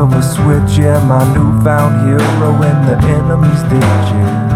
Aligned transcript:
of 0.00 0.14
a 0.14 0.22
switch. 0.22 0.78
Yeah, 0.78 0.98
my 1.04 1.22
newfound 1.34 2.08
hero 2.08 2.50
in 2.68 2.78
the 2.88 2.96
enemy's 3.16 3.62
ditch. 3.68 4.08
Yeah. 4.16 4.48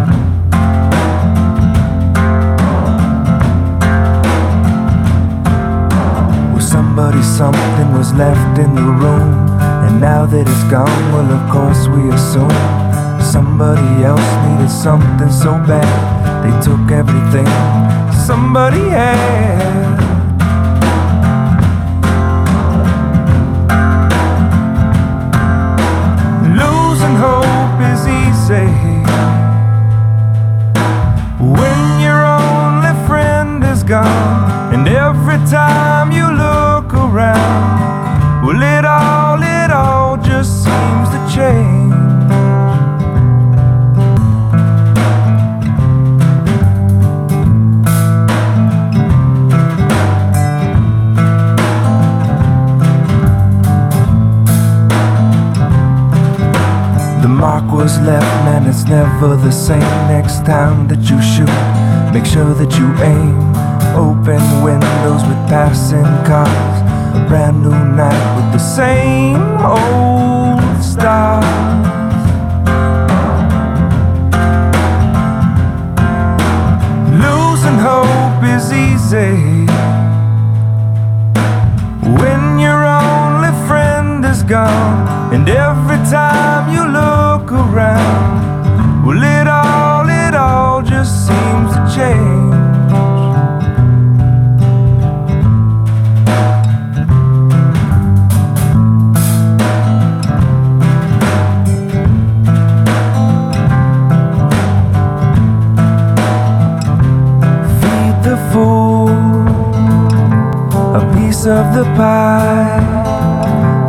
Well, 6.50 6.60
somebody, 6.60 7.22
something 7.22 7.92
was 7.92 8.12
left 8.14 8.58
in 8.58 8.74
the 8.74 8.88
room. 9.02 9.50
And 9.84 10.00
now 10.00 10.24
that 10.24 10.48
it's 10.48 10.64
gone, 10.70 11.12
well, 11.12 11.30
of 11.30 11.44
course 11.52 11.88
we 11.88 12.08
assume 12.08 12.58
somebody 13.20 14.02
else 14.02 14.30
needed 14.46 14.70
something 14.70 15.30
so 15.30 15.52
bad. 15.68 15.92
They 16.42 16.54
took 16.64 16.90
everything 16.90 17.48
somebody 18.26 18.80
had. 18.88 19.93
Time 35.50 36.10
you 36.12 36.26
look 36.30 36.92
around, 36.94 38.46
well, 38.46 38.62
it 38.62 38.84
all, 38.84 39.42
it 39.42 39.70
all 39.70 40.16
just 40.16 40.64
seems 40.64 41.08
to 41.10 41.34
change. 41.34 41.92
The 57.22 57.28
mark 57.28 57.70
was 57.72 57.98
left, 58.00 58.24
man, 58.44 58.66
it's 58.66 58.84
never 58.84 59.36
the 59.36 59.52
same 59.52 59.80
next 60.08 60.44
time 60.46 60.88
that 60.88 61.10
you 61.10 61.20
shoot. 61.20 61.48
Make 62.12 62.26
sure 62.26 62.54
that 62.54 62.78
you 62.78 62.86
aim. 63.02 63.43
Open 63.96 64.42
windows 64.64 65.22
with 65.22 65.38
passing 65.48 66.02
cars. 66.26 67.28
Brand 67.28 67.62
new 67.62 67.70
night 67.70 68.36
with 68.36 68.52
the 68.52 68.58
same 68.58 69.40
old 69.62 70.82
stars. 70.82 71.44
Losing 77.24 77.78
hope 77.78 78.42
is 78.56 78.72
easy 78.72 79.66
when 82.18 82.58
your 82.58 82.84
only 82.84 83.52
friend 83.68 84.24
is 84.24 84.42
gone, 84.42 85.32
and 85.32 85.48
every 85.48 85.98
time 86.10 86.68
you 86.74 86.84
look 86.84 87.52
around, 87.52 89.06
well, 89.06 89.43
of 111.46 111.74
the 111.74 111.84
pie. 111.94 112.80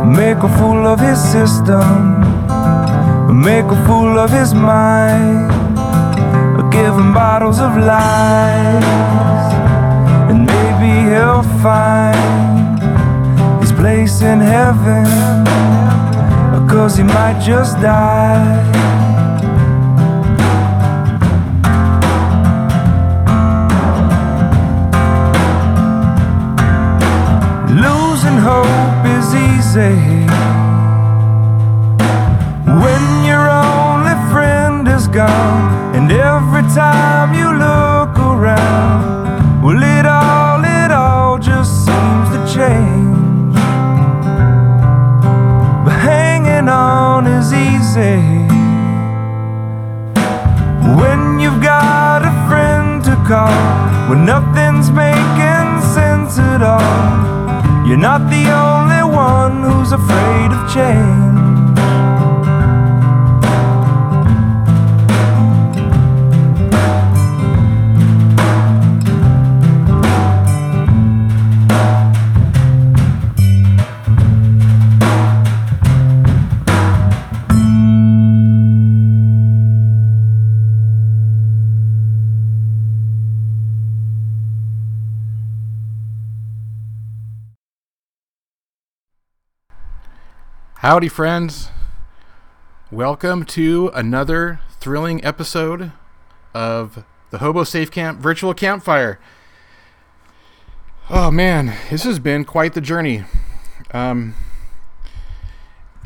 Make 0.04 0.38
a 0.38 0.48
fool 0.58 0.86
of 0.86 1.00
his 1.00 1.18
system, 1.18 2.20
make 3.42 3.64
a 3.64 3.86
fool 3.86 4.18
of 4.18 4.30
his 4.30 4.54
mind. 4.54 5.50
Give 6.70 6.94
him 6.94 7.14
bottles 7.14 7.58
of 7.58 7.74
lies, 7.74 8.84
and 10.30 10.44
maybe 10.44 11.08
he'll 11.08 11.42
find 11.62 12.78
his 13.62 13.72
place 13.72 14.20
in 14.20 14.40
heaven. 14.40 15.06
Cause 16.68 16.98
he 16.98 17.02
might 17.02 17.40
just 17.40 17.80
die. 17.80 18.95
Is 29.76 29.92
easy 29.92 30.26
when 32.82 33.24
your 33.24 33.48
only 33.48 34.16
friend 34.32 34.88
is 34.88 35.08
gone, 35.08 35.94
and 35.94 36.10
every 36.10 36.62
time 36.74 37.34
you 37.34 37.48
look 37.52 38.18
around, 38.18 39.62
well, 39.62 39.82
it 39.82 40.06
all, 40.06 40.64
it 40.64 40.90
all 40.90 41.38
just 41.38 41.84
seems 41.84 42.28
to 42.30 42.40
change. 42.56 43.54
But 45.84 45.96
hanging 46.10 46.68
on 46.68 47.26
is 47.26 47.52
easy 47.52 48.20
when 50.98 51.38
you've 51.38 51.62
got 51.62 52.22
a 52.22 52.32
friend 52.48 53.04
to 53.04 53.14
call, 53.26 53.52
when 54.08 54.24
nothing's 54.24 54.90
making 54.90 55.80
sense 55.94 56.38
at 56.38 56.62
all. 56.62 57.86
You're 57.86 57.96
not 57.96 58.30
the 58.30 58.50
only 58.50 58.95
one 59.26 59.62
who's 59.64 59.90
afraid 59.90 60.52
of 60.52 60.72
change. 60.72 61.25
Howdy, 90.86 91.08
friends. 91.08 91.70
Welcome 92.92 93.44
to 93.46 93.90
another 93.92 94.60
thrilling 94.78 95.24
episode 95.24 95.90
of 96.54 97.02
the 97.30 97.38
Hobo 97.38 97.64
Safe 97.64 97.90
Camp 97.90 98.20
virtual 98.20 98.54
campfire. 98.54 99.18
Oh 101.10 101.32
man, 101.32 101.74
this 101.90 102.04
has 102.04 102.20
been 102.20 102.44
quite 102.44 102.74
the 102.74 102.80
journey. 102.80 103.24
Um, 103.90 104.36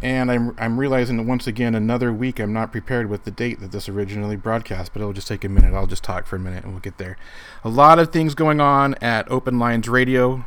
and 0.03 0.31
I'm, 0.31 0.57
I'm 0.59 0.81
realizing 0.81 1.19
that 1.19 1.25
once 1.25 1.47
again, 1.47 1.75
another 1.75 2.11
week, 2.11 2.41
I'm 2.41 2.55
not 2.55 2.73
prepared 2.73 3.11
with 3.11 3.25
the 3.25 3.31
date 3.31 3.61
that 3.61 3.73
this 3.73 3.87
originally 3.87 4.37
broadcast, 4.37 4.95
but 4.95 5.03
it'll 5.03 5.13
just 5.13 5.29
take 5.29 5.45
a 5.45 5.51
minute. 5.51 5.75
I'll 5.75 5.87
just 5.87 6.05
talk 6.05 6.25
for 6.25 6.37
a 6.37 6.41
minute 6.41 6.65
and 6.65 6.73
we'll 6.73 6.81
get 6.81 6.97
there. 6.97 7.19
A 7.65 7.69
lot 7.69 7.99
of 7.99 8.15
things 8.15 8.35
going 8.35 8.63
on 8.63 8.95
at 9.03 9.31
Open 9.31 9.59
Lines 9.59 9.91
Radio. 9.91 10.47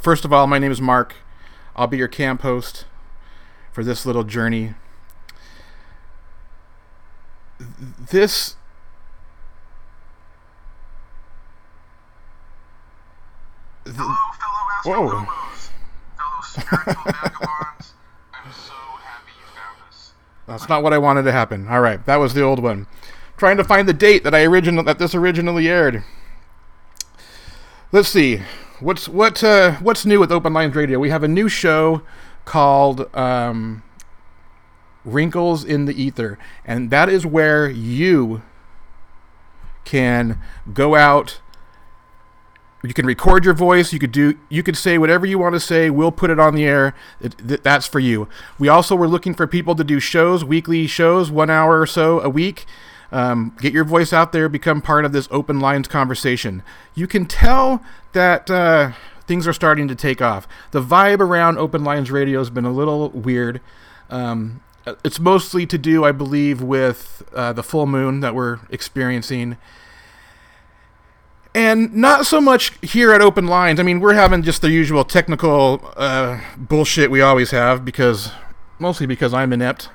First 0.00 0.24
of 0.24 0.32
all, 0.32 0.46
my 0.46 0.58
name 0.58 0.72
is 0.72 0.80
Mark. 0.80 1.16
I'll 1.76 1.88
be 1.88 1.98
your 1.98 2.08
camp 2.08 2.40
host 2.40 2.86
for 3.74 3.82
this 3.82 4.06
little 4.06 4.22
journey. 4.22 4.72
This 8.10 8.54
Hello, 13.84 14.14
fellow 14.84 15.08
Whoa. 15.08 15.18
Astro 15.18 15.74
fellow 16.16 16.40
spiritual 16.42 17.04
vagabonds. 17.04 17.94
I'm 18.32 18.52
so 18.52 18.72
happy 19.02 19.32
you 19.38 19.46
found 19.54 19.88
us. 19.88 20.12
That's 20.46 20.68
not 20.68 20.84
what 20.84 20.92
I 20.92 20.98
wanted 20.98 21.24
to 21.24 21.32
happen. 21.32 21.66
All 21.68 21.80
right, 21.80 22.04
that 22.06 22.16
was 22.16 22.32
the 22.32 22.42
old 22.42 22.62
one. 22.62 22.86
Trying 23.36 23.56
to 23.56 23.64
find 23.64 23.88
the 23.88 23.92
date 23.92 24.22
that 24.22 24.34
I 24.34 24.44
original 24.44 24.84
that 24.84 25.00
this 25.00 25.16
originally 25.16 25.68
aired. 25.68 26.04
Let's 27.90 28.08
see. 28.08 28.42
What's 28.78 29.08
what 29.08 29.42
uh, 29.42 29.72
what's 29.78 30.06
new 30.06 30.20
with 30.20 30.30
Open 30.30 30.52
Lines 30.52 30.76
Radio? 30.76 31.00
We 31.00 31.10
have 31.10 31.24
a 31.24 31.28
new 31.28 31.48
show 31.48 32.02
called 32.44 33.14
um, 33.14 33.82
Wrinkles 35.04 35.64
in 35.64 35.84
the 35.84 36.00
Ether, 36.00 36.38
and 36.64 36.90
that 36.90 37.08
is 37.08 37.26
where 37.26 37.68
you 37.68 38.42
can 39.84 40.40
go 40.72 40.94
out. 40.94 41.40
You 42.82 42.92
can 42.92 43.06
record 43.06 43.44
your 43.44 43.54
voice. 43.54 43.92
You 43.92 43.98
could 43.98 44.12
do 44.12 44.38
you 44.48 44.62
could 44.62 44.76
say 44.76 44.98
whatever 44.98 45.24
you 45.24 45.38
want 45.38 45.54
to 45.54 45.60
say. 45.60 45.88
We'll 45.88 46.12
put 46.12 46.30
it 46.30 46.38
on 46.38 46.54
the 46.54 46.64
air. 46.64 46.94
It, 47.20 47.36
th- 47.38 47.62
that's 47.62 47.86
for 47.86 47.98
you. 47.98 48.28
We 48.58 48.68
also 48.68 48.94
were 48.94 49.08
looking 49.08 49.34
for 49.34 49.46
people 49.46 49.74
to 49.74 49.84
do 49.84 50.00
shows 50.00 50.44
weekly 50.44 50.86
shows 50.86 51.30
one 51.30 51.48
hour 51.48 51.80
or 51.80 51.86
so 51.86 52.20
a 52.20 52.28
week. 52.28 52.66
Um, 53.10 53.56
get 53.60 53.72
your 53.72 53.84
voice 53.84 54.12
out 54.12 54.32
there. 54.32 54.48
Become 54.48 54.82
part 54.82 55.04
of 55.04 55.12
this 55.12 55.28
open 55.30 55.60
lines 55.60 55.88
conversation. 55.88 56.62
You 56.94 57.06
can 57.06 57.26
tell 57.26 57.82
that 58.12 58.50
uh, 58.50 58.92
things 59.26 59.46
are 59.46 59.52
starting 59.52 59.88
to 59.88 59.94
take 59.94 60.20
off. 60.20 60.46
The 60.70 60.82
vibe 60.82 61.20
around 61.20 61.58
Open 61.58 61.84
Lines 61.84 62.10
Radio 62.10 62.38
has 62.38 62.50
been 62.50 62.64
a 62.64 62.72
little 62.72 63.10
weird. 63.10 63.60
Um, 64.10 64.60
it's 65.04 65.18
mostly 65.18 65.66
to 65.66 65.78
do, 65.78 66.04
I 66.04 66.12
believe, 66.12 66.60
with 66.60 67.22
uh, 67.34 67.52
the 67.52 67.62
full 67.62 67.86
moon 67.86 68.20
that 68.20 68.34
we're 68.34 68.60
experiencing. 68.70 69.56
And 71.54 71.94
not 71.94 72.26
so 72.26 72.40
much 72.40 72.72
here 72.82 73.12
at 73.12 73.20
Open 73.20 73.46
Lines. 73.46 73.80
I 73.80 73.82
mean, 73.82 74.00
we're 74.00 74.14
having 74.14 74.42
just 74.42 74.60
the 74.60 74.70
usual 74.70 75.04
technical 75.04 75.92
uh, 75.96 76.40
bullshit 76.56 77.10
we 77.10 77.20
always 77.20 77.52
have 77.52 77.84
because, 77.84 78.32
mostly 78.78 79.06
because 79.06 79.32
I'm 79.32 79.52
inept 79.52 79.88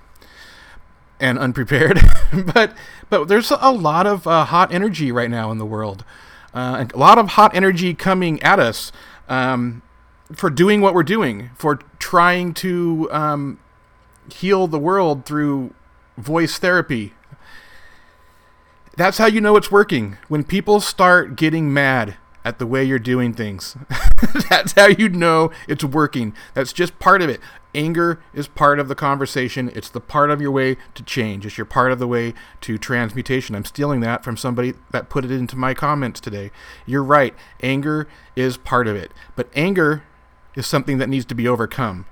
and 1.19 1.37
unprepared. 1.37 1.99
but 2.53 2.73
but 3.09 3.27
there's 3.27 3.51
a 3.51 3.71
lot 3.71 4.07
of 4.07 4.25
uh, 4.25 4.45
hot 4.45 4.73
energy 4.73 5.11
right 5.11 5.29
now 5.29 5.51
in 5.51 5.57
the 5.57 5.65
world. 5.65 6.05
Uh, 6.53 6.85
a 6.91 6.97
lot 6.97 7.17
of 7.17 7.29
hot 7.29 7.53
energy 7.55 7.93
coming 7.93 8.41
at 8.41 8.59
us 8.59 8.91
um, 9.29 9.81
for 10.33 10.49
doing 10.49 10.81
what 10.81 10.93
we're 10.93 11.03
doing, 11.03 11.51
for 11.55 11.79
trying 11.99 12.53
to 12.55 13.07
um, 13.11 13.59
heal 14.33 14.67
the 14.67 14.79
world 14.79 15.25
through 15.25 15.73
voice 16.17 16.57
therapy. 16.57 17.13
That's 18.97 19.17
how 19.17 19.27
you 19.27 19.39
know 19.39 19.55
it's 19.55 19.71
working. 19.71 20.17
When 20.27 20.43
people 20.43 20.81
start 20.81 21.37
getting 21.37 21.73
mad 21.73 22.17
at 22.43 22.59
the 22.59 22.65
way 22.65 22.83
you're 22.83 22.99
doing 22.99 23.33
things, 23.33 23.77
that's 24.49 24.73
how 24.73 24.87
you 24.87 25.07
know 25.07 25.51
it's 25.67 25.83
working. 25.83 26.33
That's 26.53 26.73
just 26.73 26.99
part 26.99 27.21
of 27.21 27.29
it. 27.29 27.39
Anger 27.75 28.19
is 28.33 28.47
part 28.47 28.79
of 28.79 28.87
the 28.87 28.95
conversation. 28.95 29.71
It's 29.75 29.89
the 29.89 29.99
part 29.99 30.31
of 30.31 30.41
your 30.41 30.49
way 30.51 30.77
to 30.95 31.03
change. 31.03 31.45
It's 31.45 31.57
your 31.57 31.65
part 31.65 31.91
of 31.91 31.99
the 31.99 32.07
way 32.07 32.33
to 32.61 32.77
transmutation. 32.79 33.55
I'm 33.55 33.65
stealing 33.65 33.99
that 33.99 34.23
from 34.23 34.37
somebody 34.37 34.73
that 34.89 35.09
put 35.09 35.23
it 35.23 35.31
into 35.31 35.55
my 35.55 35.75
comments 35.75 36.19
today. 36.19 36.49
You're 36.87 37.03
right. 37.03 37.35
Anger 37.61 38.07
is 38.35 38.57
part 38.57 38.87
of 38.87 38.95
it. 38.95 39.11
But 39.35 39.49
anger 39.55 40.03
is 40.55 40.65
something 40.65 40.97
that 40.97 41.09
needs 41.09 41.25
to 41.25 41.35
be 41.35 41.47
overcome. 41.47 42.05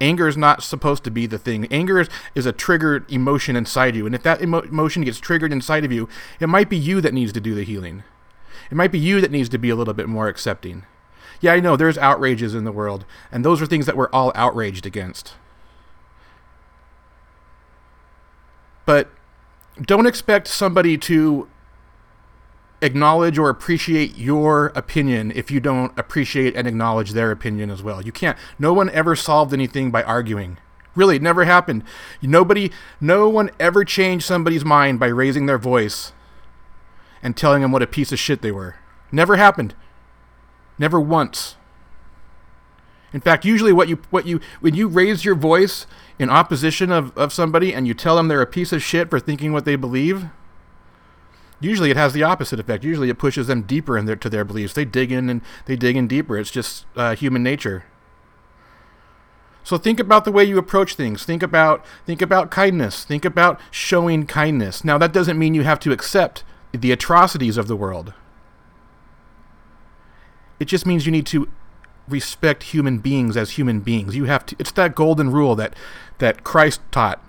Anger 0.00 0.28
is 0.28 0.36
not 0.36 0.62
supposed 0.62 1.04
to 1.04 1.10
be 1.10 1.26
the 1.26 1.38
thing. 1.38 1.66
Anger 1.66 2.00
is, 2.00 2.08
is 2.34 2.46
a 2.46 2.52
triggered 2.52 3.10
emotion 3.10 3.54
inside 3.54 3.96
you. 3.96 4.06
And 4.06 4.14
if 4.14 4.22
that 4.22 4.42
emo- 4.42 4.60
emotion 4.60 5.04
gets 5.04 5.18
triggered 5.18 5.52
inside 5.52 5.84
of 5.84 5.92
you, 5.92 6.08
it 6.40 6.48
might 6.48 6.70
be 6.70 6.76
you 6.76 7.02
that 7.02 7.14
needs 7.14 7.32
to 7.32 7.40
do 7.40 7.54
the 7.54 7.64
healing. 7.64 8.02
It 8.70 8.74
might 8.74 8.92
be 8.92 8.98
you 8.98 9.20
that 9.20 9.30
needs 9.30 9.48
to 9.50 9.58
be 9.58 9.70
a 9.70 9.76
little 9.76 9.94
bit 9.94 10.08
more 10.08 10.28
accepting. 10.28 10.84
Yeah, 11.40 11.52
I 11.52 11.60
know 11.60 11.76
there's 11.76 11.98
outrages 11.98 12.54
in 12.54 12.64
the 12.64 12.72
world, 12.72 13.04
and 13.30 13.44
those 13.44 13.60
are 13.60 13.66
things 13.66 13.86
that 13.86 13.96
we're 13.96 14.10
all 14.10 14.32
outraged 14.34 14.86
against. 14.86 15.34
But 18.84 19.10
don't 19.80 20.06
expect 20.06 20.48
somebody 20.48 20.96
to 20.98 21.48
acknowledge 22.82 23.38
or 23.38 23.48
appreciate 23.48 24.16
your 24.16 24.66
opinion 24.74 25.32
if 25.34 25.50
you 25.50 25.60
don't 25.60 25.98
appreciate 25.98 26.54
and 26.54 26.68
acknowledge 26.68 27.12
their 27.12 27.30
opinion 27.30 27.70
as 27.70 27.82
well. 27.82 28.02
You 28.02 28.12
can't. 28.12 28.38
No 28.58 28.72
one 28.72 28.90
ever 28.90 29.16
solved 29.16 29.52
anything 29.52 29.90
by 29.90 30.02
arguing. 30.02 30.58
Really, 30.94 31.16
it 31.16 31.22
never 31.22 31.44
happened. 31.44 31.82
Nobody, 32.22 32.70
no 33.00 33.28
one 33.28 33.50
ever 33.60 33.84
changed 33.84 34.24
somebody's 34.24 34.64
mind 34.64 34.98
by 34.98 35.08
raising 35.08 35.46
their 35.46 35.58
voice 35.58 36.12
and 37.22 37.36
telling 37.36 37.62
them 37.62 37.72
what 37.72 37.82
a 37.82 37.86
piece 37.86 38.12
of 38.12 38.18
shit 38.18 38.40
they 38.40 38.52
were. 38.52 38.76
Never 39.12 39.36
happened. 39.36 39.74
Never 40.78 41.00
once. 41.00 41.56
In 43.12 43.20
fact, 43.20 43.44
usually 43.44 43.72
what 43.72 43.88
you 43.88 43.98
what 44.10 44.26
you 44.26 44.40
when 44.60 44.74
you 44.74 44.88
raise 44.88 45.24
your 45.24 45.34
voice 45.34 45.86
in 46.18 46.28
opposition 46.28 46.90
of, 46.92 47.16
of 47.16 47.32
somebody 47.32 47.72
and 47.72 47.86
you 47.86 47.94
tell 47.94 48.16
them 48.16 48.28
they're 48.28 48.42
a 48.42 48.46
piece 48.46 48.72
of 48.72 48.82
shit 48.82 49.08
for 49.08 49.20
thinking 49.20 49.52
what 49.52 49.64
they 49.64 49.76
believe, 49.76 50.26
usually 51.60 51.90
it 51.90 51.96
has 51.96 52.12
the 52.12 52.22
opposite 52.22 52.60
effect. 52.60 52.84
Usually 52.84 53.08
it 53.08 53.18
pushes 53.18 53.46
them 53.46 53.62
deeper 53.62 53.96
in 53.96 54.06
their, 54.06 54.16
to 54.16 54.28
their 54.28 54.44
beliefs. 54.44 54.74
They 54.74 54.84
dig 54.84 55.12
in 55.12 55.30
and 55.30 55.40
they 55.66 55.76
dig 55.76 55.96
in 55.96 56.08
deeper. 56.08 56.36
It's 56.36 56.50
just 56.50 56.84
uh, 56.96 57.14
human 57.14 57.42
nature. 57.42 57.84
So 59.64 59.78
think 59.78 59.98
about 59.98 60.24
the 60.24 60.32
way 60.32 60.44
you 60.44 60.58
approach 60.58 60.94
things. 60.94 61.24
Think 61.24 61.42
about 61.42 61.84
think 62.04 62.22
about 62.22 62.50
kindness. 62.50 63.04
Think 63.04 63.24
about 63.24 63.60
showing 63.70 64.26
kindness. 64.26 64.84
Now 64.84 64.98
that 64.98 65.12
doesn't 65.12 65.38
mean 65.38 65.54
you 65.54 65.64
have 65.64 65.80
to 65.80 65.92
accept 65.92 66.44
the 66.72 66.92
atrocities 66.92 67.56
of 67.56 67.66
the 67.66 67.76
world. 67.76 68.12
It 70.58 70.66
just 70.66 70.86
means 70.86 71.06
you 71.06 71.12
need 71.12 71.26
to 71.26 71.48
respect 72.08 72.62
human 72.64 72.98
beings 72.98 73.36
as 73.36 73.52
human 73.52 73.80
beings. 73.80 74.14
You 74.14 74.24
have 74.24 74.46
to 74.46 74.56
it's 74.58 74.72
that 74.72 74.94
golden 74.94 75.30
rule 75.30 75.54
that 75.56 75.74
that 76.18 76.44
Christ 76.44 76.80
taught. 76.90 77.22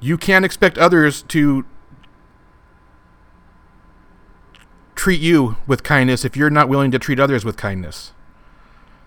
You 0.00 0.16
can't 0.16 0.44
expect 0.44 0.78
others 0.78 1.22
to 1.22 1.64
treat 4.94 5.20
you 5.20 5.56
with 5.66 5.82
kindness 5.82 6.24
if 6.24 6.36
you're 6.36 6.50
not 6.50 6.68
willing 6.68 6.90
to 6.90 6.98
treat 6.98 7.20
others 7.20 7.44
with 7.44 7.56
kindness. 7.56 8.12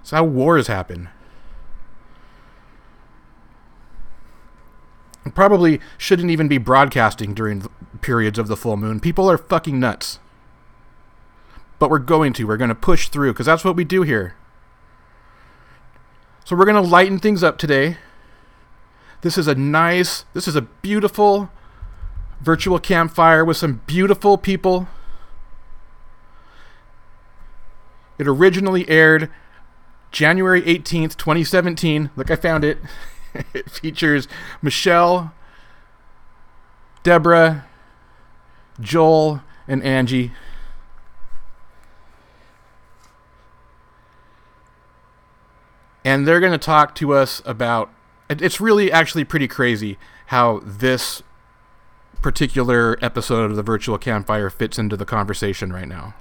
It's 0.01 0.11
how 0.11 0.23
wars 0.23 0.67
happen. 0.67 1.09
Probably 5.35 5.79
shouldn't 5.97 6.31
even 6.31 6.47
be 6.47 6.57
broadcasting 6.57 7.33
during 7.33 7.69
periods 8.01 8.39
of 8.39 8.47
the 8.47 8.57
full 8.57 8.75
moon. 8.75 8.99
People 8.99 9.29
are 9.29 9.37
fucking 9.37 9.79
nuts 9.79 10.19
but 11.81 11.89
we're 11.89 11.97
going 11.97 12.31
to. 12.31 12.45
We're 12.45 12.57
going 12.57 12.69
to 12.69 12.75
push 12.75 13.09
through 13.09 13.33
because 13.33 13.47
that's 13.47 13.65
what 13.65 13.75
we 13.75 13.83
do 13.83 14.03
here. 14.03 14.35
So 16.45 16.55
we're 16.55 16.65
going 16.65 16.75
to 16.75 16.87
lighten 16.87 17.17
things 17.17 17.43
up 17.43 17.57
today. 17.57 17.97
This 19.21 19.35
is 19.35 19.47
a 19.47 19.55
nice, 19.55 20.25
this 20.35 20.47
is 20.47 20.55
a 20.55 20.61
beautiful 20.61 21.49
virtual 22.39 22.77
campfire 22.77 23.43
with 23.43 23.57
some 23.57 23.81
beautiful 23.87 24.37
people. 24.37 24.89
It 28.19 28.27
originally 28.27 28.87
aired 28.87 29.31
January 30.11 30.61
18th, 30.61 31.17
2017. 31.17 32.11
Look, 32.15 32.29
I 32.29 32.35
found 32.35 32.63
it. 32.63 32.77
it 33.55 33.71
features 33.71 34.27
Michelle, 34.61 35.33
Deborah, 37.01 37.65
Joel, 38.79 39.41
and 39.67 39.81
Anji. 39.81 40.29
And 46.03 46.27
they're 46.27 46.39
going 46.39 46.51
to 46.51 46.57
talk 46.57 46.95
to 46.95 47.13
us 47.13 47.41
about. 47.45 47.89
It's 48.29 48.61
really 48.61 48.91
actually 48.91 49.23
pretty 49.25 49.47
crazy 49.47 49.97
how 50.27 50.61
this 50.63 51.21
particular 52.21 52.97
episode 53.01 53.49
of 53.49 53.57
the 53.57 53.63
virtual 53.63 53.97
campfire 53.97 54.49
fits 54.49 54.79
into 54.79 54.95
the 54.95 55.05
conversation 55.05 55.73
right 55.73 55.87
now. 55.87 56.13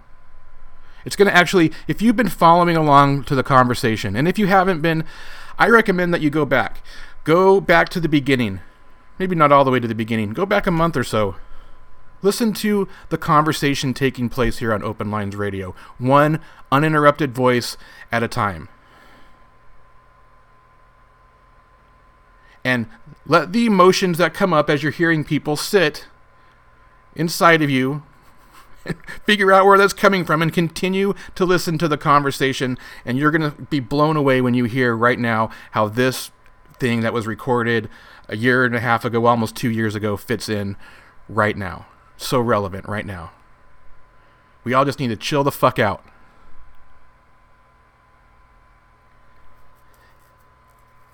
It's 1.04 1.16
going 1.16 1.28
to 1.28 1.36
actually, 1.36 1.72
if 1.86 2.02
you've 2.02 2.16
been 2.16 2.28
following 2.28 2.76
along 2.76 3.24
to 3.24 3.34
the 3.34 3.42
conversation, 3.42 4.16
and 4.16 4.26
if 4.26 4.38
you 4.38 4.48
haven't 4.48 4.80
been, 4.80 5.04
I 5.58 5.68
recommend 5.68 6.12
that 6.12 6.20
you 6.20 6.30
go 6.30 6.44
back. 6.44 6.82
Go 7.24 7.60
back 7.60 7.88
to 7.90 8.00
the 8.00 8.08
beginning. 8.08 8.60
Maybe 9.18 9.36
not 9.36 9.52
all 9.52 9.64
the 9.64 9.70
way 9.70 9.80
to 9.80 9.88
the 9.88 9.94
beginning. 9.94 10.32
Go 10.32 10.46
back 10.46 10.66
a 10.66 10.70
month 10.70 10.96
or 10.96 11.04
so. 11.04 11.36
Listen 12.22 12.52
to 12.54 12.86
the 13.08 13.18
conversation 13.18 13.94
taking 13.94 14.28
place 14.28 14.58
here 14.58 14.74
on 14.74 14.82
Open 14.82 15.10
Lines 15.10 15.36
Radio, 15.36 15.74
one 15.98 16.40
uninterrupted 16.70 17.34
voice 17.34 17.76
at 18.12 18.22
a 18.22 18.28
time. 18.28 18.68
And 22.64 22.86
let 23.26 23.52
the 23.52 23.66
emotions 23.66 24.18
that 24.18 24.34
come 24.34 24.52
up 24.52 24.68
as 24.68 24.82
you're 24.82 24.92
hearing 24.92 25.24
people 25.24 25.56
sit 25.56 26.06
inside 27.14 27.62
of 27.62 27.70
you 27.70 28.02
figure 29.24 29.52
out 29.52 29.66
where 29.66 29.78
that's 29.78 29.92
coming 29.92 30.24
from 30.24 30.42
and 30.42 30.52
continue 30.52 31.14
to 31.34 31.44
listen 31.44 31.78
to 31.78 31.88
the 31.88 31.98
conversation. 31.98 32.78
And 33.04 33.18
you're 33.18 33.30
going 33.30 33.50
to 33.50 33.62
be 33.62 33.80
blown 33.80 34.16
away 34.16 34.40
when 34.40 34.54
you 34.54 34.64
hear 34.64 34.96
right 34.96 35.18
now 35.18 35.50
how 35.72 35.88
this 35.88 36.30
thing 36.78 37.00
that 37.00 37.12
was 37.12 37.26
recorded 37.26 37.88
a 38.28 38.36
year 38.36 38.64
and 38.64 38.74
a 38.74 38.80
half 38.80 39.04
ago 39.04 39.26
almost 39.26 39.56
2 39.56 39.70
years 39.70 39.94
ago 39.94 40.16
fits 40.16 40.48
in 40.48 40.76
right 41.28 41.56
now. 41.56 41.86
So 42.16 42.40
relevant 42.40 42.88
right 42.88 43.06
now. 43.06 43.32
We 44.64 44.74
all 44.74 44.84
just 44.84 45.00
need 45.00 45.08
to 45.08 45.16
chill 45.16 45.44
the 45.44 45.52
fuck 45.52 45.78
out 45.78 46.04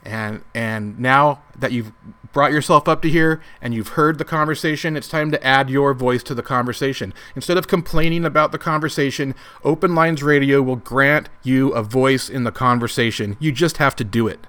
and 0.06 0.42
and 0.54 0.98
now 0.98 1.42
that 1.58 1.72
you've 1.72 1.92
brought 2.32 2.52
yourself 2.52 2.86
up 2.86 3.02
to 3.02 3.08
here 3.08 3.40
and 3.60 3.74
you've 3.74 3.88
heard 3.88 4.18
the 4.18 4.24
conversation 4.24 4.96
it's 4.96 5.08
time 5.08 5.30
to 5.30 5.44
add 5.44 5.68
your 5.68 5.92
voice 5.94 6.22
to 6.22 6.34
the 6.34 6.42
conversation. 6.42 7.12
Instead 7.34 7.56
of 7.56 7.66
complaining 7.66 8.24
about 8.24 8.52
the 8.52 8.58
conversation 8.58 9.34
open 9.64 9.94
lines 9.94 10.22
radio 10.22 10.62
will 10.62 10.76
grant 10.76 11.28
you 11.42 11.70
a 11.70 11.82
voice 11.82 12.28
in 12.28 12.44
the 12.44 12.52
conversation. 12.52 13.36
You 13.40 13.52
just 13.52 13.78
have 13.78 13.96
to 13.96 14.04
do 14.04 14.28
it. 14.28 14.46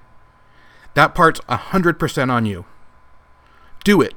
That 0.94 1.14
part's 1.14 1.40
100% 1.40 2.30
on 2.30 2.46
you. 2.46 2.64
Do 3.84 4.00
it. 4.00 4.14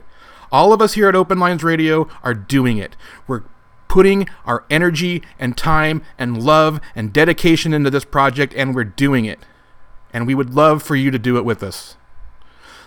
All 0.52 0.74
of 0.74 0.82
us 0.82 0.94
here 0.94 1.08
at 1.08 1.16
open 1.16 1.40
lines 1.40 1.64
radio 1.64 2.08
are 2.24 2.34
doing 2.34 2.78
it. 2.78 2.96
We're 3.26 3.44
putting 3.88 4.28
our 4.46 4.66
energy 4.70 5.22
and 5.40 5.58
time 5.58 6.02
and 6.18 6.42
love 6.42 6.80
and 6.96 7.12
dedication 7.12 7.74
into 7.74 7.90
this 7.90 8.06
project 8.06 8.54
and 8.56 8.76
we're 8.76 8.84
doing 8.84 9.26
it 9.26 9.40
and 10.14 10.28
we 10.28 10.36
would 10.36 10.54
love 10.54 10.84
for 10.84 10.96
you 10.96 11.12
to 11.12 11.20
do 11.20 11.38
it 11.38 11.46
with 11.46 11.64
us. 11.64 11.96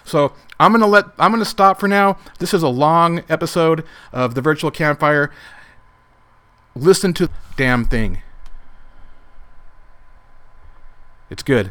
So 0.04 0.32
I'm 0.60 0.72
gonna 0.72 0.86
let 0.86 1.06
I'm 1.18 1.32
gonna 1.32 1.44
stop 1.44 1.80
for 1.80 1.88
now. 1.88 2.18
This 2.38 2.54
is 2.54 2.62
a 2.62 2.68
long 2.68 3.22
episode 3.28 3.84
of 4.12 4.34
the 4.34 4.40
virtual 4.42 4.70
campfire. 4.70 5.30
Listen 6.74 7.12
to 7.14 7.26
the 7.28 7.32
damn 7.56 7.84
thing. 7.84 8.22
It's 11.30 11.42
good. 11.42 11.70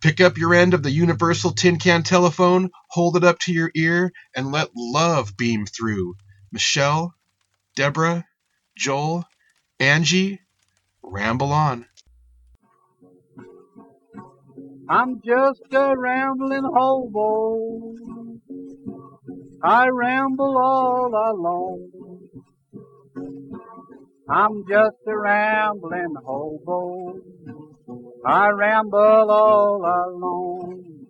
Pick 0.00 0.20
up 0.20 0.38
your 0.38 0.54
end 0.54 0.72
of 0.72 0.82
the 0.82 0.90
universal 0.90 1.50
tin 1.52 1.78
can 1.78 2.02
telephone, 2.02 2.70
hold 2.88 3.16
it 3.16 3.24
up 3.24 3.38
to 3.40 3.52
your 3.52 3.70
ear, 3.74 4.12
and 4.34 4.50
let 4.50 4.70
love 4.74 5.36
beam 5.36 5.66
through. 5.66 6.14
Michelle, 6.50 7.14
Deborah, 7.76 8.24
Joel, 8.76 9.24
Anji, 9.80 10.38
ramble 11.02 11.52
on. 11.52 11.86
I'm 14.90 15.22
just 15.24 15.62
a 15.72 15.94
rambling 15.96 16.64
hobo. 16.64 17.94
I 19.62 19.88
ramble 19.88 20.58
all 20.58 21.10
alone. 21.32 21.90
I'm 24.28 24.64
just 24.68 24.96
a 25.06 25.16
rambling 25.16 26.14
hobo. 26.26 27.14
I 28.26 28.50
ramble 28.50 29.30
all 29.30 29.82
alone. 29.82 31.06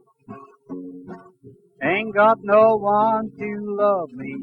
Ain't 1.83 2.15
got 2.15 2.39
no 2.45 2.77
one 2.77 3.33
to 3.37 3.77
love 3.77 4.13
me. 4.13 4.37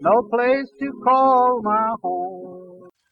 No 0.00 0.22
place 0.32 0.68
to 0.80 0.92
call 1.04 1.60
my 1.62 1.94
home. 2.02 2.57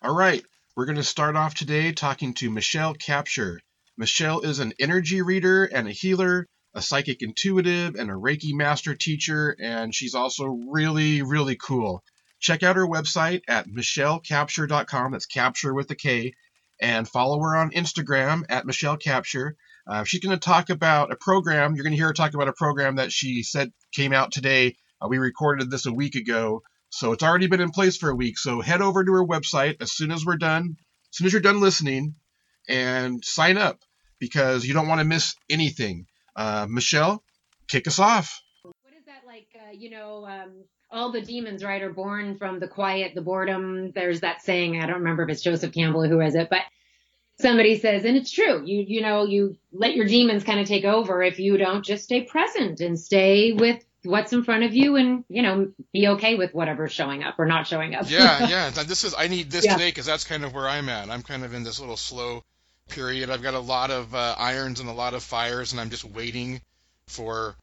All 0.06 0.14
right, 0.14 0.44
we're 0.76 0.86
going 0.86 0.98
to 0.98 1.02
start 1.02 1.34
off 1.34 1.56
today 1.56 1.90
talking 1.90 2.32
to 2.34 2.48
Michelle 2.48 2.94
Kapture. 2.94 3.58
Michelle 3.96 4.38
is 4.42 4.60
an 4.60 4.72
energy 4.78 5.20
reader 5.20 5.64
and 5.64 5.88
a 5.88 5.90
healer, 5.90 6.46
a 6.74 6.80
psychic 6.80 7.22
intuitive, 7.22 7.96
and 7.96 8.08
a 8.08 8.14
Reiki 8.14 8.54
master 8.54 8.94
teacher, 8.94 9.56
and 9.60 9.92
she's 9.92 10.14
also 10.14 10.44
really, 10.70 11.22
really 11.22 11.56
cool. 11.56 12.04
Check 12.38 12.62
out 12.62 12.76
her 12.76 12.86
website 12.86 13.40
at 13.48 13.66
michellekapture.com. 13.66 15.10
That's 15.10 15.26
Kapture 15.26 15.74
with 15.74 15.90
a 15.90 15.96
K. 15.96 16.34
And 16.80 17.08
follow 17.08 17.40
her 17.40 17.56
on 17.56 17.72
Instagram 17.72 18.44
at 18.48 18.64
Michelle 18.64 18.98
Kapture. 18.98 19.56
Uh, 19.88 20.04
she's 20.04 20.20
going 20.20 20.38
to 20.38 20.48
talk 20.48 20.70
about 20.70 21.10
a 21.10 21.16
program. 21.16 21.74
You're 21.74 21.82
going 21.82 21.94
to 21.94 21.98
hear 21.98 22.06
her 22.06 22.12
talk 22.12 22.32
about 22.32 22.46
a 22.46 22.52
program 22.52 22.94
that 22.96 23.10
she 23.10 23.42
said 23.42 23.72
came 23.92 24.12
out 24.12 24.30
today. 24.30 24.76
Uh, 25.02 25.08
we 25.08 25.18
recorded 25.18 25.68
this 25.68 25.86
a 25.86 25.92
week 25.92 26.14
ago, 26.14 26.62
so 26.96 27.12
it's 27.12 27.22
already 27.22 27.46
been 27.46 27.60
in 27.60 27.70
place 27.70 27.98
for 27.98 28.08
a 28.08 28.14
week. 28.14 28.38
So 28.38 28.62
head 28.62 28.80
over 28.80 29.04
to 29.04 29.12
her 29.12 29.24
website 29.24 29.76
as 29.82 29.92
soon 29.92 30.10
as 30.10 30.24
we're 30.24 30.38
done, 30.38 30.76
as 30.78 31.16
soon 31.16 31.26
as 31.26 31.32
you're 31.32 31.42
done 31.42 31.60
listening, 31.60 32.14
and 32.68 33.22
sign 33.22 33.58
up 33.58 33.80
because 34.18 34.64
you 34.64 34.72
don't 34.72 34.88
want 34.88 35.00
to 35.00 35.06
miss 35.06 35.34
anything. 35.50 36.06
Uh, 36.34 36.66
Michelle, 36.68 37.22
kick 37.68 37.86
us 37.86 37.98
off. 37.98 38.40
What 38.62 38.94
is 38.98 39.04
that 39.04 39.26
like? 39.26 39.48
Uh, 39.54 39.72
you 39.72 39.90
know, 39.90 40.26
um, 40.26 40.64
all 40.90 41.12
the 41.12 41.20
demons, 41.20 41.62
right, 41.62 41.82
are 41.82 41.92
born 41.92 42.38
from 42.38 42.60
the 42.60 42.68
quiet, 42.68 43.14
the 43.14 43.20
boredom. 43.20 43.92
There's 43.92 44.20
that 44.20 44.40
saying. 44.40 44.80
I 44.80 44.86
don't 44.86 45.00
remember 45.00 45.24
if 45.24 45.28
it's 45.28 45.42
Joseph 45.42 45.74
Campbell 45.74 46.08
who 46.08 46.20
has 46.20 46.34
it, 46.34 46.48
but 46.48 46.62
somebody 47.38 47.78
says, 47.78 48.06
and 48.06 48.16
it's 48.16 48.30
true. 48.30 48.64
You 48.64 48.84
you 48.88 49.02
know, 49.02 49.26
you 49.26 49.58
let 49.70 49.94
your 49.94 50.06
demons 50.06 50.44
kind 50.44 50.60
of 50.60 50.66
take 50.66 50.84
over 50.84 51.22
if 51.22 51.38
you 51.38 51.58
don't 51.58 51.84
just 51.84 52.04
stay 52.04 52.22
present 52.22 52.80
and 52.80 52.98
stay 52.98 53.52
with 53.52 53.84
what's 54.06 54.32
in 54.32 54.44
front 54.44 54.64
of 54.64 54.74
you 54.74 54.96
and 54.96 55.24
you 55.28 55.42
know 55.42 55.72
be 55.92 56.08
okay 56.08 56.34
with 56.36 56.54
whatever's 56.54 56.92
showing 56.92 57.22
up 57.24 57.38
or 57.38 57.46
not 57.46 57.66
showing 57.66 57.94
up. 57.94 58.10
Yeah 58.10 58.48
yeah. 58.48 58.70
This 58.70 59.04
is 59.04 59.14
i 59.16 59.28
need 59.28 59.50
this 59.50 59.64
Yeah. 59.64 59.74
today 59.74 59.88
because 59.88 60.06
that's 60.06 60.24
kind 60.24 60.44
of 60.44 60.54
where 60.54 60.68
i'm 60.68 60.88
at. 60.88 61.10
I'm 61.10 61.22
kind 61.22 61.44
of 61.44 61.52
in 61.54 61.62
this 61.64 61.80
little 61.80 61.96
slow 61.96 62.42
period. 62.88 63.30
I've 63.30 63.42
got 63.42 63.54
a 63.54 63.60
lot 63.60 63.90
of 63.90 64.14
uh, 64.14 64.34
irons 64.38 64.80
and 64.80 64.88
a 64.88 64.92
lot 64.92 65.14
of 65.14 65.22
fires 65.22 65.72
and 65.72 65.80
i'm 65.80 65.90
just 65.90 66.04
waiting 66.04 66.60
for 67.08 67.56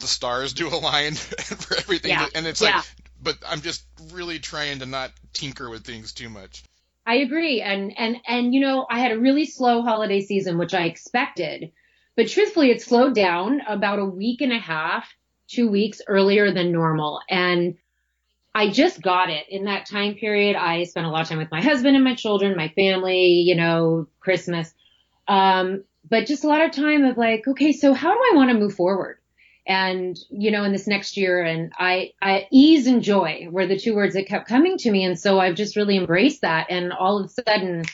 the 0.00 0.06
stars 0.06 0.54
to 0.54 0.68
align 0.72 1.14
for 1.14 1.76
everything. 1.76 2.10
Yeah, 2.12 2.26
to- 2.26 2.36
and 2.36 2.46
it's 2.46 2.60
yeah. 2.62 2.76
like 2.76 2.84
but 3.20 3.36
i'm 3.48 3.60
just 3.60 3.84
really 4.12 4.38
trying 4.38 4.78
to 4.78 4.86
not 4.86 5.10
tinker 5.32 5.68
with 5.68 5.84
things 5.84 6.12
too 6.12 6.28
much. 6.28 6.62
I 7.06 7.16
agree. 7.16 7.62
And, 7.62 7.98
and, 7.98 8.18
and, 8.26 8.52
you 8.54 8.60
know, 8.60 8.86
I 8.90 8.98
had 9.00 9.12
a 9.12 9.18
really 9.18 9.46
slow 9.46 9.80
holiday 9.80 10.20
season, 10.20 10.58
which 10.58 10.74
I 10.74 10.82
expected, 10.84 11.72
but 12.16 12.28
truthfully, 12.28 12.70
it 12.70 12.82
slowed 12.82 13.14
down 13.14 13.62
about 13.66 13.98
a 13.98 14.04
week 14.04 14.42
and 14.42 14.52
a 14.52 14.58
half, 14.58 15.08
two 15.48 15.70
weeks 15.70 16.00
earlier 16.06 16.52
than 16.52 16.72
normal. 16.72 17.20
And 17.28 17.76
I 18.54 18.70
just 18.70 19.02
got 19.02 19.30
it 19.30 19.46
in 19.48 19.64
that 19.64 19.86
time 19.86 20.14
period. 20.14 20.56
I 20.56 20.84
spent 20.84 21.06
a 21.06 21.10
lot 21.10 21.22
of 21.22 21.28
time 21.28 21.38
with 21.38 21.50
my 21.50 21.62
husband 21.62 21.96
and 21.96 22.04
my 22.04 22.14
children, 22.14 22.56
my 22.56 22.68
family, 22.68 23.44
you 23.46 23.54
know, 23.54 24.08
Christmas. 24.20 24.72
Um, 25.26 25.84
but 26.08 26.26
just 26.26 26.44
a 26.44 26.48
lot 26.48 26.62
of 26.62 26.72
time 26.72 27.04
of 27.04 27.16
like, 27.16 27.46
okay, 27.46 27.72
so 27.72 27.92
how 27.92 28.12
do 28.12 28.18
I 28.18 28.36
want 28.36 28.50
to 28.50 28.58
move 28.58 28.74
forward? 28.74 29.18
And, 29.66 30.18
you 30.30 30.50
know, 30.50 30.64
in 30.64 30.72
this 30.72 30.86
next 30.86 31.18
year 31.18 31.42
and 31.42 31.72
I, 31.78 32.12
I, 32.22 32.46
ease 32.50 32.86
and 32.86 33.02
joy 33.02 33.48
were 33.50 33.66
the 33.66 33.78
two 33.78 33.94
words 33.94 34.14
that 34.14 34.26
kept 34.26 34.48
coming 34.48 34.78
to 34.78 34.90
me. 34.90 35.04
And 35.04 35.20
so 35.20 35.38
I've 35.38 35.56
just 35.56 35.76
really 35.76 35.98
embraced 35.98 36.40
that. 36.40 36.68
And 36.70 36.92
all 36.92 37.18
of 37.18 37.26
a 37.26 37.28
sudden, 37.28 37.84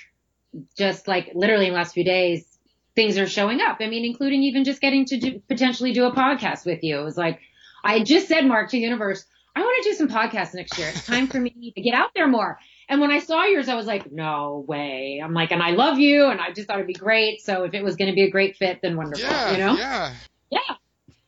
just 0.78 1.08
like 1.08 1.32
literally 1.34 1.66
in 1.66 1.72
the 1.72 1.78
last 1.78 1.94
few 1.94 2.04
days, 2.04 2.46
things 2.94 3.18
are 3.18 3.26
showing 3.26 3.60
up. 3.60 3.78
I 3.80 3.88
mean, 3.88 4.04
including 4.04 4.42
even 4.44 4.64
just 4.64 4.80
getting 4.80 5.04
to 5.06 5.18
do, 5.18 5.40
potentially 5.48 5.92
do 5.92 6.04
a 6.06 6.12
podcast 6.12 6.64
with 6.66 6.82
you. 6.82 6.98
It 7.00 7.04
was 7.04 7.16
like, 7.16 7.40
I 7.82 8.02
just 8.02 8.28
said, 8.28 8.46
Mark, 8.46 8.70
to 8.70 8.76
the 8.76 8.82
universe, 8.82 9.24
I 9.56 9.60
want 9.60 9.82
to 9.84 9.90
do 9.90 9.96
some 9.96 10.08
podcasts 10.08 10.54
next 10.54 10.78
year. 10.78 10.88
It's 10.88 11.06
time 11.06 11.28
for 11.28 11.38
me 11.40 11.72
to 11.74 11.80
get 11.80 11.94
out 11.94 12.10
there 12.14 12.26
more. 12.28 12.58
And 12.88 13.00
when 13.00 13.10
I 13.10 13.18
saw 13.20 13.44
yours, 13.44 13.68
I 13.68 13.74
was 13.76 13.86
like, 13.86 14.10
no 14.12 14.64
way. 14.66 15.20
I'm 15.24 15.32
like, 15.32 15.52
and 15.52 15.62
I 15.62 15.70
love 15.70 15.98
you. 15.98 16.26
And 16.26 16.40
I 16.40 16.52
just 16.52 16.66
thought 16.68 16.76
it'd 16.76 16.86
be 16.86 16.92
great. 16.92 17.40
So 17.40 17.64
if 17.64 17.74
it 17.74 17.82
was 17.82 17.96
going 17.96 18.10
to 18.10 18.14
be 18.14 18.22
a 18.22 18.30
great 18.30 18.56
fit, 18.56 18.80
then 18.82 18.96
wonderful, 18.96 19.24
yeah 19.26 19.52
you 19.52 19.58
know? 19.58 19.74
yeah 19.76 20.14
Yeah. 20.50 20.58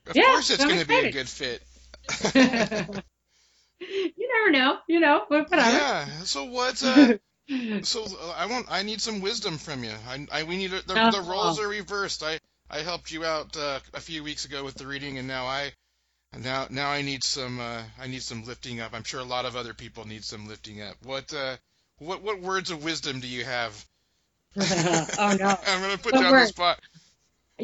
of 0.07 0.15
Yeah, 0.15 0.23
course 0.25 0.51
it's 0.51 0.63
I'm 0.63 0.69
going 0.69 0.81
to 0.81 0.87
be 0.87 1.01
a 1.09 1.13
good 1.13 1.29
fit 1.29 1.63
you 3.81 4.29
never 4.29 4.51
know, 4.51 4.79
you 4.87 5.01
know, 5.01 5.23
but 5.29 5.51
whatever. 5.51 5.71
yeah 5.71 6.07
so 6.25 6.45
what 6.45 6.83
uh 6.85 7.15
So 7.83 8.05
uh, 8.05 8.35
I 8.37 8.47
want 8.47 8.67
I 8.71 8.83
need 8.83 9.01
some 9.01 9.21
wisdom 9.21 9.59
from 9.59 9.85
you. 9.85 9.93
I, 10.09 10.27
I 10.33 10.43
we 10.45 10.57
need 10.57 10.73
a, 10.73 10.83
the, 10.83 11.01
the 11.11 11.21
Oh. 11.21 11.31
roles 11.31 11.59
are 11.61 11.69
reversed. 11.69 12.23
I 12.23 12.41
I 12.71 12.81
helped 12.81 13.13
you 13.13 13.25
out 13.25 13.57
uh, 13.57 13.81
a 13.95 14.01
few 14.01 14.25
weeks 14.25 14.45
ago 14.45 14.65
with 14.65 14.77
the 14.77 14.87
reading, 14.87 15.19
and 15.19 15.29
now 15.29 15.47
I 15.47 15.73
now 16.39 16.67
now 16.71 16.91
I 16.91 17.03
need 17.03 17.25
some 17.25 17.61
uh, 17.61 17.83
I 18.01 18.09
need 18.09 18.23
some 18.23 18.45
lifting 18.45 18.81
up. 18.81 18.93
I'm 18.95 19.05
sure 19.05 19.21
a 19.21 19.25
lot 19.25 19.47
of 19.47 19.57
other 19.57 19.75
people 19.75 20.07
need 20.07 20.25
some 20.25 20.49
lifting 20.49 20.83
up. 20.83 20.97
What 21.05 21.33
uh 21.35 21.57
what 21.99 22.23
what 22.23 22.41
words 22.41 22.71
of 22.71 22.85
wisdom 22.85 23.21
do 23.21 23.29
you 23.29 23.45
have? 23.45 23.85
oh 24.59 25.33
no. 25.39 25.57
I'm 25.67 25.81
gonna 25.83 25.99
put 25.99 26.15
What 26.15 26.21
you 26.21 26.27
on 26.27 26.37
the 26.37 26.47
spot. 26.47 26.81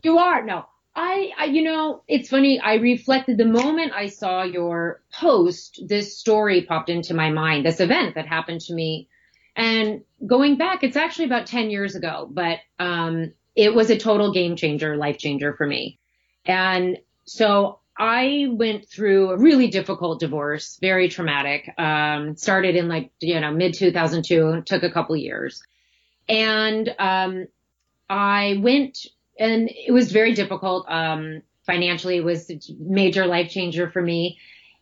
You 0.03 0.19
are 0.19 0.45
no. 0.45 0.67
I, 0.95 1.31
I, 1.39 1.45
you 1.47 1.63
know, 1.63 2.03
it's 2.09 2.29
funny. 2.29 2.61
I 2.61 2.75
reflected 2.75 3.39
the 3.39 3.47
moment 3.47 3.93
I 3.95 4.09
saw 4.09 4.43
your 4.43 5.03
post. 5.13 5.83
This 5.87 6.19
story 6.19 6.63
popped 6.63 6.91
into 6.91 7.15
my 7.15 7.31
mind. 7.31 7.65
This 7.65 7.81
event 7.81 8.17
that 8.17 8.27
happened 8.27 8.61
to 8.63 8.75
me, 8.75 9.09
and 9.57 10.03
going 10.27 10.57
back, 10.57 10.83
it's 10.83 10.97
actually 10.97 11.27
about 11.27 11.47
ten 11.47 11.71
years 11.71 11.95
ago. 11.95 12.29
But 12.31 12.59
um, 12.79 13.33
it 13.55 13.75
was 13.75 13.91
a 13.91 13.99
total 13.99 14.33
game 14.33 14.57
changer, 14.57 14.97
life 14.97 15.19
changer 15.19 15.55
for 15.55 15.67
me. 15.67 15.99
And 16.45 16.99
so 17.25 17.81
I 17.99 18.47
went 18.51 18.89
through 18.89 19.31
a 19.31 19.39
really 19.39 19.69
difficult 19.69 20.21
divorce, 20.21 20.79
very 20.81 21.09
traumatic. 21.09 21.73
Um, 21.79 22.37
started 22.37 22.77
in 22.77 22.89
like 22.89 23.11
you 23.21 23.39
know 23.41 23.53
mid 23.53 23.75
2002, 23.75 24.63
took 24.65 24.83
a 24.83 24.91
couple 24.91 25.17
years, 25.17 25.63
and 26.29 26.95
um, 26.99 27.47
I 28.09 28.59
went 28.61 28.99
and 29.39 29.69
it 29.71 29.93
was 29.93 30.13
very 30.13 30.35
difficult. 30.35 30.87
Um, 30.89 31.43
financially, 31.67 32.17
it 32.17 32.25
was 32.25 32.51
a 32.51 32.59
major 32.79 33.27
life 33.27 33.51
changer 33.51 33.91
for 33.91 34.03
me. 34.03 34.39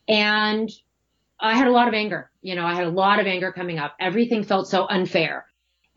And 0.07 0.69
I 1.41 1.57
had 1.57 1.67
a 1.67 1.71
lot 1.71 1.87
of 1.87 1.93
anger. 1.93 2.29
You 2.41 2.55
know, 2.55 2.65
I 2.65 2.75
had 2.75 2.85
a 2.85 2.89
lot 2.89 3.19
of 3.19 3.27
anger 3.27 3.51
coming 3.51 3.79
up. 3.79 3.95
Everything 3.99 4.43
felt 4.43 4.67
so 4.67 4.85
unfair 4.87 5.45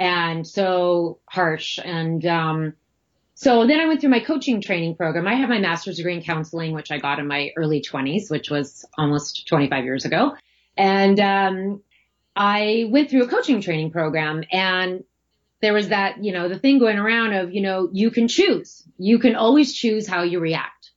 and 0.00 0.46
so 0.46 1.18
harsh. 1.26 1.78
And, 1.84 2.24
um, 2.26 2.74
so 3.34 3.66
then 3.66 3.80
I 3.80 3.86
went 3.86 4.00
through 4.00 4.10
my 4.10 4.20
coaching 4.20 4.60
training 4.60 4.96
program. 4.96 5.26
I 5.26 5.34
have 5.34 5.48
my 5.48 5.58
master's 5.58 5.96
degree 5.96 6.14
in 6.14 6.22
counseling, 6.22 6.72
which 6.72 6.90
I 6.90 6.98
got 6.98 7.18
in 7.18 7.26
my 7.26 7.50
early 7.56 7.82
20s, 7.82 8.30
which 8.30 8.48
was 8.48 8.84
almost 8.96 9.46
25 9.48 9.84
years 9.84 10.04
ago. 10.04 10.36
And, 10.76 11.20
um, 11.20 11.82
I 12.36 12.86
went 12.88 13.10
through 13.10 13.24
a 13.24 13.28
coaching 13.28 13.60
training 13.60 13.90
program 13.92 14.42
and 14.50 15.04
there 15.60 15.72
was 15.72 15.88
that, 15.88 16.22
you 16.22 16.32
know, 16.32 16.48
the 16.48 16.58
thing 16.58 16.78
going 16.78 16.98
around 16.98 17.32
of, 17.32 17.54
you 17.54 17.60
know, 17.60 17.88
you 17.92 18.10
can 18.10 18.28
choose. 18.28 18.82
You 18.98 19.18
can 19.18 19.34
always 19.34 19.72
choose 19.72 20.06
how 20.06 20.22
you 20.22 20.40
react. 20.40 20.90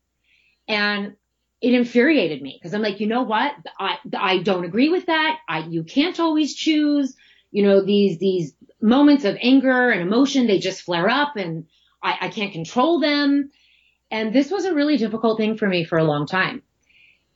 And 0.67 1.15
it 1.61 1.73
infuriated 1.73 2.41
me 2.41 2.57
because 2.57 2.73
I'm 2.73 2.81
like, 2.81 2.99
you 2.99 3.07
know 3.07 3.23
what? 3.23 3.53
I, 3.79 3.97
I 4.15 4.37
don't 4.39 4.65
agree 4.65 4.89
with 4.89 5.07
that. 5.07 5.39
I, 5.47 5.59
you 5.59 5.83
can't 5.83 6.19
always 6.19 6.53
choose, 6.53 7.15
you 7.51 7.63
know, 7.63 7.83
these, 7.83 8.19
these 8.19 8.53
moments 8.79 9.25
of 9.25 9.37
anger 9.41 9.89
and 9.89 10.01
emotion, 10.01 10.45
they 10.45 10.59
just 10.59 10.81
flare 10.81 11.09
up 11.09 11.35
and 11.35 11.65
I, 12.01 12.17
I 12.21 12.29
can't 12.29 12.53
control 12.53 12.99
them. 12.99 13.51
And 14.11 14.33
this 14.33 14.51
was 14.51 14.65
a 14.65 14.73
really 14.73 14.97
difficult 14.97 15.37
thing 15.37 15.57
for 15.57 15.67
me 15.67 15.83
for 15.83 15.97
a 15.97 16.03
long 16.03 16.27
time. 16.27 16.61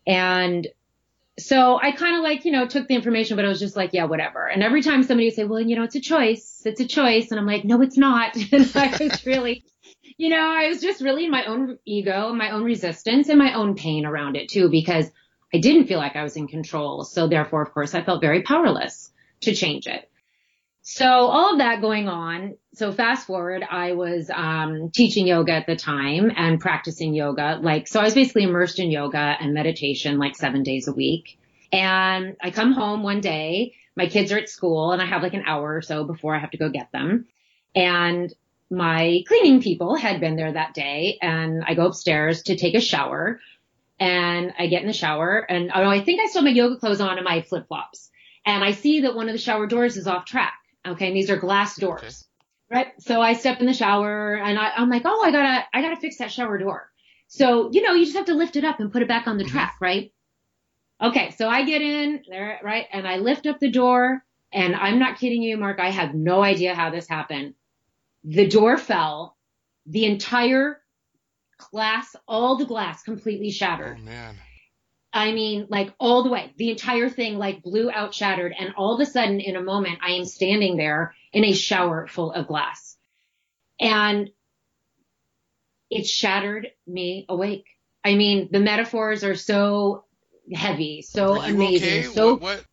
And 0.05 0.67
so 1.39 1.79
I 1.81 1.91
kind 1.91 2.15
of 2.15 2.21
like, 2.21 2.45
you 2.45 2.51
know, 2.51 2.67
took 2.67 2.87
the 2.87 2.95
information, 2.95 3.35
but 3.35 3.45
I 3.45 3.47
was 3.49 3.59
just 3.59 3.75
like, 3.75 3.91
yeah, 3.93 4.03
whatever. 4.05 4.47
And 4.47 4.61
every 4.61 4.83
time 4.83 5.01
somebody 5.03 5.27
would 5.27 5.35
say, 5.35 5.45
well, 5.45 5.59
you 5.59 5.75
know, 5.75 5.83
it's 5.83 5.95
a 5.95 6.01
choice. 6.01 6.61
It's 6.65 6.79
a 6.79 6.87
choice. 6.87 7.31
And 7.31 7.39
I'm 7.39 7.47
like, 7.47 7.65
no, 7.65 7.81
it's 7.81 7.97
not. 7.97 8.37
And 8.51 8.71
I 8.75 8.97
was 8.99 9.25
really, 9.25 9.63
you 10.21 10.29
know, 10.29 10.55
I 10.55 10.67
was 10.67 10.81
just 10.81 11.01
really 11.01 11.25
in 11.25 11.31
my 11.31 11.45
own 11.45 11.79
ego, 11.83 12.31
my 12.31 12.51
own 12.51 12.63
resistance 12.63 13.27
and 13.27 13.39
my 13.39 13.55
own 13.55 13.73
pain 13.73 14.05
around 14.05 14.37
it 14.37 14.49
too, 14.49 14.69
because 14.69 15.09
I 15.51 15.57
didn't 15.57 15.87
feel 15.87 15.97
like 15.97 16.15
I 16.15 16.21
was 16.21 16.35
in 16.35 16.47
control. 16.47 17.03
So 17.03 17.27
therefore, 17.27 17.63
of 17.63 17.73
course, 17.73 17.95
I 17.95 18.03
felt 18.03 18.21
very 18.21 18.43
powerless 18.43 19.11
to 19.41 19.55
change 19.55 19.87
it. 19.87 20.07
so 20.83 21.07
all 21.07 21.53
of 21.53 21.57
that 21.57 21.81
going 21.81 22.07
on. 22.07 22.55
So 22.75 22.91
fast 22.91 23.25
forward, 23.25 23.63
I 23.67 23.93
was 23.93 24.29
um, 24.29 24.91
teaching 24.93 25.25
yoga 25.25 25.53
at 25.53 25.65
the 25.65 25.75
time 25.75 26.31
and 26.35 26.59
practicing 26.59 27.15
yoga. 27.15 27.59
Like, 27.59 27.87
so 27.87 27.99
I 27.99 28.03
was 28.03 28.13
basically 28.13 28.43
immersed 28.43 28.77
in 28.77 28.91
yoga 28.91 29.35
and 29.39 29.55
meditation 29.55 30.19
like 30.19 30.35
seven 30.35 30.61
days 30.61 30.87
a 30.87 30.93
week. 30.93 31.39
And 31.71 32.35
I 32.39 32.51
come 32.51 32.73
home 32.73 33.01
one 33.01 33.21
day, 33.21 33.73
my 33.97 34.05
kids 34.05 34.31
are 34.31 34.37
at 34.37 34.49
school 34.49 34.91
and 34.91 35.01
I 35.01 35.05
have 35.05 35.23
like 35.23 35.33
an 35.33 35.45
hour 35.47 35.77
or 35.77 35.81
so 35.81 36.03
before 36.03 36.35
I 36.35 36.39
have 36.39 36.51
to 36.51 36.57
go 36.57 36.69
get 36.69 36.91
them. 36.91 37.25
And 37.73 38.31
my 38.71 39.23
cleaning 39.27 39.61
people 39.61 39.95
had 39.95 40.21
been 40.21 40.37
there 40.37 40.53
that 40.53 40.73
day 40.73 41.17
and 41.21 41.63
I 41.65 41.73
go 41.73 41.87
upstairs 41.87 42.43
to 42.43 42.55
take 42.55 42.73
a 42.73 42.81
shower 42.81 43.39
and 43.99 44.53
I 44.57 44.67
get 44.67 44.81
in 44.81 44.87
the 44.87 44.93
shower 44.93 45.39
and 45.39 45.71
oh, 45.73 45.89
I 45.89 46.03
think 46.03 46.21
I 46.21 46.27
still 46.27 46.41
have 46.41 46.49
my 46.49 46.55
yoga 46.55 46.77
clothes 46.77 47.01
on 47.01 47.17
and 47.17 47.25
my 47.25 47.41
flip 47.41 47.67
flops. 47.67 48.09
And 48.45 48.63
I 48.63 48.71
see 48.71 49.01
that 49.01 49.15
one 49.15 49.27
of 49.29 49.33
the 49.33 49.39
shower 49.39 49.67
doors 49.67 49.97
is 49.97 50.07
off 50.07 50.25
track. 50.25 50.53
Okay. 50.87 51.07
And 51.07 51.15
these 51.15 51.29
are 51.29 51.37
glass 51.37 51.75
doors. 51.75 52.01
Okay. 52.71 52.79
Right. 52.79 52.87
So 52.99 53.21
I 53.21 53.33
step 53.33 53.59
in 53.59 53.65
the 53.65 53.73
shower 53.73 54.35
and 54.35 54.57
I, 54.57 54.71
I'm 54.77 54.89
like, 54.89 55.03
oh, 55.05 55.21
I 55.23 55.31
gotta, 55.31 55.65
I 55.73 55.81
gotta 55.81 55.99
fix 55.99 56.17
that 56.17 56.31
shower 56.31 56.57
door. 56.57 56.89
So, 57.27 57.69
you 57.71 57.81
know, 57.81 57.93
you 57.93 58.05
just 58.05 58.17
have 58.17 58.25
to 58.25 58.33
lift 58.33 58.55
it 58.55 58.63
up 58.63 58.79
and 58.79 58.91
put 58.91 59.01
it 59.01 59.07
back 59.07 59.27
on 59.27 59.37
the 59.37 59.43
mm-hmm. 59.43 59.51
track, 59.51 59.75
right? 59.81 60.11
Okay. 61.01 61.31
So 61.31 61.49
I 61.49 61.65
get 61.65 61.81
in 61.81 62.23
there, 62.29 62.59
right? 62.63 62.85
And 62.91 63.05
I 63.05 63.17
lift 63.17 63.45
up 63.45 63.59
the 63.59 63.69
door 63.69 64.23
and 64.53 64.75
I'm 64.75 64.99
not 64.99 65.19
kidding 65.19 65.43
you, 65.43 65.57
Mark. 65.57 65.79
I 65.79 65.89
have 65.91 66.15
no 66.15 66.41
idea 66.41 66.73
how 66.73 66.89
this 66.89 67.07
happened. 67.07 67.55
The 68.23 68.47
door 68.47 68.77
fell. 68.77 69.37
The 69.85 70.05
entire 70.05 70.79
glass, 71.71 72.15
all 72.27 72.57
the 72.57 72.65
glass 72.65 73.03
completely 73.03 73.51
shattered. 73.51 73.97
Oh 73.99 74.03
man. 74.03 74.35
I 75.13 75.33
mean, 75.33 75.67
like 75.69 75.93
all 75.99 76.23
the 76.23 76.29
way, 76.29 76.53
the 76.55 76.69
entire 76.69 77.09
thing 77.09 77.37
like 77.37 77.63
blew 77.63 77.91
out, 77.91 78.13
shattered. 78.13 78.53
And 78.57 78.73
all 78.77 78.93
of 78.93 79.01
a 79.01 79.05
sudden 79.05 79.39
in 79.39 79.55
a 79.55 79.61
moment, 79.61 79.99
I 80.01 80.11
am 80.11 80.25
standing 80.25 80.77
there 80.77 81.13
in 81.33 81.43
a 81.43 81.53
shower 81.53 82.07
full 82.07 82.31
of 82.31 82.47
glass 82.47 82.97
and 83.81 84.29
it 85.89 86.07
shattered 86.07 86.67
me 86.87 87.25
awake. 87.27 87.65
I 88.05 88.15
mean, 88.15 88.47
the 88.51 88.59
metaphors 88.59 89.23
are 89.23 89.35
so 89.35 90.05
heavy, 90.53 91.01
so 91.01 91.41
amazing. 91.41 91.89
okay? 91.89 92.01
So 92.03 92.33
what, 92.33 92.41
what? 92.41 92.65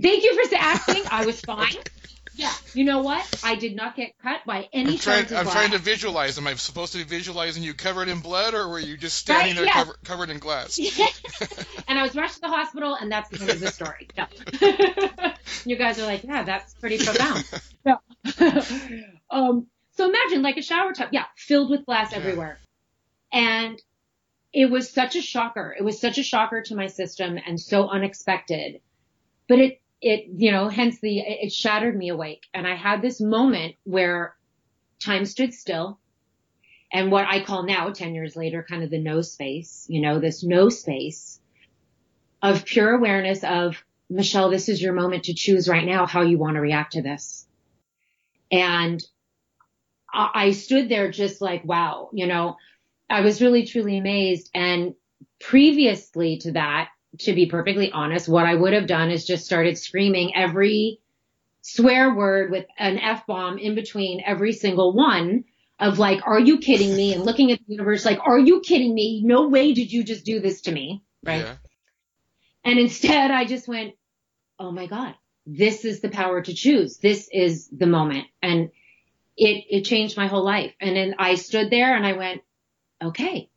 thank 0.00 0.24
you 0.24 0.48
for 0.48 0.54
asking. 0.56 1.04
I 1.10 1.24
was 1.24 1.40
fine. 1.40 1.74
Yeah. 2.36 2.52
You 2.74 2.84
know 2.84 3.00
what? 3.00 3.40
I 3.42 3.54
did 3.56 3.74
not 3.74 3.96
get 3.96 4.12
cut 4.22 4.40
by 4.46 4.68
any 4.72 4.92
I'm 4.92 4.98
trying. 4.98 5.24
I'm 5.24 5.44
glass. 5.44 5.52
trying 5.52 5.70
to 5.70 5.78
visualize. 5.78 6.36
Am 6.36 6.46
I 6.46 6.54
supposed 6.54 6.92
to 6.92 6.98
be 6.98 7.04
visualizing 7.04 7.62
you 7.62 7.72
covered 7.72 8.08
in 8.08 8.20
blood, 8.20 8.52
or 8.52 8.68
were 8.68 8.78
you 8.78 8.96
just 8.98 9.16
standing 9.16 9.56
Right, 9.56 9.56
there 9.56 9.64
yes. 9.64 9.74
cover, 9.74 9.96
covered 10.04 10.30
in 10.30 10.38
glass? 10.38 10.78
and 11.88 11.98
I 11.98 12.02
was 12.02 12.14
rushed 12.14 12.34
to 12.34 12.40
the 12.42 12.48
hospital, 12.48 12.94
and 12.94 13.10
that's 13.10 13.30
the 13.30 13.40
end 13.40 13.50
of 13.50 13.60
the 13.60 13.70
story. 13.70 14.08
No. 14.18 14.26
you 15.64 15.76
guys 15.76 15.98
are 15.98 16.04
like, 16.06 16.24
yeah, 16.24 16.42
that's 16.42 16.74
pretty 16.74 16.98
profound. 16.98 17.44
No. 17.86 17.98
um, 19.30 19.66
so 19.96 20.06
imagine 20.08 20.42
like 20.42 20.58
a 20.58 20.62
shower 20.62 20.92
tub, 20.92 21.08
yeah, 21.12 21.24
filled 21.36 21.70
with 21.70 21.86
glass 21.86 22.12
Yeah. 22.12 22.18
everywhere. 22.18 22.58
And 23.32 23.80
it 24.52 24.70
was 24.70 24.90
such 24.90 25.16
a 25.16 25.22
shocker. 25.22 25.74
It 25.78 25.82
was 25.82 26.00
such 26.00 26.18
a 26.18 26.22
shocker 26.22 26.60
to 26.62 26.74
my 26.76 26.88
system 26.88 27.38
and 27.46 27.58
so 27.58 27.88
unexpected. 27.88 28.80
But 29.48 29.58
it, 29.58 29.80
it, 30.00 30.26
you 30.34 30.52
know, 30.52 30.68
hence 30.68 31.00
the, 31.00 31.18
it 31.20 31.52
shattered 31.52 31.96
me 31.96 32.08
awake. 32.10 32.46
And 32.52 32.66
I 32.66 32.76
had 32.76 33.02
this 33.02 33.20
moment 33.20 33.76
where 33.84 34.34
time 35.00 35.24
stood 35.24 35.54
still 35.54 35.98
and 36.92 37.10
what 37.10 37.26
I 37.28 37.42
call 37.42 37.64
now, 37.64 37.90
10 37.90 38.14
years 38.14 38.36
later, 38.36 38.64
kind 38.68 38.82
of 38.82 38.90
the 38.90 38.98
no 38.98 39.20
space, 39.20 39.86
you 39.88 40.00
know, 40.00 40.18
this 40.20 40.44
no 40.44 40.68
space 40.68 41.40
of 42.42 42.64
pure 42.64 42.94
awareness 42.94 43.42
of, 43.42 43.82
Michelle, 44.08 44.50
this 44.50 44.68
is 44.68 44.80
your 44.80 44.92
moment 44.92 45.24
to 45.24 45.34
choose 45.34 45.68
right 45.68 45.84
now 45.84 46.06
how 46.06 46.22
you 46.22 46.38
want 46.38 46.54
to 46.54 46.60
react 46.60 46.92
to 46.92 47.02
this. 47.02 47.46
And 48.52 49.04
I, 50.14 50.52
stood 50.52 50.88
there 50.88 51.10
just 51.10 51.42
like, 51.42 51.64
wow, 51.64 52.10
you 52.12 52.26
know, 52.26 52.56
I 53.10 53.22
was 53.22 53.42
really 53.42 53.66
truly 53.66 53.98
amazed. 53.98 54.48
And 54.54 54.94
previously 55.40 56.38
to 56.38 56.52
that, 56.52 56.88
to 57.20 57.34
be 57.34 57.46
perfectly 57.46 57.90
honest, 57.92 58.28
what 58.28 58.46
I 58.46 58.54
would 58.54 58.72
have 58.72 58.86
done 58.86 59.10
is 59.10 59.26
just 59.26 59.44
started 59.44 59.78
screaming 59.78 60.34
every 60.34 61.00
swear 61.62 62.14
word 62.14 62.50
with 62.50 62.66
an 62.78 62.98
F 62.98 63.26
bomb 63.26 63.58
in 63.58 63.74
between 63.74 64.22
every 64.24 64.52
single 64.52 64.92
one 64.92 65.44
of 65.78 65.98
like, 65.98 66.26
are 66.26 66.38
you 66.38 66.58
kidding 66.58 66.94
me? 66.94 67.12
And 67.12 67.24
looking 67.24 67.50
at 67.50 67.58
the 67.58 67.74
universe 67.74 68.04
like, 68.04 68.20
are 68.24 68.38
you 68.38 68.60
kidding 68.60 68.94
me? 68.94 69.22
No 69.24 69.48
way 69.48 69.72
did 69.72 69.92
you 69.92 70.04
just 70.04 70.24
do 70.24 70.40
this 70.40 70.62
to 70.62 70.72
me. 70.72 71.02
Right. 71.24 71.44
Yeah. 71.44 71.56
And 72.64 72.78
instead 72.78 73.30
I 73.30 73.44
just 73.44 73.68
went, 73.68 73.94
Oh 74.58 74.70
my 74.70 74.86
God, 74.86 75.14
this 75.44 75.84
is 75.84 76.00
the 76.00 76.08
power 76.08 76.40
to 76.40 76.54
choose. 76.54 76.96
This 76.96 77.28
is 77.32 77.68
the 77.68 77.86
moment. 77.86 78.26
And 78.42 78.70
it, 79.36 79.64
it 79.68 79.84
changed 79.84 80.16
my 80.16 80.26
whole 80.28 80.44
life. 80.44 80.72
And 80.80 80.96
then 80.96 81.14
I 81.18 81.34
stood 81.34 81.70
there 81.70 81.94
and 81.94 82.06
I 82.06 82.14
went, 82.14 82.42
okay, 83.02 83.50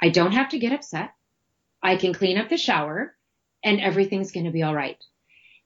I 0.00 0.08
don't 0.08 0.32
have 0.32 0.50
to 0.50 0.58
get 0.58 0.72
upset. 0.72 1.10
I 1.82 1.96
can 1.96 2.12
clean 2.12 2.38
up 2.38 2.48
the 2.48 2.56
shower 2.56 3.14
and 3.62 3.80
everything's 3.80 4.32
going 4.32 4.46
to 4.46 4.52
be 4.52 4.62
all 4.62 4.74
right. 4.74 5.02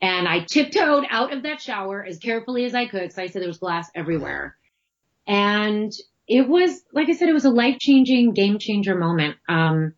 And 0.02 0.26
I 0.26 0.40
tiptoed 0.40 1.04
out 1.10 1.32
of 1.32 1.42
that 1.42 1.60
shower 1.60 2.04
as 2.04 2.18
carefully 2.18 2.64
as 2.64 2.74
I 2.74 2.86
could 2.86 3.02
because 3.02 3.18
I 3.18 3.26
said 3.26 3.42
there 3.42 3.48
was 3.48 3.58
glass 3.58 3.90
everywhere. 3.94 4.56
And 5.26 5.92
it 6.26 6.48
was, 6.48 6.82
like 6.92 7.08
I 7.08 7.12
said, 7.12 7.28
it 7.28 7.34
was 7.34 7.44
a 7.44 7.50
life 7.50 7.78
changing, 7.78 8.32
game 8.32 8.58
changer 8.58 8.96
moment. 8.96 9.36
Um, 9.48 9.94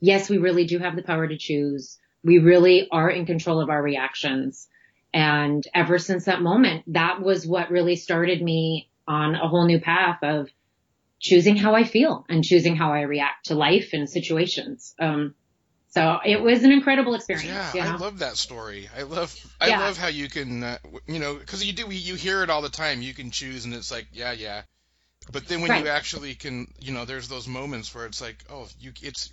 yes, 0.00 0.28
we 0.28 0.38
really 0.38 0.64
do 0.64 0.78
have 0.78 0.96
the 0.96 1.02
power 1.02 1.28
to 1.28 1.38
choose. 1.38 1.98
We 2.24 2.38
really 2.38 2.88
are 2.90 3.08
in 3.08 3.26
control 3.26 3.60
of 3.60 3.70
our 3.70 3.82
reactions. 3.82 4.66
And 5.14 5.64
ever 5.74 5.98
since 5.98 6.24
that 6.24 6.42
moment, 6.42 6.84
that 6.88 7.22
was 7.22 7.46
what 7.46 7.70
really 7.70 7.96
started 7.96 8.42
me 8.42 8.90
on 9.06 9.34
a 9.34 9.48
whole 9.48 9.66
new 9.66 9.80
path 9.80 10.18
of 10.22 10.48
choosing 11.20 11.56
how 11.56 11.74
I 11.74 11.84
feel 11.84 12.24
and 12.28 12.44
choosing 12.44 12.76
how 12.76 12.92
I 12.92 13.02
react 13.02 13.46
to 13.46 13.54
life 13.54 13.90
and 13.92 14.08
situations. 14.08 14.94
Um, 15.00 15.34
so 15.90 16.18
it 16.24 16.40
was 16.40 16.62
an 16.64 16.70
incredible 16.70 17.14
experience. 17.14 17.48
Yeah, 17.48 17.74
you 17.74 17.82
know? 17.82 17.96
I 17.96 17.98
love 17.98 18.18
that 18.20 18.36
story. 18.36 18.88
I 18.96 19.02
love, 19.02 19.34
I 19.60 19.68
Yeah. 19.68 19.80
love 19.80 19.96
how 19.96 20.08
you 20.08 20.28
can, 20.28 20.62
uh, 20.62 20.78
you 21.06 21.18
know, 21.18 21.34
because 21.34 21.64
you 21.64 21.72
do, 21.72 21.90
you 21.90 22.14
hear 22.14 22.42
it 22.42 22.50
all 22.50 22.62
the 22.62 22.68
time. 22.68 23.02
You 23.02 23.14
can 23.14 23.30
choose, 23.30 23.64
and 23.64 23.74
it's 23.74 23.90
like, 23.90 24.06
yeah, 24.12 24.32
yeah. 24.32 24.62
But 25.32 25.48
then 25.48 25.60
when 25.60 25.70
Right. 25.70 25.82
you 25.82 25.88
actually 25.88 26.34
can, 26.34 26.68
you 26.78 26.92
know, 26.92 27.04
there's 27.04 27.28
those 27.28 27.48
moments 27.48 27.94
where 27.94 28.06
it's 28.06 28.20
like, 28.20 28.44
oh, 28.50 28.68
you, 28.78 28.92
it's, 29.02 29.32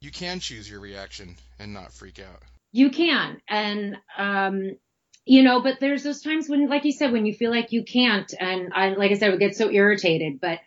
you 0.00 0.10
can 0.10 0.40
choose 0.40 0.68
your 0.68 0.80
reaction 0.80 1.36
and 1.58 1.72
not 1.72 1.92
freak 1.92 2.18
out. 2.18 2.42
You 2.72 2.90
can. 2.90 3.40
And, 3.48 3.96
um, 4.18 4.76
you 5.24 5.42
know, 5.42 5.62
but 5.62 5.78
there's 5.78 6.02
those 6.02 6.22
times 6.22 6.48
when, 6.48 6.68
like 6.68 6.84
you 6.84 6.92
said, 6.92 7.12
when 7.12 7.26
you 7.26 7.34
feel 7.34 7.50
like 7.50 7.70
you 7.70 7.84
can't. 7.84 8.32
And 8.40 8.72
I, 8.74 8.94
like 8.94 9.12
I 9.12 9.14
said, 9.14 9.28
I 9.28 9.30
would 9.30 9.40
get 9.40 9.56
so 9.56 9.70
irritated, 9.70 10.40
but, 10.40 10.58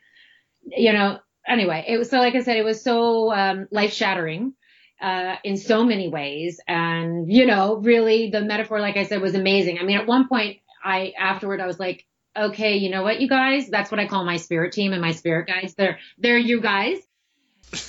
you 0.66 0.94
know, 0.94 1.20
anyway, 1.48 1.86
it 1.88 1.98
was 1.98 2.10
so, 2.10 2.18
like 2.18 2.36
I 2.36 2.42
said, 2.42 2.58
it 2.58 2.66
was 2.66 2.84
so, 2.84 3.34
um, 3.34 3.68
life 3.72 3.94
shattering, 3.94 4.54
uh, 5.02 5.36
in 5.44 5.58
so 5.58 5.84
many 5.84 6.10
ways. 6.10 6.60
And, 6.68 7.32
you 7.32 7.46
know, 7.46 7.78
really 7.78 8.30
the 8.30 8.42
metaphor, 8.42 8.80
like 8.80 8.98
I 8.98 9.04
said, 9.04 9.22
was 9.22 9.36
amazing. 9.36 9.80
I 9.80 9.84
mean, 9.84 9.98
at 9.98 10.08
one 10.08 10.28
point 10.28 10.58
I, 10.84 11.14
afterward, 11.18 11.62
I 11.62 11.68
was 11.68 11.80
like, 11.80 12.06
okay, 12.38 12.78
you 12.78 12.90
know 12.90 13.04
what, 13.04 13.22
you 13.22 13.30
guys, 13.30 13.70
that's 13.70 13.92
what 13.92 14.00
I 14.00 14.08
call 14.08 14.26
my 14.26 14.38
spirit 14.38 14.74
team 14.74 14.92
and 14.92 15.02
my 15.02 15.12
spirit 15.12 15.48
guys. 15.48 15.74
They're, 15.76 16.00
they're 16.18 16.38
you 16.38 16.62
guys 16.62 17.00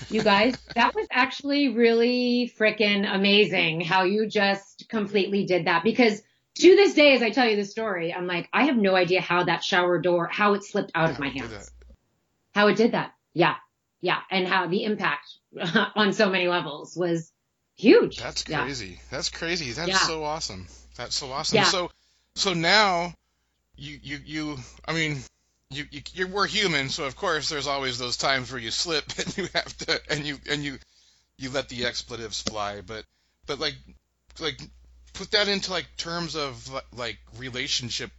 you 0.08 0.22
guys, 0.22 0.54
that 0.74 0.94
was 0.94 1.06
actually 1.10 1.68
really 1.68 2.52
freaking 2.58 3.12
amazing 3.12 3.80
how 3.80 4.04
you 4.04 4.26
just 4.26 4.88
completely 4.88 5.44
did 5.44 5.66
that. 5.66 5.84
Because 5.84 6.22
to 6.56 6.76
this 6.76 6.94
day, 6.94 7.14
as 7.14 7.22
I 7.22 7.30
tell 7.30 7.48
you 7.48 7.56
the 7.56 7.64
story, 7.64 8.12
I'm 8.12 8.26
like, 8.26 8.48
I 8.52 8.64
have 8.64 8.76
no 8.76 8.94
idea 8.94 9.20
how 9.20 9.44
that 9.44 9.62
shower 9.62 10.00
door, 10.00 10.26
how 10.26 10.54
it 10.54 10.64
slipped 10.64 10.92
out 10.94 11.10
of 11.10 11.18
my 11.18 11.28
hands. 11.28 11.70
How 12.56 12.68
it 12.68 12.76
did 12.76 12.92
that. 12.92 13.12
Yeah. 13.34 13.56
Yeah. 14.00 14.18
And 14.30 14.48
how 14.48 14.66
the 14.66 14.84
impact 14.84 15.28
on 15.94 16.14
so 16.14 16.30
many 16.30 16.48
levels 16.48 16.96
was 16.96 17.30
huge. 17.76 18.16
That's 18.16 18.48
Yeah. 18.48 18.62
crazy. 18.62 18.98
That's 19.10 19.28
crazy. 19.28 19.72
That's 19.72 19.90
Yeah. 19.90 19.98
so 19.98 20.24
awesome. 20.24 20.66
That's 20.96 21.14
so 21.14 21.30
awesome. 21.32 21.56
Yeah. 21.56 21.64
So, 21.64 21.90
so 22.34 22.54
now, 22.54 23.12
you, 23.76 24.00
you, 24.02 24.20
you. 24.24 24.56
I 24.88 24.94
mean, 24.94 25.20
you, 25.68 25.84
you, 25.90 26.00
you're, 26.14 26.28
we're 26.28 26.46
human, 26.46 26.88
so 26.88 27.04
of 27.04 27.14
course 27.14 27.50
there's 27.50 27.66
always 27.66 27.98
those 27.98 28.16
times 28.16 28.50
where 28.50 28.60
you 28.60 28.70
slip 28.70 29.04
and 29.18 29.36
you 29.36 29.48
have 29.54 29.76
to, 29.78 30.00
and 30.08 30.24
you, 30.24 30.38
and 30.50 30.64
you, 30.64 30.78
you 31.36 31.50
let 31.50 31.68
the 31.68 31.84
expletives 31.84 32.40
fly. 32.40 32.80
But, 32.80 33.04
but 33.46 33.58
like, 33.58 33.74
like, 34.40 34.58
put 35.12 35.32
that 35.32 35.48
into 35.48 35.72
like 35.72 35.88
terms 35.98 36.36
of 36.36 36.70
like 36.96 37.18
relationship, 37.36 38.10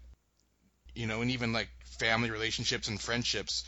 you 0.93 1.07
know, 1.07 1.21
and 1.21 1.31
even 1.31 1.53
like 1.53 1.69
family 1.97 2.29
relationships 2.29 2.87
and 2.87 3.01
friendships, 3.01 3.65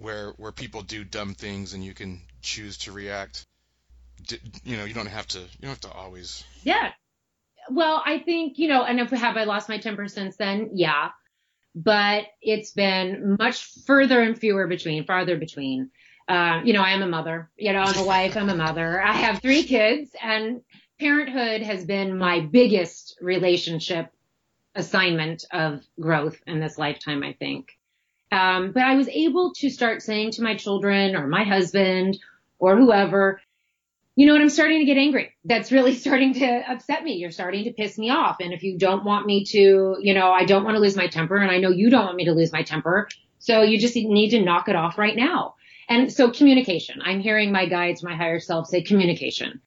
where 0.00 0.30
where 0.36 0.52
people 0.52 0.82
do 0.82 1.04
dumb 1.04 1.34
things 1.34 1.74
and 1.74 1.84
you 1.84 1.94
can 1.94 2.20
choose 2.42 2.78
to 2.78 2.92
react. 2.92 3.44
You 4.64 4.76
know, 4.76 4.84
you 4.84 4.94
don't 4.94 5.06
have 5.06 5.26
to. 5.28 5.38
You 5.38 5.46
don't 5.62 5.70
have 5.70 5.80
to 5.80 5.92
always. 5.92 6.44
Yeah. 6.62 6.90
Well, 7.70 8.02
I 8.04 8.18
think, 8.18 8.58
you 8.58 8.68
know, 8.68 8.84
and 8.84 9.00
if 9.00 9.10
have 9.10 9.36
I 9.36 9.44
lost 9.44 9.68
my 9.68 9.78
temper 9.78 10.08
since 10.08 10.36
then? 10.36 10.70
Yeah. 10.74 11.10
But 11.74 12.24
it's 12.42 12.72
been 12.72 13.36
much 13.38 13.64
further 13.86 14.20
and 14.20 14.36
fewer 14.36 14.66
between, 14.66 15.04
farther 15.04 15.36
between. 15.36 15.90
Uh, 16.28 16.60
you 16.64 16.72
know, 16.72 16.82
I 16.82 16.90
am 16.90 17.02
a 17.02 17.08
mother, 17.08 17.50
you 17.56 17.72
know, 17.72 17.80
I'm 17.80 17.98
a 17.98 18.04
wife, 18.04 18.36
I'm 18.36 18.48
a 18.48 18.54
mother. 18.54 19.00
I 19.00 19.12
have 19.12 19.40
three 19.40 19.64
kids 19.64 20.14
and 20.22 20.62
parenthood 20.98 21.62
has 21.62 21.84
been 21.84 22.18
my 22.18 22.40
biggest 22.40 23.16
relationship 23.20 24.12
assignment 24.74 25.44
of 25.50 25.82
growth 25.98 26.40
in 26.46 26.60
this 26.60 26.78
lifetime, 26.78 27.22
I 27.22 27.32
think. 27.32 27.76
Um, 28.32 28.72
but 28.72 28.82
I 28.82 28.94
was 28.94 29.08
able 29.08 29.52
to 29.56 29.70
start 29.70 30.02
saying 30.02 30.32
to 30.32 30.42
my 30.42 30.56
children 30.56 31.16
or 31.16 31.26
my 31.26 31.44
husband 31.44 32.18
or 32.58 32.76
whoever, 32.76 33.40
you 34.14 34.26
know 34.26 34.32
what, 34.32 34.42
I'm 34.42 34.50
starting 34.50 34.80
to 34.80 34.84
get 34.84 34.96
angry. 34.96 35.34
That's 35.44 35.72
really 35.72 35.94
starting 36.04 36.34
to 36.34 36.70
upset 36.70 37.02
me. 37.02 37.14
You're 37.14 37.30
starting 37.30 37.64
to 37.64 37.72
piss 37.72 37.98
me 37.98 38.10
off. 38.10 38.36
And 38.40 38.52
if 38.52 38.62
you 38.62 38.78
don't 38.78 39.04
want 39.04 39.26
me 39.26 39.44
to, 39.46 39.96
you 40.00 40.14
know, 40.14 40.30
I 40.30 40.44
don't 40.44 40.64
want 40.64 40.76
to 40.76 40.80
lose 40.80 40.96
my 40.96 41.08
temper 41.08 41.36
and 41.36 41.50
I 41.50 41.58
know 41.58 41.70
you 41.70 41.90
don't 41.90 42.04
want 42.04 42.16
me 42.16 42.26
to 42.26 42.32
lose 42.32 42.52
my 42.52 42.62
temper. 42.62 43.08
So 43.38 43.62
you 43.62 43.78
just 43.78 43.96
need 43.96 44.30
to 44.30 44.42
knock 44.42 44.68
it 44.68 44.76
off 44.76 44.98
right 44.98 45.16
now. 45.16 45.54
And 45.88 46.12
so 46.12 46.30
communication, 46.30 47.00
I'm 47.02 47.20
hearing 47.20 47.50
my 47.50 47.66
guides, 47.66 48.02
my 48.02 48.14
higher 48.14 48.38
self 48.38 48.68
say 48.68 48.82
communication 48.82 49.60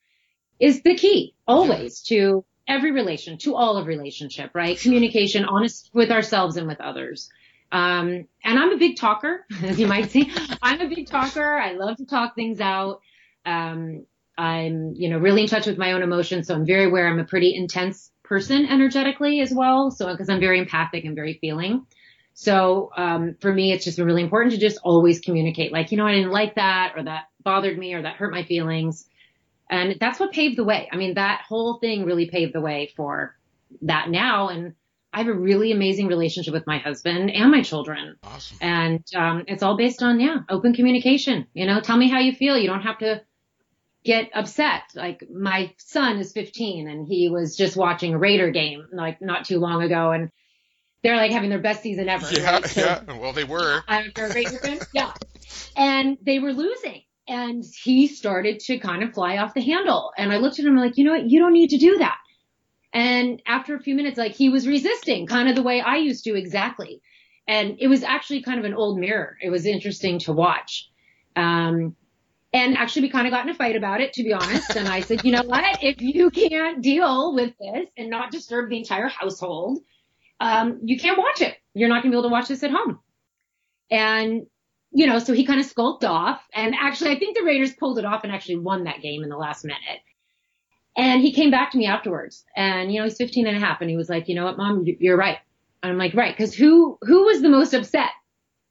is 0.59 0.81
the 0.81 0.95
key 0.95 1.35
always 1.47 2.01
to 2.03 2.45
every 2.67 2.91
relation, 2.91 3.37
to 3.39 3.55
all 3.55 3.75
of 3.75 3.87
relationship, 3.87 4.51
right? 4.53 4.79
Communication, 4.79 5.43
honest 5.43 5.89
with 5.93 6.09
ourselves 6.11 6.55
and 6.55 6.67
with 6.67 6.79
others. 6.79 7.29
Um, 7.73 8.27
and 8.43 8.59
I'm 8.59 8.71
a 8.71 8.77
big 8.77 8.97
talker, 8.97 9.45
as 9.63 9.79
you 9.79 9.87
might 9.87 10.11
see. 10.11 10.31
I'm 10.61 10.79
a 10.79 10.87
big 10.87 11.07
talker. 11.07 11.57
I 11.57 11.73
love 11.73 11.97
to 11.97 12.05
talk 12.05 12.35
things 12.35 12.61
out. 12.61 13.01
Um, 13.45 14.05
I'm, 14.37 14.93
you 14.95 15.09
know, 15.09 15.17
really 15.17 15.41
in 15.41 15.47
touch 15.47 15.65
with 15.65 15.77
my 15.77 15.91
own 15.93 16.03
emotions. 16.03 16.47
So 16.47 16.55
I'm 16.55 16.65
very 16.65 16.85
aware 16.85 17.07
I'm 17.07 17.19
a 17.19 17.25
pretty 17.25 17.55
intense 17.55 18.11
person 18.23 18.67
energetically 18.67 19.41
as 19.41 19.51
well. 19.51 19.89
So, 19.89 20.11
because 20.11 20.29
I'm 20.29 20.39
very 20.39 20.59
empathic 20.59 21.03
and 21.03 21.15
very 21.15 21.39
feeling. 21.41 21.87
So, 22.35 22.91
um, 22.95 23.35
for 23.39 23.51
me, 23.51 23.71
it's 23.71 23.85
just 23.85 23.99
really 23.99 24.23
important 24.23 24.53
to 24.53 24.59
just 24.59 24.79
always 24.83 25.19
communicate. 25.19 25.71
Like, 25.71 25.91
you 25.91 25.97
know, 25.97 26.05
I 26.05 26.13
didn't 26.13 26.31
like 26.31 26.55
that 26.55 26.93
or 26.95 27.03
that 27.03 27.25
bothered 27.43 27.77
me 27.77 27.95
or 27.95 28.03
that 28.03 28.15
hurt 28.15 28.31
my 28.31 28.43
feelings. 28.43 29.07
And 29.69 29.97
that's 29.99 30.19
what 30.19 30.31
paved 30.31 30.57
the 30.57 30.63
way. 30.63 30.89
I 30.91 30.97
mean, 30.97 31.15
that 31.15 31.41
whole 31.47 31.79
thing 31.79 32.05
really 32.05 32.29
paved 32.29 32.53
the 32.53 32.61
way 32.61 32.93
for 32.95 33.35
that 33.81 34.09
now. 34.09 34.49
And 34.49 34.75
I 35.13 35.19
have 35.19 35.27
a 35.27 35.33
really 35.33 35.71
amazing 35.71 36.07
relationship 36.07 36.53
with 36.53 36.65
my 36.65 36.79
husband 36.79 37.29
and 37.29 37.51
my 37.51 37.61
children. 37.61 38.17
Awesome. 38.23 38.57
And 38.61 39.03
um, 39.15 39.43
it's 39.47 39.61
all 39.61 39.77
based 39.77 40.01
on, 40.01 40.19
yeah, 40.19 40.37
open 40.49 40.73
communication. 40.73 41.45
You 41.53 41.67
know, 41.67 41.79
tell 41.81 41.97
me 41.97 42.09
how 42.09 42.19
you 42.19 42.33
feel. 42.33 42.57
You 42.57 42.67
don't 42.67 42.81
have 42.81 42.97
to 42.99 43.21
get 44.03 44.31
upset. 44.33 44.81
Like 44.95 45.23
my 45.29 45.73
son 45.77 46.17
is 46.17 46.31
15 46.33 46.89
and 46.89 47.07
he 47.07 47.29
was 47.29 47.55
just 47.55 47.77
watching 47.77 48.13
a 48.13 48.17
Raider 48.17 48.51
game 48.51 48.87
like 48.91 49.21
not 49.21 49.45
too 49.45 49.59
long 49.59 49.83
ago 49.83 50.11
and 50.11 50.29
they're 51.03 51.17
like 51.17 51.31
having 51.31 51.49
their 51.49 51.61
best 51.61 51.83
season 51.83 52.09
ever. 52.09 52.27
Yeah, 52.31 52.51
right? 52.51 52.65
So 52.65 52.81
yeah. 52.81 53.03
Well, 53.19 53.33
they 53.33 53.43
were. 53.43 53.83
I'm 53.87 54.11
a 54.15 54.29
Raider 54.29 54.57
fan. 54.57 54.79
Yeah. 54.93 55.13
And 55.75 56.17
they 56.21 56.39
were 56.39 56.53
losing 56.53 57.03
and 57.27 57.63
he 57.83 58.07
started 58.07 58.59
to 58.61 58.79
kind 58.79 59.03
of 59.03 59.13
fly 59.13 59.37
off 59.37 59.53
the 59.53 59.61
handle. 59.61 60.11
And 60.17 60.31
I 60.31 60.37
looked 60.37 60.59
at 60.59 60.65
him 60.65 60.75
like, 60.75 60.97
you 60.97 61.05
know 61.05 61.11
what? 61.13 61.29
You 61.29 61.39
don't 61.39 61.53
need 61.53 61.69
to 61.69 61.77
do 61.77 61.97
that. 61.99 62.17
And 62.93 63.41
after 63.47 63.75
a 63.75 63.79
few 63.79 63.95
minutes, 63.95 64.17
like 64.17 64.33
he 64.33 64.49
was 64.49 64.67
resisting 64.67 65.25
kind 65.25 65.49
of 65.49 65.55
the 65.55 65.63
way 65.63 65.81
I 65.81 65.95
used 65.95 66.23
to 66.25 66.35
exactly. 66.35 67.01
And 67.47 67.77
it 67.79 67.87
was 67.87 68.03
actually 68.03 68.43
kind 68.43 68.59
of 68.59 68.65
an 68.65 68.75
old 68.75 68.99
mirror. 68.99 69.37
It 69.41 69.49
was 69.49 69.65
interesting 69.65 70.19
to 70.19 70.33
watch. 70.33 70.89
Um, 71.35 71.95
and 72.53 72.77
actually 72.77 73.03
we 73.03 73.09
kind 73.09 73.25
of 73.25 73.31
got 73.31 73.45
in 73.45 73.49
a 73.49 73.55
fight 73.55 73.75
about 73.75 73.99
it, 73.99 74.13
to 74.13 74.23
be 74.23 74.31
honest. 74.31 74.75
And 74.75 74.87
I 74.87 75.01
said, 75.01 75.25
you 75.25 75.31
know 75.31 75.41
what? 75.43 75.79
If 75.81 76.01
you 76.01 76.29
can't 76.29 76.81
deal 76.81 77.33
with 77.33 77.53
this 77.59 77.89
and 77.97 78.11
not 78.11 78.31
disturb 78.31 78.69
the 78.69 78.77
entire 78.77 79.07
household, 79.07 79.79
um, 80.39 80.79
you 80.83 80.99
can't 80.99 81.17
watch 81.17 81.41
it. 81.41 81.55
You're 81.73 81.89
not 81.89 82.03
gonna 82.03 82.11
be 82.11 82.17
able 82.17 82.29
to 82.29 82.33
watch 82.33 82.47
this 82.47 82.63
at 82.63 82.69
home. 82.69 82.99
And, 83.89 84.45
you 84.91 85.07
know, 85.07 85.17
so 85.17 85.33
he 85.33 85.45
kind 85.45 85.59
of 85.59 85.65
skulked 85.65 86.05
off. 86.05 86.41
And 86.53 86.75
actually, 86.79 87.09
I 87.09 87.17
think 87.17 87.35
the 87.35 87.43
Raiders 87.43 87.73
pulled 87.73 87.97
it 87.97 88.05
off 88.05 88.23
and 88.23 88.31
actually 88.31 88.57
won 88.57 88.83
that 88.83 89.01
game 89.01 89.23
in 89.23 89.29
the 89.29 89.37
last 89.37 89.65
minute. 89.65 90.01
And 90.95 91.21
he 91.21 91.33
came 91.33 91.49
back 91.51 91.71
to 91.71 91.77
me 91.77 91.87
afterwards 91.87 92.45
and, 92.55 92.91
you 92.93 92.99
know, 92.99 93.05
he's 93.05 93.17
15 93.17 93.47
and 93.47 93.57
a 93.57 93.59
half 93.59 93.81
and 93.81 93.89
he 93.89 93.97
was 93.97 94.09
like, 94.09 94.27
you 94.29 94.35
know 94.35 94.45
what, 94.45 94.57
mom, 94.57 94.85
you're 94.85 95.17
right. 95.17 95.39
And 95.81 95.91
I'm 95.91 95.97
like, 95.97 96.13
right. 96.13 96.37
Cause 96.37 96.53
who, 96.53 96.97
who 97.01 97.23
was 97.25 97.41
the 97.41 97.49
most 97.49 97.73
upset? 97.73 98.09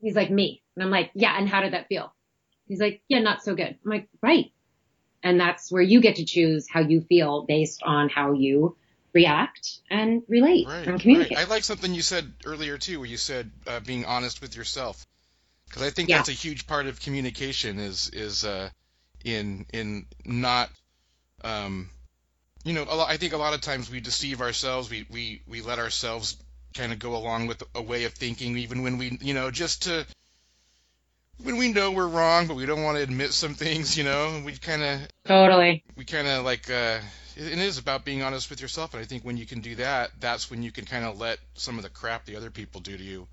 He's 0.00 0.14
like, 0.14 0.30
me. 0.30 0.62
And 0.76 0.84
I'm 0.84 0.90
like, 0.90 1.10
yeah. 1.14 1.36
And 1.36 1.48
how 1.48 1.62
did 1.62 1.72
that 1.72 1.88
feel? 1.88 2.14
He's 2.68 2.80
like, 2.80 3.02
yeah, 3.08 3.18
not 3.18 3.42
so 3.42 3.54
good. 3.56 3.76
I'm 3.84 3.90
like, 3.90 4.08
right. 4.22 4.52
And 5.22 5.38
that's 5.38 5.70
where 5.70 5.82
you 5.82 6.00
get 6.00 6.16
to 6.16 6.24
choose 6.24 6.68
how 6.70 6.80
you 6.80 7.00
feel 7.02 7.42
based 7.42 7.82
on 7.82 8.08
how 8.08 8.32
you 8.32 8.76
react 9.12 9.78
and 9.90 10.22
relate 10.28 10.66
Right, 10.66 10.86
and 10.86 11.00
communicate. 11.00 11.36
right. 11.36 11.46
I 11.46 11.50
like 11.50 11.64
something 11.64 11.92
you 11.92 12.02
said 12.02 12.32
earlier 12.46 12.78
too, 12.78 12.98
where 13.00 13.08
you 13.08 13.16
said 13.18 13.50
uh, 13.66 13.80
being 13.80 14.04
honest 14.04 14.40
with 14.40 14.56
yourself, 14.56 15.04
because 15.68 15.82
I 15.82 15.90
think 15.90 16.08
Yeah. 16.08 16.18
that's 16.18 16.28
a 16.28 16.32
huge 16.32 16.66
part 16.66 16.86
of 16.86 17.00
communication 17.00 17.78
is 17.78 18.08
is 18.10 18.44
uh, 18.44 18.70
in 19.24 19.66
in 19.72 20.06
not, 20.24 20.70
um, 21.44 21.90
you 22.64 22.72
know, 22.72 22.84
a 22.88 22.94
lot, 22.94 23.10
I 23.10 23.16
think 23.16 23.32
a 23.32 23.36
lot 23.38 23.54
of 23.54 23.60
times 23.60 23.90
we 23.90 24.00
deceive 24.00 24.40
ourselves. 24.40 24.90
We 24.90 25.06
we 25.10 25.42
we 25.46 25.60
let 25.62 25.78
ourselves 25.78 26.36
kind 26.74 26.92
of 26.92 26.98
go 26.98 27.16
along 27.16 27.48
with 27.48 27.62
a 27.74 27.82
way 27.82 28.04
of 28.04 28.14
thinking, 28.14 28.56
even 28.58 28.82
when 28.82 28.98
we, 28.98 29.18
you 29.20 29.34
know, 29.34 29.50
just 29.50 29.82
to 29.82 30.06
when 31.42 31.56
we 31.56 31.72
know 31.72 31.90
we're 31.90 32.06
wrong, 32.08 32.46
but 32.46 32.56
we 32.56 32.66
don't 32.66 32.82
want 32.82 32.96
to 32.98 33.02
admit 33.02 33.32
some 33.32 33.54
things, 33.54 33.96
you 33.98 34.04
know, 34.04 34.42
we 34.44 34.56
kind 34.56 34.82
of 34.82 35.00
Totally. 35.24 35.82
we 35.96 36.04
kind 36.04 36.28
of 36.28 36.44
like 36.44 36.70
uh 36.70 36.98
it 37.36 37.52
it 37.52 37.58
is 37.58 37.78
about 37.78 38.04
being 38.04 38.22
honest 38.22 38.50
with 38.50 38.60
yourself 38.60 38.92
and 38.94 39.02
i 39.02 39.06
think 39.06 39.24
when 39.24 39.36
you 39.36 39.46
can 39.46 39.60
do 39.60 39.74
that 39.76 40.10
that's 40.20 40.50
when 40.50 40.62
you 40.62 40.70
can 40.70 40.84
kind 40.84 41.04
of 41.04 41.18
let 41.18 41.38
some 41.54 41.76
of 41.78 41.82
the 41.82 41.88
crap 41.88 42.24
the 42.26 42.36
other 42.36 42.50
people 42.50 42.80
do 42.80 42.96
to 42.96 43.02
you 43.02 43.26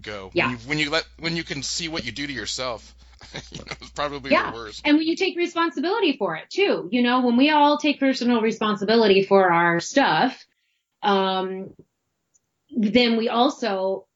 go 0.00 0.30
Yeah. 0.32 0.46
when 0.46 0.52
you, 0.52 0.58
when 0.68 0.78
you 0.78 0.90
let 0.90 1.04
when 1.18 1.36
you 1.36 1.42
can 1.44 1.62
see 1.62 1.88
what 1.88 2.04
you 2.04 2.12
do 2.12 2.26
to 2.26 2.32
yourself 2.32 2.94
you 3.50 3.58
know, 3.58 3.64
it's 3.80 3.90
probably 3.90 4.30
Yeah. 4.30 4.50
the 4.50 4.56
worst 4.56 4.82
And 4.84 4.96
when 4.96 5.06
you 5.06 5.16
take 5.16 5.36
responsibility 5.36 6.16
for 6.16 6.36
it 6.36 6.50
too, 6.50 6.88
you 6.90 7.02
know, 7.02 7.24
when 7.24 7.36
we 7.36 7.50
all 7.50 7.78
take 7.78 8.00
personal 8.00 8.40
responsibility 8.40 9.22
for 9.22 9.50
our 9.50 9.80
stuff, 9.80 10.44
um, 11.02 11.70
then 12.70 13.16
we 13.16 13.28
also 13.28 14.06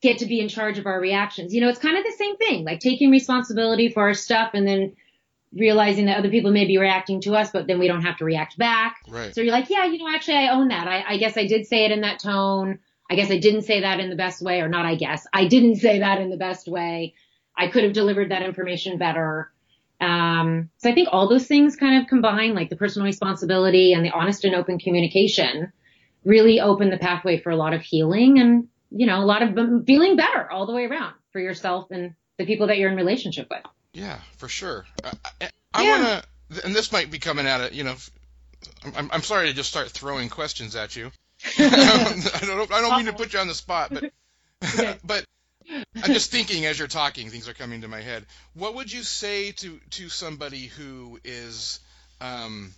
get 0.00 0.18
to 0.18 0.26
be 0.26 0.40
in 0.40 0.48
charge 0.48 0.78
of 0.78 0.86
our 0.86 1.00
reactions. 1.00 1.52
You 1.54 1.60
know, 1.60 1.68
it's 1.68 1.78
kind 1.80 1.96
of 1.96 2.04
the 2.04 2.12
same 2.12 2.36
thing, 2.36 2.64
like 2.64 2.80
taking 2.80 3.10
responsibility 3.10 3.88
for 3.88 4.02
our 4.02 4.14
stuff 4.14 4.50
and 4.54 4.66
then 4.66 4.94
realizing 5.52 6.06
that 6.06 6.18
other 6.18 6.30
people 6.30 6.50
may 6.52 6.66
be 6.66 6.78
reacting 6.78 7.20
to 7.22 7.34
us, 7.34 7.50
but 7.50 7.66
then 7.66 7.78
we 7.78 7.88
don't 7.88 8.02
have 8.02 8.18
to 8.18 8.24
react 8.24 8.58
back. 8.58 8.96
right 9.08 9.34
So 9.34 9.40
you're 9.40 9.52
like, 9.52 9.70
yeah, 9.70 9.86
you 9.86 9.98
know, 9.98 10.08
actually 10.14 10.36
I 10.36 10.50
own 10.50 10.68
that. 10.68 10.86
I, 10.86 11.04
I 11.08 11.16
guess 11.16 11.36
I 11.36 11.46
did 11.46 11.66
say 11.66 11.84
it 11.84 11.90
in 11.90 12.02
that 12.02 12.20
tone. 12.20 12.78
I 13.10 13.14
guess 13.14 13.30
I 13.30 13.38
didn't 13.38 13.62
say 13.62 13.80
that 13.80 13.98
in 14.00 14.10
the 14.10 14.16
best 14.16 14.42
way, 14.42 14.60
or 14.60 14.68
not 14.68 14.84
I 14.84 14.94
guess. 14.94 15.26
I 15.32 15.46
didn't 15.46 15.76
say 15.76 16.00
that 16.00 16.20
in 16.20 16.28
the 16.28 16.36
best 16.36 16.68
way. 16.68 17.14
I 17.58 17.66
could 17.68 17.84
have 17.84 17.92
delivered 17.92 18.30
that 18.30 18.42
information 18.42 18.96
better. 18.98 19.50
Um, 20.00 20.70
so 20.78 20.88
I 20.90 20.94
think 20.94 21.08
all 21.10 21.28
those 21.28 21.46
things 21.46 21.74
kind 21.76 22.00
of 22.00 22.08
combine, 22.08 22.54
like 22.54 22.70
the 22.70 22.76
personal 22.76 23.04
responsibility 23.06 23.92
and 23.92 24.04
the 24.04 24.10
honest 24.10 24.44
and 24.44 24.54
open 24.54 24.78
communication, 24.78 25.72
really 26.24 26.60
open 26.60 26.88
the 26.90 26.98
pathway 26.98 27.40
for 27.40 27.50
a 27.50 27.56
lot 27.56 27.74
of 27.74 27.82
healing 27.82 28.38
and, 28.38 28.68
you 28.90 29.06
know, 29.06 29.18
a 29.18 29.26
lot 29.26 29.42
of 29.42 29.84
feeling 29.86 30.14
better 30.16 30.50
all 30.50 30.66
the 30.66 30.72
way 30.72 30.84
around 30.84 31.14
for 31.32 31.40
yourself 31.40 31.90
and 31.90 32.14
the 32.38 32.46
people 32.46 32.68
that 32.68 32.78
you're 32.78 32.90
in 32.90 32.96
relationship 32.96 33.48
with. 33.50 33.62
yeah 33.92 34.20
for 34.36 34.48
sure 34.48 34.86
i, 35.04 35.12
I, 35.42 35.50
I 35.74 35.82
Yeah. 35.82 35.90
want 35.90 36.24
to 36.50 36.64
and 36.66 36.74
this 36.74 36.92
might 36.92 37.10
be 37.10 37.18
coming 37.18 37.46
at 37.46 37.60
it 37.60 37.72
you 37.72 37.82
know 37.84 37.96
I'm, 38.96 39.10
I'm 39.12 39.22
sorry 39.22 39.48
to 39.48 39.52
just 39.52 39.68
start 39.68 39.88
throwing 39.90 40.28
questions 40.28 40.76
at 40.76 40.94
you 40.94 41.10
I 41.58 42.44
don't 42.46 42.72
I 42.72 42.80
don't 42.80 42.96
mean 42.96 43.06
to 43.06 43.12
put 43.12 43.32
you 43.32 43.40
on 43.40 43.48
the 43.48 43.54
spot 43.54 43.90
but 43.92 44.12
but 45.04 45.24
I'm 46.02 46.12
just 46.12 46.30
thinking 46.30 46.66
as 46.66 46.78
you're 46.78 46.88
talking, 46.88 47.30
things 47.30 47.48
are 47.48 47.54
coming 47.54 47.82
to 47.82 47.88
my 47.88 48.00
head. 48.00 48.24
What 48.54 48.74
would 48.74 48.92
you 48.92 49.02
say 49.02 49.52
to 49.52 49.80
to 49.90 50.08
somebody 50.08 50.66
who 50.66 51.18
is, 51.24 51.80
um, 52.20 52.72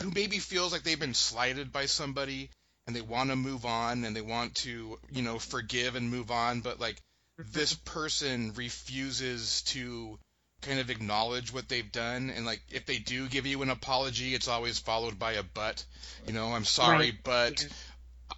who 0.00 0.10
maybe 0.10 0.38
feels 0.38 0.72
like 0.72 0.82
they've 0.82 0.98
been 0.98 1.14
slighted 1.14 1.72
by 1.72 1.86
somebody 1.86 2.50
and 2.86 2.96
they 2.96 3.00
want 3.00 3.30
to 3.30 3.36
move 3.36 3.64
on 3.64 4.04
and 4.04 4.16
they 4.16 4.20
want 4.22 4.54
to, 4.56 4.98
you 5.12 5.22
know, 5.22 5.38
forgive 5.38 5.94
and 5.94 6.10
move 6.10 6.30
on, 6.30 6.60
but 6.60 6.80
like 6.80 6.96
this 7.38 7.74
person 7.74 8.52
refuses 8.54 9.62
to 9.62 10.18
kind 10.62 10.78
of 10.78 10.90
acknowledge 10.90 11.52
what 11.52 11.68
they've 11.68 11.90
done 11.90 12.30
and 12.30 12.46
like 12.46 12.60
if 12.70 12.86
they 12.86 12.98
do 12.98 13.28
give 13.28 13.46
you 13.46 13.62
an 13.62 13.70
apology, 13.70 14.34
it's 14.34 14.48
always 14.48 14.78
followed 14.78 15.18
by 15.18 15.32
a 15.32 15.42
but. 15.42 15.84
You 16.26 16.32
know, 16.32 16.52
I'm 16.54 16.64
sorry, 16.64 17.10
Right. 17.10 17.18
but. 17.22 17.66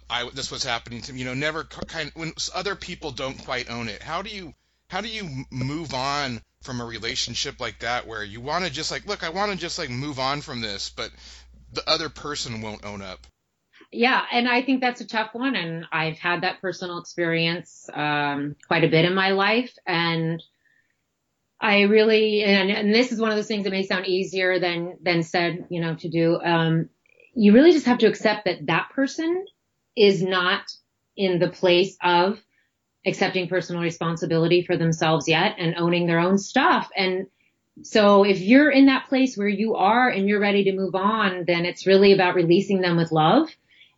I 0.09 0.29
this 0.29 0.51
was 0.51 0.63
happening 0.63 1.01
to 1.03 1.13
me. 1.13 1.19
You 1.19 1.25
know, 1.25 1.33
never 1.33 1.63
kind 1.63 2.09
of, 2.09 2.15
when 2.15 2.33
other 2.53 2.75
people 2.75 3.11
don't 3.11 3.43
quite 3.43 3.69
own 3.69 3.89
it. 3.89 4.01
How 4.01 4.21
do 4.21 4.29
you 4.29 4.53
how 4.89 5.01
do 5.01 5.07
you 5.07 5.45
move 5.51 5.93
on 5.93 6.41
from 6.61 6.81
a 6.81 6.85
relationship 6.85 7.59
like 7.59 7.79
that 7.79 8.07
where 8.07 8.23
you 8.23 8.41
want 8.41 8.65
to 8.65 8.71
just 8.71 8.91
like 8.91 9.05
look, 9.05 9.23
I 9.23 9.29
want 9.29 9.51
to 9.51 9.57
just 9.57 9.79
like 9.79 9.89
move 9.89 10.19
on 10.19 10.41
from 10.41 10.61
this, 10.61 10.89
but 10.89 11.11
the 11.73 11.87
other 11.89 12.09
person 12.09 12.61
won't 12.61 12.85
own 12.85 13.01
up. 13.01 13.25
Yeah, 13.91 14.21
and 14.31 14.47
I 14.47 14.61
think 14.61 14.81
that's 14.81 15.01
a 15.01 15.07
tough 15.07 15.33
one, 15.33 15.55
and 15.55 15.85
I've 15.91 16.17
had 16.17 16.41
that 16.41 16.59
personal 16.59 16.97
experience 16.97 17.89
um, 17.93 18.55
quite 18.67 18.83
a 18.83 18.89
bit 18.89 19.05
in 19.05 19.13
my 19.13 19.31
life, 19.31 19.73
and 19.85 20.41
I 21.59 21.81
really, 21.81 22.43
and, 22.43 22.69
and 22.69 22.93
this 22.93 23.11
is 23.11 23.19
one 23.19 23.29
of 23.29 23.37
those 23.37 23.47
things 23.47 23.63
that 23.63 23.71
may 23.71 23.83
sound 23.83 24.07
easier 24.07 24.59
than 24.59 24.97
than 25.01 25.23
said, 25.23 25.67
you 25.69 25.81
know, 25.81 25.95
to 25.95 26.09
do. 26.09 26.39
Um, 26.41 26.89
you 27.35 27.53
really 27.53 27.71
just 27.71 27.85
have 27.85 27.99
to 27.99 28.07
accept 28.07 28.45
that 28.45 28.65
that 28.67 28.89
person 28.93 29.45
is 29.95 30.21
not 30.21 30.63
in 31.15 31.39
the 31.39 31.49
place 31.49 31.97
of 32.03 32.39
accepting 33.05 33.47
personal 33.47 33.81
responsibility 33.81 34.63
for 34.63 34.77
themselves 34.77 35.27
yet 35.27 35.55
and 35.57 35.75
owning 35.77 36.07
their 36.07 36.19
own 36.19 36.37
stuff, 36.37 36.89
and 36.95 37.27
so 37.83 38.23
if 38.23 38.39
you're 38.39 38.71
in 38.71 38.85
that 38.85 39.07
place 39.07 39.35
where 39.35 39.49
you 39.49 39.75
are 39.75 40.09
and 40.09 40.27
you're 40.27 40.39
ready 40.39 40.65
to 40.65 40.75
move 40.75 40.95
on, 40.95 41.43
then 41.45 41.65
it's 41.65 41.85
really 41.85 42.13
about 42.13 42.35
releasing 42.35 42.81
them 42.81 42.95
with 42.95 43.11
love 43.11 43.49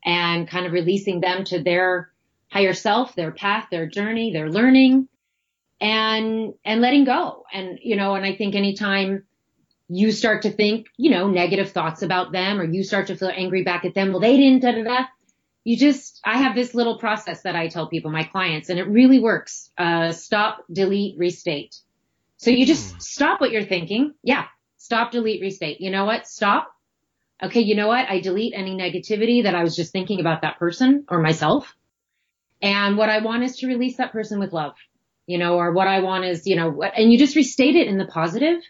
and 0.03 0.47
kind 0.47 0.65
of 0.65 0.71
releasing 0.71 1.19
them 1.19 1.43
to 1.45 1.61
their 1.61 2.11
higher 2.49 2.73
self, 2.73 3.13
their 3.15 3.31
path, 3.31 3.67
their 3.69 3.85
journey, 3.85 4.33
their 4.33 4.49
learning 4.49 5.07
and, 5.79 6.53
and 6.65 6.81
letting 6.81 7.03
go. 7.03 7.43
And, 7.53 7.77
you 7.81 7.95
know, 7.95 8.15
and 8.15 8.25
I 8.25 8.35
think 8.35 8.55
anytime 8.55 9.25
you 9.89 10.11
start 10.11 10.41
to 10.43 10.51
think, 10.51 10.87
you 10.97 11.11
know, 11.11 11.29
negative 11.29 11.71
thoughts 11.71 12.01
about 12.01 12.31
them 12.31 12.59
or 12.59 12.63
you 12.63 12.83
start 12.83 13.07
to 13.07 13.15
feel 13.15 13.31
angry 13.33 13.63
back 13.63 13.85
at 13.85 13.93
them, 13.93 14.11
well, 14.11 14.21
they 14.21 14.37
didn't, 14.37 14.63
da 14.63 14.71
da 14.71 14.83
da. 14.83 15.05
You 15.67 15.75
just, 15.75 16.21
I 16.23 16.37
have 16.37 16.55
this 16.55 16.73
little 16.73 16.97
process 16.97 17.41
that 17.41 17.57
I 17.57 17.67
tell 17.67 17.89
people, 17.89 18.09
my 18.09 18.23
clients, 18.23 18.69
and 18.69 18.79
it 18.79 18.87
really 18.87 19.19
works. 19.19 19.69
Uh, 19.77 20.13
stop, 20.13 20.63
delete, 20.71 21.17
restate. 21.19 21.75
So 22.37 22.51
you 22.51 22.65
just 22.65 22.93
Hmm. 22.93 22.99
stop 22.99 23.41
what 23.41 23.51
you're 23.51 23.65
thinking. 23.65 24.13
Yeah. 24.23 24.45
Stop, 24.77 25.11
delete, 25.11 25.41
restate. 25.41 25.81
You 25.81 25.91
know 25.91 26.05
what? 26.05 26.25
Stop. 26.25 26.73
Okay. 27.43 27.59
You 27.59 27.75
know 27.75 27.89
what? 27.89 28.07
I 28.07 28.21
delete 28.21 28.53
any 28.55 28.77
negativity 28.77 29.43
that 29.43 29.55
I 29.55 29.63
was 29.63 29.75
just 29.75 29.91
thinking 29.91 30.21
about 30.21 30.43
that 30.43 30.57
person 30.57 31.03
or 31.09 31.19
myself. 31.19 31.75
And 32.61 32.97
what 32.97 33.09
I 33.09 33.19
want 33.19 33.43
is 33.43 33.57
to 33.57 33.67
release 33.67 33.97
that 33.97 34.13
person 34.13 34.39
with 34.39 34.53
love, 34.53 34.75
you 35.25 35.37
know, 35.37 35.57
or 35.57 35.73
what 35.73 35.89
I 35.89 35.99
want 35.99 36.23
is, 36.23 36.47
you 36.47 36.55
know, 36.55 36.69
what, 36.69 36.93
and 36.97 37.11
you 37.11 37.17
just 37.17 37.35
restate 37.35 37.75
it 37.75 37.87
in 37.87 37.97
the 37.97 38.05
positive. 38.07 38.61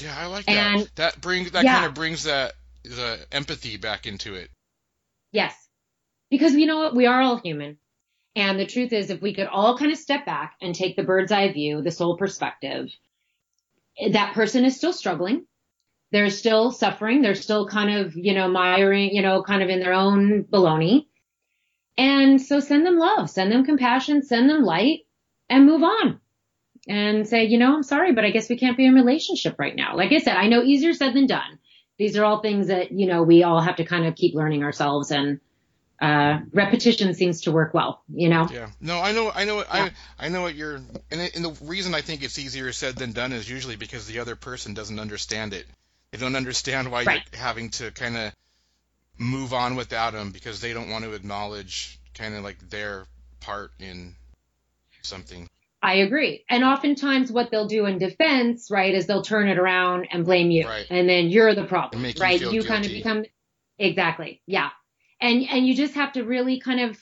Yeah, 0.00 0.14
I 0.16 0.26
like 0.26 0.46
that. 0.46 0.88
That 0.94 1.20
brings 1.20 1.50
that 1.50 1.64
Yeah. 1.64 1.74
kind 1.74 1.86
of 1.86 1.94
brings 1.94 2.22
that 2.24 2.52
the 2.84 3.18
empathy 3.32 3.76
back 3.76 4.06
into 4.06 4.36
it. 4.36 4.50
Yes. 5.32 5.67
Because 6.30 6.54
you 6.54 6.66
know 6.66 6.78
what? 6.78 6.94
We 6.94 7.06
are 7.06 7.20
all 7.20 7.38
human. 7.38 7.78
And 8.36 8.58
the 8.58 8.66
truth 8.66 8.92
is, 8.92 9.10
if 9.10 9.20
we 9.20 9.34
could 9.34 9.46
all 9.46 9.76
kind 9.78 9.90
of 9.90 9.98
step 9.98 10.24
back 10.24 10.54
and 10.60 10.74
take 10.74 10.96
the 10.96 11.02
bird's 11.02 11.32
eye 11.32 11.52
view, 11.52 11.82
the 11.82 11.90
soul 11.90 12.16
perspective, 12.16 12.88
that 14.12 14.34
person 14.34 14.64
is 14.64 14.76
still 14.76 14.92
struggling. 14.92 15.46
They're 16.12 16.30
still 16.30 16.70
suffering. 16.70 17.20
They're 17.20 17.34
still 17.34 17.66
kind 17.66 17.98
of, 17.98 18.16
you 18.16 18.34
know, 18.34 18.48
miring, 18.48 19.14
you 19.14 19.22
know, 19.22 19.42
kind 19.42 19.62
of 19.62 19.68
in 19.68 19.80
their 19.80 19.92
own 19.92 20.44
baloney. 20.44 21.06
And 21.96 22.40
so 22.40 22.60
send 22.60 22.86
them 22.86 22.96
love, 22.96 23.28
send 23.28 23.50
them 23.50 23.64
compassion, 23.64 24.22
send 24.22 24.48
them 24.48 24.62
light 24.62 25.00
and 25.48 25.66
move 25.66 25.82
on 25.82 26.20
and 26.86 27.26
say, 27.26 27.44
you 27.44 27.58
know, 27.58 27.74
I'm 27.74 27.82
sorry, 27.82 28.12
but 28.12 28.24
I 28.24 28.30
guess 28.30 28.48
we 28.48 28.56
can't 28.56 28.76
be 28.76 28.86
in 28.86 28.94
relationship 28.94 29.56
right 29.58 29.74
now. 29.74 29.96
Like 29.96 30.12
I 30.12 30.18
said, 30.18 30.36
I 30.36 30.46
know 30.46 30.62
easier 30.62 30.92
said 30.92 31.12
than 31.12 31.26
done. 31.26 31.58
These 31.98 32.16
are 32.16 32.24
all 32.24 32.40
things 32.40 32.68
that, 32.68 32.92
you 32.92 33.06
know, 33.08 33.24
we 33.24 33.42
all 33.42 33.60
have 33.60 33.76
to 33.76 33.84
kind 33.84 34.06
of 34.06 34.14
keep 34.14 34.36
learning 34.36 34.62
ourselves 34.62 35.10
and, 35.10 35.40
uh, 36.00 36.40
repetition 36.52 37.12
seems 37.14 37.42
to 37.42 37.52
work 37.52 37.74
well, 37.74 38.02
you 38.12 38.28
know? 38.28 38.48
Yeah. 38.52 38.70
No, 38.80 39.00
I 39.00 39.12
know, 39.12 39.32
I 39.34 39.44
know, 39.44 39.58
Yeah. 39.58 39.64
I, 40.18 40.26
I 40.26 40.28
know 40.28 40.42
what 40.42 40.54
you're, 40.54 40.76
and, 40.76 41.20
and 41.34 41.44
the 41.44 41.56
reason 41.64 41.94
I 41.94 42.00
think 42.02 42.22
it's 42.22 42.38
easier 42.38 42.72
said 42.72 42.96
than 42.96 43.12
done 43.12 43.32
is 43.32 43.48
usually 43.48 43.76
because 43.76 44.06
the 44.06 44.20
other 44.20 44.36
person 44.36 44.74
doesn't 44.74 44.98
understand 44.98 45.54
it. 45.54 45.66
They 46.12 46.18
don't 46.18 46.36
understand 46.36 46.90
why 46.90 47.04
Right. 47.04 47.22
you're 47.32 47.40
having 47.40 47.70
to 47.70 47.90
kind 47.90 48.16
of 48.16 48.32
move 49.18 49.52
on 49.52 49.74
without 49.74 50.12
them 50.12 50.30
because 50.30 50.60
they 50.60 50.72
don't 50.72 50.88
want 50.88 51.04
to 51.04 51.12
acknowledge 51.12 51.98
kind 52.14 52.34
of 52.34 52.44
like 52.44 52.58
their 52.70 53.06
part 53.40 53.72
in 53.80 54.14
something. 55.02 55.48
I 55.82 55.94
agree. 55.96 56.44
And 56.48 56.64
oftentimes 56.64 57.30
what 57.30 57.50
they'll 57.50 57.66
do 57.68 57.86
in 57.86 57.98
defense, 57.98 58.70
right, 58.70 58.94
is 58.94 59.06
they'll 59.06 59.22
turn 59.22 59.48
it 59.48 59.58
around 59.58 60.08
and 60.10 60.24
blame 60.24 60.50
you. 60.50 60.66
Right. 60.66 60.86
And 60.90 61.08
then 61.08 61.28
you're 61.28 61.54
the 61.54 61.64
problem, 61.64 62.02
make 62.02 62.18
you 62.18 62.22
right? 62.22 62.40
feel 62.40 62.64
kind 62.64 62.84
of 62.84 62.90
become, 62.90 63.24
exactly. 63.78 64.40
Yeah. 64.46 64.70
And, 65.20 65.44
and 65.50 65.66
you 65.66 65.74
just 65.74 65.94
have 65.94 66.12
to 66.12 66.24
really 66.24 66.60
kind 66.60 66.80
of 66.80 66.98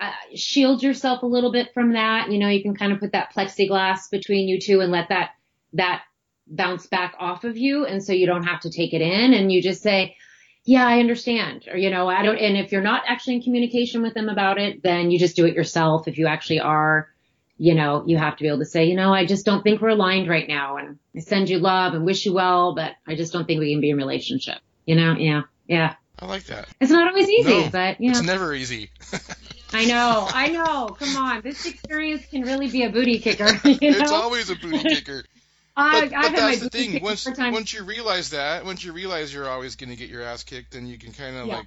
uh, 0.00 0.10
shield 0.34 0.82
yourself 0.82 1.22
a 1.22 1.26
little 1.26 1.52
bit 1.52 1.72
from 1.72 1.92
that. 1.92 2.30
You 2.30 2.38
know, 2.38 2.48
you 2.48 2.62
can 2.62 2.74
kind 2.74 2.92
of 2.92 3.00
put 3.00 3.12
that 3.12 3.32
plexiglass 3.34 4.10
between 4.10 4.48
you 4.48 4.58
two 4.60 4.80
and 4.80 4.90
let 4.90 5.08
that, 5.10 5.30
that 5.74 6.02
bounce 6.48 6.86
back 6.86 7.14
off 7.18 7.44
of 7.44 7.56
you. 7.56 7.86
And 7.86 8.02
so 8.02 8.12
you 8.12 8.26
don't 8.26 8.42
have 8.42 8.60
to 8.60 8.70
take 8.70 8.92
it 8.92 9.00
in 9.00 9.32
and 9.34 9.52
you 9.52 9.62
just 9.62 9.82
say, 9.82 10.16
yeah, 10.64 10.86
I 10.86 10.98
understand. 10.98 11.68
Or, 11.70 11.76
you 11.76 11.90
know, 11.90 12.08
I 12.08 12.22
don't, 12.22 12.36
and 12.36 12.56
if 12.56 12.72
you're 12.72 12.82
not 12.82 13.04
actually 13.06 13.36
in 13.36 13.42
communication 13.42 14.02
with 14.02 14.14
them 14.14 14.28
about 14.28 14.58
it, 14.58 14.82
then 14.82 15.10
you 15.10 15.18
just 15.18 15.36
do 15.36 15.46
it 15.46 15.54
yourself. 15.54 16.06
If 16.08 16.18
you 16.18 16.26
actually 16.26 16.60
are, 16.60 17.08
you 17.56 17.74
know, 17.74 18.04
you 18.06 18.18
have 18.18 18.36
to 18.36 18.42
be 18.42 18.48
able 18.48 18.58
to 18.58 18.64
say, 18.64 18.84
you 18.84 18.96
know, 18.96 19.12
I 19.12 19.26
just 19.26 19.46
don't 19.46 19.62
think 19.62 19.80
we're 19.80 19.90
aligned 19.90 20.28
right 20.28 20.48
now. 20.48 20.76
And 20.76 20.98
I 21.16 21.20
send 21.20 21.48
you 21.48 21.58
love 21.58 21.94
and 21.94 22.04
wish 22.04 22.26
you 22.26 22.34
well, 22.34 22.74
but 22.74 22.92
I 23.06 23.14
just 23.14 23.32
don't 23.32 23.46
think 23.46 23.60
we 23.60 23.72
can 23.72 23.80
be 23.80 23.90
in 23.90 23.96
relationship. 23.96 24.58
You 24.86 24.96
know? 24.96 25.14
Yeah. 25.16 25.42
Yeah. 25.66 25.94
I 26.22 26.26
like 26.26 26.44
that. 26.44 26.68
It's 26.80 26.90
not 26.90 27.08
always 27.08 27.28
easy, 27.28 27.50
No, 27.50 27.70
but 27.70 28.00
you 28.00 28.10
know, 28.12 28.18
It's 28.18 28.26
never 28.26 28.52
easy. 28.54 28.90
I 29.72 29.84
know, 29.84 30.28
I 30.30 30.48
know. 30.48 30.96
Come 30.98 31.16
on. 31.16 31.42
This 31.42 31.64
experience 31.66 32.26
can 32.26 32.42
really 32.42 32.68
be 32.68 32.82
a 32.82 32.90
booty 32.90 33.18
kicker. 33.20 33.46
You 33.64 33.78
it's 33.80 34.10
know? 34.10 34.16
always 34.16 34.50
a 34.50 34.56
booty 34.56 34.82
kicker. 34.82 35.24
I, 35.76 36.00
But, 36.00 36.10
but 36.10 36.16
I've 36.18 36.24
had 36.32 36.32
my 36.32 36.50
that's 36.50 36.60
the 36.60 36.68
thing. 36.70 37.02
Once 37.02 37.26
once 37.38 37.72
you 37.72 37.84
realize 37.84 38.30
that, 38.30 38.64
once 38.64 38.84
you 38.84 38.92
realize 38.92 39.32
you're 39.32 39.48
always 39.48 39.76
going 39.76 39.90
to 39.90 39.96
get 39.96 40.10
your 40.10 40.22
ass 40.22 40.42
kicked, 40.42 40.72
then 40.72 40.86
you 40.86 40.98
can 40.98 41.12
kind 41.12 41.36
of 41.36 41.46
Yeah. 41.46 41.56
like 41.58 41.66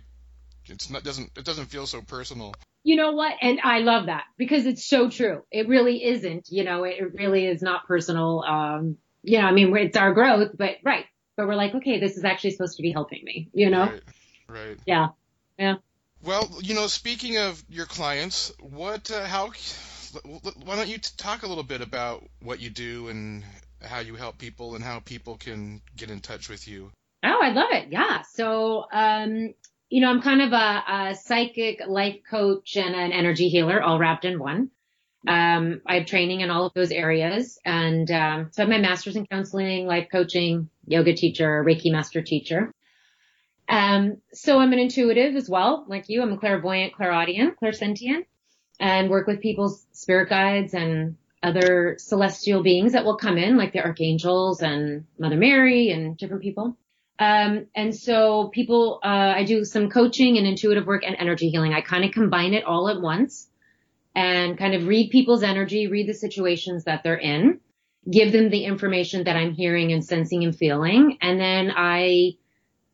it's 0.67 0.89
not 0.89 1.03
doesn't 1.03 1.31
it 1.37 1.45
doesn't 1.45 1.67
feel 1.67 1.87
so 1.87 2.01
personal. 2.01 2.53
You 2.83 2.97
know 2.97 3.13
what? 3.13 3.33
And 3.41 3.59
I 3.63 3.79
love 3.79 4.07
that 4.07 4.25
because 4.37 4.65
it's 4.65 4.85
so 4.85 5.09
true. 5.09 5.43
It 5.51 5.69
really 5.69 6.03
isn't, 6.03 6.47
you 6.49 6.65
know, 6.65 6.83
it 6.83 7.13
really 7.13 7.45
is 7.47 7.61
not 7.61 7.87
personal. 7.87 8.41
Um, 8.41 8.97
you 9.23 9.39
know, 9.39 9.47
I 9.47 9.51
mean, 9.53 9.75
it's 9.77 9.95
our 9.95 10.13
growth, 10.13 10.51
but 10.57 10.75
right. 10.83 11.05
But 11.37 11.47
we're 11.47 11.55
like, 11.55 11.73
okay, 11.75 11.99
this 11.99 12.17
is 12.17 12.25
actually 12.25 12.51
supposed 12.51 12.75
to 12.77 12.83
be 12.83 12.91
helping 12.91 13.23
me, 13.23 13.49
you 13.53 13.69
know? 13.69 13.85
Right. 13.85 14.01
Right. 14.53 14.77
Yeah. 14.85 15.07
Yeah. 15.57 15.75
Well, 16.23 16.47
you 16.61 16.75
know, 16.75 16.87
speaking 16.87 17.37
of 17.37 17.61
your 17.69 17.87
clients, 17.87 18.53
what 18.59 19.09
uh, 19.09 19.25
how 19.25 19.51
why 20.63 20.75
don't 20.75 20.87
you 20.87 20.99
talk 20.99 21.41
a 21.41 21.47
little 21.47 21.63
bit 21.63 21.81
about 21.81 22.23
what 22.41 22.59
you 22.59 22.69
do 22.69 23.07
and 23.07 23.43
how 23.81 23.99
you 23.99 24.15
help 24.15 24.37
people 24.37 24.75
and 24.75 24.83
how 24.83 24.99
people 24.99 25.37
can 25.37 25.81
get 25.97 26.11
in 26.11 26.19
touch 26.19 26.49
with 26.49 26.67
you? 26.67 26.91
Oh, 27.23 27.39
I 27.41 27.49
love 27.49 27.69
it. 27.71 27.87
Yeah. 27.89 28.21
So, 28.21 28.85
um, 28.91 29.55
you 29.89 30.01
know, 30.01 30.09
I'm 30.09 30.21
kind 30.21 30.41
of 30.41 30.53
a, 30.53 30.83
a 30.87 31.15
psychic 31.15 31.81
life 31.87 32.19
coach 32.29 32.77
and 32.77 32.93
an 32.95 33.11
energy 33.11 33.49
healer 33.49 33.81
all 33.81 33.97
wrapped 33.97 34.23
in 34.23 34.37
one. 34.37 34.69
Um, 35.27 35.81
I 35.85 35.95
have 35.95 36.05
training 36.05 36.41
in 36.41 36.51
all 36.51 36.67
of 36.67 36.73
those 36.73 36.91
areas. 36.91 37.57
And, 37.65 38.09
um, 38.11 38.49
so 38.51 38.61
I 38.61 38.65
have 38.65 38.69
my 38.69 38.77
master's 38.77 39.15
in 39.15 39.25
counseling, 39.25 39.87
life 39.87 40.09
coaching, 40.11 40.69
yoga 40.85 41.15
teacher, 41.15 41.63
Reiki 41.65 41.91
master 41.91 42.21
teacher. 42.21 42.71
Um, 43.69 44.17
so 44.33 44.59
I'm 44.59 44.73
an 44.73 44.79
intuitive 44.79 45.35
as 45.35 45.49
well, 45.49 45.85
like 45.87 46.09
you. 46.09 46.21
I'm 46.21 46.33
a 46.33 46.37
clairvoyant, 46.37 46.93
clairaudient, 46.93 47.55
clairsentient, 47.61 48.25
and 48.79 49.09
work 49.09 49.27
with 49.27 49.41
people's 49.41 49.85
spirit 49.93 50.29
guides 50.29 50.73
and 50.73 51.15
other 51.41 51.95
celestial 51.99 52.63
beings 52.63 52.93
that 52.93 53.05
will 53.05 53.17
come 53.17 53.37
in, 53.37 53.57
like 53.57 53.73
the 53.73 53.83
archangels 53.83 54.61
and 54.61 55.05
Mother 55.19 55.37
Mary 55.37 55.89
and 55.89 56.17
different 56.17 56.43
people. 56.43 56.77
Um, 57.19 57.67
and 57.75 57.95
so 57.95 58.49
people, 58.53 58.99
uh, 59.03 59.33
I 59.35 59.43
do 59.43 59.63
some 59.65 59.89
coaching 59.89 60.37
and 60.37 60.47
intuitive 60.47 60.87
work 60.87 61.03
and 61.05 61.15
energy 61.19 61.49
healing. 61.49 61.73
I 61.73 61.81
kind 61.81 62.03
of 62.03 62.11
combine 62.11 62.53
it 62.53 62.63
all 62.63 62.89
at 62.89 63.01
once 63.01 63.49
and 64.15 64.57
kind 64.57 64.73
of 64.73 64.87
read 64.87 65.11
people's 65.11 65.43
energy, 65.43 65.87
read 65.87 66.07
the 66.07 66.13
situations 66.13 66.85
that 66.85 67.03
they're 67.03 67.15
in, 67.17 67.59
give 68.09 68.31
them 68.31 68.49
the 68.49 68.65
information 68.65 69.25
that 69.25 69.35
I'm 69.35 69.53
hearing 69.53 69.91
and 69.91 70.03
sensing 70.03 70.43
and 70.43 70.55
feeling. 70.55 71.17
And 71.21 71.39
then 71.39 71.71
I 71.75 72.37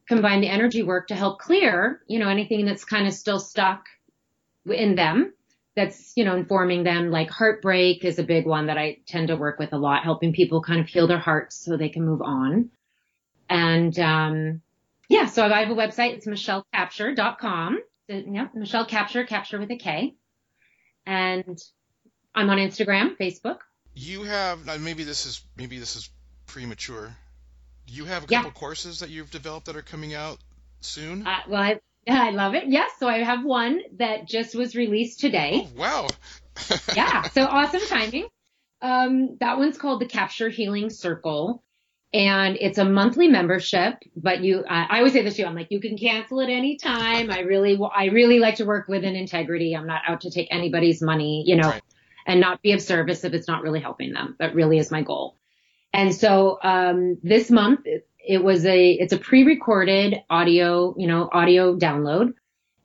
combine 0.10 0.42
the 0.42 0.50
energy 0.50 0.84
work 0.84 1.08
to 1.08 1.16
help 1.16 1.40
clear, 1.40 2.02
you 2.08 2.20
know, 2.20 2.28
anything 2.28 2.66
that's 2.66 2.84
kind 2.84 3.08
of 3.08 3.14
still 3.14 3.40
stuck 3.40 3.86
in 4.66 4.96
them 4.96 5.34
that's, 5.76 6.14
you 6.16 6.26
know, 6.26 6.36
informing 6.36 6.84
them 6.84 7.12
like 7.12 7.30
heartbreak 7.30 8.04
is 8.04 8.20
a 8.20 8.24
big 8.24 8.46
one 8.46 8.66
that 8.66 8.78
I 8.78 8.98
tend 9.06 9.30
to 9.30 9.38
work 9.38 9.60
with 9.60 9.72
a 9.72 9.78
lot, 9.78 10.04
helping 10.04 10.34
people 10.34 10.62
kind 10.62 10.82
of 10.82 10.88
heal 10.88 11.08
their 11.08 11.20
hearts 11.20 11.64
so 11.64 11.78
they 11.78 11.90
can 11.90 12.04
move 12.04 12.22
on. 12.22 12.72
And, 13.50 13.98
um, 14.00 14.62
yeah, 15.08 15.28
so 15.28 15.46
I 15.46 15.62
have 15.62 15.70
a 15.70 15.80
website. 15.80 16.16
It's 16.16 16.28
michellekapture.com. 16.28 17.80
So, 18.10 18.24
yeah, 18.28 18.48
Michelle 18.54 18.86
Kapture, 18.86 19.26
Kapture 19.26 19.60
with 19.60 19.72
a 19.72 19.78
K. 19.78 20.16
And 21.06 21.58
I'm 22.36 22.50
on 22.50 22.58
Instagram, 22.58 23.16
Facebook. 23.18 23.60
You 23.96 24.24
have 24.24 24.82
maybe 24.82 25.04
this 25.04 25.26
is 25.26 25.44
maybe 25.58 25.80
this 25.80 25.96
is 25.96 26.10
premature. 26.46 27.16
Do 27.90 27.96
you 27.96 28.06
have 28.06 28.24
a 28.24 28.28
Yeah. 28.30 28.44
couple 28.44 28.60
courses 28.60 29.00
that 29.00 29.10
you've 29.10 29.32
developed 29.32 29.66
that 29.66 29.76
are 29.76 29.82
coming 29.82 30.14
out 30.14 30.38
soon? 30.82 31.26
Uh, 31.26 31.40
well, 31.48 31.62
I, 31.62 31.80
I 32.08 32.30
love 32.32 32.54
it. 32.56 32.66
Yes. 32.68 32.92
So 33.00 33.08
I 33.08 33.20
have 33.24 33.44
one 33.44 33.82
that 33.98 34.28
just 34.28 34.54
was 34.56 34.76
released 34.76 35.20
today. 35.20 35.66
oh 35.66 35.80
wow! 35.80 36.08
yeah. 36.96 37.24
So 37.30 37.46
awesome 37.46 37.82
timing. 37.88 38.28
Um, 38.82 39.38
that 39.40 39.58
one's 39.58 39.78
called 39.78 40.02
the 40.02 40.06
Kapture 40.06 40.50
Healing 40.50 40.90
Circle. 40.90 41.64
And 42.12 42.58
it's 42.60 42.80
a 42.80 42.86
monthly 42.86 43.28
membership, 43.28 43.94
but 44.16 44.42
you, 44.44 44.64
I 44.68 44.88
I 44.90 44.98
always 44.98 45.14
say 45.14 45.22
this 45.22 45.36
to 45.36 45.44
you. 45.44 45.48
I'm 45.48 45.54
like, 45.54 45.68
you 45.70 45.80
can 45.80 45.96
cancel 45.96 46.42
at 46.42 46.50
any 46.50 46.78
time. 46.78 47.30
I 47.30 47.42
really, 47.42 47.80
I 47.96 48.06
really 48.06 48.40
like 48.40 48.56
to 48.56 48.66
work 48.66 48.88
with 48.88 49.04
an 49.04 49.16
integrity. 49.16 49.76
I'm 49.76 49.86
not 49.86 50.02
out 50.08 50.22
to 50.22 50.32
take 50.32 50.48
anybody's 50.50 51.04
money, 51.04 51.44
you 51.46 51.56
know, 51.56 51.70
Right. 51.70 51.84
and 52.26 52.40
not 52.42 52.64
be 52.64 52.72
of 52.72 52.82
service 52.82 53.24
if 53.26 53.34
it's 53.36 53.48
not 53.48 53.62
really 53.62 53.80
helping 53.80 54.12
them. 54.14 54.36
That 54.40 54.56
really 54.56 54.80
is 54.80 54.90
my 54.90 55.04
goal. 55.04 55.36
And 55.94 56.14
so, 56.14 56.60
um, 56.64 57.18
this 57.24 57.50
month 57.50 57.82
it, 57.86 58.44
was 58.44 58.66
a, 58.66 58.92
it's 58.92 59.14
a 59.14 59.18
pre-recorded 59.18 60.22
audio, 60.30 60.94
you 60.98 61.08
know, 61.08 61.30
audio 61.32 61.76
download. 61.76 62.34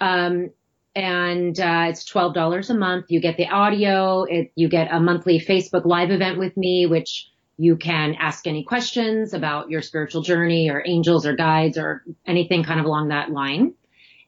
Um, 0.00 0.50
and 0.96 1.58
uh, 1.58 1.86
it's 1.88 2.04
twelve 2.04 2.34
dollars 2.34 2.70
a 2.70 2.74
month. 2.74 3.06
You 3.08 3.20
get 3.20 3.36
the 3.36 3.48
audio. 3.48 4.22
It, 4.22 4.52
you 4.54 4.68
get 4.68 4.92
a 4.92 5.00
monthly 5.00 5.40
Facebook 5.40 5.84
Live 5.84 6.10
event 6.12 6.38
with 6.38 6.56
me, 6.56 6.86
which 6.86 7.28
you 7.58 7.76
can 7.76 8.14
ask 8.14 8.46
any 8.46 8.62
questions 8.64 9.34
about 9.34 9.70
your 9.70 9.82
spiritual 9.82 10.22
journey, 10.22 10.70
or 10.70 10.82
angels, 10.86 11.26
or 11.26 11.34
guides, 11.34 11.78
or 11.78 12.04
anything 12.26 12.62
kind 12.64 12.78
of 12.78 12.86
along 12.86 13.08
that 13.08 13.30
line. 13.30 13.74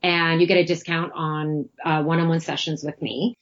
and 0.03 0.41
you 0.41 0.47
get 0.47 0.59
a 0.59 0.65
discount 0.65 1.13
on 1.15 1.69
uh, 1.85 2.03
one-on-one 2.03 2.41
sessions 2.41 2.85
with 2.85 3.01
me. 3.03 3.37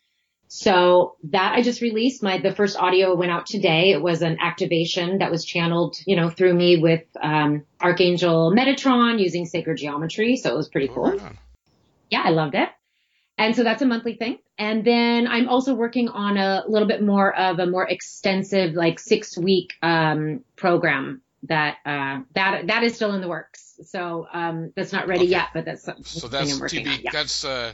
So 0.48 1.16
that 1.30 1.54
I 1.54 1.62
just 1.62 1.80
released 1.80 2.22
my, 2.22 2.38
the 2.38 2.54
first 2.54 2.76
audio 2.76 3.14
went 3.16 3.32
out 3.32 3.46
today. 3.46 3.90
It 3.90 4.00
was 4.00 4.22
an 4.22 4.38
activation 4.40 5.18
that 5.18 5.30
was 5.30 5.44
channeled, 5.44 5.96
you 6.06 6.14
know, 6.14 6.30
through 6.30 6.54
me 6.54 6.76
with, 6.76 7.02
um, 7.20 7.64
Archangel 7.80 8.52
Metatron 8.56 9.18
using 9.18 9.46
sacred 9.46 9.78
geometry. 9.78 10.36
So 10.36 10.50
it 10.50 10.56
was 10.56 10.68
pretty 10.68 10.88
cool. 10.88 11.18
Yeah, 12.10 12.22
I 12.24 12.30
loved 12.30 12.54
it. 12.54 12.68
And 13.36 13.56
so 13.56 13.64
that's 13.64 13.82
a 13.82 13.86
monthly 13.86 14.14
thing. 14.14 14.38
And 14.56 14.84
then 14.84 15.26
I'm 15.26 15.48
also 15.48 15.74
working 15.74 16.08
on 16.08 16.36
a 16.36 16.62
little 16.68 16.86
bit 16.86 17.02
more 17.02 17.34
of 17.36 17.58
a 17.58 17.66
more 17.66 17.88
extensive, 17.88 18.74
like 18.74 19.00
six 19.00 19.36
week, 19.36 19.72
um, 19.82 20.44
program 20.54 21.22
that, 21.44 21.78
uh, 21.84 22.20
that, 22.36 22.68
that 22.68 22.84
is 22.84 22.94
still 22.94 23.12
in 23.14 23.20
the 23.20 23.28
works. 23.28 23.80
So, 23.82 24.28
um, 24.32 24.72
that's 24.76 24.92
not 24.92 25.08
ready 25.08 25.22
Okay. 25.24 25.30
yet, 25.32 25.48
but 25.52 25.64
that's 25.64 25.88
So 26.04 26.28
that's 26.28 26.56
to 26.60 26.84
be. 26.84 27.00
Yeah. 27.02 27.10
that's 27.12 27.44
uh, 27.44 27.72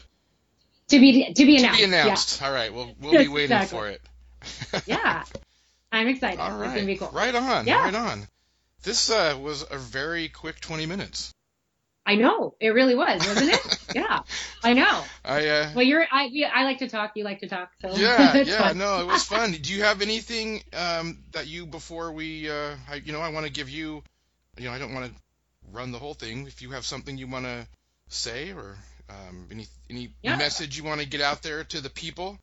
To 0.90 1.00
be, 1.00 1.32
to 1.32 1.46
be 1.46 1.56
to 1.58 1.62
announced. 1.64 1.78
be 1.78 1.84
announced. 1.84 2.42
All 2.42 2.52
right, 2.52 2.72
well 2.72 2.94
we'll 3.00 3.12
be 3.12 3.28
waiting 3.28 3.56
Exactly. 3.56 3.78
for 3.78 3.88
it. 3.88 4.00
Yeah. 4.72 4.80
yeah. 4.86 5.24
I'm 5.92 6.06
excited. 6.08 6.38
All 6.40 6.60
It's 6.62 6.74
be 6.74 6.86
right, 6.86 6.98
cool. 6.98 7.10
right 7.12 7.34
on, 7.34 7.66
Yeah. 7.66 7.82
right 7.84 7.94
on. 7.94 8.26
This 8.82 9.10
uh, 9.10 9.38
was 9.40 9.64
a 9.70 9.76
very 9.76 10.28
quick 10.28 10.60
20 10.60 10.86
minutes. 10.86 11.32
I 12.06 12.14
know. 12.14 12.54
It 12.60 12.70
really 12.70 12.94
was, 12.94 13.20
wasn't 13.26 13.52
it? 13.52 13.78
yeah. 13.94 14.20
I 14.64 14.72
know. 14.72 15.04
I 15.24 15.46
uh, 15.48 15.70
Well, 15.74 15.84
you're, 15.84 16.04
I, 16.10 16.30
I 16.52 16.64
like 16.64 16.78
to 16.78 16.88
talk. 16.88 17.12
You 17.14 17.24
like 17.24 17.40
to 17.40 17.48
talk. 17.48 17.70
So 17.82 17.90
yeah, 17.94 18.36
yeah, 18.46 18.68
fun. 18.68 18.78
no, 18.78 19.00
it 19.00 19.06
was 19.06 19.22
fun. 19.24 19.52
Do 19.52 19.72
you 19.72 19.82
have 19.82 20.00
anything 20.00 20.62
um, 20.72 21.18
that 21.32 21.46
you 21.46 21.66
before 21.66 22.10
we, 22.12 22.48
uh, 22.48 22.74
I, 22.90 22.96
you 23.04 23.12
know, 23.12 23.20
I 23.20 23.28
want 23.30 23.46
to 23.46 23.52
give 23.52 23.68
you, 23.68 24.02
you 24.58 24.64
know, 24.64 24.72
I 24.72 24.78
don't 24.78 24.94
want 24.94 25.06
to 25.06 25.12
run 25.72 25.92
the 25.92 25.98
whole 25.98 26.14
thing. 26.14 26.46
If 26.46 26.62
you 26.62 26.70
have 26.70 26.84
something 26.86 27.16
you 27.18 27.26
want 27.28 27.44
to 27.44 27.66
say 28.08 28.52
or 28.52 28.76
um, 29.10 29.48
any 29.50 29.66
any 29.90 30.14
Yeah. 30.22 30.36
message 30.36 30.76
you 30.78 30.84
want 30.84 31.00
to 31.00 31.06
get 31.06 31.20
out 31.20 31.42
there 31.42 31.64
to 31.64 31.80
the 31.80 31.90
people, 31.90 32.38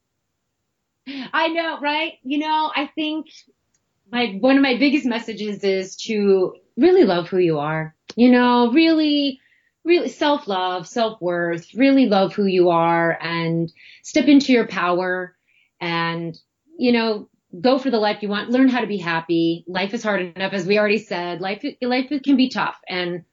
I 1.34 1.47
know, 1.47 1.80
right? 1.80 2.13
You 2.23 2.39
know, 2.39 2.71
I 2.75 2.88
think 2.93 3.27
my 4.12 4.38
one 4.39 4.58
of 4.58 4.62
my 4.62 4.77
biggest 4.77 5.06
messages 5.06 5.63
is 5.63 5.95
to 6.08 6.56
really 6.75 7.03
love 7.03 7.30
who 7.30 7.38
you 7.38 7.60
are. 7.60 7.95
You 8.15 8.32
know, 8.32 8.71
really, 8.71 9.39
really 9.84 10.10
self-love, 10.10 10.88
self-worth, 10.88 11.73
really 11.73 12.08
love 12.08 12.34
who 12.34 12.45
you 12.45 12.69
are 12.69 13.17
and 13.21 13.71
step 14.03 14.25
into 14.27 14.51
your 14.51 14.67
power 14.67 15.36
and, 15.80 16.38
you 16.77 16.91
know, 16.91 17.30
go 17.60 17.80
for 17.80 17.89
the 17.89 17.99
life 17.99 18.21
you 18.21 18.30
want. 18.30 18.49
Learn 18.49 18.69
how 18.69 18.82
to 18.82 18.88
be 18.88 18.97
happy. 18.97 19.63
Life 19.67 19.93
is 19.93 20.03
hard 20.03 20.21
enough, 20.36 20.53
as 20.53 20.65
we 20.65 20.77
already 20.77 20.97
said. 20.97 21.39
Life, 21.39 21.63
life 21.82 22.12
can 22.23 22.36
be 22.36 22.49
tough 22.49 22.77
and, 22.88 23.23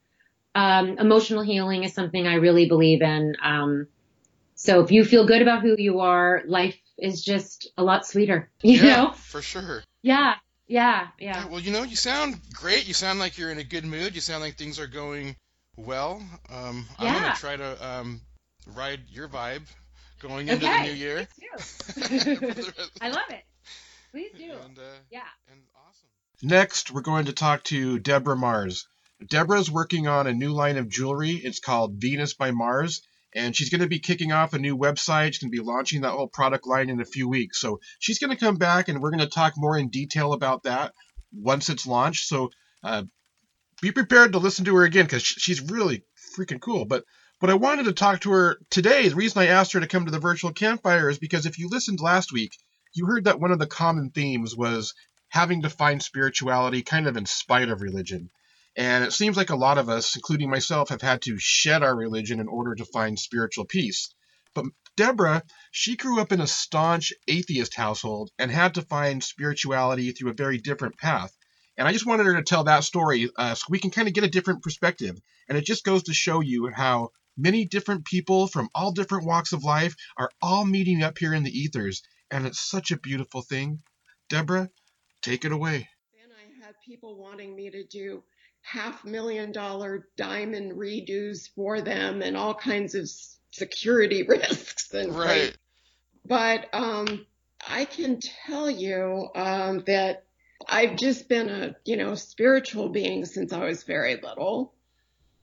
um, 0.55 0.99
emotional 0.99 1.43
healing 1.43 1.85
is 1.85 1.95
something 1.95 2.27
I 2.27 2.35
really 2.35 2.69
believe 2.69 3.03
in. 3.03 3.35
Um, 3.43 3.89
so 4.55 4.83
if 4.83 4.91
you 4.91 5.05
feel 5.05 5.27
good 5.27 5.43
about 5.43 5.63
who 5.63 5.75
you 5.77 6.01
are, 6.01 6.43
life 6.47 6.79
is 6.99 7.25
just 7.25 7.69
a 7.77 7.83
lot 7.83 8.07
sweeter, 8.07 8.51
you 8.63 8.77
yeah, 8.83 8.97
know? 8.97 9.13
for 9.13 9.43
sure. 9.43 9.83
Yeah, 10.03 10.35
yeah, 10.67 11.09
Yeah, 11.19 11.43
yeah. 11.43 11.47
well, 11.49 11.61
you 11.61 11.73
know, 11.73 11.83
you 11.83 11.97
sound 11.97 12.41
great. 12.53 12.87
You 12.87 12.95
sound 12.95 13.19
like 13.19 13.37
you're 13.37 13.51
in 13.51 13.59
a 13.59 13.65
good 13.65 13.85
mood. 13.85 14.15
You 14.15 14.21
sound 14.21 14.43
like 14.43 14.57
things 14.57 14.79
are 14.79 14.87
going 14.87 15.37
well. 15.77 16.23
Um, 16.51 16.87
I'm 16.99 17.13
gonna 17.13 17.35
try 17.35 17.57
to 17.57 17.87
um, 17.87 18.21
ride 18.75 19.01
your 19.11 19.29
vibe 19.29 19.63
going 20.21 20.49
into 20.49 20.67
the 20.67 20.83
new 20.83 20.93
year. 20.93 21.27
Please 21.95 22.25
For 22.25 22.25
do. 22.25 22.35
the 22.41 22.73
rest- 22.79 22.99
I 23.01 23.09
love 23.09 23.31
it. 23.31 23.45
Please 24.13 24.31
do. 24.39 24.53
And, 24.65 24.79
uh, 24.79 24.83
Yeah. 25.11 25.21
and 25.51 25.61
awesome. 25.89 26.09
Next, 26.43 26.91
we're 26.93 27.01
going 27.01 27.27
to 27.27 27.33
talk 27.33 27.65
to 27.65 27.99
Deborah 27.99 28.37
Mars. 28.37 28.87
Deborah's 29.29 29.71
working 29.71 30.07
on 30.07 30.27
a 30.27 30.33
new 30.33 30.53
line 30.53 30.77
of 30.77 30.89
jewelry. 30.89 31.33
It's 31.33 31.61
called 31.61 31.97
Venus 31.97 32.35
by 32.35 32.51
Mars, 32.51 33.03
and 33.35 33.57
she's 33.57 33.71
going 33.71 33.81
to 33.81 33.89
be 33.89 33.99
kicking 33.99 34.33
off 34.33 34.53
a 34.53 34.59
new 34.59 34.77
website. 34.77 35.29
She's 35.29 35.39
going 35.39 35.53
to 35.53 35.63
be 35.63 35.65
launching 35.65 36.03
that 36.03 36.13
whole 36.13 36.29
product 36.29 36.67
line 36.67 36.91
in 36.91 37.01
a 37.01 37.05
few 37.05 37.29
weeks. 37.29 37.61
So 37.61 37.81
she's 37.99 38.19
going 38.19 38.31
to 38.31 38.45
come 38.45 38.57
back, 38.57 38.89
and 38.89 39.01
we're 39.01 39.11
going 39.11 39.21
to 39.21 39.27
talk 39.27 39.55
more 39.57 39.79
in 39.79 39.89
detail 39.89 40.33
about 40.33 40.65
that 40.65 40.93
once 41.33 41.69
it's 41.69 41.87
launched. 41.87 42.29
So 42.29 42.51
uh, 42.83 43.05
be 43.81 43.93
prepared 43.93 44.33
to 44.33 44.39
listen 44.39 44.65
to 44.67 44.77
her 44.77 44.85
again 44.85 45.05
because 45.05 45.23
she's 45.23 45.61
really 45.61 46.05
freaking 46.37 46.61
cool. 46.61 46.85
But 46.85 47.05
but 47.41 47.51
I 47.51 47.55
wanted 47.55 47.85
to 47.85 47.93
talk 47.93 48.21
to 48.21 48.31
her 48.31 48.59
today. 48.71 49.09
The 49.09 49.17
reason 49.17 49.43
I 49.43 49.49
asked 49.49 49.73
her 49.73 49.81
to 49.81 49.87
come 49.87 50.05
to 50.05 50.11
the 50.11 50.19
virtual 50.19 50.53
campfire 50.53 51.11
is 51.11 51.19
because 51.19 51.47
if 51.47 51.59
you 51.59 51.69
listened 51.69 52.01
last 52.01 52.33
week, 52.33 52.57
you 52.95 53.07
heard 53.07 53.25
that 53.25 53.41
one 53.41 53.51
of 53.51 53.59
the 53.59 53.67
common 53.67 54.11
themes 54.11 54.57
was 54.57 54.95
having 55.29 55.63
to 55.63 55.69
find 55.69 56.03
spirituality 56.03 56.83
kind 56.83 57.07
of 57.07 57.17
in 57.17 57.27
spite 57.27 57.69
of 57.69 57.83
religion. 57.83 58.31
And 58.77 59.05
it 59.05 59.13
seems 59.13 59.37
like 59.37 59.51
a 59.51 59.57
lot 59.57 59.79
of 59.79 59.89
us, 59.89 60.17
including 60.17 60.51
myself, 60.51 60.89
have 60.89 61.03
had 61.03 61.23
to 61.23 61.39
shed 61.39 61.83
our 61.83 61.95
religion 61.95 62.41
in 62.41 62.49
order 62.49 62.75
to 62.75 62.85
find 62.85 63.19
spiritual 63.19 63.65
peace. 63.65 64.13
But 64.53 64.67
Deborah, 64.97 65.43
she 65.71 65.97
grew 65.97 66.21
up 66.21 66.33
in 66.33 66.41
a 66.41 66.47
staunch 66.47 67.13
atheist 67.29 67.75
household 67.75 68.31
and 68.39 68.51
had 68.51 68.75
to 68.75 68.83
find 68.83 69.23
spirituality 69.23 70.13
through 70.13 70.31
a 70.31 70.35
very 70.35 70.59
different 70.59 70.99
path. 70.99 71.37
And 71.77 71.89
I 71.89 71.93
just 71.93 72.07
wanted 72.07 72.27
her 72.27 72.37
to 72.37 72.43
tell 72.43 72.65
that 72.65 72.85
story 72.85 73.29
uh, 73.37 73.55
so 73.55 73.65
we 73.69 73.81
can 73.81 73.91
kind 73.91 74.07
of 74.07 74.15
get 74.15 74.25
a 74.25 74.29
different 74.29 74.63
perspective. 74.63 75.17
And 75.49 75.59
it 75.59 75.65
just 75.65 75.85
goes 75.85 76.05
to 76.05 76.15
show 76.15 76.41
you 76.41 76.69
how 76.69 77.11
many 77.37 77.65
different 77.65 78.05
people 78.05 78.47
from 78.47 78.69
all 78.75 78.93
different 78.93 79.27
walks 79.27 79.53
of 79.53 79.65
life 79.65 79.97
are 80.17 80.31
all 80.41 80.65
meeting 80.65 81.03
up 81.03 81.19
here 81.19 81.35
in 81.35 81.43
the 81.43 81.57
ethers. 81.57 82.03
And 82.31 82.47
it's 82.47 82.61
such 82.61 82.93
a 82.93 82.99
beautiful 82.99 83.43
thing. 83.43 83.83
Deborah, 84.29 84.71
take 85.21 85.45
it 85.45 85.53
away. 85.53 85.89
Then 86.13 86.31
I 86.33 86.65
had 86.65 86.75
people 86.87 87.17
wanting 87.17 87.57
me 87.57 87.71
to 87.71 87.85
do 87.85 88.23
half 88.65 89.05
million 89.05 89.53
dollar 89.53 90.09
diamond 90.17 90.73
redos 90.73 91.49
for 91.55 91.83
them 91.83 92.23
and 92.23 92.37
all 92.37 92.55
kinds 92.55 92.95
of 92.95 93.09
security 93.51 94.23
risks 94.29 94.93
and 94.95 95.15
Right. 95.15 95.57
But 96.27 96.69
um, 96.73 97.27
I 97.69 97.85
can 97.85 98.19
tell 98.47 98.71
you 98.71 99.29
um, 99.35 99.85
that 99.87 100.25
I've 100.67 100.97
just 100.97 101.29
been 101.29 101.51
a 101.51 101.77
you 101.85 101.99
know 101.99 102.15
spiritual 102.15 102.89
being 102.89 103.27
since 103.27 103.53
I 103.53 103.65
was 103.65 103.83
very 103.83 104.17
little, 104.17 104.73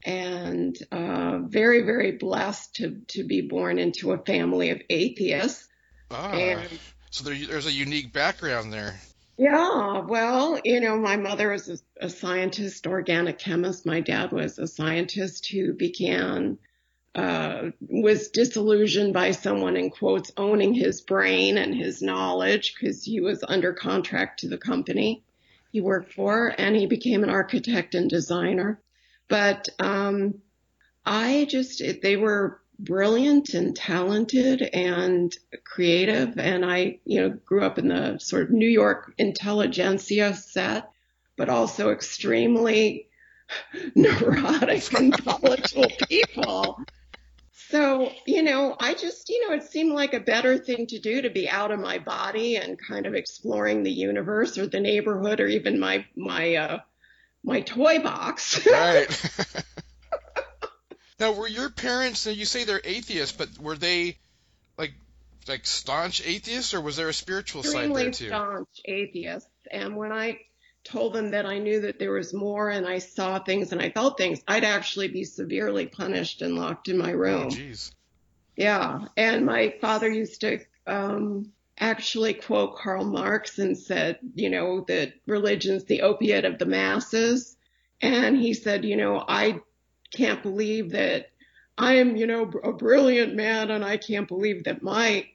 and 0.04 0.76
uh, 0.92 1.40
very 1.44 1.84
very 1.84 2.14
blessed 2.14 2.76
to 2.78 3.02
to 3.10 3.24
be 3.24 3.42
born 3.42 3.78
into 3.78 4.12
a 4.12 4.18
family 4.18 4.72
of 4.72 4.82
atheists. 4.90 5.68
Ah, 6.10 6.32
And 6.32 6.68
so 7.12 7.24
there, 7.26 7.36
there's 7.36 7.68
a 7.68 7.72
unique 7.72 8.12
background 8.12 8.74
there. 8.74 9.00
Yeah, 9.42 10.02
well, 10.02 10.60
you 10.64 10.80
know, 10.82 11.00
my 11.00 11.18
mother 11.18 11.50
was 11.50 11.68
a, 11.68 12.06
a 12.06 12.10
scientist, 12.12 12.86
organic 12.86 13.40
chemist. 13.40 13.88
My 13.88 14.00
dad 14.00 14.32
was 14.32 14.60
a 14.60 14.68
scientist 14.68 15.48
who 15.48 15.74
began, 15.74 16.60
uh, 17.16 17.72
was 17.80 18.30
disillusioned 18.30 19.16
by 19.16 19.32
someone 19.32 19.78
in 19.78 19.90
quotes 19.90 20.32
owning 20.38 20.76
his 20.76 21.02
brain 21.02 21.58
and 21.58 21.74
his 21.74 22.04
knowledge 22.04 22.76
because 22.76 23.04
he 23.04 23.20
was 23.20 23.44
under 23.48 23.74
contract 23.74 24.42
to 24.42 24.48
the 24.48 24.60
company 24.60 25.24
he 25.72 25.82
worked 25.82 26.14
for 26.14 26.54
and 26.56 26.76
he 26.76 26.86
became 26.86 27.24
an 27.24 27.32
architect 27.32 27.96
and 27.96 28.12
designer. 28.12 28.80
But, 29.28 29.70
um, 29.80 30.36
I 31.04 31.48
just, 31.50 31.82
they 32.04 32.16
were 32.16 32.61
brilliant 32.84 33.54
and 33.54 33.76
talented 33.76 34.62
and 34.62 35.36
creative. 35.64 36.38
And 36.38 36.66
I, 36.66 37.00
you 37.06 37.22
know, 37.22 37.30
grew 37.30 37.64
up 37.64 37.78
in 37.78 37.88
the 37.88 38.18
sort 38.18 38.44
of 38.44 38.52
New 38.52 38.70
York 38.70 39.14
intelligentsia 39.18 40.34
set, 40.36 40.90
but 41.38 41.50
also 41.50 41.92
extremely 41.92 43.08
neurotic 43.96 44.94
and 44.98 45.18
volatile 45.22 45.92
people. 46.08 46.84
So, 47.70 48.12
you 48.28 48.44
know, 48.44 48.76
I 48.78 48.96
just, 48.96 49.30
you 49.30 49.48
know, 49.48 49.56
it 49.56 49.64
seemed 49.64 49.94
like 49.94 50.14
a 50.14 50.20
better 50.20 50.58
thing 50.58 50.88
to 50.88 51.00
do 51.00 51.22
to 51.22 51.30
be 51.30 51.48
out 51.48 51.72
of 51.72 51.80
my 51.80 52.00
body 52.00 52.58
and 52.58 52.78
kind 52.78 53.06
of 53.06 53.14
exploring 53.14 53.84
the 53.84 53.92
universe 53.92 54.58
or 54.58 54.68
the 54.68 54.82
neighborhood 54.82 55.40
or 55.40 55.48
even 55.48 55.80
my, 55.80 56.06
my, 56.18 56.56
uh, 56.56 56.80
my 57.44 57.62
toy 57.62 58.00
box. 58.00 58.66
Right. 58.66 59.08
now, 61.22 61.32
were 61.32 61.48
your 61.48 61.70
parents? 61.70 62.26
You 62.26 62.46
say 62.46 62.64
they're 62.66 62.82
atheists, 62.84 63.36
but 63.38 63.48
were 63.60 63.78
they 63.78 64.18
like 64.78 64.94
like 65.48 65.66
staunch 65.66 66.22
atheists, 66.26 66.74
or 66.74 66.82
was 66.82 66.98
there 66.98 67.10
a 67.10 67.14
spiritual 67.14 67.64
side 67.64 67.94
there 67.96 68.12
too? 68.12 68.28
staunch 68.28 68.70
atheists. 68.86 69.50
And 69.72 69.96
when 69.96 70.12
I 70.12 70.40
told 70.84 71.14
them 71.14 71.32
that 71.32 71.46
I 71.46 71.60
knew 71.60 71.82
that 71.82 72.00
there 72.00 72.12
was 72.12 72.34
more 72.34 72.70
and 72.70 72.88
I 72.88 72.98
saw 72.98 73.40
things 73.40 73.72
and 73.72 73.82
I 73.82 73.92
felt 73.92 74.18
things, 74.18 74.42
I'd 74.48 74.64
actually 74.64 75.08
be 75.10 75.24
severely 75.24 75.86
punished 75.86 76.42
and 76.42 76.56
locked 76.56 76.88
in 76.90 76.98
my 76.98 77.12
Oh, 77.14 77.18
room. 77.18 77.50
jeez. 77.50 77.92
yeah. 78.56 79.06
And 79.16 79.46
my 79.46 79.76
father 79.80 80.10
used 80.10 80.42
to 80.42 80.60
um, 80.88 81.52
actually 81.78 82.34
quote 82.34 82.78
Karl 82.78 83.06
Marx 83.06 83.60
and 83.60 83.78
said, 83.78 84.18
you 84.34 84.50
know, 84.50 84.82
that 84.88 85.14
religion's 85.28 85.84
the 85.86 86.02
opiate 86.02 86.46
of 86.46 86.58
the 86.58 86.66
masses. 86.66 87.56
And 88.02 88.36
he 88.36 88.56
said, 88.56 88.84
you 88.84 88.98
know, 88.98 89.24
I 89.28 89.60
can't 90.14 90.44
believe 90.44 90.92
that 90.92 91.30
I 91.78 91.96
am, 91.96 92.16
you 92.16 92.28
know, 92.28 92.44
a 92.64 92.74
brilliant 92.74 93.36
man 93.36 93.72
and 93.72 93.84
I 93.84 93.98
can't 93.98 94.28
believe 94.28 94.66
that 94.66 94.84
my, 94.84 95.28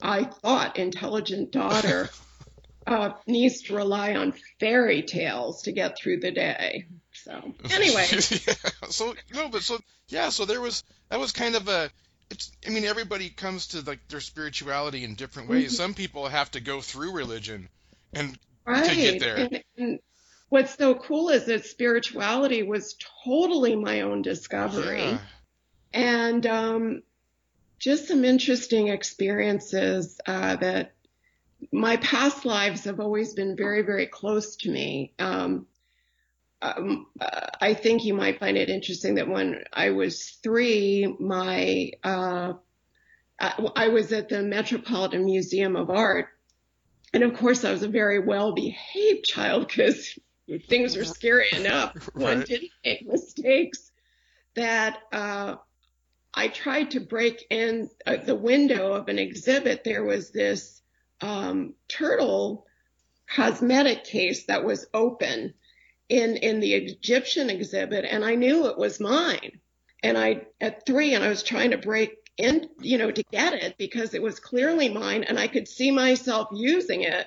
I 0.00 0.24
thought, 0.24 0.78
intelligent 0.78 1.52
daughter 1.52 2.08
uh, 2.86 3.10
needs 3.26 3.62
to 3.62 3.76
rely 3.76 4.14
on 4.14 4.34
fairy 4.58 5.02
tales 5.02 5.62
to 5.62 5.72
get 5.72 5.96
through 5.96 6.20
the 6.20 6.32
day. 6.32 6.86
So 7.12 7.54
anyway, 7.70 8.06
yeah. 8.10 8.54
So 8.88 9.14
no, 9.32 9.48
but 9.48 9.62
so 9.62 9.78
yeah. 10.08 10.30
So 10.30 10.44
there 10.44 10.60
was 10.60 10.82
that 11.08 11.20
was 11.20 11.32
kind 11.32 11.54
of 11.54 11.68
a. 11.68 11.90
It's. 12.30 12.50
I 12.66 12.70
mean, 12.70 12.84
everybody 12.84 13.28
comes 13.28 13.68
to 13.68 13.82
like 13.82 14.08
their 14.08 14.20
spirituality 14.20 15.04
in 15.04 15.14
different 15.14 15.48
ways. 15.48 15.66
Mm-hmm. 15.66 15.82
Some 15.82 15.94
people 15.94 16.26
have 16.26 16.50
to 16.52 16.60
go 16.60 16.80
through 16.80 17.12
religion, 17.12 17.68
and 18.12 18.36
right. 18.66 18.88
to 18.88 18.96
get 18.96 19.20
there. 19.20 19.36
And, 19.36 19.64
and 19.76 19.98
what's 20.52 20.76
so 20.76 20.94
cool 20.94 21.30
is 21.30 21.46
that 21.46 21.64
spirituality 21.64 22.62
was 22.62 22.94
totally 23.24 23.74
my 23.74 24.02
own 24.02 24.20
discovery. 24.20 25.00
yeah. 25.00 25.18
and 25.94 26.46
um, 26.46 27.02
just 27.78 28.08
some 28.08 28.22
interesting 28.22 28.88
experiences 28.88 30.20
uh, 30.26 30.56
that 30.56 30.92
my 31.72 31.96
past 31.96 32.44
lives 32.44 32.84
have 32.84 33.00
always 33.00 33.32
been 33.32 33.56
very, 33.56 33.80
very 33.80 34.06
close 34.06 34.56
to 34.56 34.70
me. 34.70 35.14
Um, 35.18 35.68
um, 36.60 37.06
uh, 37.18 37.46
I 37.58 37.72
think 37.72 38.04
you 38.04 38.12
might 38.12 38.38
find 38.38 38.58
it 38.58 38.68
interesting 38.68 39.14
that 39.14 39.28
when 39.28 39.64
I 39.72 39.88
was 39.90 40.38
three, 40.42 41.16
my 41.18 41.92
uh, 42.04 42.52
I, 43.40 43.68
I 43.74 43.88
was 43.88 44.12
at 44.12 44.28
the 44.28 44.42
Metropolitan 44.42 45.24
Museum 45.24 45.76
of 45.76 45.88
Art, 45.88 46.26
and 47.14 47.22
of 47.22 47.38
course 47.38 47.64
I 47.64 47.72
was 47.72 47.82
a 47.82 47.88
very 47.88 48.18
well-behaved 48.18 49.24
child 49.24 49.66
because 49.66 50.18
things 50.58 50.96
were 50.96 51.04
scary 51.04 51.48
enough. 51.52 52.10
One 52.14 52.40
didn't 52.40 52.70
make 52.84 53.06
mistakes. 53.06 53.90
That 54.54 54.98
uh, 55.12 55.56
I 56.34 56.48
tried 56.48 56.92
to 56.92 57.00
break 57.00 57.46
in 57.50 57.88
uh, 58.06 58.16
the 58.16 58.34
window 58.34 58.92
of 58.92 59.08
an 59.08 59.18
exhibit. 59.18 59.84
There 59.84 60.04
was 60.04 60.30
this 60.30 60.82
um, 61.20 61.74
turtle 61.88 62.66
cosmetic 63.34 64.04
case 64.04 64.44
that 64.46 64.64
was 64.64 64.86
open 64.92 65.54
in 66.08 66.36
in 66.36 66.60
the 66.60 66.74
Egyptian 66.74 67.48
exhibit, 67.48 68.04
and 68.04 68.24
I 68.24 68.34
knew 68.34 68.66
it 68.66 68.78
was 68.78 69.00
mine. 69.00 69.60
And 70.02 70.18
I 70.18 70.46
at 70.60 70.84
three, 70.84 71.14
and 71.14 71.24
I 71.24 71.28
was 71.28 71.42
trying 71.42 71.70
to 71.70 71.78
break 71.78 72.22
in, 72.36 72.68
you 72.80 72.98
know, 72.98 73.10
to 73.10 73.22
get 73.30 73.54
it 73.54 73.76
because 73.78 74.14
it 74.14 74.22
was 74.22 74.40
clearly 74.40 74.88
mine, 74.88 75.24
and 75.24 75.38
I 75.38 75.46
could 75.46 75.68
see 75.68 75.90
myself 75.90 76.48
using 76.52 77.02
it. 77.02 77.26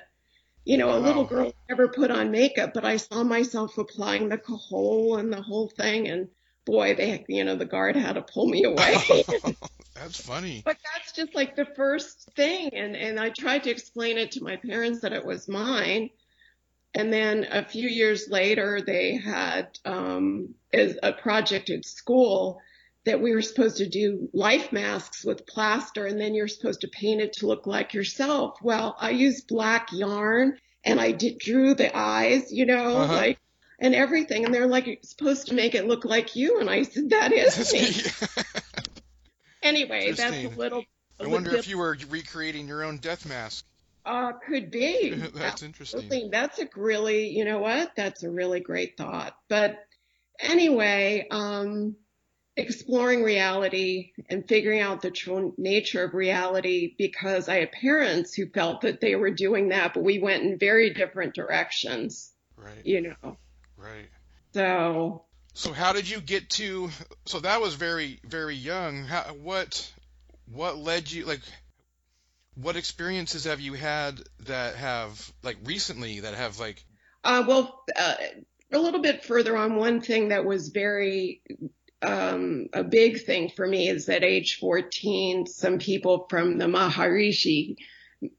You 0.66 0.78
know, 0.78 0.96
a 0.96 0.98
little 0.98 1.24
girl 1.24 1.52
never 1.68 1.86
put 1.86 2.10
on 2.10 2.32
makeup, 2.32 2.72
but 2.74 2.84
I 2.84 2.96
saw 2.96 3.22
myself 3.22 3.78
applying 3.78 4.28
the 4.28 4.36
kohl 4.36 5.16
and 5.16 5.32
the 5.32 5.40
whole 5.40 5.68
thing, 5.68 6.08
and 6.08 6.28
boy, 6.64 6.96
they, 6.96 7.24
you 7.28 7.44
know, 7.44 7.54
the 7.54 7.64
guard 7.64 7.94
had 7.94 8.14
to 8.14 8.22
pull 8.22 8.48
me 8.48 8.64
away. 8.64 8.96
That's 9.94 10.20
funny. 10.20 10.62
But 10.64 10.76
that's 10.94 11.12
just 11.12 11.34
like 11.34 11.56
the 11.56 11.64
first 11.64 12.28
thing. 12.36 12.70
And, 12.74 12.94
and 12.94 13.18
I 13.18 13.30
tried 13.30 13.62
to 13.64 13.70
explain 13.70 14.18
it 14.18 14.32
to 14.32 14.44
my 14.44 14.56
parents 14.56 15.00
that 15.00 15.12
it 15.12 15.24
was 15.24 15.48
mine. 15.48 16.10
And 16.94 17.12
then 17.12 17.46
a 17.50 17.64
few 17.64 17.88
years 17.88 18.28
later, 18.28 18.82
they 18.84 19.16
had 19.16 19.78
um, 19.86 20.54
a 20.74 21.12
project 21.12 21.70
at 21.70 21.86
school 21.86 22.60
that 23.06 23.20
we 23.22 23.32
were 23.34 23.42
supposed 23.42 23.78
to 23.78 23.88
do 23.88 24.28
life 24.34 24.72
masks 24.72 25.24
with 25.24 25.46
plaster, 25.46 26.04
and 26.06 26.20
then 26.20 26.34
you're 26.34 26.48
supposed 26.48 26.82
to 26.82 26.88
paint 26.88 27.22
it 27.22 27.32
to 27.34 27.46
look 27.46 27.66
like 27.66 27.94
yourself. 27.94 28.58
Well, 28.62 28.96
I 29.00 29.10
used 29.10 29.48
black 29.48 29.88
yarn, 29.92 30.58
and 30.84 31.00
I 31.00 31.12
did, 31.12 31.38
drew 31.38 31.74
the 31.74 31.96
eyes, 31.96 32.52
you 32.52 32.66
know, 32.66 32.98
Uh-huh. 32.98 33.14
like 33.14 33.38
and 33.78 33.94
everything. 33.94 34.44
And 34.44 34.52
they're 34.54 34.66
like, 34.66 34.86
"You're 34.86 34.96
supposed 35.02 35.48
to 35.48 35.54
make 35.54 35.74
it 35.74 35.86
look 35.86 36.04
like 36.04 36.36
you," 36.36 36.60
and 36.60 36.68
I 36.68 36.82
said, 36.82 37.10
"That 37.10 37.32
is 37.32 37.72
me." 37.72 38.30
Anyway, 39.62 40.12
that's 40.12 40.36
a 40.36 40.48
little. 40.48 40.84
a 41.18 41.24
I 41.24 41.26
wonder 41.26 41.50
little 41.50 41.60
if 41.60 41.68
you 41.68 41.78
were 41.78 41.96
recreating 42.08 42.68
your 42.68 42.84
own 42.84 42.98
death 42.98 43.26
mask. 43.26 43.64
Uh, 44.04 44.32
could 44.46 44.70
be. 44.70 45.10
That's 45.34 45.64
interesting. 45.64 46.30
That's 46.30 46.60
a 46.60 46.68
really, 46.76 47.30
you 47.30 47.44
know 47.44 47.58
what? 47.58 47.90
That's 47.96 48.22
a 48.22 48.30
really 48.30 48.60
great 48.60 48.96
thought. 48.96 49.36
But 49.48 49.84
anyway, 50.38 51.26
um, 51.28 51.96
exploring 52.56 53.22
reality 53.22 54.12
and 54.30 54.48
figuring 54.48 54.80
out 54.80 55.02
the 55.02 55.10
true 55.10 55.54
nature 55.58 56.04
of 56.04 56.14
reality 56.14 56.94
because 56.96 57.48
I 57.48 57.56
had 57.56 57.72
parents 57.72 58.34
who 58.34 58.46
felt 58.46 58.80
that 58.80 59.00
they 59.00 59.14
were 59.14 59.30
doing 59.30 59.68
that, 59.68 59.92
but 59.94 60.02
we 60.02 60.18
went 60.18 60.42
in 60.42 60.58
very 60.58 60.94
different 60.94 61.34
directions, 61.34 62.32
Right. 62.56 62.84
you 62.84 63.02
know. 63.02 63.36
Right. 63.76 64.08
So, 64.54 65.24
So 65.52 65.72
how 65.72 65.92
did 65.92 66.08
you 66.08 66.20
get 66.20 66.48
to? 66.50 66.90
So 67.26 67.40
that 67.40 67.60
was 67.60 67.74
very 67.74 68.20
very 68.24 68.54
young. 68.56 69.04
How, 69.04 69.22
what 69.42 69.92
what 70.50 70.78
led 70.78 71.10
you 71.12 71.26
like? 71.26 71.40
What 72.54 72.76
experiences 72.76 73.44
have 73.44 73.60
you 73.60 73.74
had 73.74 74.18
that 74.46 74.76
have 74.76 75.30
like 75.42 75.58
recently 75.64 76.20
that 76.20 76.32
have 76.34 76.58
like 76.58 76.82
Uh, 77.22 77.44
well, 77.46 77.84
uh, 77.94 78.14
a 78.72 78.78
little 78.78 79.00
bit 79.02 79.24
further 79.24 79.56
on, 79.56 79.76
one 79.76 80.00
thing 80.00 80.28
that 80.28 80.44
was 80.46 80.68
very 80.70 81.42
um, 82.02 82.68
a 82.72 82.84
big 82.84 83.24
thing 83.24 83.48
for 83.48 83.66
me 83.66 83.88
is 83.88 84.08
at 84.08 84.24
age 84.24 84.58
14, 84.58 85.46
some 85.46 85.78
people 85.78 86.26
from 86.28 86.58
the 86.58 86.66
Maharishi, 86.66 87.76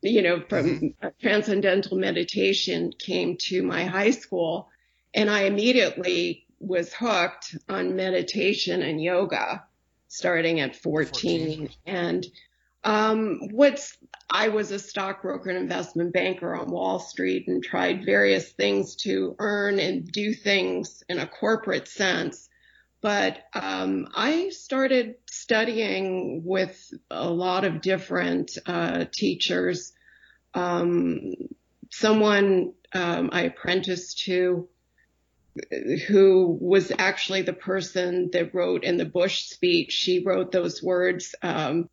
you 0.01 0.21
know, 0.21 0.41
from 0.47 0.93
uh, 1.01 1.09
Transcendental 1.21 1.97
Meditation 1.97 2.93
came 2.97 3.37
to 3.37 3.63
my 3.63 3.85
high 3.85 4.11
school, 4.11 4.69
and 5.13 5.29
I 5.29 5.43
immediately 5.43 6.45
was 6.59 6.93
hooked 6.93 7.55
on 7.69 7.95
meditation 7.95 8.81
and 8.81 9.01
yoga 9.01 9.63
starting 10.07 10.59
at 10.59 10.75
14. 10.75 11.67
14. 11.67 11.69
And 11.85 12.25
um, 12.83 13.39
what's 13.51 13.97
I 14.29 14.49
was 14.49 14.71
a 14.71 14.79
stockbroker 14.79 15.49
and 15.49 15.57
investment 15.57 16.13
banker 16.13 16.55
on 16.55 16.69
Wall 16.69 16.99
Street 16.99 17.47
and 17.47 17.63
tried 17.63 18.05
various 18.05 18.51
things 18.51 18.95
to 18.97 19.35
earn 19.39 19.79
and 19.79 20.05
do 20.05 20.33
things 20.33 21.03
in 21.07 21.19
a 21.19 21.27
corporate 21.27 21.87
sense. 21.87 22.49
But 23.01 23.37
um, 23.53 24.07
I 24.15 24.49
started 24.49 25.15
studying 25.29 26.41
with 26.43 26.93
a 27.11 27.29
lot 27.29 27.63
of 27.63 27.81
different 27.81 28.57
uh, 28.65 29.05
teachers. 29.11 29.93
Um, 30.53 31.33
someone 31.91 32.73
um, 32.93 33.29
I 33.31 33.43
apprenticed 33.43 34.19
to 34.25 34.67
who 36.07 36.57
was 36.59 36.91
actually 36.97 37.41
the 37.41 37.53
person 37.53 38.29
that 38.31 38.53
wrote 38.53 38.83
in 38.83 38.97
the 38.97 39.05
Bush 39.05 39.45
speech, 39.45 39.91
she 39.91 40.23
wrote 40.23 40.51
those 40.51 40.83
words, 40.83 41.33
um, 41.41 41.89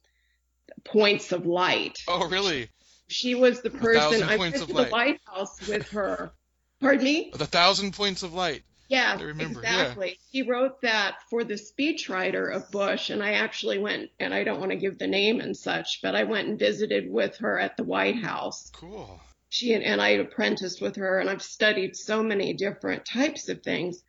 points 0.84 1.32
of 1.32 1.46
light. 1.46 1.98
oh 2.08 2.28
really 2.28 2.68
She 3.08 3.34
was 3.34 3.62
the 3.62 3.70
person 3.70 4.22
I 4.22 4.36
went 4.36 4.56
to 4.56 4.66
the 4.66 4.84
White 4.86 5.20
House 5.24 5.66
with 5.66 5.88
her. 5.90 6.32
Pardon 6.80 7.04
me? 7.04 7.32
the 7.34 7.46
thousand 7.46 7.94
points 7.94 8.22
of 8.22 8.34
light? 8.34 8.62
Yeah, 8.88 9.20
remember, 9.20 9.62
yeah. 9.62 9.80
exactly. 9.80 10.18
He 10.30 10.42
wrote 10.42 10.82
that 10.82 11.16
for 11.30 11.42
the 11.42 11.54
speechwriter 11.54 12.54
of 12.54 12.70
Bush, 12.70 13.10
and 13.10 13.22
I 13.22 13.32
actually 13.32 13.78
went, 13.78 14.10
and 14.20 14.34
I 14.34 14.44
don't 14.44 14.60
want 14.60 14.72
to 14.72 14.76
give 14.76 14.98
the 14.98 15.06
name 15.06 15.40
and 15.40 15.56
such, 15.56 16.00
but 16.02 16.14
I 16.14 16.24
went 16.24 16.48
and 16.48 16.58
visited 16.58 17.10
with 17.10 17.38
her 17.38 17.58
at 17.58 17.76
the 17.76 17.84
White 17.84 18.16
House. 18.16 18.70
Cool. 18.74 19.20
She 19.48 19.72
and, 19.72 19.84
and 19.84 20.02
I 20.02 20.10
apprenticed 20.10 20.80
with 20.82 20.96
her, 20.96 21.18
and 21.18 21.30
I've 21.30 21.42
studied 21.42 21.96
so 21.96 22.22
many 22.22 22.52
different 22.52 23.06
types 23.06 23.48
of 23.48 23.62
things. 23.62 24.02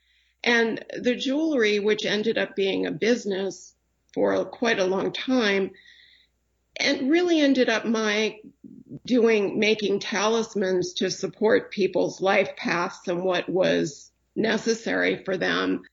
And 0.43 0.83
the 0.97 1.15
jewelry, 1.15 1.79
which 1.79 2.05
ended 2.05 2.37
up 2.37 2.55
being 2.55 2.85
a 2.85 2.91
business 2.91 3.73
for 4.13 4.43
quite 4.45 4.79
a 4.79 4.85
long 4.85 5.13
time, 5.13 5.71
and 6.77 7.09
really 7.09 7.39
ended 7.39 7.69
up 7.69 7.85
my 7.85 8.39
doing 9.05 9.59
making 9.59 9.99
talismans 9.99 10.93
to 10.93 11.09
support 11.09 11.71
people's 11.71 12.21
life 12.21 12.55
paths 12.57 13.07
and 13.07 13.23
what 13.23 13.47
was 13.47 14.11
necessary 14.35 15.23
for 15.23 15.37
them. 15.37 15.83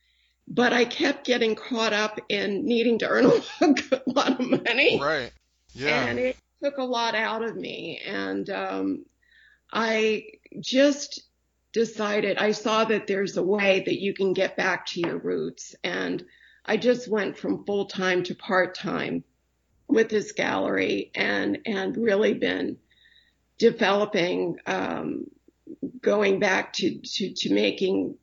But 0.49 0.73
I 0.73 0.85
kept 0.85 1.27
getting 1.27 1.55
caught 1.55 1.93
up 1.93 2.21
in 2.29 2.65
needing 2.65 2.99
to 2.99 3.09
earn 3.09 3.27
a 3.61 4.01
lot 4.07 4.41
of 4.41 4.51
money. 4.51 5.01
Right. 5.01 5.33
Yeah. 5.73 6.05
And 6.07 6.19
it 6.19 6.37
took 6.63 6.79
a 6.79 6.85
lot 6.85 7.15
out 7.15 7.43
of 7.43 7.57
me. 7.57 8.01
And 8.05 8.49
um, 8.51 9.05
I 9.73 10.25
just 10.61 11.23
decided, 11.73 12.39
I 12.39 12.53
saw 12.53 12.85
that 12.85 13.07
there's 13.07 13.37
a 13.37 13.43
way 13.43 13.83
that 13.87 14.01
you 14.01 14.15
can 14.15 14.33
get 14.33 14.57
back 14.57 14.87
to 14.87 15.01
your 15.01 15.19
roots. 15.19 15.75
And 15.83 16.25
I 16.65 16.77
just 16.77 17.09
went 17.09 17.39
from 17.39 17.65
full 17.65 17.87
time 17.87 18.23
to 18.25 18.35
part 18.35 18.75
time 18.75 19.25
with 19.89 20.09
this 20.09 20.33
gallery 20.33 21.11
and, 21.15 21.59
and 21.67 21.97
really 21.97 22.35
been 22.35 22.79
developing, 23.59 24.59
um, 24.67 25.25
going 26.01 26.39
back 26.39 26.73
to, 26.75 26.99
to, 26.99 27.33
to 27.33 27.55
making 27.55 28.17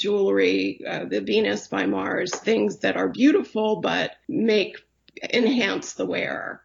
jewelry, 0.00 0.80
uh, 0.86 1.04
the 1.04 1.20
Venus 1.20 1.68
by 1.68 1.86
Mars, 1.86 2.34
things 2.34 2.78
that 2.78 2.96
are 2.96 3.08
beautiful 3.08 3.80
but 3.80 4.12
make 4.28 4.76
enhance 5.32 5.92
the 5.94 6.06
wearer, 6.06 6.62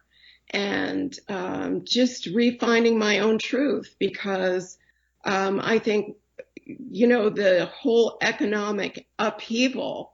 and 0.50 1.16
um, 1.28 1.84
just 1.84 2.26
refining 2.26 2.98
my 2.98 3.20
own 3.20 3.38
truth 3.38 3.94
because 3.98 4.78
um, 5.24 5.60
I 5.62 5.78
think 5.78 6.16
you 6.64 7.06
know 7.06 7.28
the 7.28 7.66
whole 7.66 8.18
economic 8.20 9.06
upheaval 9.18 10.12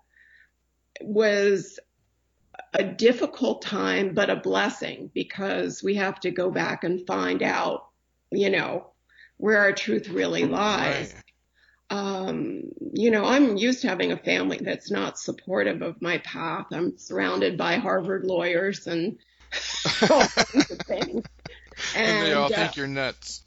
was 1.00 1.78
a 2.74 2.84
difficult 2.84 3.62
time 3.62 4.14
but 4.14 4.30
a 4.30 4.36
blessing 4.36 5.10
because 5.14 5.82
we 5.82 5.94
have 5.94 6.20
to 6.20 6.30
go 6.30 6.50
back 6.50 6.84
and 6.84 7.06
find 7.06 7.42
out 7.42 7.86
you 8.30 8.50
know 8.50 8.92
where 9.42 9.58
our 9.58 9.72
truth 9.72 10.08
really 10.08 10.44
lies. 10.44 11.14
Right. 11.14 11.22
Um, 11.92 12.62
you 12.94 13.10
know, 13.10 13.24
I'm 13.26 13.58
used 13.58 13.82
to 13.82 13.88
having 13.88 14.12
a 14.12 14.16
family 14.16 14.56
that's 14.58 14.90
not 14.90 15.18
supportive 15.18 15.82
of 15.82 16.00
my 16.00 16.18
path. 16.18 16.66
I'm 16.72 16.96
surrounded 16.96 17.58
by 17.58 17.76
Harvard 17.76 18.24
lawyers 18.24 18.86
and 18.86 19.18
all 20.10 20.26
kinds 20.26 20.70
of 20.70 20.78
things. 20.78 21.22
And, 21.94 22.26
they 22.26 22.32
all 22.32 22.46
uh, 22.46 22.48
think 22.48 22.76
you're 22.76 22.86
nuts. 22.86 23.44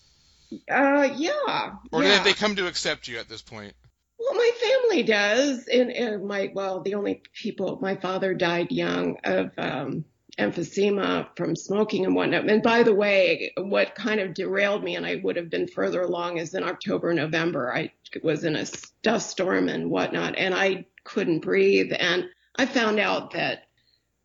uh, 0.72 1.10
yeah. 1.16 1.74
Or 1.92 2.04
yeah. 2.04 2.18
did 2.18 2.24
they 2.24 2.34
come 2.34 2.56
to 2.58 2.68
accept 2.68 3.08
you 3.08 3.18
at 3.18 3.28
this 3.28 3.42
point? 3.42 3.74
Well, 4.20 4.36
my 4.36 4.52
family 4.62 5.02
does, 5.02 5.68
and, 5.68 5.92
and 5.92 6.26
my 6.26 6.52
well, 6.54 6.82
the 6.82 6.94
only 6.94 7.24
people. 7.34 7.80
My 7.82 7.96
father 7.96 8.36
died 8.36 8.72
young 8.72 9.18
of 9.24 9.52
um, 9.58 10.06
emphysema 10.38 11.28
from 11.36 11.56
smoking 11.56 12.06
and 12.06 12.16
whatnot. 12.16 12.50
And 12.50 12.62
by 12.62 12.84
the 12.84 12.94
way, 12.94 13.54
what 13.58 13.96
kind 13.96 14.20
of 14.20 14.34
derailed 14.34 14.84
me, 14.84 14.96
and 14.96 15.06
I 15.06 15.16
would 15.24 15.36
have 15.38 15.50
been 15.50 15.68
further 15.68 16.02
along, 16.02 16.38
is 16.38 16.54
in 16.54 16.64
October, 16.64 17.14
November. 17.14 17.74
I 17.74 17.92
was 18.22 18.44
in 18.44 18.56
a 18.56 18.66
dust 19.02 19.30
storm 19.30 19.70
and 19.70 19.90
whatnot, 19.90 20.38
and 20.38 20.54
I 20.54 20.86
couldn't 21.04 21.40
breathe. 21.40 21.94
And 21.98 22.26
I 22.56 22.66
found 22.66 23.00
out 23.00 23.32
that 23.32 23.64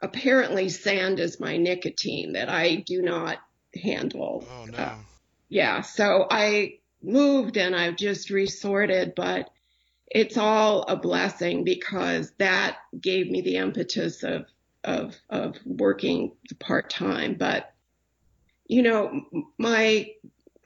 apparently 0.00 0.68
sand 0.68 1.20
is 1.20 1.40
my 1.40 1.56
nicotine 1.56 2.32
that 2.32 2.48
I 2.48 2.76
do 2.76 3.02
not 3.02 3.38
handle. 3.80 4.46
Oh 4.50 4.64
no. 4.64 4.78
Uh, 4.78 4.94
yeah, 5.48 5.80
so 5.82 6.26
I 6.30 6.78
moved 7.02 7.56
and 7.56 7.74
I've 7.74 7.96
just 7.96 8.30
resorted, 8.30 9.14
but 9.14 9.50
it's 10.06 10.36
all 10.36 10.82
a 10.82 10.96
blessing 10.96 11.64
because 11.64 12.32
that 12.38 12.78
gave 13.00 13.30
me 13.30 13.42
the 13.42 13.56
impetus 13.56 14.22
of 14.22 14.46
of 14.84 15.16
of 15.28 15.56
working 15.64 16.32
part 16.58 16.90
time. 16.90 17.34
But 17.34 17.72
you 18.66 18.82
know, 18.82 19.22
my 19.58 20.10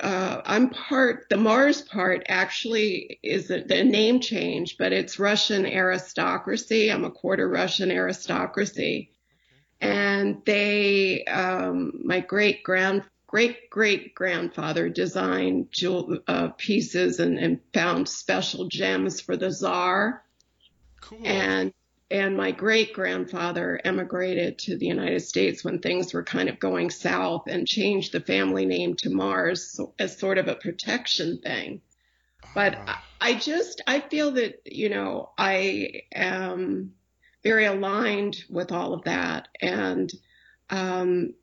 uh, 0.00 0.42
I'm 0.44 0.70
part 0.70 1.26
the 1.30 1.36
Mars 1.36 1.82
part 1.82 2.26
actually 2.28 3.18
is 3.22 3.50
a, 3.50 3.62
the 3.62 3.84
name 3.84 4.20
change, 4.20 4.76
but 4.78 4.92
it's 4.92 5.18
Russian 5.18 5.66
aristocracy. 5.66 6.90
I'm 6.90 7.04
a 7.04 7.10
quarter 7.10 7.48
Russian 7.48 7.90
aristocracy, 7.90 9.10
and 9.80 10.42
they 10.44 11.24
um, 11.24 12.00
my 12.04 12.20
great 12.20 12.62
grand 12.62 13.04
great 13.26 13.68
great 13.70 14.14
grandfather 14.14 14.88
designed 14.88 15.72
jewel 15.72 16.18
uh, 16.28 16.48
pieces 16.56 17.18
and, 17.20 17.38
and 17.38 17.60
found 17.72 18.08
special 18.08 18.68
gems 18.68 19.20
for 19.20 19.36
the 19.36 19.50
czar 19.50 20.24
Cool. 21.00 21.20
and 21.24 21.72
and 22.14 22.36
my 22.36 22.52
great 22.52 22.92
grandfather 22.92 23.80
emigrated 23.82 24.56
to 24.56 24.76
the 24.76 24.86
United 24.86 25.18
States 25.18 25.64
when 25.64 25.80
things 25.80 26.14
were 26.14 26.22
kind 26.22 26.48
of 26.48 26.60
going 26.60 26.88
south 26.88 27.48
and 27.48 27.66
changed 27.66 28.12
the 28.12 28.20
family 28.20 28.66
name 28.66 28.94
to 28.94 29.10
Mars 29.10 29.80
as 29.98 30.16
sort 30.16 30.38
of 30.38 30.46
a 30.46 30.54
protection 30.54 31.40
thing. 31.40 31.80
But 32.54 32.76
I, 32.76 32.98
I 33.20 33.34
just 33.34 33.82
I 33.88 33.98
feel 33.98 34.30
that 34.32 34.62
you 34.64 34.90
know 34.90 35.30
I 35.36 36.02
am 36.14 36.94
very 37.42 37.64
aligned 37.64 38.44
with 38.48 38.70
all 38.70 38.94
of 38.94 39.02
that, 39.04 39.48
and 39.60 40.12
um, 40.70 41.34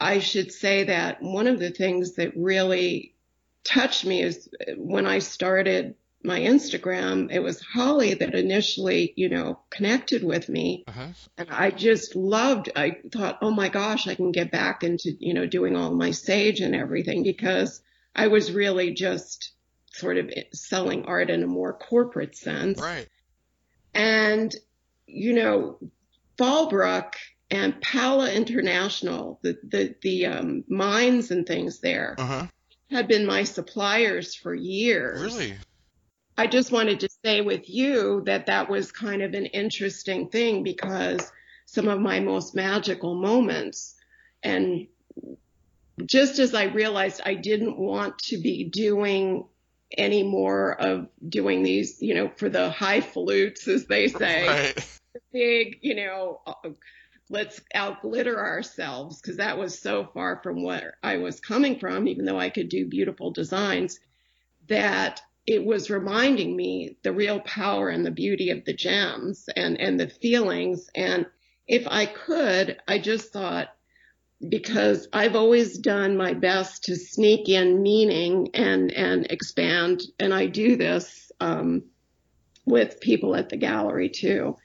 I 0.00 0.20
should 0.20 0.52
say 0.52 0.84
that 0.84 1.20
one 1.20 1.48
of 1.48 1.58
the 1.58 1.70
things 1.72 2.14
that 2.14 2.36
really 2.36 3.16
touched 3.64 4.04
me 4.04 4.22
is 4.22 4.48
when 4.76 5.04
I 5.04 5.18
started 5.18 5.96
my 6.24 6.40
Instagram, 6.40 7.32
it 7.32 7.40
was 7.40 7.60
Holly 7.60 8.14
that 8.14 8.34
initially, 8.34 9.12
you 9.16 9.28
know, 9.28 9.58
connected 9.70 10.22
with 10.22 10.48
me. 10.48 10.84
Uh-huh. 10.86 11.08
And 11.36 11.48
I 11.50 11.70
just 11.70 12.14
loved, 12.16 12.70
I 12.76 12.98
thought, 13.12 13.38
oh 13.42 13.50
my 13.50 13.68
gosh, 13.68 14.06
I 14.06 14.14
can 14.14 14.32
get 14.32 14.50
back 14.50 14.84
into, 14.84 15.12
you 15.18 15.34
know, 15.34 15.46
doing 15.46 15.76
all 15.76 15.94
my 15.94 16.12
sage 16.12 16.60
and 16.60 16.74
everything 16.74 17.22
because 17.22 17.82
I 18.14 18.28
was 18.28 18.52
really 18.52 18.94
just 18.94 19.52
sort 19.92 20.16
of 20.16 20.30
selling 20.52 21.04
art 21.06 21.30
in 21.30 21.42
a 21.42 21.46
more 21.46 21.72
corporate 21.72 22.36
sense. 22.36 22.80
Right. 22.80 23.08
And, 23.94 24.54
you 25.06 25.34
know, 25.34 25.78
Fallbrook 26.38 27.14
and 27.50 27.80
Pala 27.82 28.30
International, 28.32 29.38
the, 29.42 29.58
the, 29.62 29.94
the 30.00 30.26
um, 30.26 30.64
mines 30.68 31.30
and 31.30 31.46
things 31.46 31.80
there 31.80 32.14
Uh-huh. 32.18 32.46
had 32.90 33.08
been 33.08 33.26
my 33.26 33.44
suppliers 33.44 34.34
for 34.34 34.54
years. 34.54 35.20
Really? 35.20 35.54
I 36.36 36.46
just 36.46 36.72
wanted 36.72 37.00
to 37.00 37.08
say 37.24 37.40
with 37.40 37.68
you 37.68 38.22
that 38.26 38.46
that 38.46 38.70
was 38.70 38.90
kind 38.90 39.22
of 39.22 39.34
an 39.34 39.46
interesting 39.46 40.28
thing 40.28 40.62
because 40.62 41.30
some 41.66 41.88
of 41.88 42.00
my 42.00 42.20
most 42.20 42.54
magical 42.54 43.14
moments 43.14 43.94
and 44.42 44.86
just 46.04 46.38
as 46.38 46.54
I 46.54 46.64
realized 46.64 47.20
I 47.24 47.34
didn't 47.34 47.78
want 47.78 48.18
to 48.20 48.38
be 48.38 48.64
doing 48.64 49.44
any 49.96 50.22
more 50.22 50.72
of 50.80 51.08
doing 51.26 51.62
these, 51.62 52.00
you 52.00 52.14
know, 52.14 52.30
for 52.36 52.48
the 52.48 52.70
high 52.70 53.00
highfalutes, 53.00 53.68
as 53.68 53.86
they 53.86 54.08
say, 54.08 54.46
Right. 54.48 55.00
big, 55.32 55.78
you 55.82 55.94
know, 55.94 56.40
let's 57.28 57.60
outglitter 57.74 58.38
ourselves 58.38 59.20
because 59.20 59.36
that 59.36 59.58
was 59.58 59.78
so 59.78 60.08
far 60.12 60.40
from 60.42 60.62
where 60.62 60.96
I 61.02 61.18
was 61.18 61.40
coming 61.40 61.78
from, 61.78 62.08
even 62.08 62.24
though 62.24 62.38
I 62.38 62.50
could 62.50 62.68
do 62.68 62.86
beautiful 62.86 63.30
designs, 63.30 64.00
that 64.68 65.20
it 65.46 65.64
was 65.64 65.90
reminding 65.90 66.56
me 66.56 66.96
the 67.02 67.12
real 67.12 67.40
power 67.40 67.88
and 67.88 68.06
the 68.06 68.10
beauty 68.10 68.50
of 68.50 68.64
the 68.64 68.74
gems 68.74 69.48
and, 69.54 69.80
and 69.80 69.98
the 69.98 70.08
feelings. 70.08 70.88
And 70.94 71.26
if 71.66 71.86
I 71.88 72.06
could, 72.06 72.78
I 72.86 72.98
just 72.98 73.32
thought, 73.32 73.68
because 74.48 75.08
I've 75.12 75.36
always 75.36 75.78
done 75.78 76.16
my 76.16 76.34
best 76.34 76.84
to 76.84 76.96
sneak 76.96 77.48
in 77.48 77.82
meaning 77.82 78.50
and, 78.54 78.92
and 78.92 79.26
expand. 79.30 80.02
And 80.18 80.32
I 80.32 80.46
do 80.46 80.76
this, 80.76 81.30
um, 81.40 81.84
with 82.64 83.00
people 83.00 83.34
at 83.34 83.48
the 83.48 83.56
gallery 83.56 84.08
too. 84.08 84.56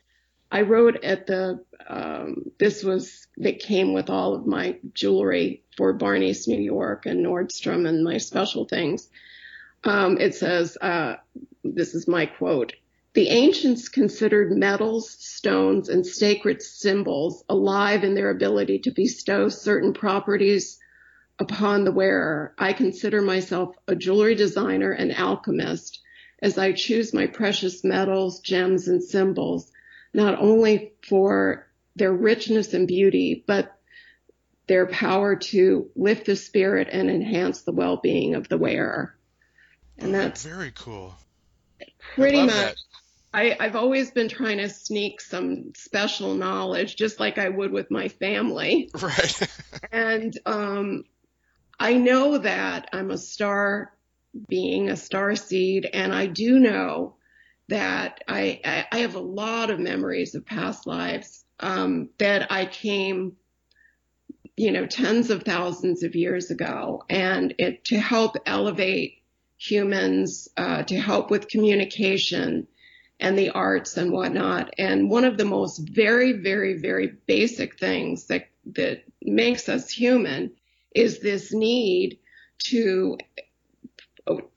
I 0.52 0.62
wrote 0.62 1.04
at 1.04 1.26
the, 1.26 1.64
um, 1.88 2.52
this 2.60 2.84
was, 2.84 3.28
that 3.38 3.60
came 3.60 3.94
with 3.94 4.10
all 4.10 4.36
of 4.36 4.46
my 4.46 4.78
jewelry 4.94 5.64
for 5.76 5.94
Barney's 5.94 6.48
New 6.48 6.62
York 6.62 7.06
and 7.06 7.26
Nordstrom 7.26 7.88
and 7.88 8.04
my 8.04 8.18
special 8.18 8.66
things. 8.66 9.10
Um, 9.88 10.18
it 10.20 10.36
says, 10.36 10.78
uh, 10.82 11.16
this 11.64 11.96
is 11.96 12.08
my 12.08 12.26
quote. 12.26 12.74
The 13.14 13.30
ancients 13.30 13.90
considered 13.90 14.52
metals, 14.52 15.10
stones, 15.10 15.90
and 15.90 16.06
sacred 16.06 16.62
symbols 16.62 17.44
alive 17.50 18.04
in 18.04 18.14
their 18.14 18.30
ability 18.30 18.80
to 18.80 18.92
bestow 18.92 19.50
certain 19.50 19.94
properties 19.94 20.78
upon 21.40 21.84
the 21.84 21.92
wearer. 21.92 22.54
I 22.58 22.74
consider 22.74 23.22
myself 23.22 23.76
a 23.88 23.96
jewelry 23.96 24.36
designer 24.36 24.92
and 24.92 25.16
alchemist 25.16 26.00
as 26.42 26.58
I 26.58 26.74
choose 26.74 27.14
my 27.14 27.26
precious 27.26 27.84
metals, 27.84 28.42
gems, 28.42 28.88
and 28.88 29.04
symbols, 29.04 29.72
not 30.14 30.38
only 30.40 30.94
for 31.08 31.66
their 31.96 32.14
richness 32.14 32.74
and 32.74 32.88
beauty, 32.88 33.44
but 33.48 33.74
their 34.68 34.86
power 34.86 35.38
to 35.38 35.90
lift 35.96 36.26
the 36.26 36.36
spirit 36.36 36.90
and 36.92 37.10
enhance 37.10 37.62
the 37.62 37.72
well-being 37.72 38.36
of 38.36 38.50
the 38.50 38.58
wearer. 38.58 39.17
And 40.00 40.14
that's 40.14 40.44
very 40.44 40.72
cool. 40.76 41.16
pretty 42.16 42.42
much. 42.42 42.48
that. 42.48 42.76
I, 43.34 43.56
I've 43.60 43.76
always 43.76 44.12
been 44.12 44.30
trying 44.30 44.58
to 44.58 44.70
sneak 44.70 45.22
some 45.22 45.74
special 45.76 46.34
knowledge, 46.34 46.96
just 46.96 47.20
like 47.20 47.38
I 47.38 47.50
would 47.50 47.72
with 47.72 47.92
my 47.92 48.08
family. 48.08 48.90
Right. 49.02 49.50
And 49.92 50.38
um, 50.46 51.04
I 51.80 51.94
know 51.94 52.40
that 52.40 52.90
I'm 52.94 53.12
a 53.12 53.18
star 53.18 53.94
being, 54.48 54.90
a 54.90 54.98
star 54.98 55.36
seed, 55.36 55.88
and 55.92 56.14
I 56.14 56.26
do 56.28 56.60
know 56.60 57.16
that 57.70 58.24
I, 58.28 58.62
I, 58.64 58.86
I 58.92 58.98
have 59.00 59.16
a 59.16 59.20
lot 59.20 59.70
of 59.70 59.80
memories 59.80 60.34
of 60.36 60.46
past 60.46 60.88
lives 60.88 61.44
um, 61.60 62.10
that 62.18 62.52
I 62.52 62.66
came, 62.66 63.36
you 64.56 64.72
know, 64.72 64.86
tens 64.86 65.30
of 65.30 65.44
thousands 65.44 66.04
of 66.04 66.16
years 66.16 66.50
ago, 66.50 67.04
and 67.10 67.54
it 67.60 67.86
to 67.86 68.00
help 68.00 68.38
elevate 68.46 69.17
humans, 69.58 70.48
uh, 70.58 70.84
to 70.84 71.00
help 71.00 71.32
with 71.32 71.48
communication 71.48 72.68
and 73.20 73.38
the 73.38 73.50
arts 73.50 73.98
and 73.98 74.12
whatnot. 74.12 74.74
And 74.78 75.10
one 75.10 75.26
of 75.26 75.38
the 75.38 75.46
most 75.46 75.80
very, 75.80 76.34
very, 76.34 76.78
very 76.78 77.14
basic 77.26 77.80
things 77.80 78.26
that 78.28 78.48
that 78.74 79.04
makes 79.22 79.70
us 79.70 79.90
human 79.90 80.52
is 80.94 81.20
this 81.20 81.54
need 81.54 82.20
to 82.66 83.18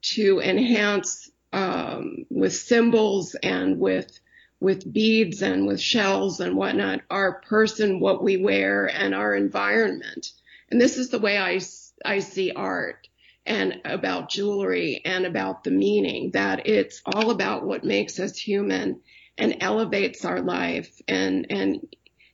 to 0.02 0.40
enhance 0.40 1.30
um, 1.52 2.26
with 2.28 2.54
symbols 2.54 3.34
and 3.42 3.78
with 3.78 4.18
with 4.60 4.90
beads 4.92 5.40
and 5.40 5.66
with 5.66 5.80
shells 5.80 6.40
and 6.40 6.54
whatnot 6.54 7.00
our 7.10 7.40
person, 7.40 7.98
what 7.98 8.22
we 8.22 8.36
wear, 8.36 8.86
and 8.86 9.14
our 9.14 9.34
environment. 9.34 10.32
And 10.70 10.78
this 10.78 10.98
is 10.98 11.08
the 11.08 11.18
way 11.18 11.38
I 11.38 11.60
I 12.04 12.18
see 12.18 12.52
art 12.52 12.99
and 13.46 13.80
about 13.84 14.30
jewelry 14.30 15.00
and 15.04 15.26
about 15.26 15.64
the 15.64 15.70
meaning 15.70 16.30
that 16.32 16.66
it's 16.66 17.00
all 17.04 17.30
about 17.30 17.64
what 17.64 17.84
makes 17.84 18.20
us 18.20 18.36
human 18.36 19.00
and 19.38 19.56
elevates 19.60 20.24
our 20.24 20.40
life 20.40 21.00
and 21.08 21.46
and 21.50 21.86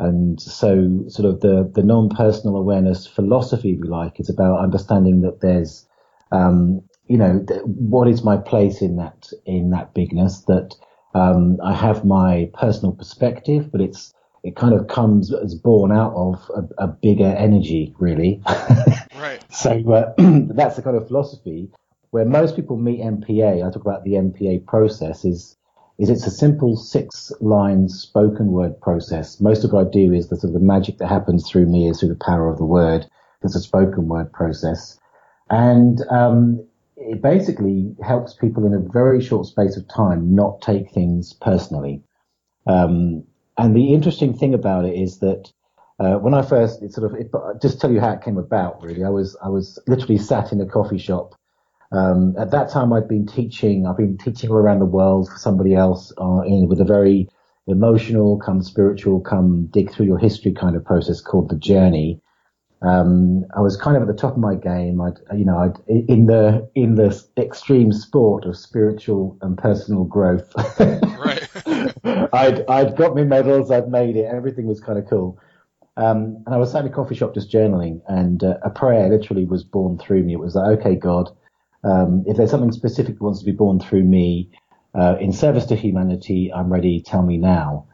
And 0.01 0.41
so 0.41 1.05
sort 1.07 1.33
of 1.33 1.41
the, 1.41 1.71
the 1.73 1.85
non-personal 1.85 2.57
awareness 2.57 3.07
philosophy, 3.07 3.71
you 3.71 3.85
like, 3.85 4.19
is 4.19 4.29
about 4.29 4.59
understanding 4.59 5.21
that 5.21 5.41
there's, 5.41 5.87
um, 6.33 6.83
you 7.07 7.17
know, 7.17 7.45
th- 7.47 7.63
what 7.65 8.09
is 8.09 8.25
my 8.25 8.37
place 8.37 8.83
in 8.83 8.97
that, 8.97 9.31
in 9.47 9.71
that 9.71 9.95
bigness 9.95 10.41
that, 10.47 10.75
um, 11.15 11.59
I 11.63 11.73
have 11.73 12.05
my 12.05 12.51
personal 12.55 12.91
perspective, 12.91 13.71
but 13.71 13.81
it's, 13.81 14.13
it 14.43 14.57
kind 14.57 14.75
of 14.75 14.89
comes 14.89 15.33
as 15.33 15.55
born 15.55 15.93
out 15.93 16.13
of 16.17 16.51
a, 16.57 16.85
a 16.85 16.89
bigger 16.89 17.33
energy, 17.39 17.95
really. 18.01 18.43
Right. 19.17 19.34
So 19.51 19.71
uh, 19.93 20.15
that's 20.19 20.77
the 20.77 20.83
kind 20.83 20.97
of 20.97 21.07
philosophy 21.07 21.71
where 22.11 22.25
most 22.25 22.55
people 22.55 22.77
meet 22.77 23.01
NPA. 23.01 23.67
I 23.67 23.71
talk 23.71 23.83
about 23.83 24.05
the 24.05 24.13
NPA 24.13 24.67
process 24.67 25.25
is 25.25 25.57
is 25.99 26.11
it's 26.11 26.27
a 26.27 26.31
simple 26.31 26.77
six 26.77 27.33
line 27.41 27.89
spoken 27.89 28.53
word 28.53 28.81
process. 28.81 29.41
Most 29.41 29.65
of 29.65 29.73
what 29.73 29.87
I 29.87 29.91
do 29.91 30.13
is 30.13 30.29
the 30.29 30.37
sort 30.37 30.55
of 30.55 30.61
the 30.61 30.67
magic 30.67 30.99
that 30.99 31.09
happens 31.09 31.49
through 31.49 31.67
me 31.67 31.89
is 31.89 32.01
through 32.01 32.09
the 32.11 32.25
power 32.25 32.49
of 32.49 32.59
the 32.59 32.65
word. 32.65 33.07
It's 33.43 33.55
a 33.55 33.61
spoken 33.61 34.09
word 34.09 34.33
process, 34.33 34.99
and 35.51 36.01
um, 36.11 36.67
it 36.97 37.21
basically 37.21 37.95
helps 38.03 38.35
people 38.35 38.65
in 38.65 38.75
a 38.75 38.93
very 38.93 39.21
short 39.23 39.47
space 39.47 39.77
of 39.77 39.87
time 39.89 40.35
not 40.35 40.63
take 40.63 40.91
things 40.91 41.33
personally. 41.33 42.03
Um, 42.67 43.25
and 43.59 43.77
the 43.77 43.93
interesting 43.93 44.37
thing 44.37 44.55
about 44.55 44.85
it 44.85 44.95
is 44.95 45.19
that 45.19 45.53
uh, 45.99 46.15
when 46.17 46.35
I 46.35 46.43
first, 46.43 46.83
it 46.83 46.93
sort 46.93 47.13
of, 47.13 47.19
it, 47.19 47.31
just 47.63 47.81
tell 47.81 47.91
you 47.91 48.01
how 48.01 48.13
it 48.13 48.23
came 48.23 48.39
about. 48.39 48.83
Really, 48.83 49.05
I 49.05 49.11
was 49.11 49.37
I 49.43 49.49
was 49.49 49.79
literally 49.87 50.19
sat 50.19 50.53
in 50.53 50.61
a 50.61 50.67
coffee 50.67 50.99
shop. 50.99 51.35
Um, 51.93 52.35
at 52.37 52.51
that 52.51 52.71
time, 52.71 52.93
I'd 52.93 53.09
been 53.09 53.27
teaching. 53.27 53.87
I've 53.87 53.97
been 53.97 54.19
teaching 54.19 54.51
all 54.51 54.57
around 54.57 54.81
the 54.81 54.87
world 54.87 55.29
for 55.31 55.39
somebody 55.39 55.75
else 55.75 56.13
uh, 56.21 56.41
in, 56.41 56.67
with 56.69 56.81
a 56.81 56.85
very 56.85 57.29
emotional, 57.69 58.39
come 58.39 58.63
spiritual, 58.63 59.21
come 59.21 59.67
dig 59.67 59.93
through 59.93 60.07
your 60.07 60.19
history 60.19 60.53
kind 60.53 60.75
of 60.75 60.85
process 60.85 61.21
called 61.21 61.49
the 61.49 61.57
journey. 61.57 62.21
Um, 62.83 63.45
I 63.57 63.61
was 63.61 63.77
kind 63.77 63.97
of 63.97 64.03
at 64.03 64.09
the 64.09 64.21
top 64.21 64.33
of 64.33 64.39
my 64.39 64.57
game. 64.57 65.01
I'd, 65.01 65.19
you 65.35 65.45
know, 65.45 65.59
I'd, 65.59 65.79
in 65.89 66.27
the 66.27 66.69
in 66.75 66.97
the 66.97 67.25
extreme 67.39 67.93
sport 67.93 68.45
of 68.45 68.57
spiritual 68.57 69.39
and 69.43 69.57
personal 69.57 70.05
growth. 70.05 70.53
Right. 71.25 71.49
I'd 72.35 72.69
I'd 72.69 72.97
got 72.97 73.15
my 73.15 73.25
medals. 73.25 73.71
I'd 73.71 73.89
made 73.89 74.17
it. 74.17 74.27
Everything 74.27 74.67
was 74.67 74.79
kind 74.81 74.99
of 74.99 75.09
cool. 75.09 75.39
Um, 75.97 76.43
and 76.45 76.55
I 76.55 76.57
was 76.57 76.73
sat 76.73 76.85
in 76.85 76.91
a 76.91 76.95
coffee 76.95 77.15
shop 77.15 77.35
just 77.35 77.51
journaling, 77.51 78.01
and 78.09 78.43
uh, 78.43 78.59
a 78.63 78.71
prayer 78.71 79.09
literally 79.09 79.45
was 79.45 79.63
born 79.63 79.99
through 79.99 80.25
me. 80.25 80.33
It 80.33 80.41
was 80.41 80.55
like, 80.55 80.79
okay, 80.81 80.97
God, 80.97 81.31
um, 81.85 82.25
if 82.27 82.37
there's 82.37 82.51
something 82.51 82.73
specific 82.73 83.15
that 83.15 83.23
wants 83.23 83.41
to 83.41 83.45
be 83.45 83.53
born 83.53 83.79
through 83.79 84.05
me 84.05 84.51
uh, 84.95 85.17
in 85.21 85.33
service 85.33 85.67
to 85.67 85.77
humanity, 85.77 86.53
I'm 86.53 86.73
ready. 86.73 87.01
Tell 87.01 87.23
me 87.23 87.37
now. 87.37 87.87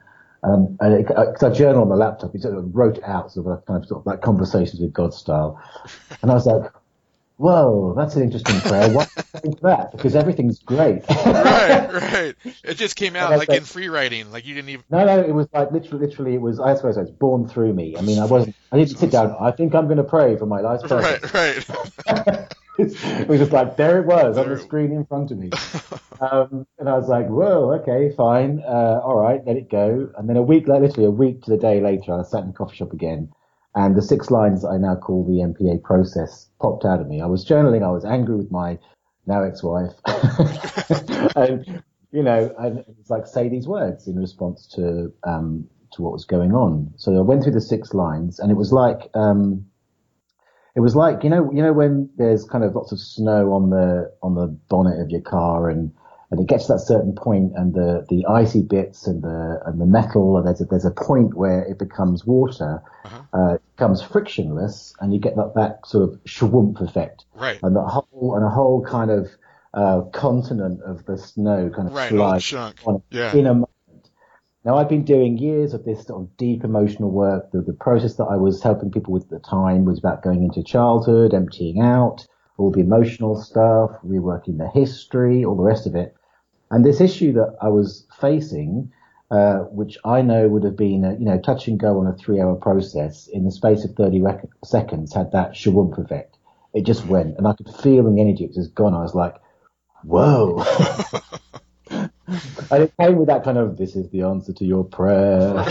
Um, 0.42 0.78
and 0.80 1.06
because 1.06 1.42
I 1.42 1.50
journal 1.50 1.82
on 1.82 1.90
the 1.90 1.96
laptop, 1.96 2.34
it 2.34 2.42
sort 2.42 2.56
of 2.56 2.74
wrote 2.74 2.98
it 2.98 3.04
out, 3.04 3.32
sort 3.32 3.46
of 3.46 3.66
kind 3.66 3.82
of 3.82 3.88
sort 3.88 4.00
of 4.00 4.06
like 4.06 4.22
conversations 4.22 4.80
with 4.80 4.92
God 4.92 5.12
style. 5.12 5.60
And 6.22 6.30
I 6.30 6.34
was 6.34 6.46
like, 6.46 6.72
whoa, 7.40 7.94
that's 7.96 8.16
an 8.16 8.22
interesting 8.22 8.60
prayer. 8.60 8.90
Why 8.90 9.04
think 9.04 9.60
that? 9.60 9.92
Because 9.92 10.14
everything's 10.14 10.60
great. 10.60 11.02
right, 11.08 11.92
right. 11.92 12.34
It 12.62 12.74
just 12.74 12.96
came 12.96 13.16
out 13.16 13.30
like 13.30 13.46
said- 13.46 13.58
in 13.58 13.64
free 13.64 13.88
writing. 13.88 14.30
Like 14.30 14.46
you 14.46 14.54
didn't 14.54 14.68
even. 14.68 14.84
No, 14.90 15.04
no, 15.04 15.20
it 15.20 15.32
was 15.32 15.48
like 15.52 15.72
literally, 15.72 16.06
literally, 16.06 16.34
it 16.34 16.40
was. 16.40 16.60
I 16.60 16.74
suppose 16.74 16.96
it's 16.96 17.10
born 17.10 17.48
through 17.48 17.72
me. 17.72 17.96
I 17.96 18.02
mean, 18.02 18.18
I 18.18 18.26
wasn't. 18.26 18.54
I 18.70 18.78
didn't 18.78 18.98
sit 18.98 19.10
down. 19.10 19.34
I 19.40 19.50
think 19.50 19.74
I'm 19.74 19.86
going 19.86 19.96
to 19.96 20.04
pray 20.04 20.36
for 20.36 20.46
my 20.46 20.60
life's 20.60 20.82
purpose. 20.82 21.32
Right, 21.32 21.66
right. 22.06 22.48
it 22.78 23.28
was 23.28 23.40
just 23.40 23.52
like 23.52 23.76
there 23.76 24.00
it 24.00 24.06
was 24.06 24.36
on 24.36 24.48
the 24.48 24.58
screen 24.58 24.92
in 24.92 25.06
front 25.06 25.30
of 25.30 25.38
me, 25.38 25.50
um, 26.20 26.66
and 26.78 26.88
I 26.88 26.96
was 26.96 27.08
like, 27.08 27.26
"Whoa, 27.28 27.80
okay, 27.80 28.14
fine, 28.14 28.62
uh, 28.66 29.00
all 29.02 29.16
right, 29.16 29.40
let 29.46 29.56
it 29.56 29.70
go." 29.70 30.10
And 30.16 30.28
then 30.28 30.36
a 30.36 30.42
week, 30.42 30.68
like 30.68 30.82
literally 30.82 31.06
a 31.06 31.10
week 31.10 31.42
to 31.44 31.50
the 31.50 31.56
day 31.56 31.80
later, 31.80 32.12
I 32.12 32.22
sat 32.22 32.42
in 32.42 32.48
the 32.48 32.52
coffee 32.52 32.76
shop 32.76 32.92
again, 32.92 33.32
and 33.74 33.96
the 33.96 34.02
six 34.02 34.30
lines 34.30 34.64
I 34.64 34.76
now 34.76 34.96
call 34.96 35.24
the 35.24 35.40
NPA 35.40 35.82
process 35.82 36.48
popped 36.60 36.84
out 36.84 37.00
of 37.00 37.08
me. 37.08 37.20
I 37.20 37.26
was 37.26 37.44
journaling. 37.44 37.84
I 37.84 37.90
was 37.90 38.04
angry 38.04 38.36
with 38.36 38.50
my 38.50 38.78
now 39.26 39.42
ex-wife, 39.44 39.92
and 41.36 41.82
you 42.10 42.22
know, 42.22 42.52
and 42.58 42.84
it's 42.98 43.10
like 43.10 43.26
say 43.26 43.48
these 43.48 43.68
words 43.68 44.08
in 44.08 44.16
response 44.18 44.66
to 44.74 45.12
um, 45.24 45.68
to 45.92 46.02
what 46.02 46.12
was 46.12 46.24
going 46.24 46.52
on. 46.52 46.92
So 46.96 47.16
I 47.16 47.20
went 47.20 47.44
through 47.44 47.52
the 47.52 47.60
six 47.60 47.94
lines, 47.94 48.38
and 48.38 48.50
it 48.50 48.56
was 48.56 48.72
like. 48.72 49.10
Um, 49.14 49.66
it 50.76 50.80
was 50.80 50.94
like 50.94 51.24
you 51.24 51.30
know 51.30 51.50
you 51.52 51.62
know 51.62 51.72
when 51.72 52.08
there's 52.16 52.44
kind 52.44 52.62
of 52.62 52.76
lots 52.76 52.92
of 52.92 53.00
snow 53.00 53.52
on 53.52 53.70
the 53.70 54.10
on 54.22 54.36
the 54.36 54.46
bonnet 54.68 55.00
of 55.00 55.10
your 55.10 55.20
car 55.20 55.68
and 55.68 55.92
and 56.30 56.40
it 56.40 56.46
gets 56.46 56.66
to 56.66 56.74
that 56.74 56.78
certain 56.80 57.14
point 57.14 57.52
and 57.56 57.74
the 57.74 58.06
the 58.08 58.24
icy 58.26 58.62
bits 58.62 59.06
and 59.06 59.22
the 59.22 59.60
and 59.66 59.80
the 59.80 59.86
metal 59.86 60.36
and 60.36 60.46
there's 60.46 60.60
a, 60.60 60.64
there's 60.66 60.84
a 60.84 60.90
point 60.90 61.34
where 61.34 61.62
it 61.64 61.78
becomes 61.78 62.24
water 62.24 62.82
Uh-huh. 63.04 63.22
uh, 63.32 63.54
it 63.54 63.62
becomes 63.76 64.02
frictionless 64.02 64.94
and 65.00 65.12
you 65.12 65.20
get 65.20 65.36
that 65.36 65.52
that 65.54 65.86
sort 65.86 66.08
of 66.08 66.20
shwump 66.24 66.80
effect 66.80 67.24
Right. 67.34 67.58
and 67.62 67.74
the 67.74 67.82
whole 67.82 68.34
and 68.36 68.44
a 68.44 68.50
whole 68.50 68.84
kind 68.84 69.10
of 69.10 69.28
uh, 69.74 70.00
continent 70.12 70.80
of 70.82 71.04
the 71.06 71.16
snow 71.16 71.70
kind 71.74 71.88
of 71.88 71.94
Right, 71.94 72.08
slides 72.08 72.52
on 72.84 73.02
Yeah. 73.10 73.34
in 73.34 73.46
a 73.46 73.54
moment. 73.54 73.68
Now 74.64 74.76
I've 74.76 74.88
been 74.88 75.04
doing 75.04 75.38
years 75.38 75.72
of 75.74 75.84
this 75.84 76.04
sort 76.06 76.22
of 76.22 76.36
deep 76.36 76.64
emotional 76.64 77.10
work. 77.10 77.50
The, 77.52 77.62
the 77.62 77.72
process 77.72 78.16
that 78.16 78.24
I 78.24 78.36
was 78.36 78.62
helping 78.62 78.90
people 78.90 79.12
with 79.12 79.24
at 79.24 79.30
the 79.30 79.38
time 79.40 79.84
was 79.84 79.98
about 79.98 80.22
going 80.22 80.42
into 80.42 80.62
childhood, 80.62 81.32
emptying 81.32 81.80
out 81.80 82.26
all 82.58 82.70
the 82.70 82.80
emotional 82.80 83.40
stuff, 83.40 83.92
reworking 84.04 84.58
the 84.58 84.68
history, 84.68 85.44
all 85.44 85.56
the 85.56 85.62
rest 85.62 85.86
of 85.86 85.94
it. 85.94 86.14
And 86.70 86.84
this 86.84 87.00
issue 87.00 87.32
that 87.34 87.56
I 87.60 87.68
was 87.68 88.06
facing, 88.20 88.92
uh, 89.30 89.58
which 89.70 89.98
I 90.04 90.22
know 90.22 90.48
would 90.48 90.64
have 90.64 90.76
been, 90.76 91.04
a, 91.04 91.12
you 91.14 91.24
know, 91.24 91.38
touch 91.38 91.66
and 91.68 91.78
go 91.78 91.98
on 92.00 92.06
a 92.06 92.16
three 92.16 92.40
hour 92.40 92.54
process 92.54 93.26
in 93.26 93.44
the 93.44 93.50
space 93.50 93.84
of 93.84 93.94
30 93.96 94.20
rec- 94.20 94.48
seconds 94.64 95.14
had 95.14 95.32
that 95.32 95.56
shawump 95.56 95.98
effect. 95.98 96.36
It 96.72 96.86
just 96.86 97.04
went 97.06 97.36
and 97.36 97.48
I 97.48 97.54
could 97.54 97.68
feel 97.82 98.04
the 98.04 98.20
energy. 98.20 98.44
It 98.44 98.48
was 98.48 98.56
just 98.56 98.74
gone. 98.74 98.94
I 98.94 99.02
was 99.02 99.14
like, 99.14 99.34
whoa. 100.04 100.64
and 102.70 102.82
it 102.84 102.92
came 102.98 103.16
with 103.16 103.26
that 103.28 103.42
kind 103.44 103.58
of 103.58 103.76
"This 103.76 103.96
is 103.96 104.08
the 104.10 104.22
answer 104.22 104.52
to 104.52 104.64
your 104.64 104.84
prayer." 104.84 105.52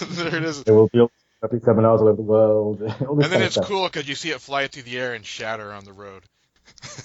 there 0.00 0.36
it 0.36 0.44
is. 0.44 0.64
there 0.64 0.74
will 0.74 0.88
be 0.88 1.06
seminars 1.64 2.00
all 2.00 2.08
over 2.08 2.16
the 2.16 2.22
world. 2.22 2.80
And 3.00 3.22
then 3.22 3.42
it's 3.42 3.54
stuff. 3.54 3.66
cool 3.66 3.84
because 3.86 4.08
you 4.08 4.14
see 4.14 4.30
it 4.30 4.40
fly 4.40 4.66
through 4.68 4.84
the 4.84 4.98
air 4.98 5.14
and 5.14 5.24
shatter 5.24 5.72
on 5.72 5.84
the 5.84 5.92
road. 5.92 6.22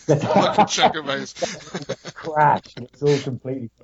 Like 0.07 0.57
a 0.57 0.65
chunk 0.69 0.95
of 0.95 2.13
crash. 2.13 2.73
It's 2.77 3.01
all 3.01 3.19
completely. 3.19 3.69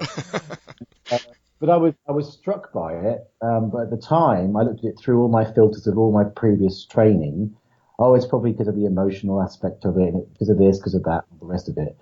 Uh, 1.12 1.18
but 1.60 1.70
I 1.70 1.76
was 1.76 1.94
I 2.08 2.14
was 2.14 2.32
struck 2.32 2.72
by 2.72 2.94
it. 2.94 3.30
Um, 3.42 3.70
but 3.70 3.82
at 3.82 3.90
the 3.90 3.98
time, 3.98 4.56
I 4.56 4.62
looked 4.62 4.80
at 4.80 4.92
it 4.92 4.98
through 4.98 5.22
all 5.22 5.28
my 5.28 5.44
filters 5.44 5.88
of 5.88 5.98
all 5.98 6.14
my 6.14 6.24
previous 6.24 6.86
training. 6.86 7.54
Oh, 8.00 8.16
it's 8.16 8.26
probably 8.26 8.54
because 8.54 8.70
of 8.70 8.76
the 8.76 8.86
emotional 8.86 9.42
aspect 9.44 9.84
of 9.84 9.98
it, 9.98 10.14
because 10.32 10.48
of 10.48 10.58
this, 10.58 10.80
because 10.80 10.96
of 10.96 11.04
that, 11.04 11.26
and 11.30 11.42
the 11.42 11.46
rest 11.46 11.68
of 11.68 11.78
it. 11.78 11.98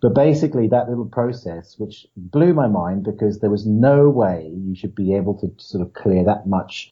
But 0.00 0.14
basically, 0.14 0.66
that 0.68 0.88
little 0.88 1.04
process, 1.04 1.78
which 1.78 2.06
blew 2.16 2.54
my 2.54 2.66
mind, 2.66 3.04
because 3.04 3.38
there 3.38 3.50
was 3.50 3.66
no 3.66 4.08
way 4.08 4.50
you 4.54 4.74
should 4.74 4.94
be 4.94 5.14
able 5.14 5.34
to 5.40 5.52
sort 5.62 5.86
of 5.86 5.92
clear 5.92 6.24
that 6.24 6.46
much 6.46 6.90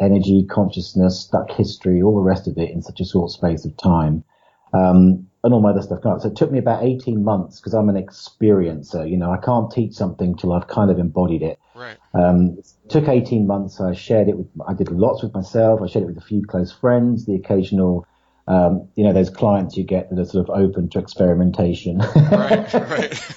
energy, 0.00 0.44
consciousness, 0.50 1.20
stuck 1.20 1.50
history, 1.50 2.02
all 2.02 2.16
the 2.16 2.20
rest 2.20 2.48
of 2.48 2.58
it 2.58 2.70
in 2.70 2.82
such 2.82 3.00
a 3.00 3.04
short 3.04 3.30
space 3.30 3.64
of 3.64 3.76
time. 3.76 4.24
Um, 4.72 5.26
and 5.42 5.54
all 5.54 5.60
my 5.60 5.70
other 5.70 5.82
stuff. 5.82 6.00
So 6.02 6.28
it 6.28 6.36
took 6.36 6.52
me 6.52 6.58
about 6.58 6.84
18 6.84 7.24
months 7.24 7.60
because 7.60 7.72
I'm 7.72 7.88
an 7.88 7.96
experiencer. 7.96 9.08
You 9.08 9.16
know, 9.16 9.30
I 9.30 9.38
can't 9.38 9.70
teach 9.70 9.94
something 9.94 10.36
till 10.36 10.52
I've 10.52 10.68
kind 10.68 10.90
of 10.90 10.98
embodied 10.98 11.42
it. 11.42 11.58
Right. 11.74 11.96
Um, 12.12 12.56
it 12.58 12.66
took 12.90 13.08
18 13.08 13.46
months. 13.46 13.80
I 13.80 13.94
shared 13.94 14.28
it 14.28 14.36
with, 14.36 14.48
I 14.68 14.74
did 14.74 14.90
lots 14.90 15.22
with 15.22 15.32
myself. 15.32 15.80
I 15.82 15.86
shared 15.86 16.04
it 16.04 16.08
with 16.08 16.18
a 16.18 16.26
few 16.26 16.42
close 16.46 16.70
friends, 16.70 17.24
the 17.24 17.34
occasional, 17.34 18.06
um, 18.48 18.88
you 18.96 19.04
know, 19.04 19.14
those 19.14 19.30
clients 19.30 19.76
you 19.76 19.84
get 19.84 20.10
that 20.10 20.18
are 20.18 20.24
sort 20.26 20.46
of 20.46 20.54
open 20.54 20.90
to 20.90 20.98
experimentation. 20.98 21.98
Right. 21.98 22.74
Right. 22.74 23.36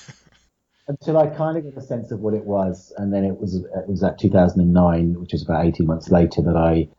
Until 0.85 1.17
I 1.17 1.27
kind 1.27 1.57
of 1.57 1.63
got 1.63 1.81
a 1.81 1.85
sense 1.85 2.11
of 2.11 2.19
what 2.19 2.33
it 2.33 2.43
was. 2.43 2.91
And 2.97 3.13
then 3.13 3.23
it 3.23 3.39
was, 3.39 3.55
it 3.55 3.87
was 3.87 4.03
at 4.03 4.19
2009, 4.19 5.17
which 5.17 5.31
was 5.31 5.41
about 5.41 5.65
18 5.65 5.87
months 5.87 6.09
later 6.09 6.41
that 6.41 6.57
I 6.57 6.89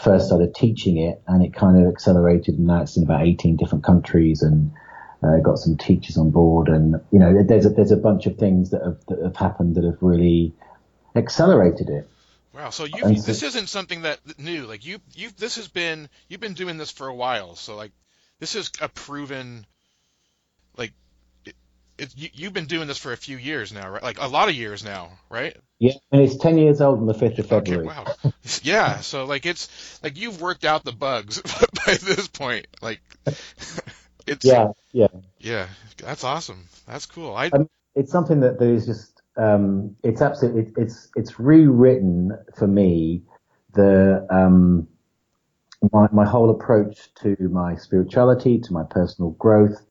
first 0.00 0.26
started 0.26 0.54
teaching 0.54 0.96
it 0.98 1.22
and 1.26 1.44
it 1.44 1.54
kind 1.54 1.80
of 1.80 1.92
accelerated 1.92 2.56
and 2.56 2.66
now 2.66 2.82
it's 2.82 2.96
in 2.96 3.02
about 3.02 3.26
18 3.26 3.56
different 3.56 3.84
countries 3.84 4.42
and 4.42 4.72
uh, 5.22 5.38
got 5.38 5.58
some 5.58 5.76
teachers 5.76 6.16
on 6.16 6.30
board 6.30 6.68
and 6.68 6.96
you 7.10 7.18
know 7.18 7.42
there's 7.42 7.66
a, 7.66 7.70
there's 7.70 7.90
a 7.90 7.96
bunch 7.96 8.26
of 8.26 8.36
things 8.36 8.70
that 8.70 8.82
have, 8.82 9.04
that 9.08 9.22
have 9.24 9.36
happened 9.36 9.74
that 9.74 9.84
have 9.84 9.98
really 10.00 10.52
accelerated 11.16 11.88
it 11.88 12.08
Wow. 12.54 12.70
So 12.70 12.84
you 12.84 13.16
so- 13.16 13.22
this 13.22 13.42
isn't 13.42 13.68
something 13.68 14.02
that 14.02 14.18
new. 14.38 14.66
Like 14.66 14.84
you 14.84 14.98
you 15.14 15.30
this 15.38 15.56
has 15.56 15.68
been 15.68 16.08
you've 16.28 16.40
been 16.40 16.54
doing 16.54 16.76
this 16.76 16.90
for 16.90 17.06
a 17.06 17.14
while. 17.14 17.54
So 17.54 17.76
like 17.76 17.92
this 18.40 18.56
is 18.56 18.72
a 18.80 18.88
proven 18.88 19.64
it, 21.98 22.14
you, 22.16 22.28
you've 22.34 22.52
been 22.52 22.66
doing 22.66 22.88
this 22.88 22.98
for 22.98 23.12
a 23.12 23.16
few 23.16 23.36
years 23.36 23.72
now, 23.72 23.90
right? 23.90 24.02
Like 24.02 24.20
a 24.20 24.28
lot 24.28 24.48
of 24.48 24.54
years 24.54 24.84
now, 24.84 25.10
right? 25.30 25.56
yeah 25.80 25.92
and 26.12 26.22
it's 26.22 26.36
10 26.36 26.58
years 26.58 26.80
old 26.80 27.00
on 27.00 27.06
the 27.06 27.14
5th 27.14 27.38
of 27.38 27.46
Okay, 27.50 27.78
February 27.78 27.84
wow. 27.84 28.12
Yeah, 28.62 29.00
so 29.00 29.24
like 29.26 29.46
it's 29.46 29.68
like 30.02 30.18
you've 30.18 30.40
worked 30.40 30.64
out 30.64 30.84
the 30.84 30.92
bugs 30.92 31.42
by 31.86 31.94
this 31.94 32.28
point. 32.28 32.66
Like 32.82 33.00
it's 34.26 34.44
yeah 34.44 34.68
yeah 34.92 35.08
yeah, 35.40 35.68
that's 35.98 36.24
awesome. 36.24 36.68
That's 36.86 37.06
cool. 37.06 37.34
I 37.34 37.52
Um, 37.52 37.68
it's 37.94 38.12
something 38.12 38.40
that 38.40 38.58
there 38.58 38.72
is 38.72 38.86
just 38.86 39.22
um, 39.36 39.96
it's 40.02 40.22
absolutely 40.22 40.62
it, 40.62 40.72
it's 40.76 41.08
it's 41.16 41.40
rewritten 41.40 42.32
for 42.56 42.66
me 42.66 43.22
the 43.74 44.26
um, 44.30 44.88
my 45.92 46.08
my 46.12 46.26
whole 46.26 46.50
approach 46.50 47.14
to 47.22 47.36
my 47.50 47.76
spirituality 47.76 48.58
to 48.60 48.72
my 48.72 48.84
personal 48.90 49.30
growth. 49.32 49.86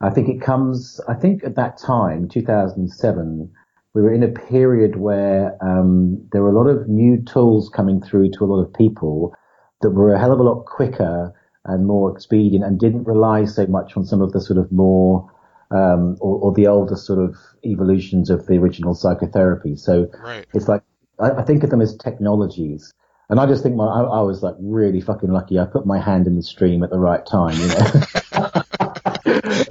I 0.00 0.10
think 0.10 0.28
it 0.28 0.40
comes. 0.40 1.00
I 1.08 1.14
think 1.14 1.44
at 1.44 1.56
that 1.56 1.78
time, 1.78 2.28
2007, 2.28 3.50
we 3.94 4.02
were 4.02 4.12
in 4.12 4.22
a 4.22 4.28
period 4.28 4.96
where 4.96 5.56
um, 5.64 6.22
there 6.32 6.42
were 6.42 6.50
a 6.50 6.58
lot 6.58 6.68
of 6.68 6.88
new 6.88 7.22
tools 7.22 7.70
coming 7.70 8.02
through 8.02 8.30
to 8.32 8.44
a 8.44 8.46
lot 8.46 8.62
of 8.62 8.72
people 8.74 9.34
that 9.80 9.90
were 9.90 10.12
a 10.12 10.18
hell 10.18 10.32
of 10.32 10.40
a 10.40 10.42
lot 10.42 10.66
quicker 10.66 11.32
and 11.64 11.86
more 11.86 12.12
expedient 12.12 12.64
and 12.64 12.78
didn't 12.78 13.04
rely 13.04 13.44
so 13.44 13.66
much 13.66 13.96
on 13.96 14.04
some 14.04 14.20
of 14.20 14.32
the 14.32 14.40
sort 14.40 14.58
of 14.58 14.70
more 14.70 15.30
um, 15.70 16.16
or, 16.20 16.38
or 16.38 16.52
the 16.52 16.66
older 16.66 16.94
sort 16.94 17.18
of 17.18 17.36
evolutions 17.64 18.30
of 18.30 18.46
the 18.46 18.56
original 18.58 18.94
psychotherapy. 18.94 19.76
So 19.76 20.08
right. 20.22 20.46
it's 20.54 20.68
like 20.68 20.82
I, 21.18 21.30
I 21.30 21.42
think 21.42 21.64
of 21.64 21.70
them 21.70 21.80
as 21.80 21.96
technologies, 21.96 22.92
and 23.28 23.40
I 23.40 23.46
just 23.46 23.62
think 23.62 23.76
my 23.76 23.86
I, 23.86 24.02
I 24.02 24.20
was 24.20 24.42
like 24.42 24.54
really 24.58 25.00
fucking 25.00 25.30
lucky. 25.30 25.58
I 25.58 25.64
put 25.64 25.86
my 25.86 25.98
hand 25.98 26.26
in 26.26 26.36
the 26.36 26.42
stream 26.42 26.82
at 26.82 26.90
the 26.90 26.98
right 26.98 27.24
time, 27.26 27.58
you 27.58 27.68
know. 27.68 28.02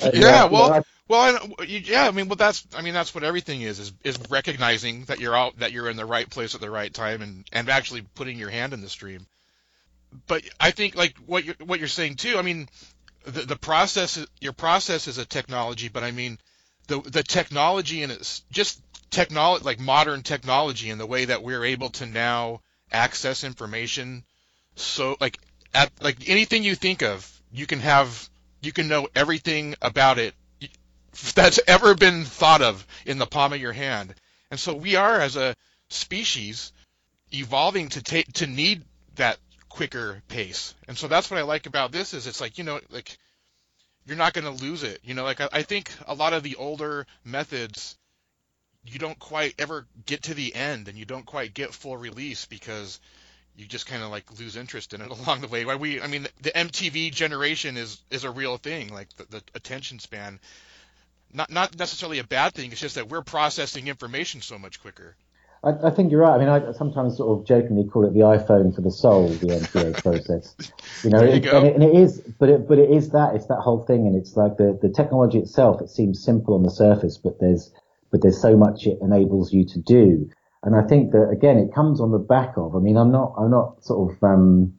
Uh, 0.06 0.12
yeah, 0.14 0.46
well, 0.46 0.74
I- 0.74 0.82
well, 1.08 1.40
I, 1.60 1.64
you- 1.64 1.80
yeah. 1.80 2.08
I 2.08 2.12
mean, 2.12 2.28
well, 2.28 2.36
that's 2.36 2.66
I 2.76 2.82
mean, 2.82 2.94
that's 2.94 3.14
what 3.16 3.24
everything 3.24 3.62
is 3.62 3.80
is 3.80 3.94
is 4.04 4.18
recognizing 4.30 5.06
that 5.06 5.20
you're 5.20 5.36
out 5.36 5.60
that 5.60 5.72
you're 5.72 5.90
in 5.90 5.98
the 5.98 6.06
right 6.06 6.30
place 6.30 6.56
at 6.56 6.62
the 6.62 6.72
right 6.72 6.94
time 6.94 7.22
and 7.22 7.46
and 7.52 7.70
actually 7.70 8.02
putting 8.16 8.38
your 8.40 8.50
hand 8.50 8.74
in 8.74 8.82
the 8.82 8.90
stream. 8.90 9.28
But 10.28 10.44
I 10.60 10.72
think 10.72 10.96
like 10.96 11.18
what 11.26 11.44
you're 11.46 11.56
what 11.66 11.80
you're 11.80 11.88
saying 11.88 12.16
too. 12.16 12.38
I 12.38 12.42
mean, 12.42 12.70
the 13.26 13.42
the 13.42 13.56
process 13.56 14.24
your 14.42 14.54
process 14.54 15.08
is 15.08 15.18
a 15.18 15.26
technology, 15.26 15.90
but 15.90 16.04
I 16.04 16.12
mean, 16.12 16.40
the 16.88 17.02
the 17.02 17.24
technology 17.24 18.04
and 18.04 18.12
it's 18.12 18.42
just 18.52 18.82
technology 19.12 19.64
like 19.66 19.80
modern 19.80 20.24
technology 20.24 20.90
and 20.90 21.00
the 21.00 21.06
way 21.06 21.26
that 21.26 21.44
we're 21.44 21.66
able 21.66 21.90
to 21.90 22.06
now 22.06 22.62
access 22.92 23.44
information. 23.44 24.24
So 24.76 25.18
like 25.20 25.38
at 25.74 25.92
like 26.02 26.30
anything 26.30 26.64
you 26.64 26.76
think 26.76 27.04
of, 27.04 27.30
you 27.52 27.68
can 27.68 27.80
have 27.80 28.30
you 28.66 28.74
can 28.74 28.88
know 28.88 29.08
everything 29.16 29.76
about 29.82 30.18
it 30.18 30.34
that's 31.34 31.60
ever 31.68 31.96
been 31.96 32.26
thought 32.26 32.62
of 32.62 32.86
in 33.06 33.18
the 33.18 33.26
palm 33.26 33.54
of 33.54 33.62
your 33.62 33.72
hand. 33.72 34.14
And 34.52 34.60
so 34.60 34.74
we 34.74 34.96
are 34.96 35.20
as 35.20 35.36
a 35.36 35.56
species 35.90 36.74
evolving 37.32 37.90
to 37.90 38.02
take 38.02 38.32
to 38.34 38.48
need 38.48 38.84
that 39.16 39.38
quicker 39.70 40.22
pace. 40.28 40.74
And 40.88 40.98
so 40.98 41.08
that's 41.08 41.30
what 41.30 41.40
I 41.40 41.44
like 41.44 41.68
about 41.68 41.92
this 41.92 42.14
is 42.14 42.28
it's 42.28 42.42
like, 42.42 42.58
you 42.58 42.64
know, 42.64 42.80
like 42.90 43.18
you're 44.06 44.18
not 44.18 44.34
going 44.34 44.46
to 44.46 44.64
lose 44.64 44.84
it. 44.84 45.00
You 45.04 45.14
know, 45.14 45.24
like 45.24 45.42
I, 45.42 45.50
I 45.52 45.62
think 45.64 45.92
a 46.08 46.14
lot 46.14 46.34
of 46.34 46.44
the 46.44 46.56
older 46.56 47.08
methods 47.24 47.98
you 48.86 49.00
don't 49.00 49.18
quite 49.18 49.56
ever 49.58 49.88
get 50.06 50.24
to 50.24 50.34
the 50.34 50.54
end 50.54 50.88
and 50.88 50.98
you 50.98 51.06
don't 51.06 51.26
quite 51.26 51.54
get 51.54 51.74
full 51.74 51.98
release 51.98 52.46
because 52.46 53.00
you 53.58 53.66
just 53.66 53.86
kind 53.88 54.04
of 54.04 54.10
like 54.12 54.26
lose 54.40 54.56
interest 54.56 54.94
in 54.94 55.02
it 55.02 55.10
along 55.18 55.42
the 55.42 55.48
way. 55.48 55.66
Why 55.66 55.76
we, 55.76 56.02
I 56.02 56.08
mean, 56.08 56.28
the 56.42 56.52
MTV 56.52 57.12
generation 57.14 57.78
is 57.78 58.02
is 58.12 58.24
a 58.24 58.32
real 58.32 58.58
thing. 58.58 58.94
Like 58.94 59.10
the, 59.18 59.26
the 59.30 59.44
attention 59.56 60.00
span, 60.00 60.40
not 61.34 61.50
not 61.52 61.78
necessarily 61.78 62.20
a 62.20 62.24
bad 62.24 62.54
thing. 62.54 62.72
It's 62.72 62.82
just 62.82 62.96
that 62.96 63.10
we're 63.10 63.22
processing 63.24 63.88
information 63.88 64.42
so 64.42 64.58
much 64.58 64.82
quicker. 64.82 65.16
I, 65.64 65.88
I 65.88 65.90
think 65.90 66.12
you're 66.12 66.22
right. 66.22 66.36
I 66.36 66.38
mean, 66.38 66.50
I 66.50 66.72
sometimes 66.74 67.18
sort 67.18 67.40
of 67.40 67.48
jokingly 67.48 67.86
call 67.86 68.06
it 68.06 68.14
the 68.14 68.20
iPhone 68.20 68.76
for 68.76 68.82
the 68.82 68.92
soul, 68.92 69.30
the 69.30 69.48
NPA 69.48 69.94
process. 70.04 70.56
You 71.04 71.10
know, 71.10 71.20
There 71.20 71.30
you 71.30 71.36
it- 71.36 71.40
go. 71.44 71.58
And, 71.58 71.66
it, 71.68 71.76
and 71.76 71.84
it 71.84 71.96
is, 71.96 72.20
but 72.20 72.50
it, 72.50 72.68
but 72.68 72.78
it 72.78 72.92
is 72.92 73.10
that. 73.12 73.36
It's 73.36 73.48
that 73.48 73.60
whole 73.62 73.84
thing, 73.86 74.06
and 74.06 74.16
it's 74.16 74.36
like 74.36 74.58
the 74.58 74.78
the 74.82 74.90
technology 74.90 75.40
itself. 75.40 75.82
It 75.82 75.90
seems 75.90 76.24
simple 76.24 76.54
on 76.54 76.64
the 76.64 76.70
surface, 76.72 77.18
but 77.18 77.40
there's 77.40 77.72
but 78.12 78.22
there's 78.22 78.40
so 78.42 78.56
much 78.56 78.86
it 78.86 79.00
enables 79.02 79.52
you 79.54 79.66
to 79.66 79.80
do. 79.80 80.30
And 80.66 80.76
I 80.76 80.82
think 80.82 81.12
that 81.12 81.30
again, 81.32 81.58
it 81.58 81.74
comes 81.74 82.02
on 82.02 82.12
the 82.12 82.18
back 82.18 82.58
of. 82.58 82.76
I 82.76 82.80
mean, 82.80 82.98
I'm 82.98 83.12
not 83.12 83.34
I'm 83.38 83.52
not 83.52 83.84
sort 83.84 84.12
of 84.12 84.24
um, 84.24 84.74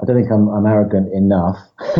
I 0.00 0.06
don't 0.06 0.16
think 0.16 0.32
I'm, 0.32 0.48
I'm 0.48 0.66
arrogant 0.66 1.12
enough 1.12 1.58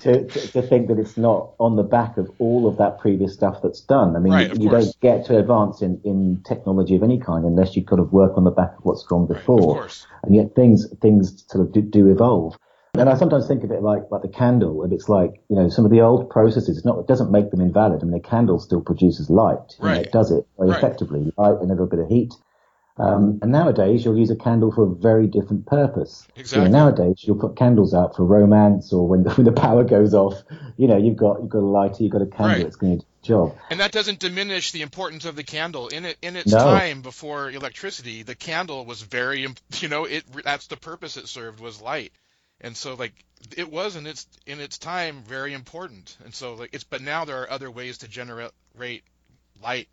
to, 0.00 0.26
to, 0.28 0.48
to 0.52 0.62
think 0.62 0.86
that 0.88 0.98
it's 0.98 1.16
not 1.16 1.54
on 1.58 1.74
the 1.74 1.82
back 1.82 2.16
of 2.16 2.30
all 2.38 2.68
of 2.68 2.76
that 2.78 3.00
previous 3.00 3.34
stuff 3.34 3.60
that's 3.62 3.80
done. 3.80 4.14
I 4.14 4.20
mean, 4.20 4.32
Right, 4.32 4.56
you 4.56 4.70
don't 4.70 4.94
get 5.00 5.26
to 5.26 5.38
advance 5.38 5.82
in, 5.82 6.00
in 6.04 6.42
technology 6.46 6.94
of 6.94 7.02
any 7.02 7.18
kind 7.18 7.44
unless 7.44 7.74
you 7.74 7.84
kind 7.84 8.00
of 8.00 8.12
work 8.12 8.36
on 8.36 8.44
the 8.44 8.52
back 8.52 8.78
of 8.78 8.84
what's 8.84 9.04
gone 9.04 9.26
Right, 9.26 9.38
before. 9.38 9.74
course. 9.74 10.06
And 10.22 10.36
yet 10.36 10.54
things 10.54 10.86
things 11.00 11.44
sort 11.48 11.66
of 11.66 11.72
do, 11.72 11.82
do 11.82 12.08
evolve. 12.08 12.56
And 12.94 13.08
I 13.08 13.14
sometimes 13.16 13.46
think 13.46 13.62
of 13.62 13.70
it 13.70 13.82
like 13.82 14.02
like 14.10 14.22
the 14.22 14.28
candle, 14.28 14.82
and 14.82 14.92
it's 14.92 15.08
like 15.08 15.40
you 15.48 15.56
know 15.56 15.68
some 15.68 15.84
of 15.84 15.90
the 15.90 16.00
old 16.00 16.28
processes. 16.28 16.76
It's 16.76 16.84
not 16.86 16.98
it 16.98 17.06
doesn't 17.06 17.30
make 17.30 17.50
them 17.50 17.60
invalid. 17.60 18.02
I 18.02 18.04
mean, 18.04 18.14
a 18.14 18.20
candle 18.20 18.58
still 18.58 18.80
produces 18.80 19.30
light. 19.30 19.76
You 19.78 19.84
know, 19.84 19.94
Right. 19.94 20.06
it 20.06 20.12
does 20.12 20.30
it 20.32 20.44
very 20.58 20.70
Right. 20.70 20.78
effectively, 20.78 21.32
light 21.36 21.60
and 21.60 21.70
a 21.70 21.74
little 21.74 21.86
bit 21.86 22.00
of 22.00 22.08
heat. 22.08 22.34
Um, 22.98 23.38
and 23.42 23.52
nowadays, 23.52 24.04
you'll 24.04 24.18
use 24.18 24.30
a 24.30 24.36
candle 24.36 24.72
for 24.72 24.82
a 24.82 24.94
very 24.94 25.26
different 25.28 25.66
purpose. 25.66 26.26
You 26.34 26.34
know, 26.34 26.40
Exactly. 26.40 26.70
nowadays, 26.70 27.14
you'll 27.20 27.38
put 27.38 27.56
candles 27.56 27.94
out 27.94 28.16
for 28.16 28.24
romance, 28.24 28.92
or 28.92 29.06
when 29.06 29.22
the, 29.24 29.30
when 29.30 29.44
the 29.46 29.52
power 29.52 29.84
goes 29.84 30.12
off. 30.12 30.42
You 30.76 30.88
know, 30.88 30.96
you've 30.96 31.16
got 31.16 31.40
you've 31.40 31.48
got 31.48 31.60
a 31.60 31.66
lighter, 31.66 32.02
you've 32.02 32.12
got 32.12 32.22
a 32.22 32.26
candle 32.26 32.48
Right. 32.48 32.64
that's 32.64 32.76
going 32.76 32.98
to 32.98 33.04
do 33.04 33.06
the 33.22 33.26
job. 33.26 33.56
And 33.70 33.78
that 33.80 33.92
doesn't 33.92 34.18
diminish 34.18 34.72
the 34.72 34.82
importance 34.82 35.24
of 35.24 35.36
the 35.36 35.44
candle. 35.44 35.88
In 35.88 36.04
it, 36.04 36.18
in 36.22 36.34
its 36.34 36.52
No. 36.52 36.64
time 36.64 37.02
before 37.02 37.50
electricity, 37.50 38.24
the 38.24 38.34
candle 38.34 38.84
was 38.84 39.00
very, 39.00 39.46
you 39.78 39.88
know, 39.88 40.04
it 40.06 40.24
that's 40.44 40.66
the 40.66 40.76
purpose 40.76 41.16
it 41.16 41.28
served 41.28 41.60
was 41.60 41.80
light. 41.80 42.12
And 42.60 42.76
so 42.76 42.94
like 42.94 43.14
it 43.56 43.70
was 43.70 43.96
in 43.96 44.06
its 44.06 44.26
in 44.46 44.60
its 44.60 44.78
time 44.78 45.22
very 45.22 45.54
important. 45.54 46.16
And 46.24 46.34
so 46.34 46.54
like 46.54 46.70
it's 46.72 46.84
but 46.84 47.02
now 47.02 47.24
there 47.24 47.42
are 47.42 47.50
other 47.50 47.70
ways 47.70 47.98
to 47.98 48.08
generate 48.08 48.52
light 49.62 49.88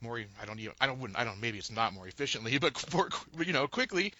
more 0.00 0.18
I 0.40 0.44
don't 0.44 0.58
even 0.58 0.74
I 0.80 0.86
don't 0.86 0.98
wouldn't 1.00 1.18
I 1.18 1.24
don't 1.24 1.40
maybe 1.40 1.58
it's 1.58 1.70
not 1.70 1.92
more 1.92 2.06
efficiently, 2.06 2.58
but 2.60 2.92
more 2.92 3.08
you 3.38 3.52
know 3.52 3.66
quickly. 3.66 4.12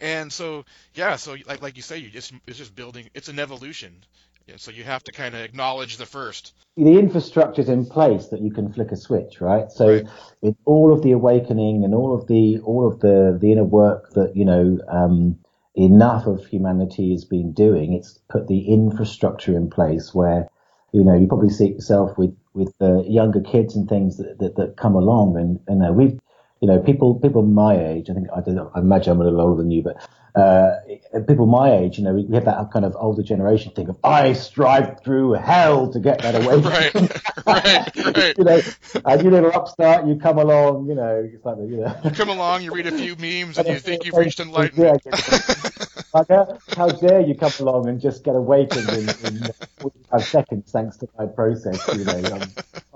And 0.00 0.32
so 0.32 0.64
yeah, 0.94 1.16
so 1.16 1.36
like 1.46 1.62
like 1.62 1.76
you 1.76 1.82
say, 1.82 1.98
you 1.98 2.10
just 2.10 2.32
it's 2.46 2.58
just 2.58 2.74
building. 2.74 3.10
It's 3.14 3.28
an 3.28 3.38
evolution. 3.38 4.04
Yeah, 4.46 4.56
so 4.56 4.70
you 4.70 4.84
have 4.84 5.04
to 5.04 5.12
kind 5.12 5.34
of 5.34 5.42
acknowledge 5.42 5.98
the 5.98 6.06
first. 6.06 6.54
The 6.76 6.98
infrastructure's 6.98 7.68
in 7.68 7.84
place 7.86 8.28
that 8.28 8.40
you 8.40 8.50
can 8.52 8.72
flick 8.72 8.92
a 8.92 8.96
switch, 8.96 9.40
right? 9.40 9.70
So 9.70 9.88
Right. 9.88 10.06
in 10.42 10.56
all 10.64 10.92
of 10.92 11.02
the 11.02 11.12
awakening 11.12 11.84
and 11.84 11.94
all 11.94 12.14
of 12.14 12.26
the 12.28 12.60
all 12.60 12.86
of 12.86 13.00
the 13.00 13.36
the 13.40 13.52
inner 13.52 13.64
work 13.64 14.12
that 14.14 14.36
you 14.36 14.44
know 14.44 14.78
um, 14.88 15.38
enough 15.78 16.26
of 16.26 16.44
humanity 16.46 17.12
has 17.12 17.24
been 17.24 17.52
doing, 17.52 17.92
it's 17.92 18.18
put 18.28 18.48
the 18.48 18.68
infrastructure 18.68 19.56
in 19.56 19.70
place 19.70 20.14
where 20.14 20.48
you 20.92 21.04
know 21.04 21.14
you 21.14 21.26
probably 21.26 21.50
see 21.50 21.66
it 21.68 21.74
yourself 21.74 22.18
with 22.18 22.36
with 22.54 22.76
the 22.78 23.04
younger 23.06 23.40
kids 23.40 23.76
and 23.76 23.88
things 23.88 24.16
that 24.16 24.38
that, 24.40 24.56
that 24.56 24.76
come 24.76 24.94
along, 24.94 25.36
and 25.36 25.60
and 25.68 25.86
uh, 25.86 25.92
we've 25.92 26.18
you 26.60 26.68
know 26.68 26.78
people 26.80 27.14
people 27.14 27.42
my 27.42 27.76
age, 27.76 28.10
I 28.10 28.14
think 28.14 28.28
I, 28.34 28.40
don't 28.40 28.54
know, 28.54 28.70
I 28.74 28.80
imagine 28.80 29.12
I'm 29.12 29.20
a 29.20 29.24
little 29.24 29.40
older 29.40 29.62
than 29.62 29.70
you, 29.70 29.82
but 29.82 29.96
uh, 30.38 30.76
people 31.26 31.46
my 31.46 31.72
age, 31.72 31.98
you 31.98 32.04
know, 32.04 32.12
we 32.12 32.24
we 32.24 32.34
have 32.34 32.44
that 32.44 32.70
kind 32.72 32.84
of 32.84 32.94
older 32.96 33.22
generation 33.22 33.72
thing 33.72 33.88
of 33.88 33.98
I 34.04 34.34
strive 34.34 35.02
through 35.02 35.32
hell 35.32 35.90
to 35.92 35.98
get 35.98 36.22
that 36.22 36.34
away. 36.34 36.58
Right, 37.48 37.96
right, 37.96 38.16
right. 38.16 38.38
you 38.38 38.44
know, 38.44 38.60
and 39.06 39.22
you 39.22 39.30
little 39.30 39.52
upstart, 39.52 40.06
you 40.06 40.16
come 40.16 40.38
along, 40.38 40.86
you 40.86 40.94
know, 40.94 41.28
it's 41.32 41.44
like, 41.44 41.56
you 41.58 41.78
know. 41.78 41.96
You 42.04 42.10
come 42.10 42.28
along, 42.28 42.62
you 42.62 42.72
read 42.72 42.86
a 42.86 42.90
few 42.90 43.16
memes, 43.16 43.56
and 43.56 43.66
you 43.68 43.78
think 43.78 44.04
you've 44.04 44.14
reached 44.18 44.38
enlightenment. 44.38 45.02
Like, 46.12 46.28
how, 46.28 46.58
how 46.76 46.88
dare 46.88 47.20
you 47.20 47.34
come 47.34 47.52
along 47.60 47.88
and 47.88 48.00
just 48.00 48.22
get 48.22 48.34
awakened 48.34 48.88
in, 48.90 49.08
in 49.08 49.50
45 49.78 50.24
seconds 50.24 50.70
thanks 50.70 50.98
to 50.98 51.08
my 51.18 51.26
process, 51.26 51.86
you 51.94 52.04
know, 52.04 52.40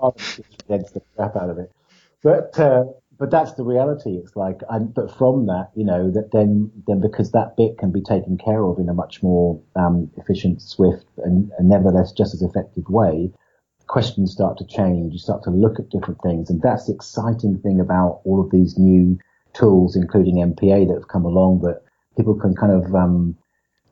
I'm 0.01 0.13
against 0.65 0.93
the 0.93 1.01
crap 1.15 1.35
out 1.35 1.49
of 1.49 1.57
it. 1.57 1.71
But, 2.21 2.59
uh, 2.59 2.85
but 3.17 3.31
that's 3.31 3.53
the 3.53 3.63
reality. 3.63 4.11
It's 4.11 4.35
like, 4.35 4.61
and, 4.69 4.93
but 4.93 5.15
from 5.15 5.45
that, 5.47 5.69
you 5.75 5.85
know, 5.85 6.11
that 6.11 6.31
then, 6.31 6.71
then 6.87 6.99
because 6.99 7.31
that 7.31 7.55
bit 7.55 7.77
can 7.77 7.91
be 7.91 8.01
taken 8.01 8.37
care 8.37 8.63
of 8.63 8.79
in 8.79 8.89
a 8.89 8.93
much 8.93 9.21
more, 9.21 9.61
um, 9.75 10.09
efficient, 10.17 10.61
swift 10.61 11.05
and, 11.17 11.51
and 11.57 11.69
nevertheless 11.69 12.11
just 12.11 12.33
as 12.33 12.41
effective 12.41 12.89
way, 12.89 13.31
questions 13.87 14.31
start 14.31 14.57
to 14.57 14.65
change. 14.65 15.13
You 15.13 15.19
start 15.19 15.43
to 15.43 15.51
look 15.51 15.79
at 15.79 15.89
different 15.89 16.21
things. 16.21 16.49
And 16.49 16.61
that's 16.61 16.87
the 16.87 16.93
exciting 16.93 17.59
thing 17.59 17.79
about 17.79 18.21
all 18.25 18.41
of 18.41 18.49
these 18.51 18.77
new 18.77 19.19
tools, 19.53 19.95
including 19.95 20.35
NPA 20.35 20.87
that 20.87 20.95
have 20.95 21.07
come 21.07 21.25
along 21.25 21.61
that 21.61 21.81
people 22.17 22.35
can 22.35 22.55
kind 22.55 22.71
of, 22.71 22.95
um, 22.95 23.37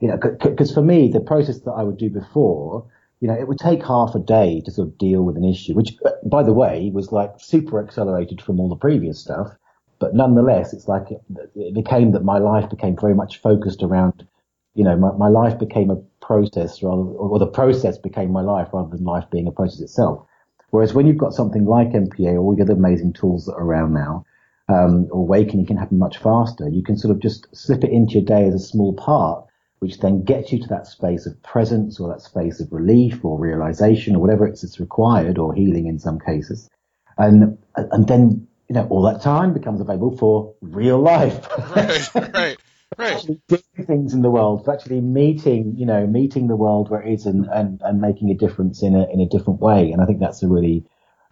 you 0.00 0.08
know, 0.08 0.16
because 0.16 0.72
for 0.72 0.82
me, 0.82 1.08
the 1.08 1.20
process 1.20 1.60
that 1.60 1.72
I 1.72 1.84
would 1.84 1.98
do 1.98 2.10
before, 2.10 2.86
you 3.22 3.28
know, 3.28 3.34
it 3.34 3.46
would 3.46 3.60
take 3.60 3.86
half 3.86 4.16
a 4.16 4.18
day 4.18 4.60
to 4.64 4.72
sort 4.72 4.88
of 4.88 4.98
deal 4.98 5.22
with 5.22 5.36
an 5.36 5.44
issue, 5.44 5.74
which, 5.74 5.94
by 6.26 6.42
the 6.42 6.52
way, 6.52 6.90
was 6.92 7.12
like 7.12 7.30
super 7.38 7.80
accelerated 7.80 8.42
from 8.42 8.58
all 8.58 8.68
the 8.68 8.74
previous 8.74 9.20
stuff. 9.20 9.56
But 10.00 10.16
nonetheless, 10.16 10.72
it's 10.72 10.88
like 10.88 11.08
it, 11.08 11.22
it 11.54 11.72
became 11.72 12.10
that 12.12 12.24
my 12.24 12.38
life 12.38 12.68
became 12.68 12.96
very 13.00 13.14
much 13.14 13.40
focused 13.40 13.84
around, 13.84 14.26
you 14.74 14.82
know, 14.82 14.96
my, 14.96 15.12
my 15.12 15.28
life 15.28 15.56
became 15.56 15.88
a 15.88 16.02
process 16.20 16.82
rather, 16.82 17.02
or 17.02 17.38
the 17.38 17.46
process 17.46 17.96
became 17.96 18.32
my 18.32 18.40
life 18.40 18.70
rather 18.72 18.90
than 18.90 19.04
life 19.04 19.30
being 19.30 19.46
a 19.46 19.52
process 19.52 19.80
itself. 19.80 20.26
Whereas 20.70 20.92
when 20.92 21.06
you've 21.06 21.16
got 21.16 21.32
something 21.32 21.64
like 21.64 21.90
NPA 21.90 22.34
or 22.34 22.38
all 22.38 22.56
the 22.56 22.62
other 22.62 22.72
amazing 22.72 23.12
tools 23.12 23.46
that 23.46 23.54
are 23.54 23.62
around 23.62 23.94
now, 23.94 24.24
um, 24.68 25.06
awakening 25.12 25.66
can 25.66 25.76
happen 25.76 25.96
much 25.96 26.18
faster. 26.18 26.68
You 26.68 26.82
can 26.82 26.96
sort 26.96 27.14
of 27.14 27.22
just 27.22 27.46
slip 27.54 27.84
it 27.84 27.92
into 27.92 28.14
your 28.14 28.24
day 28.24 28.46
as 28.46 28.54
a 28.54 28.58
small 28.58 28.94
part, 28.94 29.46
which 29.82 29.98
then 29.98 30.22
gets 30.22 30.52
you 30.52 30.60
to 30.60 30.68
that 30.68 30.86
space 30.86 31.26
of 31.26 31.42
presence 31.42 31.98
or 31.98 32.08
that 32.08 32.20
space 32.20 32.60
of 32.60 32.70
relief 32.70 33.24
or 33.24 33.36
realization 33.36 34.14
or 34.14 34.20
whatever 34.20 34.46
it's, 34.46 34.62
it's 34.62 34.78
required 34.78 35.38
or 35.38 35.52
healing 35.52 35.88
in 35.88 35.98
some 35.98 36.20
cases. 36.20 36.70
And, 37.18 37.58
and 37.74 38.06
then, 38.06 38.46
you 38.68 38.74
know, 38.76 38.86
all 38.90 39.02
that 39.02 39.22
time 39.22 39.52
becomes 39.52 39.80
available 39.80 40.16
for 40.16 40.54
real 40.60 41.00
life. 41.00 41.48
Right, 41.74 42.14
right, 42.14 42.56
right. 42.96 43.12
actually 43.12 43.40
doing 43.48 43.84
things 43.84 44.14
in 44.14 44.22
the 44.22 44.30
world, 44.30 44.68
actually 44.68 45.00
meeting, 45.00 45.74
you 45.76 45.86
know, 45.86 46.06
meeting 46.06 46.46
the 46.46 46.54
world 46.54 46.88
where 46.88 47.02
it 47.02 47.12
is 47.12 47.26
and, 47.26 47.46
and, 47.46 47.80
and 47.82 48.00
making 48.00 48.30
a 48.30 48.34
difference 48.34 48.84
in 48.84 48.94
a, 48.94 49.10
in 49.12 49.20
a 49.20 49.26
different 49.26 49.58
way. 49.58 49.90
And 49.90 50.00
I 50.00 50.06
think 50.06 50.20
that's 50.20 50.44
a 50.44 50.48
really 50.48 50.84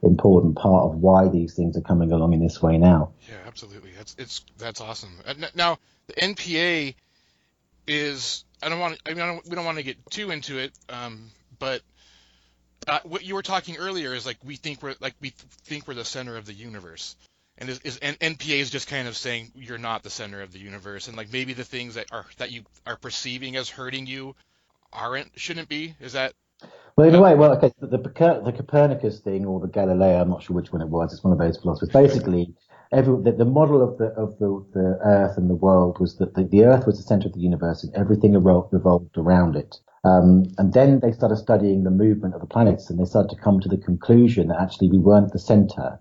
important 0.02 0.56
part 0.56 0.90
of 0.90 0.96
why 0.96 1.28
these 1.28 1.54
things 1.54 1.76
are 1.76 1.82
coming 1.82 2.10
along 2.10 2.32
in 2.32 2.40
this 2.40 2.60
way 2.60 2.78
now. 2.78 3.12
Yeah, 3.28 3.36
absolutely. 3.46 3.92
That's 3.96 4.16
it's 4.18 4.44
that's 4.58 4.80
awesome. 4.80 5.20
Uh, 5.24 5.34
Now, 5.54 5.78
the 6.08 6.14
NPA 6.14 6.96
is 7.90 8.44
I 8.62 8.68
don't 8.68 8.78
want 8.78 8.98
I 9.04 9.10
mean 9.10 9.20
I 9.20 9.26
don't, 9.26 9.48
we 9.48 9.56
don't 9.56 9.64
want 9.64 9.78
to 9.78 9.82
get 9.82 9.98
too 10.10 10.30
into 10.30 10.58
it, 10.58 10.72
um, 10.88 11.30
but 11.58 11.82
uh, 12.86 13.00
what 13.04 13.24
you 13.24 13.34
were 13.34 13.42
talking 13.42 13.76
earlier 13.76 14.14
is 14.14 14.24
like 14.24 14.38
we 14.44 14.56
think 14.56 14.82
we're 14.82 14.94
like 15.00 15.14
we 15.20 15.30
think 15.64 15.88
we're 15.88 15.94
the 15.94 16.04
center 16.04 16.36
of 16.36 16.46
the 16.46 16.52
universe, 16.52 17.16
and 17.58 17.68
is, 17.68 17.80
is 17.80 17.98
and 17.98 18.18
NPA 18.20 18.60
is 18.60 18.70
just 18.70 18.88
kind 18.88 19.08
of 19.08 19.16
saying 19.16 19.50
you're 19.56 19.76
not 19.76 20.04
the 20.04 20.10
center 20.10 20.40
of 20.40 20.52
the 20.52 20.60
universe, 20.60 21.08
and 21.08 21.16
like 21.16 21.32
maybe 21.32 21.52
the 21.52 21.64
things 21.64 21.96
that 21.96 22.06
are 22.12 22.24
that 22.38 22.52
you 22.52 22.62
are 22.86 22.96
perceiving 22.96 23.56
as 23.56 23.68
hurting 23.68 24.06
you 24.06 24.36
aren't 24.92 25.28
shouldn't 25.34 25.68
be. 25.68 25.94
Is 26.00 26.12
that 26.12 26.32
Well, 26.94 27.08
in 27.08 27.14
a 27.14 27.20
way, 27.20 27.34
well, 27.34 27.56
okay, 27.56 27.72
the, 27.80 27.88
the, 27.88 27.98
the 27.98 28.52
Copernicus 28.52 29.18
thing 29.18 29.46
or 29.46 29.58
the 29.58 29.68
Galileo, 29.68 30.22
I'm 30.22 30.30
not 30.30 30.44
sure 30.44 30.54
which 30.54 30.72
one 30.72 30.80
it 30.80 30.88
was. 30.88 31.12
It's 31.12 31.24
one 31.24 31.32
of 31.32 31.38
those 31.38 31.58
philosophers. 31.58 31.92
Basically, 31.92 32.54
the, 32.92 33.34
the 33.36 33.44
model 33.44 33.82
of 33.82 33.98
the 33.98 34.06
of 34.06 34.38
the, 34.38 34.64
the 34.74 34.98
Earth 35.04 35.36
and 35.36 35.48
the 35.48 35.54
world 35.54 35.98
was 36.00 36.16
that 36.18 36.34
the, 36.34 36.44
the 36.44 36.64
Earth 36.64 36.86
was 36.86 36.96
the 36.96 37.02
center 37.02 37.28
of 37.28 37.34
the 37.34 37.40
universe 37.40 37.84
and 37.84 37.94
everything 37.94 38.32
revolved 38.32 39.16
around 39.16 39.56
it. 39.56 39.76
Um, 40.02 40.44
and 40.58 40.72
then 40.72 41.00
they 41.00 41.12
started 41.12 41.36
studying 41.36 41.84
the 41.84 41.90
movement 41.90 42.34
of 42.34 42.40
the 42.40 42.46
planets, 42.46 42.88
and 42.88 42.98
they 42.98 43.04
started 43.04 43.28
to 43.34 43.42
come 43.42 43.60
to 43.60 43.68
the 43.68 43.76
conclusion 43.76 44.48
that 44.48 44.60
actually 44.60 44.90
we 44.90 44.98
weren't 44.98 45.32
the 45.32 45.38
center. 45.38 46.00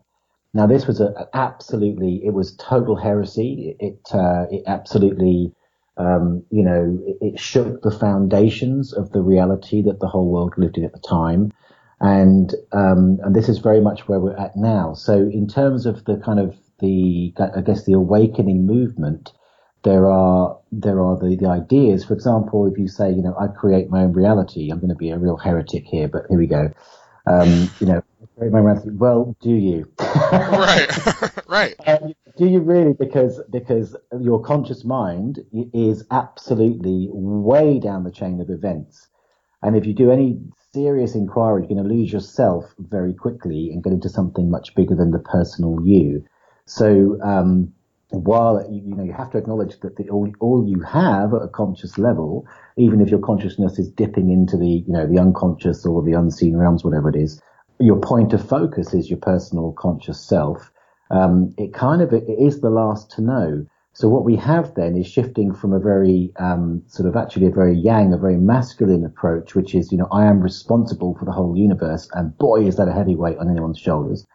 Now, 0.54 0.66
this 0.66 0.88
was 0.88 1.00
a, 1.00 1.08
a 1.08 1.28
absolutely, 1.34 2.22
it 2.26 2.34
was 2.34 2.56
total 2.56 2.96
heresy. 2.96 3.76
It 3.80 3.86
it, 3.86 4.16
uh, 4.16 4.46
it 4.50 4.64
absolutely 4.66 5.54
um, 6.00 6.44
you 6.50 6.64
know, 6.64 6.98
it, 7.06 7.18
it 7.22 7.40
shook 7.40 7.82
the 7.82 7.92
foundations 7.92 8.94
of 8.94 9.12
the 9.12 9.22
reality 9.22 9.82
that 9.84 10.00
the 10.00 10.08
whole 10.08 10.32
world 10.32 10.54
lived 10.58 10.78
in 10.78 10.86
at 10.86 10.94
the 10.94 11.00
time. 11.00 11.52
And, 12.00 12.56
um, 12.72 13.20
and 13.22 13.36
this 13.36 13.50
is 13.50 13.60
very 13.60 13.82
much 13.82 14.08
where 14.08 14.20
we're 14.20 14.38
at 14.38 14.56
now. 14.56 14.94
So 14.94 15.16
in 15.18 15.48
terms 15.48 15.86
of 15.86 16.06
the 16.06 16.16
kind 16.16 16.40
of 16.40 16.56
the, 16.80 17.34
I 17.56 17.62
guess 17.62 17.86
the 17.86 17.94
awakening 17.94 18.66
movement, 18.66 19.32
there 19.84 20.10
are, 20.10 20.58
there 20.72 21.02
are 21.02 21.18
the, 21.18 21.36
the 21.36 21.48
ideas. 21.48 22.06
For 22.06 22.14
example, 22.14 22.68
if 22.68 22.78
you 22.78 22.88
say, 22.88 23.12
you 23.12 23.22
know, 23.22 23.36
I 23.40 23.48
create 23.48 23.90
my 23.90 24.04
own 24.04 24.14
reality, 24.14 24.70
I'm 24.72 24.80
going 24.80 24.90
to 24.90 24.96
be 24.96 25.12
a 25.12 25.18
real 25.18 25.38
heretic 25.38 25.86
here, 25.86 26.08
but 26.08 26.24
here 26.30 26.40
we 26.40 26.48
go. 26.48 26.72
Um, 27.28 27.70
you 27.80 27.88
know, 27.88 28.04
create 28.38 28.52
my 28.52 28.60
own 28.60 28.66
reality. 28.66 28.90
Well, 28.92 29.36
do 29.42 29.52
you? 29.52 29.92
right? 30.00 30.88
right. 31.48 31.76
Um, 31.86 32.14
do 32.38 32.46
you 32.46 32.60
really? 32.60 32.94
Because 32.94 33.42
because 33.52 33.96
your 34.20 34.42
conscious 34.42 34.86
mind 34.86 35.40
is 35.74 36.06
absolutely 36.10 37.10
way 37.12 37.80
down 37.80 38.04
the 38.04 38.12
chain 38.12 38.40
of 38.40 38.50
events, 38.50 39.08
and 39.62 39.76
if 39.76 39.86
you 39.86 39.94
do 39.94 40.12
any 40.12 40.40
serious 40.72 41.16
inquiry, 41.16 41.62
you're 41.62 41.70
going 41.70 41.84
to 41.84 41.96
lose 41.96 42.14
yourself 42.14 42.74
very 42.78 43.14
quickly 43.14 43.72
and 43.72 43.84
get 43.84 43.94
into 43.94 44.10
something 44.10 44.50
much 44.50 44.74
bigger 44.76 44.96
than 44.96 45.12
the 45.12 45.20
personal 45.20 45.80
you. 45.84 46.24
So 46.70 47.20
um, 47.24 47.74
while 48.12 48.64
you, 48.72 48.96
know 48.96 49.04
you 49.04 49.14
have 49.14 49.32
to 49.32 49.38
acknowledge 49.38 49.80
that 49.80 49.96
the, 49.96 50.10
all, 50.10 50.32
all 50.40 50.68
you 50.68 50.82
have 50.82 51.34
at 51.34 51.42
a 51.42 51.48
conscious 51.48 51.98
level, 51.98 52.48
even 52.78 53.02
if 53.02 53.10
your 53.10 53.20
consciousness 53.20 53.80
is 53.80 53.90
dipping 53.90 54.30
into 54.30 54.56
the 54.56 54.84
you 54.88 54.94
know 54.94 55.08
the 55.08 55.20
unconscious 55.20 55.86
or 55.86 56.04
the 56.04 56.14
unseen 56.14 56.56
realms, 56.56 56.84
whatever 56.84 57.10
it 57.10 57.16
is, 57.16 57.42
your 57.80 58.00
point 58.00 58.34
of 58.34 58.48
focus 58.48 58.94
is 58.94 59.10
your 59.10 59.20
personal 59.20 59.72
conscious 59.74 60.20
self. 60.20 60.72
Um, 61.12 61.56
it 61.58 61.74
kind 61.74 62.04
of 62.04 62.14
it 62.14 62.26
is 62.28 62.62
the 62.62 62.70
last 62.70 63.12
to 63.12 63.22
know. 63.22 63.66
So 63.94 64.08
what 64.08 64.24
we 64.24 64.36
have 64.36 64.76
then 64.76 64.96
is 64.96 65.08
shifting 65.08 65.54
from 65.54 65.74
a 65.74 65.80
very 65.80 66.32
um, 66.38 66.84
sort 66.86 67.10
of 67.10 67.16
actually 67.16 67.48
a 67.48 67.52
very 67.52 67.76
yang, 67.76 68.14
a 68.14 68.18
very 68.18 68.38
masculine 68.38 69.04
approach, 69.04 69.56
which 69.56 69.74
is 69.74 69.92
you 69.92 69.98
know 69.98 70.08
I 70.12 70.26
am 70.26 70.40
responsible 70.42 71.16
for 71.18 71.26
the 71.26 71.32
whole 71.32 71.58
universe, 71.58 72.08
and 72.14 72.38
boy 72.38 72.68
is 72.68 72.76
that 72.78 72.88
a 72.88 72.94
heavy 72.94 73.16
weight 73.16 73.40
on 73.40 73.50
anyone's 73.50 73.80
shoulders. 73.80 74.28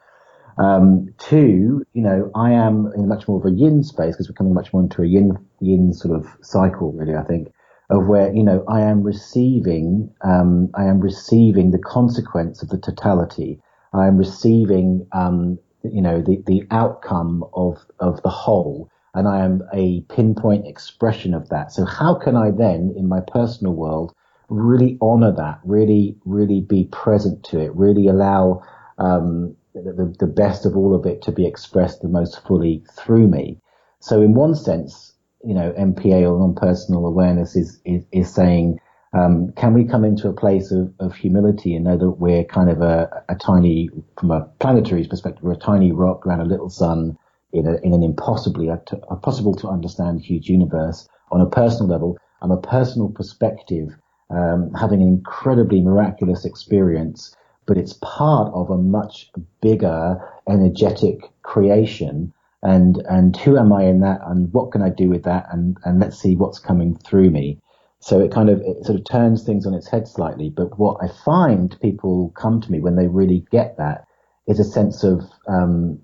Um, 0.58 1.08
two, 1.18 1.84
you 1.94 2.02
know, 2.02 2.30
I 2.34 2.52
am 2.52 2.92
in 2.94 3.08
much 3.08 3.26
more 3.26 3.38
of 3.38 3.46
a 3.46 3.54
yin 3.54 3.82
space 3.82 4.14
because 4.14 4.28
we're 4.28 4.34
coming 4.34 4.54
much 4.54 4.72
more 4.72 4.82
into 4.82 5.02
a 5.02 5.06
yin 5.06 5.36
yin 5.60 5.92
sort 5.92 6.16
of 6.16 6.26
cycle, 6.42 6.92
really. 6.92 7.16
I 7.16 7.24
think 7.24 7.52
of 7.90 8.06
where 8.06 8.32
you 8.32 8.42
know 8.42 8.64
I 8.68 8.82
am 8.82 9.02
receiving, 9.02 10.12
um, 10.22 10.70
I 10.74 10.84
am 10.84 11.00
receiving 11.00 11.70
the 11.70 11.78
consequence 11.78 12.62
of 12.62 12.68
the 12.68 12.78
totality. 12.78 13.60
I 13.92 14.06
am 14.06 14.16
receiving, 14.16 15.06
um, 15.12 15.58
you 15.82 16.02
know, 16.02 16.22
the 16.22 16.42
the 16.46 16.64
outcome 16.70 17.44
of 17.54 17.84
of 17.98 18.22
the 18.22 18.30
whole, 18.30 18.88
and 19.14 19.26
I 19.26 19.44
am 19.44 19.62
a 19.72 20.02
pinpoint 20.02 20.66
expression 20.66 21.34
of 21.34 21.48
that. 21.48 21.72
So 21.72 21.84
how 21.84 22.14
can 22.14 22.36
I 22.36 22.50
then, 22.50 22.94
in 22.96 23.08
my 23.08 23.20
personal 23.26 23.74
world, 23.74 24.12
really 24.48 24.98
honor 25.00 25.32
that, 25.32 25.60
really, 25.64 26.16
really 26.24 26.60
be 26.60 26.84
present 26.84 27.44
to 27.44 27.60
it, 27.60 27.74
really 27.74 28.08
allow 28.08 28.62
um, 28.98 29.56
the, 29.74 30.14
the 30.18 30.26
best 30.26 30.64
of 30.64 30.76
all 30.76 30.94
of 30.94 31.04
it 31.06 31.22
to 31.22 31.32
be 31.32 31.46
expressed 31.46 32.00
the 32.00 32.08
most 32.08 32.40
fully 32.46 32.84
through 32.96 33.28
me. 33.28 33.58
So 34.00 34.20
in 34.22 34.34
one 34.34 34.54
sense, 34.54 35.14
you 35.44 35.54
know, 35.54 35.72
NPA 35.72 36.30
or 36.30 36.38
non-personal 36.38 37.06
awareness 37.06 37.56
is, 37.56 37.80
is, 37.84 38.04
is 38.12 38.32
saying, 38.32 38.78
um, 39.12 39.52
can 39.52 39.74
we 39.74 39.84
come 39.84 40.04
into 40.04 40.28
a 40.28 40.32
place 40.32 40.72
of, 40.72 40.92
of 41.00 41.14
humility 41.14 41.74
and 41.74 41.84
know 41.84 41.96
that 41.96 42.10
we're 42.10 42.44
kind 42.44 42.70
of 42.70 42.82
a, 42.82 43.24
a 43.28 43.34
tiny, 43.34 43.88
from 44.18 44.30
a 44.30 44.42
planetary 44.60 45.06
perspective, 45.06 45.42
we're 45.42 45.52
a 45.52 45.56
tiny 45.56 45.92
rock 45.92 46.26
around 46.26 46.40
a 46.40 46.44
little 46.44 46.70
sun 46.70 47.16
in, 47.52 47.66
a, 47.66 47.76
in 47.82 47.92
an 47.92 48.02
impossibly, 48.02 48.68
impossible 48.68 49.54
to 49.54 49.68
understand 49.68 50.20
huge 50.20 50.48
universe. 50.48 51.08
On 51.30 51.40
a 51.40 51.46
personal 51.46 51.88
level, 51.88 52.18
I'm 52.42 52.50
a 52.50 52.60
personal 52.60 53.08
perspective 53.08 53.90
um, 54.30 54.72
having 54.74 55.02
an 55.02 55.08
incredibly 55.08 55.80
miraculous 55.80 56.44
experience, 56.44 57.36
but 57.66 57.78
it's 57.78 57.94
part 58.02 58.52
of 58.54 58.70
a 58.70 58.78
much 58.78 59.30
bigger 59.60 60.16
energetic 60.48 61.20
creation. 61.42 62.32
And, 62.62 62.98
and 63.08 63.36
who 63.36 63.58
am 63.58 63.72
I 63.72 63.84
in 63.84 64.00
that? 64.00 64.20
And 64.26 64.52
what 64.52 64.72
can 64.72 64.82
I 64.82 64.88
do 64.88 65.08
with 65.08 65.24
that? 65.24 65.46
And, 65.52 65.76
and 65.84 66.00
let's 66.00 66.18
see 66.18 66.34
what's 66.36 66.58
coming 66.58 66.96
through 66.96 67.30
me. 67.30 67.60
So 68.00 68.20
it 68.20 68.32
kind 68.32 68.50
of, 68.50 68.60
it 68.60 68.84
sort 68.84 68.98
of 68.98 69.04
turns 69.04 69.44
things 69.44 69.66
on 69.66 69.74
its 69.74 69.88
head 69.88 70.08
slightly. 70.08 70.50
But 70.50 70.78
what 70.78 70.98
I 71.02 71.08
find 71.24 71.78
people 71.80 72.32
come 72.36 72.60
to 72.60 72.72
me 72.72 72.80
when 72.80 72.96
they 72.96 73.08
really 73.08 73.46
get 73.50 73.76
that 73.78 74.06
is 74.46 74.60
a 74.60 74.64
sense 74.64 75.04
of, 75.04 75.22
um, 75.48 76.00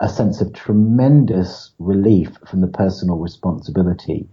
a 0.00 0.08
sense 0.08 0.40
of 0.40 0.52
tremendous 0.52 1.72
relief 1.78 2.30
from 2.48 2.60
the 2.60 2.68
personal 2.68 3.18
responsibility 3.18 4.28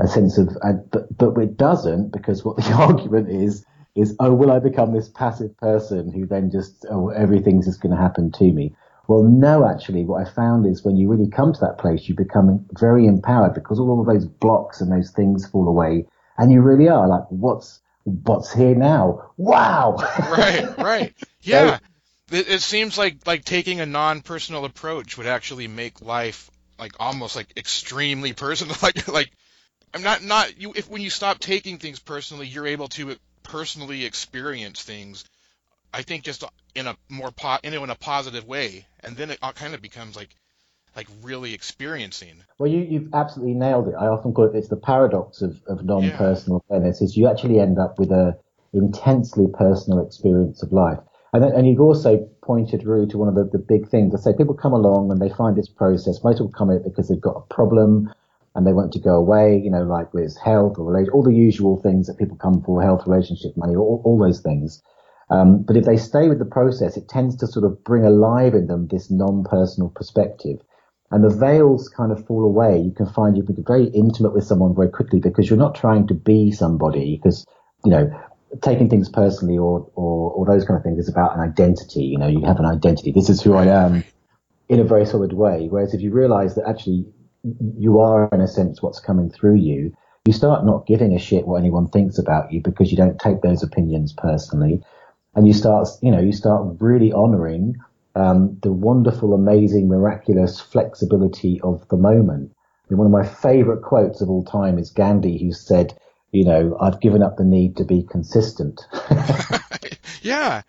a 0.00 0.08
sense 0.08 0.38
of, 0.38 0.48
uh, 0.62 0.72
but 0.90 1.16
but 1.16 1.38
it 1.38 1.56
doesn't 1.56 2.12
because 2.12 2.44
what 2.44 2.56
the 2.56 2.72
argument 2.74 3.30
is 3.30 3.64
is 3.94 4.16
oh 4.18 4.32
will 4.32 4.50
I 4.50 4.58
become 4.58 4.92
this 4.92 5.08
passive 5.08 5.56
person 5.56 6.12
who 6.12 6.26
then 6.26 6.50
just 6.50 6.84
oh 6.90 7.10
everything's 7.10 7.66
just 7.66 7.80
going 7.80 7.94
to 7.94 8.00
happen 8.00 8.32
to 8.32 8.52
me. 8.52 8.74
Well, 9.06 9.22
no, 9.22 9.68
actually, 9.68 10.04
what 10.04 10.26
I 10.26 10.30
found 10.30 10.66
is 10.66 10.82
when 10.82 10.96
you 10.96 11.10
really 11.10 11.28
come 11.28 11.52
to 11.52 11.60
that 11.60 11.76
place, 11.76 12.08
you 12.08 12.14
become 12.14 12.64
very 12.72 13.06
empowered 13.06 13.52
because 13.52 13.78
all 13.78 14.00
of 14.00 14.06
those 14.06 14.24
blocks 14.24 14.80
and 14.80 14.90
those 14.90 15.10
things 15.10 15.46
fall 15.46 15.68
away, 15.68 16.06
and 16.38 16.50
you 16.50 16.62
really 16.62 16.88
are 16.88 17.06
like, 17.06 17.24
what's 17.28 17.80
what's 18.04 18.52
here 18.52 18.74
now? 18.74 19.30
Wow! 19.36 19.96
right, 19.98 20.78
right, 20.78 21.14
yeah. 21.42 21.78
So, 22.30 22.38
it, 22.38 22.48
it 22.48 22.62
seems 22.62 22.96
like 22.96 23.26
like 23.26 23.44
taking 23.44 23.80
a 23.80 23.86
non-personal 23.86 24.64
approach 24.64 25.18
would 25.18 25.26
actually 25.26 25.68
make 25.68 26.00
life 26.00 26.50
like 26.78 26.92
almost 26.98 27.36
like 27.36 27.52
extremely 27.58 28.32
personal, 28.32 28.74
like 28.82 29.06
like 29.06 29.30
I'm 29.92 30.02
not 30.02 30.22
not 30.22 30.58
you. 30.58 30.72
If 30.74 30.88
when 30.88 31.02
you 31.02 31.10
stop 31.10 31.40
taking 31.40 31.76
things 31.76 31.98
personally, 31.98 32.46
you're 32.46 32.66
able 32.66 32.88
to 32.88 33.16
personally 33.44 34.04
experience 34.04 34.82
things. 34.82 35.24
I 35.92 36.02
think 36.02 36.24
just 36.24 36.42
in 36.74 36.88
a 36.88 36.96
more 37.08 37.30
po- 37.30 37.58
in 37.62 37.74
a 37.74 37.94
positive 37.94 38.46
way, 38.48 38.86
and 39.00 39.16
then 39.16 39.30
it 39.30 39.40
kind 39.54 39.74
of 39.74 39.80
becomes 39.80 40.16
like 40.16 40.34
like 40.96 41.06
really 41.22 41.54
experiencing. 41.54 42.42
Well, 42.58 42.70
you 42.70 42.80
you've 42.80 43.14
absolutely 43.14 43.54
nailed 43.54 43.88
it. 43.88 43.94
I 43.94 44.06
often 44.06 44.32
call 44.32 44.46
it 44.46 44.56
it's 44.56 44.68
the 44.68 44.76
paradox 44.76 45.42
of, 45.42 45.62
of 45.68 45.84
non-personal 45.84 46.64
yeah. 46.68 46.76
awareness 46.76 47.00
is 47.00 47.16
you 47.16 47.28
actually 47.28 47.60
end 47.60 47.78
up 47.78 47.98
with 47.98 48.10
a 48.10 48.36
intensely 48.72 49.46
personal 49.52 50.04
experience 50.04 50.62
of 50.62 50.72
life. 50.72 50.98
And, 51.32 51.44
and 51.44 51.66
you've 51.66 51.80
also 51.80 52.28
pointed 52.42 52.84
really 52.84 53.06
to 53.08 53.18
one 53.18 53.28
of 53.28 53.34
the, 53.34 53.44
the 53.44 53.58
big 53.58 53.88
things. 53.88 54.14
I 54.14 54.18
say 54.18 54.36
people 54.36 54.54
come 54.54 54.72
along 54.72 55.10
and 55.10 55.20
they 55.20 55.30
find 55.30 55.56
this 55.56 55.68
process. 55.68 56.22
Most 56.22 56.36
people 56.38 56.52
come 56.52 56.70
in 56.70 56.82
because 56.82 57.08
they've 57.08 57.20
got 57.20 57.36
a 57.36 57.54
problem 57.54 58.12
and 58.54 58.66
they 58.66 58.72
want 58.72 58.92
to 58.92 59.00
go 59.00 59.14
away, 59.16 59.60
you 59.62 59.70
know, 59.70 59.82
like 59.82 60.14
with 60.14 60.36
health 60.38 60.78
or 60.78 60.86
relation, 60.86 61.12
all 61.12 61.22
the 61.22 61.34
usual 61.34 61.80
things 61.80 62.06
that 62.06 62.18
people 62.18 62.36
come 62.36 62.62
for, 62.62 62.82
health, 62.82 63.06
relationship, 63.06 63.56
money, 63.56 63.74
all, 63.74 64.00
all 64.04 64.18
those 64.18 64.40
things. 64.40 64.82
Um, 65.30 65.62
but 65.62 65.76
if 65.76 65.84
they 65.84 65.96
stay 65.96 66.28
with 66.28 66.38
the 66.38 66.44
process, 66.44 66.96
it 66.96 67.08
tends 67.08 67.36
to 67.36 67.46
sort 67.46 67.64
of 67.64 67.82
bring 67.82 68.04
alive 68.04 68.54
in 68.54 68.66
them 68.66 68.86
this 68.88 69.10
non-personal 69.10 69.88
perspective. 69.90 70.60
And 71.10 71.24
the 71.24 71.34
veils 71.34 71.88
kind 71.88 72.12
of 72.12 72.24
fall 72.26 72.44
away. 72.44 72.80
You 72.80 72.92
can 72.92 73.06
find 73.06 73.36
you 73.36 73.42
can 73.42 73.54
be 73.54 73.62
very 73.66 73.86
intimate 73.86 74.34
with 74.34 74.44
someone 74.44 74.74
very 74.74 74.88
quickly 74.88 75.20
because 75.20 75.48
you're 75.48 75.58
not 75.58 75.74
trying 75.74 76.06
to 76.08 76.14
be 76.14 76.50
somebody 76.52 77.16
because, 77.16 77.46
you 77.84 77.90
know, 77.90 78.10
taking 78.62 78.88
things 78.88 79.08
personally 79.08 79.58
or, 79.58 79.90
or, 79.94 80.30
or 80.32 80.46
those 80.46 80.64
kind 80.64 80.76
of 80.76 80.84
things 80.84 80.98
is 80.98 81.08
about 81.08 81.34
an 81.34 81.40
identity. 81.40 82.02
You 82.04 82.18
know, 82.18 82.28
you 82.28 82.44
have 82.44 82.58
an 82.58 82.66
identity. 82.66 83.10
This 83.10 83.28
is 83.28 83.42
who 83.42 83.54
I 83.54 83.66
am 83.66 84.04
in 84.68 84.80
a 84.80 84.84
very 84.84 85.06
solid 85.06 85.32
way. 85.32 85.66
Whereas 85.68 85.94
if 85.94 86.00
you 86.00 86.10
realize 86.10 86.54
that 86.54 86.68
actually 86.68 87.06
you 87.78 88.00
are 88.00 88.28
in 88.32 88.40
a 88.40 88.48
sense 88.48 88.82
what's 88.82 89.00
coming 89.00 89.30
through 89.30 89.56
you, 89.56 89.94
you 90.24 90.32
start 90.32 90.64
not 90.64 90.86
giving 90.86 91.14
a 91.14 91.18
shit 91.18 91.46
what 91.46 91.56
anyone 91.56 91.88
thinks 91.88 92.18
about 92.18 92.52
you 92.52 92.60
because 92.62 92.90
you 92.90 92.96
don't 92.96 93.18
take 93.18 93.42
those 93.42 93.62
opinions 93.62 94.12
personally. 94.12 94.82
And 95.34 95.46
you 95.46 95.52
start, 95.52 95.88
you 96.00 96.10
know, 96.10 96.20
you 96.20 96.32
start 96.32 96.76
really 96.80 97.12
honoring 97.12 97.76
um, 98.14 98.58
the 98.62 98.72
wonderful, 98.72 99.34
amazing, 99.34 99.88
miraculous 99.88 100.60
flexibility 100.60 101.60
of 101.60 101.86
the 101.88 101.96
moment. 101.96 102.52
And 102.88 102.98
one 102.98 103.06
of 103.06 103.12
my 103.12 103.26
favorite 103.26 103.82
quotes 103.82 104.20
of 104.20 104.30
all 104.30 104.44
time 104.44 104.78
is 104.78 104.90
Gandhi, 104.90 105.38
who 105.38 105.52
said, 105.52 105.98
you 106.30 106.44
know, 106.44 106.76
I've 106.80 107.00
given 107.00 107.22
up 107.22 107.36
the 107.36 107.44
need 107.44 107.76
to 107.78 107.84
be 107.84 108.02
consistent. 108.02 108.80
yeah. 110.22 110.62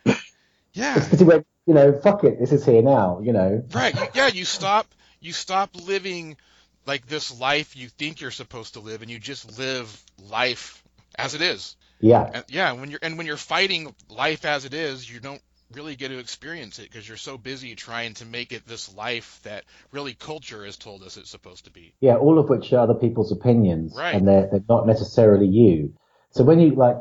Yeah. 0.73 0.95
Because 0.95 1.19
he 1.19 1.25
went, 1.25 1.47
you 1.65 1.73
know, 1.73 1.93
fuck 1.93 2.23
it, 2.23 2.39
this 2.39 2.51
is 2.51 2.65
here 2.65 2.81
now, 2.81 3.19
you 3.23 3.33
know. 3.33 3.63
Right. 3.73 3.95
Yeah, 4.13 4.27
you 4.27 4.45
stop 4.45 4.87
you 5.21 5.33
stop 5.33 5.75
living 5.87 6.37
like 6.85 7.07
this 7.07 7.39
life 7.39 7.75
you 7.75 7.89
think 7.89 8.21
you're 8.21 8.31
supposed 8.31 8.73
to 8.73 8.79
live 8.79 9.01
and 9.01 9.11
you 9.11 9.19
just 9.19 9.57
live 9.57 10.03
life 10.29 10.83
as 11.17 11.35
it 11.35 11.41
is. 11.41 11.75
Yeah. 11.99 12.29
And, 12.33 12.45
yeah, 12.49 12.71
when 12.73 12.91
you're 12.91 12.99
and 13.01 13.17
when 13.17 13.27
you're 13.27 13.37
fighting 13.37 13.93
life 14.09 14.45
as 14.45 14.65
it 14.65 14.73
is, 14.73 15.09
you 15.09 15.19
don't 15.19 15.41
really 15.73 15.95
get 15.95 16.09
to 16.09 16.19
experience 16.19 16.79
it 16.79 16.83
because 16.83 17.07
you're 17.07 17.17
so 17.17 17.37
busy 17.37 17.75
trying 17.75 18.13
to 18.15 18.25
make 18.25 18.51
it 18.51 18.67
this 18.67 18.93
life 18.95 19.39
that 19.43 19.63
really 19.91 20.13
culture 20.13 20.63
has 20.65 20.77
told 20.77 21.01
us 21.03 21.17
it's 21.17 21.29
supposed 21.29 21.65
to 21.65 21.71
be. 21.71 21.93
Yeah, 21.99 22.17
all 22.17 22.37
of 22.37 22.49
which 22.49 22.71
are 22.73 22.79
other 22.79 22.93
people's 22.93 23.31
opinions 23.31 23.93
right. 23.97 24.15
and 24.15 24.27
they're 24.27 24.47
they're 24.51 24.63
not 24.69 24.87
necessarily 24.87 25.47
you. 25.47 25.93
So 26.31 26.43
when 26.43 26.59
you 26.59 26.71
like 26.71 26.97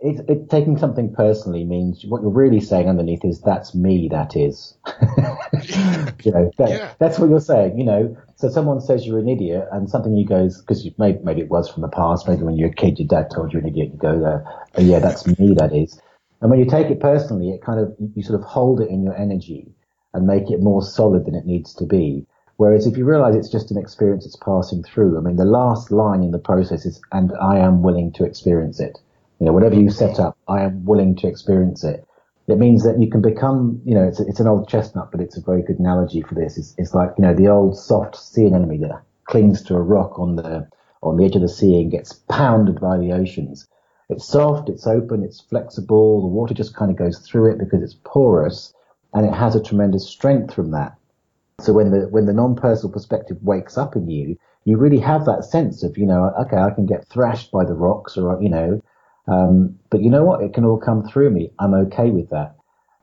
it, 0.00 0.28
it, 0.28 0.50
taking 0.50 0.78
something 0.78 1.12
personally 1.12 1.64
means 1.64 2.04
what 2.06 2.22
you're 2.22 2.30
really 2.30 2.60
saying 2.60 2.88
underneath 2.88 3.24
is 3.24 3.40
that's 3.42 3.74
me. 3.74 4.08
That 4.10 4.34
is, 4.34 4.74
you 6.24 6.32
know, 6.32 6.50
that, 6.56 6.68
yeah. 6.70 6.94
that's 6.98 7.18
what 7.18 7.28
you're 7.28 7.40
saying. 7.40 7.78
You 7.78 7.84
know, 7.84 8.16
so 8.36 8.48
someone 8.48 8.80
says 8.80 9.06
you're 9.06 9.18
an 9.18 9.28
idiot, 9.28 9.68
and 9.72 9.90
something 9.90 10.16
you 10.16 10.26
goes 10.26 10.60
because 10.60 10.84
you 10.84 10.94
maybe 10.96 11.18
maybe 11.22 11.42
it 11.42 11.50
was 11.50 11.68
from 11.68 11.82
the 11.82 11.88
past. 11.88 12.26
Maybe 12.26 12.42
when 12.42 12.56
you 12.56 12.64
were 12.64 12.72
a 12.72 12.74
kid, 12.74 12.98
your 12.98 13.08
dad 13.08 13.30
told 13.30 13.52
you 13.52 13.58
an 13.58 13.68
idiot. 13.68 13.90
You 13.92 13.98
go 13.98 14.18
there, 14.18 14.44
oh, 14.76 14.82
yeah, 14.82 15.00
that's 15.00 15.26
me. 15.26 15.54
That 15.54 15.74
is, 15.74 16.00
and 16.40 16.50
when 16.50 16.60
you 16.60 16.66
take 16.66 16.90
it 16.90 17.00
personally, 17.00 17.50
it 17.50 17.62
kind 17.62 17.78
of 17.78 17.94
you 18.14 18.22
sort 18.22 18.40
of 18.40 18.46
hold 18.46 18.80
it 18.80 18.88
in 18.88 19.02
your 19.02 19.16
energy 19.16 19.74
and 20.14 20.26
make 20.26 20.50
it 20.50 20.60
more 20.60 20.82
solid 20.82 21.26
than 21.26 21.34
it 21.34 21.44
needs 21.44 21.74
to 21.74 21.84
be. 21.84 22.26
Whereas 22.56 22.86
if 22.86 22.96
you 22.96 23.04
realize 23.04 23.36
it's 23.36 23.50
just 23.50 23.70
an 23.70 23.78
experience 23.78 24.26
it's 24.26 24.36
passing 24.36 24.82
through, 24.82 25.16
I 25.16 25.20
mean, 25.20 25.36
the 25.36 25.44
last 25.44 25.90
line 25.90 26.22
in 26.22 26.30
the 26.30 26.38
process 26.38 26.84
is, 26.84 27.00
and 27.12 27.32
I 27.40 27.58
am 27.58 27.82
willing 27.82 28.12
to 28.12 28.24
experience 28.24 28.80
it. 28.80 28.98
You 29.40 29.46
know, 29.46 29.52
whatever 29.52 29.74
you 29.74 29.90
set 29.90 30.20
up, 30.20 30.36
I 30.48 30.60
am 30.62 30.84
willing 30.84 31.16
to 31.16 31.26
experience 31.26 31.82
it. 31.82 32.06
It 32.46 32.58
means 32.58 32.84
that 32.84 33.00
you 33.00 33.08
can 33.08 33.22
become, 33.22 33.80
you 33.84 33.94
know, 33.94 34.06
it's, 34.06 34.20
it's 34.20 34.40
an 34.40 34.46
old 34.46 34.68
chestnut, 34.68 35.10
but 35.10 35.20
it's 35.20 35.36
a 35.36 35.40
very 35.40 35.62
good 35.62 35.78
analogy 35.78 36.20
for 36.20 36.34
this. 36.34 36.58
It's, 36.58 36.74
it's 36.76 36.94
like, 36.94 37.10
you 37.16 37.22
know, 37.22 37.34
the 37.34 37.48
old 37.48 37.78
soft 37.78 38.16
sea 38.16 38.44
anemone 38.44 38.80
that 38.80 39.02
clings 39.24 39.62
to 39.62 39.76
a 39.76 39.80
rock 39.80 40.18
on 40.18 40.36
the, 40.36 40.68
on 41.02 41.16
the 41.16 41.24
edge 41.24 41.36
of 41.36 41.42
the 41.42 41.48
sea 41.48 41.80
and 41.80 41.90
gets 41.90 42.12
pounded 42.28 42.80
by 42.80 42.98
the 42.98 43.12
oceans. 43.12 43.66
It's 44.10 44.26
soft, 44.26 44.68
it's 44.68 44.86
open, 44.86 45.22
it's 45.22 45.40
flexible. 45.40 46.20
The 46.20 46.26
water 46.26 46.52
just 46.52 46.74
kind 46.74 46.90
of 46.90 46.96
goes 46.98 47.20
through 47.20 47.52
it 47.52 47.58
because 47.58 47.82
it's 47.82 47.96
porous 48.04 48.74
and 49.14 49.24
it 49.24 49.32
has 49.32 49.54
a 49.54 49.62
tremendous 49.62 50.06
strength 50.06 50.52
from 50.52 50.72
that. 50.72 50.96
So 51.60 51.72
when 51.72 51.92
the, 51.92 52.08
when 52.08 52.26
the 52.26 52.32
non-personal 52.32 52.92
perspective 52.92 53.38
wakes 53.42 53.78
up 53.78 53.96
in 53.96 54.10
you, 54.10 54.36
you 54.64 54.76
really 54.76 54.98
have 54.98 55.24
that 55.24 55.44
sense 55.44 55.82
of, 55.82 55.96
you 55.96 56.06
know, 56.06 56.32
okay, 56.40 56.56
I 56.56 56.70
can 56.70 56.84
get 56.84 57.06
thrashed 57.08 57.52
by 57.52 57.64
the 57.64 57.74
rocks 57.74 58.18
or, 58.18 58.42
you 58.42 58.50
know, 58.50 58.82
um, 59.26 59.78
but 59.90 60.02
you 60.02 60.10
know 60.10 60.24
what? 60.24 60.42
It 60.42 60.54
can 60.54 60.64
all 60.64 60.78
come 60.78 61.06
through 61.06 61.30
me. 61.30 61.50
I'm 61.58 61.74
okay 61.74 62.10
with 62.10 62.30
that. 62.30 62.56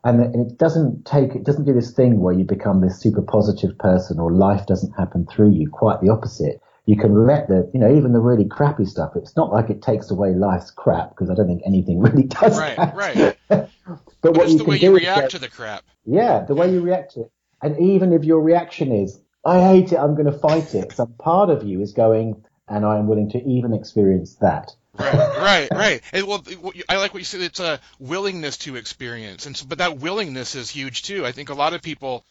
And 0.04 0.34
it 0.34 0.58
doesn't 0.58 1.04
take, 1.04 1.34
it 1.34 1.44
doesn't 1.44 1.64
do 1.64 1.74
this 1.74 1.92
thing 1.92 2.20
where 2.20 2.32
you 2.32 2.44
become 2.44 2.80
this 2.80 3.00
super 3.00 3.20
positive 3.20 3.76
person 3.78 4.18
or 4.18 4.32
life 4.32 4.64
doesn't 4.66 4.92
happen 4.92 5.26
through 5.26 5.50
you. 5.50 5.68
Quite 5.70 6.00
the 6.00 6.08
opposite. 6.08 6.60
You 6.86 6.96
can 6.96 7.26
let 7.26 7.48
the, 7.48 7.68
you 7.74 7.80
know, 7.80 7.94
even 7.94 8.12
the 8.12 8.20
really 8.20 8.46
crappy 8.46 8.86
stuff. 8.86 9.12
It's 9.16 9.36
not 9.36 9.52
like 9.52 9.68
it 9.68 9.82
takes 9.82 10.10
away 10.10 10.32
life's 10.34 10.70
crap 10.70 11.10
because 11.10 11.28
I 11.28 11.34
don't 11.34 11.46
think 11.46 11.62
anything 11.66 12.00
really 12.00 12.22
does. 12.22 12.58
Right, 12.58 12.76
that. 12.76 12.94
right. 12.94 13.36
but, 13.48 13.70
but 14.22 14.36
what 14.36 14.48
you 14.48 14.58
the 14.58 14.64
can 14.64 14.70
way 14.70 14.78
do 14.78 14.86
you 14.86 14.96
react 14.96 15.20
get, 15.20 15.30
to 15.32 15.38
the 15.38 15.48
crap. 15.48 15.84
Yeah, 16.06 16.44
the 16.46 16.54
way 16.54 16.72
you 16.72 16.80
react 16.80 17.14
to 17.14 17.22
it. 17.22 17.32
And 17.60 17.78
even 17.78 18.12
if 18.12 18.24
your 18.24 18.40
reaction 18.40 18.92
is, 18.92 19.20
I 19.44 19.60
hate 19.60 19.92
it, 19.92 19.98
I'm 19.98 20.14
going 20.14 20.32
to 20.32 20.38
fight 20.38 20.74
it, 20.74 20.92
some 20.92 21.12
part 21.14 21.50
of 21.50 21.64
you 21.64 21.82
is 21.82 21.92
going, 21.92 22.44
and 22.68 22.86
I 22.86 22.98
am 22.98 23.08
willing 23.08 23.30
to 23.30 23.44
even 23.44 23.74
experience 23.74 24.36
that 24.36 24.72
right, 24.98 25.38
right, 25.38 25.68
right. 25.72 26.02
And 26.12 26.26
well, 26.26 26.42
I 26.88 26.96
like 26.96 27.12
what 27.12 27.20
you 27.20 27.24
said. 27.24 27.40
It's 27.40 27.60
a 27.60 27.80
willingness 27.98 28.58
to 28.58 28.76
experience, 28.76 29.46
and 29.46 29.56
so, 29.56 29.66
but 29.66 29.78
that 29.78 29.98
willingness 29.98 30.54
is 30.54 30.70
huge 30.70 31.02
too. 31.02 31.24
I 31.24 31.32
think 31.32 31.48
a 31.50 31.54
lot 31.54 31.74
of 31.74 31.82
people, 31.82 32.24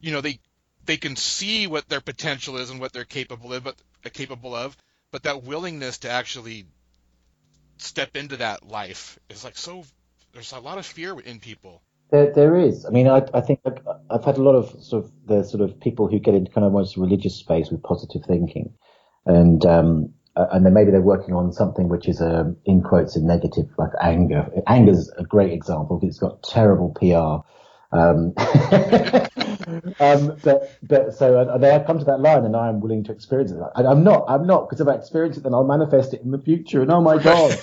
you 0.00 0.12
know, 0.12 0.20
they 0.20 0.40
they 0.86 0.96
can 0.96 1.16
see 1.16 1.66
what 1.66 1.88
their 1.88 2.00
potential 2.00 2.56
is 2.56 2.70
and 2.70 2.80
what 2.80 2.92
they're 2.92 3.04
capable 3.04 3.52
of, 3.52 3.64
but 3.64 3.76
uh, 4.04 4.10
capable 4.12 4.54
of, 4.54 4.76
but 5.10 5.22
that 5.24 5.44
willingness 5.44 5.98
to 5.98 6.10
actually 6.10 6.66
step 7.78 8.16
into 8.16 8.36
that 8.38 8.66
life 8.66 9.18
is 9.28 9.44
like 9.44 9.56
so. 9.56 9.84
There's 10.32 10.52
a 10.52 10.58
lot 10.58 10.78
of 10.78 10.86
fear 10.86 11.18
in 11.18 11.38
people. 11.38 11.80
There, 12.10 12.32
there 12.32 12.56
is. 12.56 12.84
I 12.84 12.90
mean, 12.90 13.08
I, 13.08 13.26
I 13.32 13.40
think 13.40 13.60
I've 14.10 14.24
had 14.24 14.36
a 14.36 14.42
lot 14.42 14.54
of 14.54 14.82
sort 14.82 15.04
of 15.04 15.12
the 15.26 15.42
sort 15.42 15.62
of 15.62 15.80
people 15.80 16.08
who 16.08 16.18
get 16.18 16.34
into 16.34 16.50
kind 16.50 16.64
of 16.64 16.74
almost 16.74 16.96
religious 16.96 17.36
space 17.36 17.70
with 17.70 17.82
positive 17.82 18.22
thinking, 18.26 18.74
and 19.26 19.64
um, 19.64 20.14
uh, 20.36 20.46
and 20.52 20.66
then 20.66 20.74
maybe 20.74 20.90
they're 20.90 21.00
working 21.00 21.34
on 21.34 21.52
something 21.52 21.88
which 21.88 22.08
is 22.08 22.20
a, 22.20 22.40
um, 22.40 22.56
in 22.64 22.82
quotes 22.82 23.16
a 23.16 23.20
negative, 23.20 23.66
like 23.78 23.90
anger. 24.00 24.46
Anger's 24.66 25.10
a 25.16 25.22
great 25.22 25.52
example 25.52 25.98
because 25.98 26.16
it's 26.16 26.18
got 26.18 26.42
terrible 26.42 26.90
PR. 26.90 27.46
Um, 27.96 28.34
um, 30.00 30.36
but 30.42 30.76
but 30.82 31.14
so 31.14 31.38
uh, 31.38 31.58
they 31.58 31.70
have 31.70 31.86
come 31.86 32.00
to 32.00 32.04
that 32.06 32.18
line, 32.18 32.44
and 32.44 32.56
I 32.56 32.68
am 32.68 32.80
willing 32.80 33.04
to 33.04 33.12
experience 33.12 33.52
it. 33.52 33.58
And 33.76 33.86
I'm 33.86 34.02
not. 34.02 34.24
I'm 34.26 34.46
not 34.46 34.68
because 34.68 34.80
if 34.80 34.88
I 34.88 34.94
experience 34.94 35.36
it, 35.36 35.44
then 35.44 35.54
I'll 35.54 35.64
manifest 35.64 36.12
it 36.12 36.22
in 36.22 36.32
the 36.32 36.38
future. 36.38 36.82
And 36.82 36.90
oh 36.90 37.00
my 37.00 37.22
god, 37.22 37.56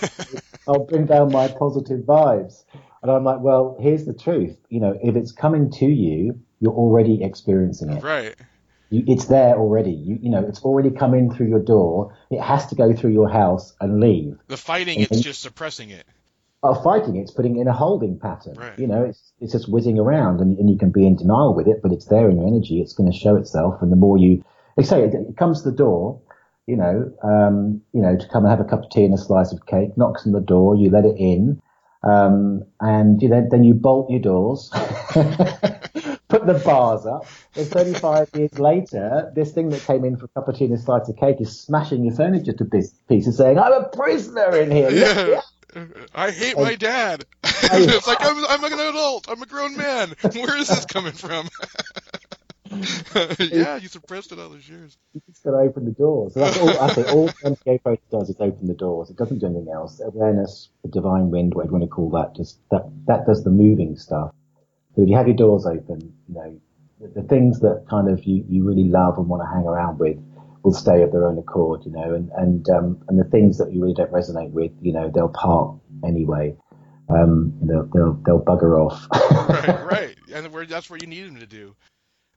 I'll 0.67 0.86
bring 0.86 1.05
down 1.05 1.34
my 1.34 1.49
positive 1.49 2.01
vibes. 2.01 2.63
And 3.01 3.11
I'm 3.11 3.26
like, 3.26 3.41
well, 3.41 3.78
here's 3.82 4.05
the 4.05 4.13
truth. 4.13 4.55
You 4.69 4.80
know, 4.80 4.97
if 5.03 5.15
it's 5.15 5.34
coming 5.34 5.72
to 5.72 5.86
you, 5.86 6.39
you're 6.61 6.74
already 6.74 7.24
experiencing 7.24 7.89
it. 7.89 8.03
Right. 8.03 8.36
You, 8.92 9.04
it's 9.08 9.26
there 9.26 9.56
already. 9.56 9.92
You, 9.92 10.20
you 10.22 10.30
know, 10.30 10.46
it's 10.46 10.62
already 10.62 10.92
come 10.92 11.14
in 11.14 11.34
through 11.34 11.48
your 11.48 11.64
door. 11.64 12.16
It 12.30 12.42
has 12.42 12.68
to 12.68 12.76
go 12.76 12.94
through 12.94 13.12
your 13.12 13.30
house 13.30 13.74
and 13.82 14.00
leave. 14.00 14.38
The 14.48 14.58
fighting, 14.58 15.00
And 15.00 15.08
it's 15.10 15.22
just 15.22 15.42
suppressing 15.42 15.89
it. 15.89 16.06
Oh, 16.64 16.76
fighting 16.76 17.16
it's 17.16 17.32
putting 17.32 17.58
it 17.58 17.62
in 17.62 17.68
a 17.68 17.74
holding 17.74 18.20
pattern. 18.20 18.54
Right. 18.54 18.78
You 18.78 18.86
know, 18.86 19.04
it's 19.06 19.34
it's 19.39 19.52
just 19.52 19.68
whizzing 19.68 19.98
around, 19.98 20.42
and, 20.42 20.60
and 20.60 20.70
you 20.70 20.78
can 20.78 20.92
be 20.92 21.08
in 21.08 21.16
denial 21.16 21.56
with 21.56 21.68
it, 21.68 21.82
but 21.82 21.92
it's 21.92 22.06
there 22.06 22.30
in 22.30 22.38
your 22.38 22.48
energy. 22.48 22.82
It's 22.82 22.94
going 22.94 23.12
to 23.12 23.18
show 23.18 23.36
itself, 23.36 23.82
and 23.82 23.92
the 23.92 23.96
more 23.96 24.18
you, 24.20 24.44
they 24.78 24.84
say, 24.84 25.04
it, 25.04 25.14
it 25.16 25.38
comes 25.38 25.64
to 25.64 25.72
the 25.72 25.76
door. 25.76 26.22
You 26.68 26.78
know, 26.78 27.12
um, 27.24 27.82
you 27.94 28.02
know, 28.02 28.16
to 28.16 28.28
come 28.28 28.46
and 28.46 28.52
have 28.52 28.60
a 28.60 28.70
cup 28.70 28.84
of 28.84 28.92
tea 28.92 29.06
and 29.06 29.14
a 29.14 29.18
slice 29.18 29.52
of 29.52 29.66
cake. 29.66 29.98
Knocks 29.98 30.28
on 30.28 30.34
the 30.34 30.39
door, 30.39 30.76
you 30.76 30.92
let 30.92 31.06
it 31.06 31.16
in, 31.18 31.60
um, 32.04 32.64
and 32.80 33.20
you 33.24 33.30
then 33.30 33.50
then 33.50 33.64
you 33.64 33.74
bolt 33.74 34.12
your 34.12 34.20
doors, 34.20 34.70
put 36.32 36.45
the 36.45 36.53
bars 36.53 37.05
up. 37.05 37.25
And 37.55 37.67
35 37.67 38.29
years 38.36 38.57
later, 38.57 39.32
this 39.36 39.51
thing 39.51 39.69
that 39.69 39.82
came 39.82 40.05
in 40.05 40.17
for 40.17 40.25
a 40.25 40.29
cup 40.29 40.47
of 40.47 40.57
tea 40.57 40.65
and 40.65 40.73
a 40.73 40.77
slice 40.77 41.07
of 41.09 41.17
cake 41.17 41.38
is 41.39 41.59
smashing 41.59 42.03
your 42.03 42.15
furniture 42.15 42.53
to 42.53 42.65
pieces, 43.07 43.38
saying, 43.38 43.59
"I'm 43.59 43.73
a 43.73 43.89
prisoner 43.89 44.55
in 44.57 44.71
here." 44.71 44.89
Yeah. 44.91 45.41
I 46.13 46.32
hate 46.32 46.57
my 46.57 46.75
dad. 46.75 47.25
it's 47.43 48.07
like 48.07 48.17
I'm, 48.19 48.45
I'm 48.45 48.63
an 48.63 48.73
adult. 48.73 49.29
I'm 49.29 49.41
a 49.41 49.45
grown 49.45 49.77
man. 49.77 50.13
Where 50.34 50.57
is 50.57 50.67
this 50.67 50.86
coming 50.86 51.13
from? 51.13 51.47
yeah, 53.39 53.77
you 53.77 53.88
suppressed 53.88 54.32
it 54.32 54.39
all 54.39 54.49
those 54.49 54.67
years. 54.67 54.97
You 55.13 55.21
just 55.27 55.43
got 55.43 55.51
to 55.51 55.57
open 55.57 55.86
the 55.86 55.91
doors. 55.91 56.34
So 56.34 56.41
that's 56.41 56.57
all. 56.57 56.77
I 56.79 56.93
say 56.93 57.03
all 57.03 57.27
NPA 57.45 57.99
does 58.11 58.29
is 58.29 58.36
open 58.39 58.67
the 58.67 58.73
doors. 58.73 59.09
It 59.09 59.17
doesn't 59.17 59.39
do 59.39 59.45
anything 59.45 59.69
else. 59.73 60.01
Awareness, 60.01 60.69
the 60.84 60.89
divine 60.89 61.29
wind, 61.29 61.53
whatever 61.53 61.75
you 61.75 61.79
want 61.79 61.89
to 61.89 61.95
call 61.95 62.09
that, 62.11 62.36
just 62.36 62.59
that 62.71 62.89
that 63.07 63.25
does 63.25 63.43
the 63.43 63.49
moving 63.49 63.97
stuff. 63.97 64.34
So 64.96 65.04
if 65.04 65.10
you 65.10 65.16
have 65.16 65.28
your 65.28 65.38
doors 65.38 65.66
open, 65.66 66.14
you 66.28 66.36
know 66.36 66.60
the, 67.00 67.22
the 67.22 67.28
things 67.28 67.60
that 67.62 67.86
kind 67.89 68.10
of 68.10 68.24
you, 68.26 68.46
you 68.48 68.64
really 68.64 68.86
love 68.86 69.18
and 69.18 69.28
want 69.28 69.44
to 69.44 69.48
hang 69.48 69.66
around 69.66 70.00
with 70.00 70.18
will 70.64 70.74
stay 70.74 71.02
of 71.02 71.12
their 71.12 71.26
own 71.26 71.38
accord, 71.38 71.82
you 71.86 71.92
know, 71.92 72.14
and 72.14 72.30
and 72.38 72.70
um, 72.70 73.04
and 73.08 73.20
the 73.20 73.24
things 73.26 73.58
that 73.58 73.74
you 73.74 73.82
really 73.82 73.94
don't 73.94 74.12
resonate 74.12 74.52
with, 74.52 74.72
you 74.82 74.94
know, 74.94 75.10
they'll 75.14 75.30
part 75.30 75.76
anyway. 76.06 76.56
Um, 77.10 77.58
they'll 77.62 77.89
they'll 77.94 78.14
they'll 78.26 78.42
bugger 78.42 78.80
off. 78.80 79.08
right, 79.50 79.86
right, 79.86 80.16
and 80.34 80.52
where 80.54 80.66
that's 80.66 80.89
where 80.89 81.00
you 81.02 81.08
need 81.08 81.24
them 81.28 81.39
to 81.39 81.48
do. 81.48 81.76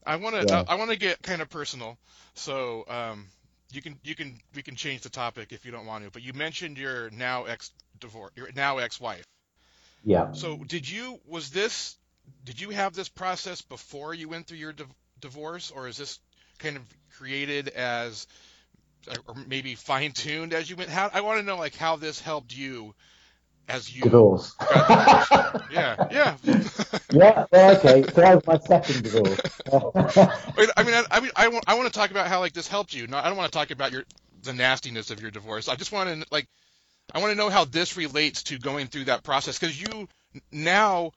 I 0.07 0.17
want 0.17 0.37
to, 0.37 0.47
Yeah. 0.47 0.65
I, 0.69 0.75
want 0.75 0.91
to 0.91 0.97
get 0.97 1.23
kind 1.23 1.41
of 1.41 1.49
personal. 1.49 1.99
So, 2.35 2.85
um, 2.89 3.27
you 3.73 3.83
can, 3.83 3.99
you 4.05 4.15
can, 4.15 4.39
we 4.55 4.63
can 4.63 4.77
change 4.77 5.01
the 5.01 5.09
topic 5.09 5.53
if 5.53 5.65
you 5.65 5.73
don't 5.73 5.87
want 5.87 6.05
to. 6.05 6.11
But 6.11 6.23
you 6.23 6.33
mentioned 6.33 6.79
your 6.79 7.11
now 7.11 7.45
ex 7.45 7.71
divorce, 8.01 8.33
your 8.37 8.51
now 8.55 8.79
ex-wife. 8.79 9.25
yeah. 10.05 10.33
So, 10.33 10.59
did 10.59 10.89
you, 10.89 11.21
was 11.27 11.51
this, 11.51 11.97
did 12.45 12.61
you 12.61 12.70
have 12.70 12.95
this 12.95 13.09
process 13.09 13.62
before 13.62 14.14
you 14.14 14.29
went 14.29 14.47
through 14.47 14.59
your 14.59 14.72
div- 14.72 14.95
divorce, 15.20 15.70
or 15.70 15.89
is 15.89 15.97
this 15.97 16.18
kind 16.59 16.77
of 16.77 16.83
created 17.16 17.68
as, 17.68 18.27
uh, 19.11 19.16
or 19.27 19.35
maybe 19.47 19.75
fine-tuned 19.75 20.53
as 20.53 20.68
you 20.68 20.77
went? 20.77 20.91
How 20.91 21.11
I 21.12 21.22
want 21.22 21.41
to 21.41 21.47
know, 21.47 21.57
like, 21.57 21.75
how 21.77 21.97
this 21.97 22.20
helped 22.20 22.57
you 22.57 22.95
as 23.68 23.95
you 23.95 24.03
Divorce. 24.03 24.55
yeah, 24.70 26.09
yeah. 26.11 26.37
yeah. 27.12 27.47
Well, 27.51 27.77
okay. 27.77 28.03
So 28.03 28.20
that 28.20 28.35
was 28.35 28.47
my 28.47 28.59
second 28.59 29.03
divorce. 29.03 29.41
Wait, 30.57 30.68
I 30.77 30.83
mean, 30.83 30.95
I, 30.95 31.05
I 31.11 31.20
mean, 31.20 31.31
I 31.35 31.49
want, 31.49 31.64
I 31.66 31.75
want 31.75 31.93
to 31.93 31.99
talk 31.99 32.11
about 32.11 32.27
how 32.27 32.41
like 32.41 32.53
this 32.53 32.68
helped 32.68 32.95
you. 32.95 33.07
No, 33.07 33.16
I 33.16 33.29
don't 33.29 33.37
want 33.37 33.51
to 33.51 33.57
talk 33.59 33.70
about 33.70 33.93
your 33.93 34.05
the 34.43 34.53
nastiness 34.53 35.11
of 35.11 35.22
your 35.22 35.31
divorce. 35.31 35.68
I 35.68 35.77
just 35.77 35.93
want 35.93 36.11
to 36.11 36.27
like, 36.31 36.47
I 37.14 37.20
want 37.20 37.31
to 37.31 37.37
know 37.37 37.49
how 37.49 37.64
this 37.64 37.97
relates 37.97 38.43
to 38.45 38.59
going 38.59 38.89
through 38.89 39.05
that 39.05 39.22
process 39.22 39.59
because 39.59 39.81
you 39.81 40.09
now 40.53 41.12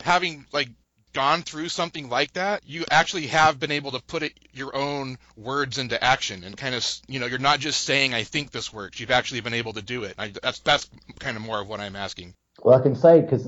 having 0.00 0.46
like 0.52 0.68
gone 1.12 1.42
through 1.42 1.68
something 1.68 2.08
like 2.08 2.32
that, 2.34 2.62
you 2.66 2.84
actually 2.90 3.26
have 3.26 3.60
been 3.60 3.70
able 3.70 3.92
to 3.92 4.00
put 4.00 4.22
it 4.22 4.32
your 4.52 4.74
own 4.74 5.18
words 5.36 5.78
into 5.78 6.02
action 6.02 6.44
and 6.44 6.56
kind 6.56 6.74
of 6.74 6.86
you 7.06 7.20
know 7.20 7.26
you're 7.26 7.38
not 7.38 7.60
just 7.60 7.82
saying 7.82 8.14
I 8.14 8.24
think 8.24 8.50
this 8.50 8.72
works. 8.72 9.00
You've 9.00 9.10
actually 9.10 9.40
been 9.40 9.54
able 9.54 9.74
to 9.74 9.82
do 9.82 10.04
it. 10.04 10.14
I, 10.18 10.32
that's 10.42 10.60
that's 10.60 10.88
kind 11.18 11.36
of 11.36 11.42
more 11.42 11.60
of 11.60 11.68
what 11.68 11.80
I'm 11.80 11.96
asking. 11.96 12.34
Well, 12.62 12.78
I 12.78 12.82
can 12.82 12.94
say 12.94 13.20
because 13.20 13.46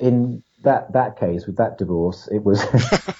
in 0.00 0.42
that 0.62 0.92
that 0.92 1.18
case 1.18 1.46
with 1.46 1.56
that 1.56 1.78
divorce, 1.78 2.28
it 2.32 2.42
was 2.44 2.62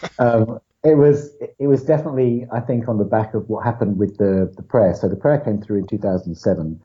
um, 0.19 0.61
it 0.83 0.95
was 0.95 1.31
it 1.59 1.67
was 1.67 1.85
definitely 1.85 2.47
I 2.53 2.61
think 2.61 2.89
on 2.89 2.99
the 2.99 3.05
back 3.05 3.35
of 3.35 3.49
what 3.49 3.65
happened 3.65 3.99
with 3.99 4.17
the 4.19 4.53
the 4.57 4.62
prayer. 4.62 4.95
So 4.95 5.09
the 5.09 5.17
prayer 5.17 5.39
came 5.39 5.61
through 5.61 5.79
in 5.79 5.87
2007, 5.87 6.81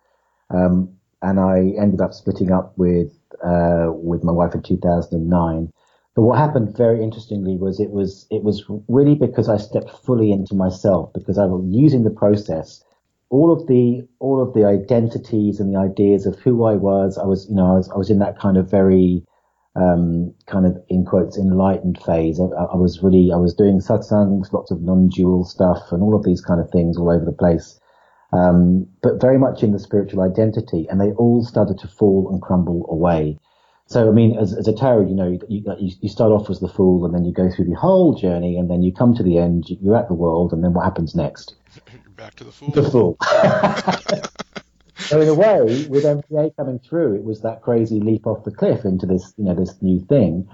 um, 0.49 0.97
and 1.21 1.39
I 1.39 1.73
ended 1.79 2.01
up 2.01 2.13
splitting 2.13 2.51
up 2.51 2.77
with 2.77 3.18
uh, 3.43 3.91
with 3.91 4.23
my 4.23 4.31
wife 4.31 4.53
in 4.53 4.61
2009. 4.61 5.71
But 6.15 6.21
what 6.23 6.37
happened 6.37 6.75
very 6.75 7.03
interestingly 7.03 7.55
was 7.55 7.79
it 7.79 7.91
was 7.91 8.27
it 8.29 8.43
was 8.43 8.63
really 8.87 9.15
because 9.15 9.47
I 9.47 9.57
stepped 9.57 9.91
fully 9.91 10.31
into 10.31 10.55
myself 10.55 11.11
because 11.13 11.37
I 11.37 11.45
was 11.45 11.63
using 11.69 12.03
the 12.03 12.09
process 12.09 12.83
all 13.29 13.51
of 13.51 13.67
the 13.67 14.07
all 14.19 14.41
of 14.41 14.53
the 14.53 14.65
identities 14.65 15.59
and 15.59 15.73
the 15.73 15.79
ideas 15.79 16.25
of 16.25 16.39
who 16.39 16.65
I 16.65 16.75
was. 16.75 17.17
I 17.17 17.25
was, 17.25 17.47
you 17.49 17.55
know, 17.55 17.67
I 17.73 17.75
was 17.75 17.89
I 17.89 17.97
was 17.97 18.09
in 18.09 18.19
that 18.19 18.39
kind 18.39 18.57
of 18.57 18.69
very 18.69 19.23
um, 19.75 20.33
kind 20.47 20.65
of 20.65 20.77
in 20.89 21.05
quotes 21.05 21.37
enlightened 21.37 22.01
phase. 22.03 22.39
I, 22.39 22.45
I 22.45 22.75
was 22.75 23.01
really 23.03 23.31
I 23.31 23.37
was 23.37 23.53
doing 23.53 23.79
satsangs, 23.79 24.51
lots 24.51 24.71
of 24.71 24.81
non-dual 24.81 25.45
stuff, 25.45 25.91
and 25.91 26.01
all 26.01 26.15
of 26.15 26.23
these 26.23 26.41
kind 26.41 26.59
of 26.59 26.69
things 26.71 26.97
all 26.97 27.11
over 27.11 27.25
the 27.25 27.31
place. 27.31 27.78
Um, 28.31 28.87
but 29.01 29.19
very 29.19 29.39
much 29.39 29.63
in 29.63 29.71
the 29.71 29.79
spiritual 29.79 30.21
identity, 30.21 30.87
and 30.89 31.01
they 31.01 31.11
all 31.13 31.43
started 31.43 31.79
to 31.79 31.87
fall 31.87 32.29
and 32.31 32.41
crumble 32.41 32.85
away. 32.89 33.39
So, 33.87 34.07
I 34.07 34.11
mean, 34.11 34.37
as, 34.37 34.53
as 34.53 34.67
a 34.67 34.73
tarot, 34.73 35.07
you 35.07 35.15
know, 35.15 35.39
you, 35.49 35.63
you, 35.79 35.91
you 35.99 36.09
start 36.09 36.31
off 36.31 36.47
as 36.49 36.59
the 36.59 36.67
fool, 36.67 37.05
and 37.05 37.13
then 37.13 37.25
you 37.25 37.33
go 37.33 37.49
through 37.49 37.65
the 37.65 37.75
whole 37.75 38.13
journey, 38.13 38.55
and 38.55 38.69
then 38.69 38.83
you 38.83 38.93
come 38.93 39.15
to 39.15 39.23
the 39.23 39.39
end. 39.39 39.65
You're 39.67 39.97
at 39.97 40.07
the 40.07 40.13
world, 40.13 40.53
and 40.53 40.63
then 40.63 40.73
what 40.73 40.83
happens 40.83 41.15
next? 41.15 41.55
Back 42.15 42.35
to 42.35 42.43
the 42.43 42.51
fool. 42.51 42.69
The 42.69 42.83
fool. 42.83 43.17
so 44.97 45.19
in 45.21 45.27
a 45.27 45.33
way, 45.33 45.87
with 45.87 46.03
NPA 46.03 46.55
coming 46.55 46.77
through, 46.79 47.15
it 47.15 47.23
was 47.23 47.41
that 47.41 47.63
crazy 47.63 47.99
leap 47.99 48.27
off 48.27 48.43
the 48.43 48.51
cliff 48.51 48.85
into 48.85 49.07
this, 49.07 49.33
you 49.37 49.45
know, 49.45 49.55
this 49.55 49.81
new 49.81 49.99
thing. 50.01 50.47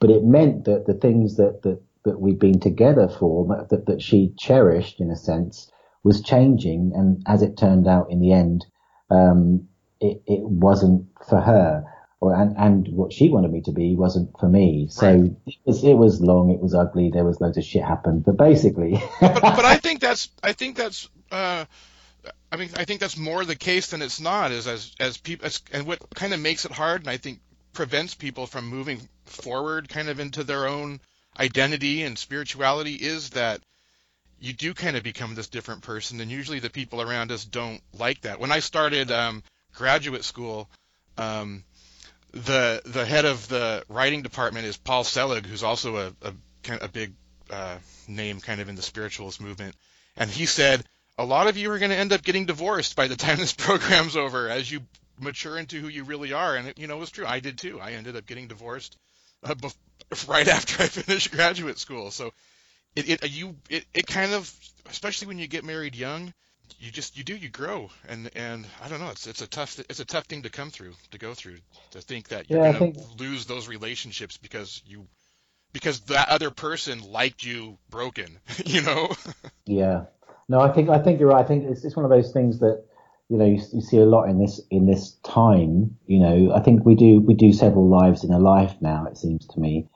But 0.00 0.10
it 0.10 0.24
meant 0.24 0.64
that 0.64 0.86
the 0.86 0.94
things 0.94 1.36
that 1.36 1.62
that, 1.62 1.80
that 2.04 2.20
we'd 2.20 2.40
been 2.40 2.58
together 2.58 3.08
for, 3.08 3.46
that 3.70 3.86
that 3.86 4.02
she 4.02 4.32
cherished 4.36 5.00
in 5.00 5.10
a 5.10 5.16
sense, 5.16 5.70
was 6.02 6.22
changing. 6.22 6.92
And 6.94 7.22
as 7.26 7.42
it 7.42 7.56
turned 7.56 7.86
out, 7.88 8.10
in 8.10 8.20
the 8.20 8.32
end, 8.32 8.66
um, 9.10 9.68
it 10.00 10.22
it 10.26 10.42
wasn't 10.42 11.08
for 11.28 11.40
her. 11.40 11.84
Or, 12.22 12.34
and, 12.34 12.54
and 12.58 12.88
what 12.92 13.14
she 13.14 13.30
wanted 13.30 13.50
me 13.50 13.62
to 13.62 13.72
be 13.72 13.96
wasn't 13.96 14.38
for 14.38 14.46
me. 14.48 14.88
So 14.90 15.06
Right. 15.06 15.32
it 15.46 15.56
was 15.64 15.82
it 15.84 15.94
was 15.94 16.20
long, 16.20 16.50
it 16.50 16.60
was 16.60 16.74
ugly, 16.74 17.10
there 17.10 17.24
was 17.24 17.40
loads 17.40 17.56
of 17.56 17.64
shit 17.64 17.82
happened. 17.82 18.24
But 18.26 18.36
basically, 18.36 19.02
but, 19.20 19.40
but 19.40 19.64
I 19.64 19.78
think 19.78 20.00
that's 20.00 20.28
I 20.42 20.52
think 20.52 20.76
that's 20.76 21.08
uh, 21.32 21.64
I 22.52 22.56
mean 22.56 22.68
I 22.76 22.84
think 22.84 23.00
that's 23.00 23.16
more 23.16 23.44
the 23.44 23.56
case 23.56 23.88
than 23.88 24.02
it's 24.02 24.20
not 24.20 24.52
is 24.52 24.66
as 24.66 24.92
as 25.00 25.16
people 25.16 25.46
as, 25.46 25.62
and 25.72 25.86
what 25.86 25.98
kind 26.14 26.34
of 26.34 26.40
makes 26.40 26.66
it 26.66 26.72
hard 26.72 27.00
and 27.00 27.10
I 27.10 27.16
think 27.16 27.40
prevents 27.72 28.14
people 28.14 28.46
from 28.46 28.66
moving 28.66 29.00
forward 29.24 29.88
kind 29.88 30.08
of 30.10 30.20
into 30.20 30.44
their 30.44 30.66
own 30.66 31.00
identity 31.38 32.02
and 32.02 32.18
spirituality 32.18 32.94
is 32.94 33.30
that 33.30 33.62
you 34.40 34.52
do 34.52 34.74
kind 34.74 34.96
of 34.96 35.02
become 35.02 35.34
this 35.34 35.48
different 35.48 35.82
person 35.82 36.20
and 36.20 36.30
usually 36.30 36.58
the 36.58 36.70
people 36.70 37.00
around 37.00 37.30
us 37.30 37.44
don't 37.44 37.80
like 37.98 38.22
that. 38.22 38.40
When 38.40 38.52
I 38.52 38.60
started 38.60 39.10
um, 39.10 39.42
graduate 39.74 40.24
school 40.24 40.68
um, 41.18 41.64
the 42.32 42.82
the 42.84 43.04
head 43.04 43.24
of 43.24 43.48
the 43.48 43.84
writing 43.88 44.22
department 44.22 44.66
is 44.66 44.76
Paul 44.76 45.04
Selig, 45.04 45.46
who's 45.46 45.62
also 45.62 45.96
a, 45.96 46.12
a 46.22 46.34
a 46.80 46.88
big 46.88 47.14
uh, 47.50 47.78
name 48.06 48.40
kind 48.40 48.60
of 48.60 48.68
in 48.68 48.76
the 48.76 48.82
spiritualist 48.82 49.40
movement, 49.40 49.74
and 50.16 50.30
he 50.30 50.46
said 50.46 50.84
a 51.18 51.24
lot 51.24 51.48
of 51.48 51.56
you 51.56 51.70
are 51.72 51.78
going 51.78 51.90
to 51.90 51.96
end 51.96 52.12
up 52.12 52.22
getting 52.22 52.46
divorced 52.46 52.96
by 52.96 53.08
the 53.08 53.16
time 53.16 53.38
this 53.38 53.52
program's 53.66 54.16
over 54.16 54.48
as 54.48 54.70
you 54.70 54.80
mature 55.18 55.58
into 55.58 55.80
who 55.80 55.88
you 55.88 56.04
really 56.04 56.32
are, 56.32 56.56
and 56.56 56.68
it, 56.68 56.78
you 56.78 56.86
know 56.86 56.96
it 56.96 57.00
was 57.00 57.10
true. 57.10 57.26
I 57.26 57.40
did 57.40 57.58
too. 57.58 57.80
I 57.80 57.92
ended 57.92 58.16
up 58.16 58.26
getting 58.26 58.46
divorced 58.46 58.96
uh, 59.42 59.54
bef- 59.54 59.74
right 60.28 60.48
after 60.48 60.82
I 60.82 60.86
finished 60.86 61.32
graduate 61.32 61.78
school. 61.78 62.10
So 62.10 62.32
it, 62.96 63.08
it 63.22 63.30
you 63.30 63.56
it, 63.68 63.84
it 63.94 64.06
kind 64.06 64.32
of 64.32 64.52
especially 64.90 65.28
when 65.28 65.38
you 65.38 65.46
get 65.46 65.64
married 65.64 65.94
young 65.94 66.32
you 66.78 66.90
just 66.90 67.16
you 67.16 67.24
do 67.24 67.36
you 67.36 67.48
grow 67.48 67.90
and 68.08 68.30
and 68.36 68.66
I 68.82 68.88
don't 68.88 69.00
know 69.00 69.10
it's 69.10 69.26
it's 69.26 69.42
a 69.42 69.46
tough 69.46 69.78
it's 69.88 70.00
a 70.00 70.04
tough 70.04 70.24
thing 70.24 70.42
to 70.42 70.50
come 70.50 70.70
through 70.70 70.94
to 71.10 71.18
go 71.18 71.34
through 71.34 71.58
to 71.92 72.00
think 72.00 72.28
that 72.28 72.48
you're 72.50 72.60
Yeah, 72.60 72.72
gonna 72.72 72.78
think- 72.92 72.96
lose 73.18 73.46
those 73.46 73.68
relationships 73.68 74.36
because 74.36 74.82
you 74.86 75.06
because 75.72 76.00
that 76.02 76.28
other 76.28 76.50
person 76.50 77.00
liked 77.12 77.44
you 77.44 77.78
broken 77.90 78.38
you 78.66 78.82
know 78.82 79.08
Yeah. 79.66 80.04
No, 80.48 80.58
I 80.60 80.72
think 80.72 80.88
I 80.88 80.98
think 80.98 81.20
you're 81.20 81.28
right. 81.28 81.44
I 81.44 81.46
think 81.46 81.64
it's 81.64 81.84
it's 81.84 81.94
one 81.94 82.04
of 82.04 82.10
those 82.10 82.32
things 82.32 82.58
that 82.58 82.82
you 83.28 83.38
know 83.38 83.44
you, 83.44 83.60
you 83.72 83.80
see 83.80 83.98
a 83.98 84.04
lot 84.04 84.24
in 84.28 84.40
this 84.40 84.60
in 84.70 84.84
this 84.86 85.12
time. 85.22 85.96
You 86.06 86.18
know, 86.18 86.52
I 86.52 86.60
think 86.60 86.84
we 86.84 86.96
do 86.96 87.20
we 87.20 87.34
do 87.34 87.52
several 87.52 87.88
lives 87.88 88.24
in 88.24 88.32
a 88.32 88.38
life 88.40 88.74
now. 88.80 89.06
It 89.06 89.16
seems 89.16 89.46
to 89.46 89.60
me, 89.60 89.86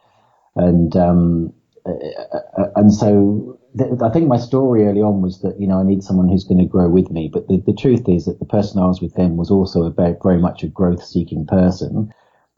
and 0.55 0.95
um, 0.97 1.55
and 1.85 2.93
so 2.93 3.59
th- 3.77 4.01
I 4.03 4.09
think 4.11 4.29
my 4.29 4.39
story 4.39 4.87
early 4.87 5.03
on 5.03 5.21
was 5.21 5.41
that 5.43 5.61
you 5.61 5.67
know 5.67 5.79
I 5.79 5.83
need 5.85 6.03
someone 6.03 6.29
who's 6.29 6.45
going 6.45 6.59
to 6.59 6.65
grow 6.65 6.89
with 6.89 7.11
me. 7.11 7.29
But 7.33 7.49
the, 7.49 7.63
the 7.67 7.75
truth 7.75 8.09
is 8.09 8.25
that 8.25 8.39
the 8.39 8.47
person 8.47 8.81
I 8.81 8.87
was 8.87 9.01
with 9.03 9.15
then 9.15 9.37
was 9.37 9.51
also 9.51 9.83
a 9.83 9.91
very, 9.91 10.17
very 10.23 10.39
much 10.39 10.63
a 10.63 10.69
growth-seeking 10.69 11.47
person. 11.47 12.13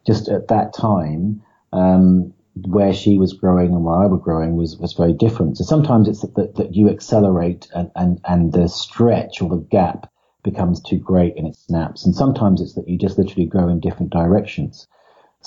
Just 0.07 0.28
at 0.28 0.48
that 0.48 0.73
time, 0.73 1.43
um, 1.73 2.32
where 2.69 2.93
she 2.93 3.19
was 3.19 3.32
growing 3.32 3.74
and 3.74 3.85
where 3.85 3.97
I 3.97 4.07
was 4.07 4.20
growing 4.23 4.57
was 4.57 4.77
was 4.78 4.93
very 4.93 5.12
different. 5.12 5.59
So 5.59 5.65
sometimes 5.65 6.09
it's 6.09 6.23
that, 6.23 6.55
that 6.57 6.74
you 6.74 6.89
accelerate 6.89 7.66
and, 7.74 7.90
and 7.97 8.20
and 8.24 8.53
the 8.53 8.69
stretch 8.69 9.43
or 9.43 9.48
the 9.51 9.66
gap 9.70 10.11
becomes 10.44 10.81
too 10.81 10.98
great 10.98 11.36
and 11.36 11.48
it 11.48 11.57
snaps. 11.57 12.07
And 12.07 12.15
sometimes 12.15 12.61
it's 12.61 12.74
that 12.74 12.89
you 12.89 12.97
just 12.97 13.19
literally 13.19 13.47
grow 13.47 13.69
in 13.69 13.81
different 13.81 14.12
directions. 14.12 14.86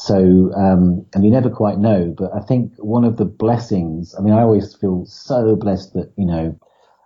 So, 0.01 0.53
um, 0.55 1.05
and 1.13 1.25
you 1.25 1.29
never 1.29 1.49
quite 1.49 1.77
know, 1.77 2.15
but 2.17 2.33
I 2.33 2.39
think 2.39 2.71
one 2.77 3.03
of 3.03 3.17
the 3.17 3.25
blessings, 3.25 4.15
I 4.17 4.21
mean, 4.21 4.33
I 4.33 4.41
always 4.41 4.73
feel 4.73 5.05
so 5.05 5.57
blessed 5.57 5.93
that, 5.93 6.13
you 6.17 6.25
know, 6.25 6.57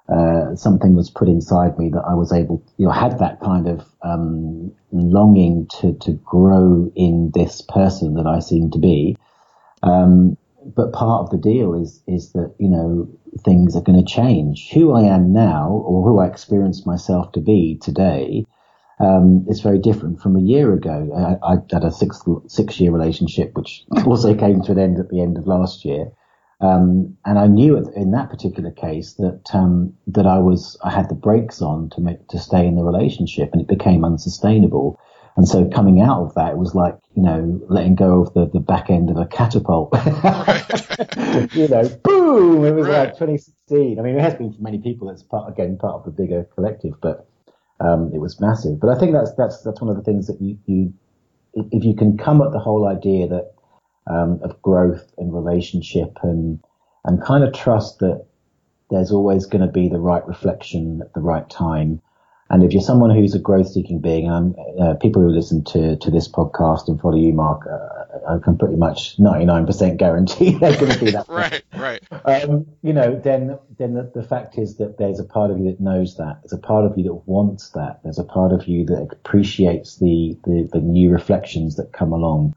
uh, 0.07 0.55
something 0.55 0.95
was 0.95 1.09
put 1.09 1.27
inside 1.27 1.79
me 1.79 1.89
that 1.89 2.03
I 2.07 2.13
was 2.13 2.31
able, 2.31 2.63
you 2.77 2.85
know, 2.85 2.91
had 2.91 3.17
that 3.17 3.39
kind 3.41 3.67
of, 3.67 3.83
um, 4.03 4.71
longing 4.91 5.67
to, 5.79 5.93
to 6.01 6.11
grow 6.23 6.91
in 6.95 7.31
this 7.33 7.63
person 7.63 8.13
that 8.13 8.27
I 8.27 8.39
seem 8.39 8.69
to 8.71 8.79
be. 8.79 9.17
Um, 9.81 10.37
but 10.63 10.93
part 10.93 11.23
of 11.23 11.31
the 11.31 11.37
deal 11.37 11.73
is, 11.73 11.99
is 12.05 12.33
that, 12.33 12.53
you 12.59 12.69
know, 12.69 13.09
things 13.43 13.75
are 13.75 13.81
going 13.81 14.05
to 14.05 14.13
change. 14.13 14.69
Who 14.71 14.93
I 14.93 15.01
am 15.01 15.33
now 15.33 15.69
or 15.71 16.03
who 16.03 16.19
I 16.19 16.27
experience 16.27 16.85
myself 16.85 17.31
to 17.31 17.41
be 17.41 17.79
today 17.81 18.45
um, 18.99 19.45
is 19.49 19.61
very 19.61 19.79
different 19.79 20.21
from 20.21 20.35
a 20.35 20.41
year 20.41 20.73
ago. 20.73 21.39
I, 21.43 21.53
I 21.53 21.57
had 21.71 21.83
a 21.83 21.91
six 21.91 22.21
six 22.47 22.79
year 22.79 22.91
relationship, 22.91 23.55
which 23.55 23.85
also 24.05 24.35
came 24.35 24.61
to 24.63 24.71
an 24.71 24.79
end 24.79 24.99
at 24.99 25.09
the 25.09 25.21
end 25.21 25.37
of 25.37 25.47
last 25.47 25.85
year. 25.85 26.11
Um, 26.61 27.17
and 27.25 27.37
I 27.37 27.47
knew 27.47 27.77
in 27.77 28.11
that 28.11 28.29
particular 28.29 28.71
case 28.71 29.15
that 29.15 29.43
um, 29.53 29.93
that 30.07 30.25
I 30.25 30.39
was 30.39 30.77
I 30.83 30.91
had 30.91 31.09
the 31.09 31.15
brakes 31.15 31.61
on 31.61 31.89
to 31.91 32.01
make 32.01 32.27
to 32.29 32.39
stay 32.39 32.65
in 32.65 32.75
the 32.75 32.83
relationship, 32.83 33.49
and 33.51 33.61
it 33.61 33.67
became 33.67 34.05
unsustainable. 34.05 34.99
And 35.35 35.47
so 35.47 35.67
coming 35.67 35.99
out 35.99 36.21
of 36.21 36.35
that, 36.35 36.51
it 36.51 36.57
was 36.57 36.75
like 36.75 36.95
you 37.15 37.23
know 37.23 37.59
letting 37.67 37.95
go 37.95 38.21
of 38.21 38.33
the, 38.33 38.47
the 38.47 38.59
back 38.59 38.89
end 38.89 39.09
of 39.09 39.17
a 39.17 39.25
catapult. 39.25 39.93
you 41.53 41.67
know, 41.67 41.89
boom! 42.03 42.63
It 42.63 42.75
was 42.75 42.87
right. 42.87 43.07
like 43.07 43.13
2016. 43.13 43.99
I 43.99 44.01
mean, 44.01 44.15
it 44.15 44.21
has 44.21 44.35
been 44.35 44.53
for 44.53 44.61
many 44.61 44.77
people. 44.77 45.09
It's 45.09 45.23
part 45.23 45.51
again 45.51 45.77
part 45.77 45.95
of 45.95 46.05
the 46.05 46.11
bigger 46.11 46.45
collective, 46.55 46.93
but 47.01 47.27
um, 47.79 48.11
it 48.13 48.19
was 48.19 48.39
massive. 48.39 48.79
But 48.79 48.89
I 48.89 48.99
think 48.99 49.13
that's 49.13 49.33
that's 49.35 49.61
that's 49.61 49.81
one 49.81 49.89
of 49.89 49.97
the 49.97 50.03
things 50.03 50.27
that 50.27 50.41
you 50.41 50.57
you 50.65 50.93
if 51.53 51.83
you 51.83 51.95
can 51.95 52.17
come 52.17 52.41
at 52.41 52.51
the 52.51 52.59
whole 52.59 52.87
idea 52.87 53.27
that 53.27 53.53
um, 54.07 54.39
of 54.43 54.61
growth 54.61 55.13
and 55.17 55.33
relationship 55.33 56.17
and 56.23 56.59
and 57.05 57.23
kind 57.23 57.43
of 57.43 57.53
trust 57.53 57.99
that 57.99 58.25
there's 58.89 59.11
always 59.11 59.45
going 59.45 59.65
to 59.65 59.71
be 59.71 59.89
the 59.89 59.99
right 59.99 60.25
reflection 60.27 61.01
at 61.01 61.13
the 61.13 61.21
right 61.21 61.49
time 61.49 62.01
and 62.53 62.63
if 62.63 62.71
you're 62.71 62.83
someone 62.83 63.09
who's 63.09 63.33
a 63.33 63.39
growth 63.39 63.67
seeking 63.67 63.99
being, 63.99 64.29
and 64.29 64.55
uh, 64.79 64.93
people 64.95 65.23
who 65.23 65.29
listen 65.29 65.63
to, 65.65 65.95
to 65.97 66.11
this 66.11 66.27
podcast 66.27 66.87
and 66.87 67.01
follow 67.01 67.15
you, 67.15 67.33
Mark, 67.33 67.65
uh, 67.65 68.02
I 68.27 68.37
can 68.43 68.57
pretty 68.57 68.75
much 68.75 69.17
99% 69.17 69.97
guarantee 69.97 70.51
they're 70.59 70.77
going 70.77 70.91
to 70.91 70.99
be 70.99 71.11
that. 71.11 71.25
right, 71.29 71.63
right. 71.75 72.03
Um, 72.25 72.67
you 72.81 72.93
know, 72.93 73.19
then, 73.19 73.57
then 73.77 73.93
the, 73.93 74.11
the, 74.13 74.23
fact 74.23 74.57
is 74.57 74.77
that 74.77 74.97
there's 74.97 75.19
a 75.19 75.23
part 75.23 75.51
of 75.51 75.57
you 75.59 75.65
that 75.65 75.79
knows 75.79 76.17
that. 76.17 76.41
There's 76.43 76.53
a 76.53 76.57
part 76.57 76.85
of 76.85 76.97
you 76.97 77.03
that 77.05 77.27
wants 77.27 77.69
that. 77.71 78.01
There's 78.03 78.19
a 78.19 78.23
part 78.23 78.51
of 78.51 78.67
you 78.67 78.85
that 78.85 79.07
appreciates 79.11 79.97
the, 79.97 80.37
the, 80.43 80.69
the 80.71 80.79
new 80.79 81.09
reflections 81.09 81.75
that 81.77 81.91
come 81.91 82.11
along. 82.11 82.55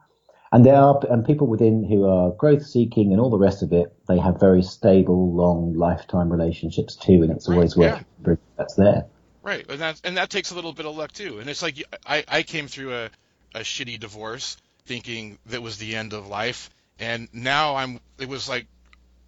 And 0.53 0.65
there 0.65 0.77
are, 0.77 1.01
and 1.11 1.25
people 1.25 1.47
within 1.47 1.85
who 1.85 2.07
are 2.07 2.31
growth 2.31 2.65
seeking 2.65 3.13
and 3.13 3.21
all 3.21 3.31
the 3.31 3.39
rest 3.39 3.63
of 3.63 3.73
it, 3.73 3.93
they 4.09 4.19
have 4.19 4.39
very 4.39 4.63
stable, 4.63 5.35
long 5.35 5.75
lifetime 5.75 6.31
relationships 6.31 6.97
too. 6.97 7.23
And 7.23 7.33
it's 7.33 7.49
always 7.49 7.77
right, 7.77 8.05
worth 8.23 8.39
yeah. 8.39 8.57
that's 8.57 8.75
there. 8.75 9.07
Right, 9.43 9.65
and 9.69 9.81
that 9.81 10.01
and 10.03 10.17
that 10.17 10.31
takes 10.31 10.51
a 10.51 10.55
little 10.55 10.73
bit 10.73 10.87
of 10.87 10.97
luck 10.97 11.13
too. 11.13 11.39
And 11.39 11.49
it's 11.49 11.63
like 11.63 11.83
I 12.05 12.25
I 12.27 12.43
came 12.43 12.67
through 12.67 12.95
a 12.95 13.11
a 13.55 13.61
shitty 13.61 14.01
divorce 14.01 14.57
thinking 14.87 15.39
that 15.47 15.63
was 15.63 15.79
the 15.79 15.97
end 15.97 16.13
of 16.13 16.29
life, 16.29 16.71
and 16.99 17.29
now 17.33 17.77
I'm 17.77 18.01
it 18.19 18.29
was 18.29 18.49
like 18.49 18.67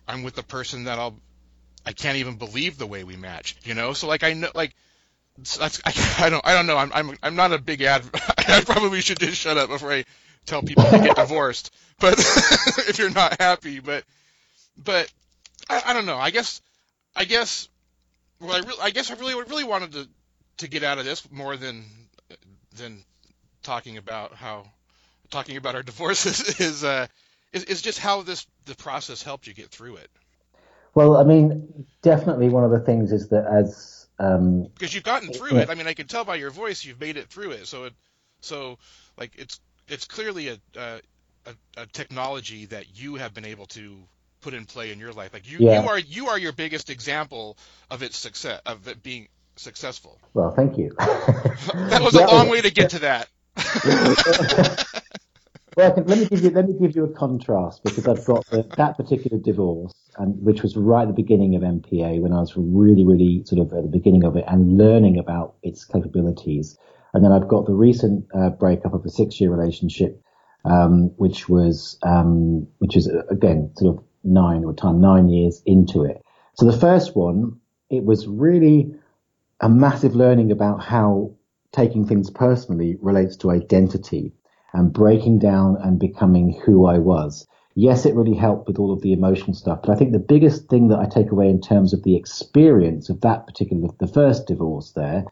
I'm 0.06 0.22
with 0.22 0.34
the 0.34 0.42
person 0.42 0.84
that 0.84 0.98
I'll 0.98 1.16
I 1.84 1.92
can't 1.92 2.18
even 2.18 2.36
believe 2.36 2.78
the 2.78 2.86
way 2.86 3.04
we 3.04 3.16
match, 3.16 3.56
you 3.64 3.74
know. 3.74 3.92
So 3.92 4.06
like 4.08 4.22
I 4.22 4.32
know 4.32 4.50
like 4.54 4.74
that's 5.58 5.80
I, 5.84 6.26
I 6.26 6.30
don't 6.30 6.46
I 6.46 6.54
don't 6.54 6.66
know 6.66 6.76
I'm 6.76 6.92
I'm 6.92 7.18
I'm 7.22 7.36
not 7.36 7.52
a 7.52 7.58
big 7.58 7.82
ad. 7.82 8.02
I 8.48 8.62
probably 8.64 9.00
should 9.00 9.18
just 9.18 9.38
shut 9.38 9.58
up 9.58 9.68
before 9.68 9.92
I 9.92 10.04
tell 10.46 10.62
people 10.62 10.84
to 10.84 10.98
get 10.98 11.16
divorced. 11.16 11.74
But 12.00 12.18
if 12.18 12.98
you're 12.98 13.10
not 13.10 13.40
happy, 13.40 13.80
but 13.80 14.04
but 14.76 15.10
I, 15.68 15.82
I 15.86 15.92
don't 15.92 16.06
know. 16.06 16.16
I 16.16 16.30
guess 16.30 16.60
I 17.14 17.24
guess 17.24 17.68
well, 18.40 18.52
I, 18.52 18.60
re- 18.60 18.78
I 18.82 18.90
guess 18.90 19.10
I 19.10 19.14
really 19.14 19.34
really 19.34 19.64
wanted 19.64 19.92
to 19.92 20.08
to 20.58 20.68
get 20.68 20.82
out 20.82 20.98
of 20.98 21.04
this 21.04 21.30
more 21.30 21.56
than 21.56 21.84
than 22.76 23.02
talking 23.62 23.96
about 23.96 24.34
how 24.34 24.64
talking 25.30 25.56
about 25.56 25.74
our 25.74 25.82
divorces 25.82 26.60
is 26.60 26.84
uh 26.84 27.06
is, 27.52 27.64
is 27.64 27.82
just 27.82 27.98
how 27.98 28.22
this 28.22 28.46
the 28.66 28.74
process 28.74 29.22
helped 29.22 29.46
you 29.46 29.54
get 29.54 29.70
through 29.70 29.96
it. 29.96 30.10
Well, 30.94 31.16
I 31.16 31.24
mean, 31.24 31.86
definitely 32.02 32.48
one 32.48 32.64
of 32.64 32.70
the 32.70 32.80
things 32.80 33.12
is 33.12 33.28
that 33.28 33.46
as 33.46 34.06
um, 34.18 34.64
because 34.64 34.94
you've 34.94 35.04
gotten 35.04 35.32
through 35.32 35.54
yeah. 35.54 35.62
it. 35.62 35.70
I 35.70 35.74
mean, 35.74 35.86
I 35.86 35.94
can 35.94 36.06
tell 36.06 36.24
by 36.24 36.36
your 36.36 36.50
voice 36.50 36.84
you've 36.84 37.00
made 37.00 37.16
it 37.16 37.28
through 37.28 37.52
it. 37.52 37.66
So 37.66 37.84
it 37.84 37.94
so 38.40 38.78
like 39.16 39.32
it's 39.36 39.60
it's 39.86 40.06
clearly 40.06 40.48
a, 40.48 40.58
a 40.76 41.00
a, 41.76 41.86
technology 41.86 42.66
that 42.66 42.98
you 43.00 43.14
have 43.14 43.32
been 43.32 43.44
able 43.44 43.66
to 43.66 43.96
put 44.40 44.54
in 44.54 44.64
play 44.64 44.92
in 44.92 44.98
your 44.98 45.12
life. 45.12 45.32
Like 45.32 45.50
you, 45.50 45.58
yeah. 45.60 45.82
you 45.82 45.88
are 45.88 45.98
you 45.98 46.28
are 46.28 46.38
your 46.38 46.52
biggest 46.52 46.90
example 46.90 47.56
of 47.90 48.02
its 48.02 48.16
success 48.16 48.60
of 48.66 48.86
it 48.88 49.02
being 49.02 49.28
successful. 49.56 50.20
Well, 50.34 50.52
thank 50.52 50.78
you. 50.78 50.94
that 50.98 52.00
was 52.02 52.14
yeah. 52.14 52.26
a 52.26 52.28
long 52.28 52.48
way 52.48 52.60
to 52.60 52.70
get 52.70 52.90
to 52.90 52.98
that. 53.00 53.28
well, 55.78 55.92
can, 55.92 56.06
let 56.06 56.18
me 56.18 56.26
give 56.26 56.42
you 56.42 56.50
let 56.50 56.66
me 56.66 56.74
give 56.74 56.96
you 56.96 57.04
a 57.04 57.08
contrast 57.08 57.84
because 57.84 58.08
I've 58.08 58.24
got 58.24 58.44
the, 58.46 58.64
that 58.76 58.96
particular 58.96 59.38
divorce, 59.38 59.94
and 60.16 60.34
which 60.42 60.60
was 60.60 60.76
right 60.76 61.02
at 61.02 61.08
the 61.08 61.14
beginning 61.14 61.54
of 61.54 61.62
NPA 61.62 62.20
when 62.20 62.32
I 62.32 62.40
was 62.40 62.54
really, 62.56 63.04
really 63.04 63.44
sort 63.44 63.60
of 63.60 63.72
at 63.72 63.84
the 63.84 63.88
beginning 63.88 64.24
of 64.24 64.36
it 64.36 64.44
and 64.48 64.76
learning 64.76 65.18
about 65.18 65.54
its 65.62 65.84
capabilities. 65.84 66.76
And 67.14 67.24
then 67.24 67.30
I've 67.30 67.46
got 67.46 67.66
the 67.66 67.74
recent 67.74 68.26
uh, 68.34 68.50
breakup 68.50 68.92
of 68.92 69.04
a 69.04 69.08
six-year 69.08 69.54
relationship, 69.54 70.20
um, 70.64 71.12
which 71.16 71.48
was 71.48 71.96
um, 72.02 72.66
which 72.78 72.96
is 72.96 73.08
again 73.30 73.70
sort 73.76 73.96
of 73.96 74.04
nine 74.24 74.64
or 74.64 74.74
time 74.74 75.00
nine 75.00 75.28
years 75.28 75.62
into 75.64 76.04
it. 76.04 76.20
So 76.54 76.66
the 76.66 76.76
first 76.76 77.14
one, 77.14 77.60
it 77.88 78.02
was 78.02 78.26
really 78.26 78.96
a 79.60 79.68
massive 79.68 80.16
learning 80.16 80.50
about 80.50 80.82
how 80.82 81.36
taking 81.70 82.04
things 82.04 82.30
personally 82.30 82.96
relates 83.00 83.36
to 83.36 83.52
identity 83.52 84.32
and 84.72 84.92
breaking 84.92 85.38
down 85.38 85.76
and 85.82 85.98
becoming 85.98 86.60
who 86.64 86.86
I 86.86 86.98
was. 86.98 87.46
Yes, 87.74 88.04
it 88.04 88.14
really 88.14 88.34
helped 88.34 88.66
with 88.66 88.78
all 88.78 88.92
of 88.92 89.02
the 89.02 89.12
emotional 89.12 89.54
stuff, 89.54 89.80
but 89.82 89.90
I 89.90 89.94
think 89.94 90.12
the 90.12 90.18
biggest 90.18 90.68
thing 90.68 90.88
that 90.88 90.98
I 90.98 91.06
take 91.06 91.30
away 91.30 91.48
in 91.48 91.60
terms 91.60 91.92
of 91.92 92.02
the 92.02 92.16
experience 92.16 93.08
of 93.08 93.20
that 93.20 93.46
particular, 93.46 93.88
the 94.00 94.08
first 94.08 94.46
divorce 94.46 94.92
there, 94.92 95.24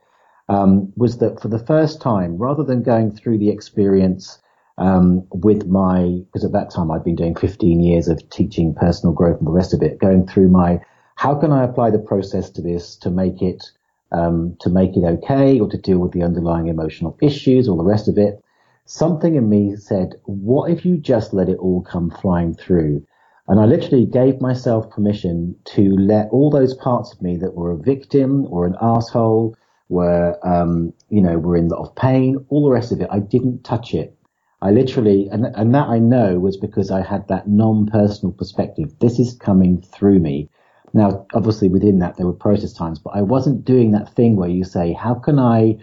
um, 0.48 0.92
was 0.96 1.18
that 1.18 1.40
for 1.40 1.48
the 1.48 1.58
first 1.58 2.00
time, 2.00 2.36
rather 2.38 2.62
than 2.62 2.82
going 2.82 3.10
through 3.10 3.38
the 3.38 3.50
experience 3.50 4.38
um, 4.78 5.26
with 5.30 5.66
my, 5.66 6.20
because 6.26 6.44
at 6.44 6.52
that 6.52 6.70
time 6.70 6.90
I'd 6.90 7.04
been 7.04 7.16
doing 7.16 7.34
15 7.34 7.80
years 7.80 8.08
of 8.08 8.28
teaching 8.30 8.74
personal 8.74 9.14
growth 9.14 9.38
and 9.38 9.46
the 9.46 9.52
rest 9.52 9.74
of 9.74 9.82
it, 9.82 9.98
going 9.98 10.26
through 10.26 10.48
my, 10.48 10.80
how 11.16 11.34
can 11.34 11.52
I 11.52 11.64
apply 11.64 11.90
the 11.90 11.98
process 11.98 12.50
to 12.50 12.62
this 12.62 12.96
to 12.96 13.10
make 13.10 13.42
it, 13.42 13.70
um, 14.12 14.56
to 14.60 14.70
make 14.70 14.96
it 14.96 15.04
okay 15.04 15.58
or 15.58 15.68
to 15.68 15.78
deal 15.78 15.98
with 15.98 16.12
the 16.12 16.22
underlying 16.22 16.68
emotional 16.68 17.16
issues, 17.20 17.68
all 17.68 17.76
the 17.76 17.84
rest 17.84 18.06
of 18.08 18.18
it. 18.18 18.42
Something 18.88 19.34
in 19.34 19.48
me 19.48 19.74
said, 19.74 20.14
what 20.24 20.70
if 20.70 20.84
you 20.86 20.96
just 20.96 21.34
let 21.34 21.48
it 21.48 21.58
all 21.58 21.82
come 21.82 22.08
flying 22.08 22.54
through? 22.54 23.04
And 23.48 23.60
I 23.60 23.64
literally 23.64 24.06
gave 24.06 24.40
myself 24.40 24.90
permission 24.90 25.56
to 25.74 25.96
let 25.96 26.28
all 26.30 26.50
those 26.50 26.74
parts 26.74 27.12
of 27.12 27.20
me 27.20 27.36
that 27.38 27.54
were 27.54 27.72
a 27.72 27.76
victim 27.76 28.46
or 28.46 28.64
an 28.64 28.76
asshole, 28.80 29.56
were, 29.88 30.38
um, 30.46 30.92
you 31.10 31.20
know, 31.20 31.36
were 31.38 31.56
in 31.56 31.66
a 31.66 31.74
lot 31.74 31.88
of 31.88 31.96
pain, 31.96 32.44
all 32.48 32.64
the 32.64 32.70
rest 32.70 32.92
of 32.92 33.00
it. 33.00 33.08
I 33.10 33.18
didn't 33.18 33.64
touch 33.64 33.92
it. 33.92 34.16
I 34.62 34.70
literally, 34.70 35.28
and, 35.32 35.46
and 35.46 35.74
that 35.74 35.88
I 35.88 35.98
know 35.98 36.38
was 36.38 36.56
because 36.56 36.90
I 36.90 37.02
had 37.02 37.26
that 37.28 37.48
non-personal 37.48 38.32
perspective. 38.32 38.94
This 39.00 39.18
is 39.18 39.34
coming 39.34 39.82
through 39.82 40.20
me. 40.20 40.48
Now, 40.94 41.26
obviously 41.34 41.68
within 41.68 41.98
that 41.98 42.16
there 42.16 42.26
were 42.26 42.32
process 42.32 42.72
times, 42.72 42.98
but 42.98 43.10
I 43.10 43.22
wasn't 43.22 43.64
doing 43.64 43.90
that 43.92 44.14
thing 44.14 44.36
where 44.36 44.48
you 44.48 44.64
say, 44.64 44.92
how 44.92 45.14
can 45.14 45.38
I 45.38 45.76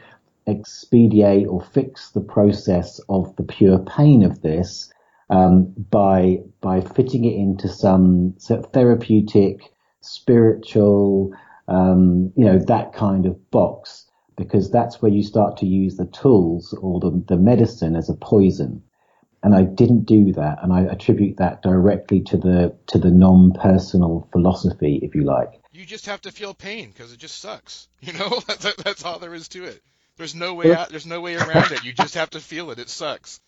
expedite 0.47 1.47
or 1.47 1.61
fix 1.61 2.11
the 2.11 2.21
process 2.21 2.99
of 3.09 3.35
the 3.35 3.43
pure 3.43 3.79
pain 3.79 4.23
of 4.23 4.41
this 4.41 4.91
um, 5.29 5.73
by 5.89 6.39
by 6.61 6.81
fitting 6.81 7.25
it 7.25 7.35
into 7.35 7.67
some 7.67 8.35
sort 8.37 8.59
of 8.59 8.71
therapeutic, 8.71 9.73
spiritual, 10.01 11.33
um, 11.67 12.31
you 12.35 12.45
know, 12.45 12.59
that 12.59 12.93
kind 12.93 13.25
of 13.25 13.49
box 13.51 14.09
because 14.37 14.71
that's 14.71 15.01
where 15.01 15.11
you 15.11 15.23
start 15.23 15.57
to 15.57 15.65
use 15.65 15.95
the 15.95 16.05
tools 16.07 16.73
or 16.81 16.99
the, 16.99 17.23
the 17.27 17.37
medicine 17.37 17.95
as 17.95 18.09
a 18.09 18.15
poison. 18.15 18.83
and 19.43 19.53
I 19.53 19.63
didn't 19.63 20.05
do 20.05 20.31
that, 20.33 20.59
and 20.63 20.71
I 20.71 20.81
attribute 20.83 21.37
that 21.37 21.61
directly 21.61 22.21
to 22.21 22.37
the 22.37 22.77
to 22.87 22.97
the 22.97 23.11
non-personal 23.11 24.29
philosophy, 24.31 24.99
if 25.03 25.15
you 25.15 25.23
like. 25.23 25.49
You 25.73 25.85
just 25.85 26.05
have 26.05 26.21
to 26.21 26.31
feel 26.31 26.53
pain 26.53 26.89
because 26.89 27.11
it 27.11 27.19
just 27.19 27.39
sucks. 27.39 27.87
You 28.01 28.13
know, 28.13 28.41
that's, 28.47 28.75
that's 28.75 29.05
all 29.05 29.19
there 29.19 29.33
is 29.33 29.47
to 29.49 29.63
it. 29.63 29.81
There's 30.17 30.35
no 30.35 30.53
way 30.53 30.71
out. 30.73 30.89
There's 30.89 31.05
no 31.05 31.21
way 31.21 31.35
around 31.35 31.71
it. 31.71 31.83
You 31.83 31.93
just 31.93 32.15
have 32.15 32.29
to 32.31 32.39
feel 32.39 32.71
it. 32.71 32.79
It 32.79 32.89
sucks. 32.89 33.39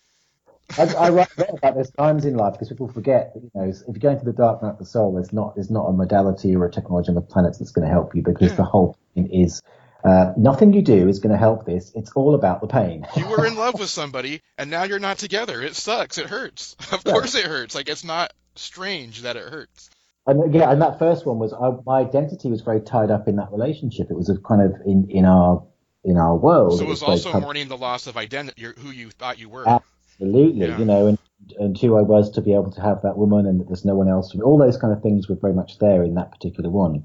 I, 0.76 0.82
I 0.84 1.10
write 1.10 1.28
about 1.38 1.74
there's 1.74 1.90
times 1.90 2.24
in 2.24 2.36
life 2.36 2.54
because 2.54 2.68
people 2.68 2.88
forget 2.88 3.32
that 3.34 3.40
you 3.42 3.50
know 3.54 3.68
if 3.70 3.76
you're 3.86 3.94
going 3.98 4.18
to 4.18 4.24
the 4.24 4.32
dark 4.32 4.62
night 4.62 4.70
of 4.70 4.78
the 4.78 4.84
soul, 4.84 5.14
there's 5.14 5.32
not 5.32 5.54
there's 5.54 5.70
not 5.70 5.86
a 5.86 5.92
modality 5.92 6.56
or 6.56 6.66
a 6.66 6.70
technology 6.72 7.08
on 7.10 7.14
the 7.14 7.20
planet 7.20 7.56
that's 7.58 7.70
going 7.70 7.86
to 7.86 7.92
help 7.92 8.14
you 8.14 8.22
because 8.22 8.50
Yeah. 8.50 8.56
the 8.56 8.64
whole 8.64 8.96
thing 9.14 9.32
is 9.32 9.62
uh, 10.04 10.32
nothing 10.36 10.72
you 10.72 10.82
do 10.82 11.08
is 11.08 11.20
going 11.20 11.32
to 11.32 11.38
help 11.38 11.66
this. 11.66 11.92
It's 11.94 12.10
all 12.12 12.34
about 12.34 12.60
the 12.60 12.66
pain. 12.66 13.06
You 13.16 13.28
were 13.28 13.46
in 13.46 13.56
love 13.56 13.78
with 13.78 13.88
somebody 13.90 14.42
and 14.58 14.70
now 14.70 14.82
you're 14.84 14.98
not 14.98 15.18
together. 15.18 15.62
It 15.62 15.76
sucks. 15.76 16.18
It 16.18 16.26
hurts. 16.26 16.76
Of 16.92 17.02
Yeah. 17.06 17.12
course 17.12 17.34
it 17.36 17.44
hurts. 17.44 17.74
Like 17.74 17.88
it's 17.88 18.04
not 18.04 18.32
strange 18.56 19.22
that 19.22 19.36
it 19.36 19.48
hurts. 19.48 19.88
And 20.26 20.52
yeah, 20.52 20.70
and 20.70 20.82
that 20.82 20.98
first 20.98 21.24
one 21.24 21.38
was 21.38 21.52
I, 21.52 21.70
my 21.86 22.00
identity 22.00 22.50
was 22.50 22.62
very 22.62 22.80
tied 22.80 23.12
up 23.12 23.28
in 23.28 23.36
that 23.36 23.52
relationship. 23.52 24.08
It 24.10 24.16
was 24.16 24.28
a 24.28 24.36
kind 24.36 24.62
of 24.62 24.80
in 24.84 25.06
in 25.10 25.24
our 25.24 25.64
in 26.06 26.16
our 26.16 26.36
world. 26.36 26.78
So 26.78 26.84
it 26.84 26.88
was 26.88 27.02
also 27.02 27.38
mourning 27.40 27.68
the 27.68 27.76
loss 27.76 28.06
of 28.06 28.16
identity, 28.16 28.62
who 28.78 28.90
you 28.90 29.10
thought 29.10 29.38
you 29.38 29.48
were. 29.48 29.68
Absolutely, 29.68 30.68
Yeah. 30.68 30.78
you 30.78 30.84
know, 30.84 31.08
and 31.08 31.18
and 31.58 31.78
who 31.78 31.96
I 31.96 32.02
was 32.02 32.30
to 32.30 32.40
be 32.40 32.54
able 32.54 32.70
to 32.70 32.80
have 32.80 33.02
that 33.02 33.18
woman, 33.18 33.44
and 33.46 33.60
that 33.60 33.66
there's 33.68 33.84
no 33.84 33.94
one 33.94 34.08
else. 34.08 34.34
All 34.34 34.56
those 34.56 34.78
kind 34.78 34.92
of 34.92 35.02
things 35.02 35.28
were 35.28 35.34
very 35.36 35.52
much 35.52 35.78
there 35.78 36.02
in 36.02 36.14
that 36.14 36.30
particular 36.30 36.70
one. 36.70 37.04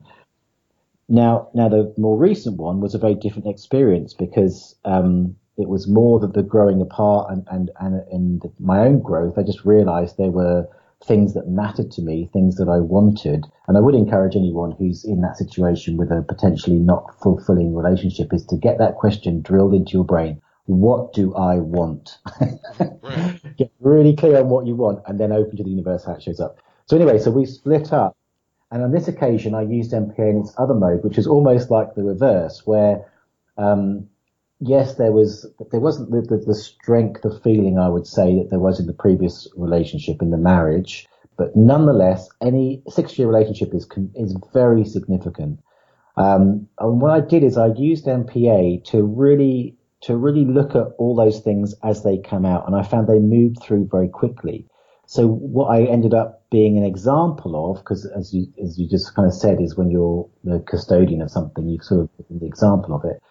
Now, 1.10 1.49
now 1.53 1.68
the 1.68 1.94
more 1.98 2.18
recent 2.18 2.57
one 2.57 2.80
was 2.80 2.95
a 2.95 2.99
very 2.99 3.15
different 3.15 3.48
experience 3.48 4.14
because 4.14 4.76
um, 4.86 5.36
it 5.57 5.68
was 5.68 5.88
more 5.88 6.19
that 6.22 6.34
the 6.34 6.44
growing 6.44 6.80
apart 6.82 7.32
and 7.32 7.45
and 7.52 7.72
and, 7.80 7.95
and 8.11 8.41
my 8.60 8.80
own 8.80 9.02
growth. 9.02 9.38
I 9.38 9.44
just 9.44 9.65
realised 9.65 10.18
there 10.18 10.30
were 10.32 10.68
things 11.06 11.34
that 11.34 11.48
mattered 11.48 11.91
to 11.91 12.02
me, 12.02 12.30
things 12.32 12.56
that 12.57 12.69
I 12.69 12.80
wanted, 12.80 13.45
and 13.68 13.78
I 13.78 13.80
would 13.80 13.95
encourage 13.95 14.36
anyone 14.36 14.72
who's 14.72 15.03
in 15.03 15.22
that 15.22 15.38
situation 15.38 15.98
with 15.98 16.11
a 16.11 16.22
potentially 16.28 16.78
not 16.78 17.19
fulfilling 17.22 17.76
relationship 17.76 18.34
is 18.34 18.45
to 18.48 18.57
get 18.57 18.78
that 18.78 18.95
question 18.95 19.41
drilled 19.41 19.73
into 19.73 19.94
your 19.94 20.06
brain. 20.06 20.41
What 20.65 21.14
do 21.14 21.34
I 21.36 21.57
want? 21.57 22.18
Right. 23.02 23.40
get 23.57 23.72
really 23.80 24.15
clear 24.15 24.38
on 24.38 24.49
what 24.49 24.68
you 24.68 24.76
want 24.76 25.02
and 25.07 25.19
then 25.19 25.32
open 25.32 25.57
to 25.57 25.64
the 25.64 25.69
universe 25.69 26.06
how 26.06 26.14
it 26.14 26.23
shows 26.23 26.40
up. 26.40 26.60
So 26.86 26.95
anyway, 26.95 27.19
so 27.19 27.32
we 27.32 27.45
split 27.45 27.91
up 27.91 28.15
and 28.72 28.84
on 28.84 28.91
this 28.91 29.07
occasion 29.07 29.53
I 29.53 29.64
used 29.64 29.91
NPA 29.91 30.30
in 30.30 30.38
its 30.40 30.53
other 30.57 30.73
mode, 30.73 31.03
which 31.03 31.18
is 31.18 31.28
almost 31.28 31.69
like 31.69 31.94
the 31.94 32.03
reverse 32.03 32.65
where, 32.65 33.06
um, 33.57 34.07
yes, 34.61 34.95
there 34.95 35.11
was, 35.11 35.45
there 35.71 35.79
wasn't 35.79 36.11
the, 36.11 36.21
the, 36.21 36.43
the 36.45 36.55
strength 36.55 37.25
of 37.25 37.41
feeling 37.43 37.77
I 37.77 37.89
would 37.89 38.07
say 38.07 38.38
that 38.38 38.49
there 38.49 38.59
was 38.59 38.79
in 38.79 38.88
the 38.88 38.93
previous 38.93 39.47
relationship 39.57 40.21
in 40.21 40.31
the 40.31 40.38
marriage, 40.38 41.07
but 41.38 41.55
nonetheless, 41.55 42.29
any 42.41 42.83
six 42.88 43.17
year 43.17 43.27
relationship 43.27 43.73
is, 43.73 43.88
is 44.15 44.38
very 44.53 44.85
significant. 44.85 45.59
Um, 46.15 46.67
and 46.79 47.01
what 47.01 47.11
I 47.11 47.21
did 47.21 47.43
is 47.43 47.57
I 47.57 47.73
used 47.75 48.05
NPA 48.05 48.83
to 48.85 49.03
really 49.03 49.77
to 50.01 50.17
really 50.17 50.45
look 50.45 50.75
at 50.75 50.88
all 50.97 51.15
those 51.15 51.41
things 51.41 51.75
as 51.83 52.03
they 52.03 52.17
come 52.17 52.45
out, 52.45 52.65
and 52.65 52.75
I 52.75 52.83
found 52.83 53.07
they 53.07 53.19
moved 53.19 53.57
through 53.61 53.88
very 53.91 54.09
quickly. 54.09 54.67
So 55.05 55.27
what 55.27 55.67
I 55.67 55.83
ended 55.83 56.13
up 56.13 56.43
being 56.49 56.77
an 56.77 56.83
example 56.83 57.71
of, 57.71 57.83
because 57.83 58.05
as 58.05 58.33
you 58.33 58.47
as 58.63 58.79
you 58.79 58.88
just 58.89 59.15
kind 59.15 59.27
of 59.27 59.33
said, 59.33 59.61
is 59.61 59.77
when 59.77 59.91
you're 59.91 60.27
the 60.43 60.59
custodian 60.59 61.21
of 61.21 61.31
something, 61.31 61.67
you 61.67 61.79
sort 61.81 62.01
of 62.01 62.09
the 62.29 62.45
example 62.45 62.95
of 62.95 63.05
it, 63.05 63.21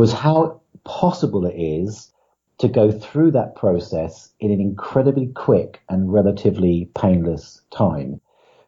was 0.00 0.14
how 0.14 0.62
possible 0.82 1.44
it 1.44 1.54
is 1.54 2.10
to 2.56 2.68
go 2.68 2.90
through 2.90 3.32
that 3.32 3.54
process 3.54 4.30
in 4.40 4.50
an 4.50 4.58
incredibly 4.58 5.26
quick 5.26 5.82
and 5.90 6.10
relatively 6.10 6.90
painless 6.94 7.60
time. 7.70 8.18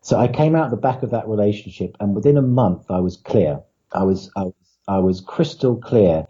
So 0.03 0.19
I 0.19 0.29
came 0.29 0.55
out 0.55 0.71
the 0.71 0.77
back 0.77 1.03
of 1.03 1.13
that 1.13 1.27
relationship, 1.27 1.97
and 2.01 2.15
within 2.15 2.37
a 2.37 2.43
month, 2.43 2.91
I 2.91 3.01
was 3.01 3.17
clear. 3.17 3.63
I 3.91 4.03
was 4.03 4.31
I 4.37 4.43
was 4.43 4.55
I 4.87 4.99
was 4.99 5.23
crystal 5.23 5.77
clear. 5.77 6.27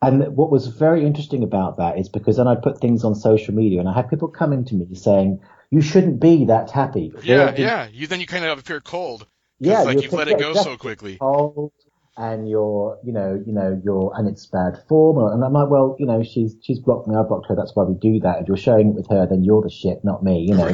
And 0.00 0.36
what 0.36 0.52
was 0.52 0.68
very 0.68 1.04
interesting 1.04 1.42
about 1.42 1.78
that 1.78 1.98
is 1.98 2.08
because 2.08 2.36
then 2.36 2.46
I 2.46 2.54
put 2.54 2.80
things 2.80 3.02
on 3.02 3.16
social 3.16 3.54
media, 3.54 3.80
and 3.80 3.88
I 3.88 3.92
had 3.92 4.08
people 4.08 4.28
coming 4.28 4.64
to 4.66 4.74
me 4.76 4.94
saying, 4.94 5.40
"You 5.70 5.80
shouldn't 5.80 6.20
be 6.20 6.44
that 6.44 6.70
happy." 6.70 7.12
Yeah, 7.24 7.54
yeah. 7.56 7.88
You 7.90 8.06
then 8.06 8.20
you 8.20 8.28
kind 8.28 8.44
of 8.44 8.60
appear 8.60 8.80
cold. 8.80 9.26
yeah, 9.58 9.82
like 9.82 10.00
you've 10.00 10.12
let 10.12 10.28
it 10.28 10.38
go 10.38 10.54
so 10.54 10.76
quickly. 10.76 11.16
Cold, 11.16 11.72
and 12.16 12.48
you're, 12.48 12.98
you 13.04 13.12
know, 13.12 13.42
you 13.46 13.52
know, 13.52 13.80
you're, 13.84 14.12
and 14.16 14.28
it's 14.28 14.46
bad 14.46 14.82
form. 14.88 15.18
And 15.32 15.42
I'm 15.44 15.52
like, 15.52 15.68
well, 15.68 15.96
you 15.98 16.06
know, 16.06 16.22
she's 16.22 16.54
she's 16.62 16.78
blocked 16.78 17.08
me, 17.08 17.16
I 17.16 17.22
blocked 17.22 17.48
her. 17.48 17.56
That's 17.56 17.74
why 17.74 17.84
we 17.84 17.94
do 17.94 18.20
that. 18.20 18.40
If 18.42 18.48
you're 18.48 18.56
sharing 18.56 18.88
it 18.90 18.94
with 18.94 19.08
her, 19.10 19.26
then 19.26 19.42
you're 19.44 19.62
the 19.62 19.70
shit, 19.70 20.04
not 20.04 20.22
me. 20.22 20.40
You 20.48 20.54
know. 20.56 20.72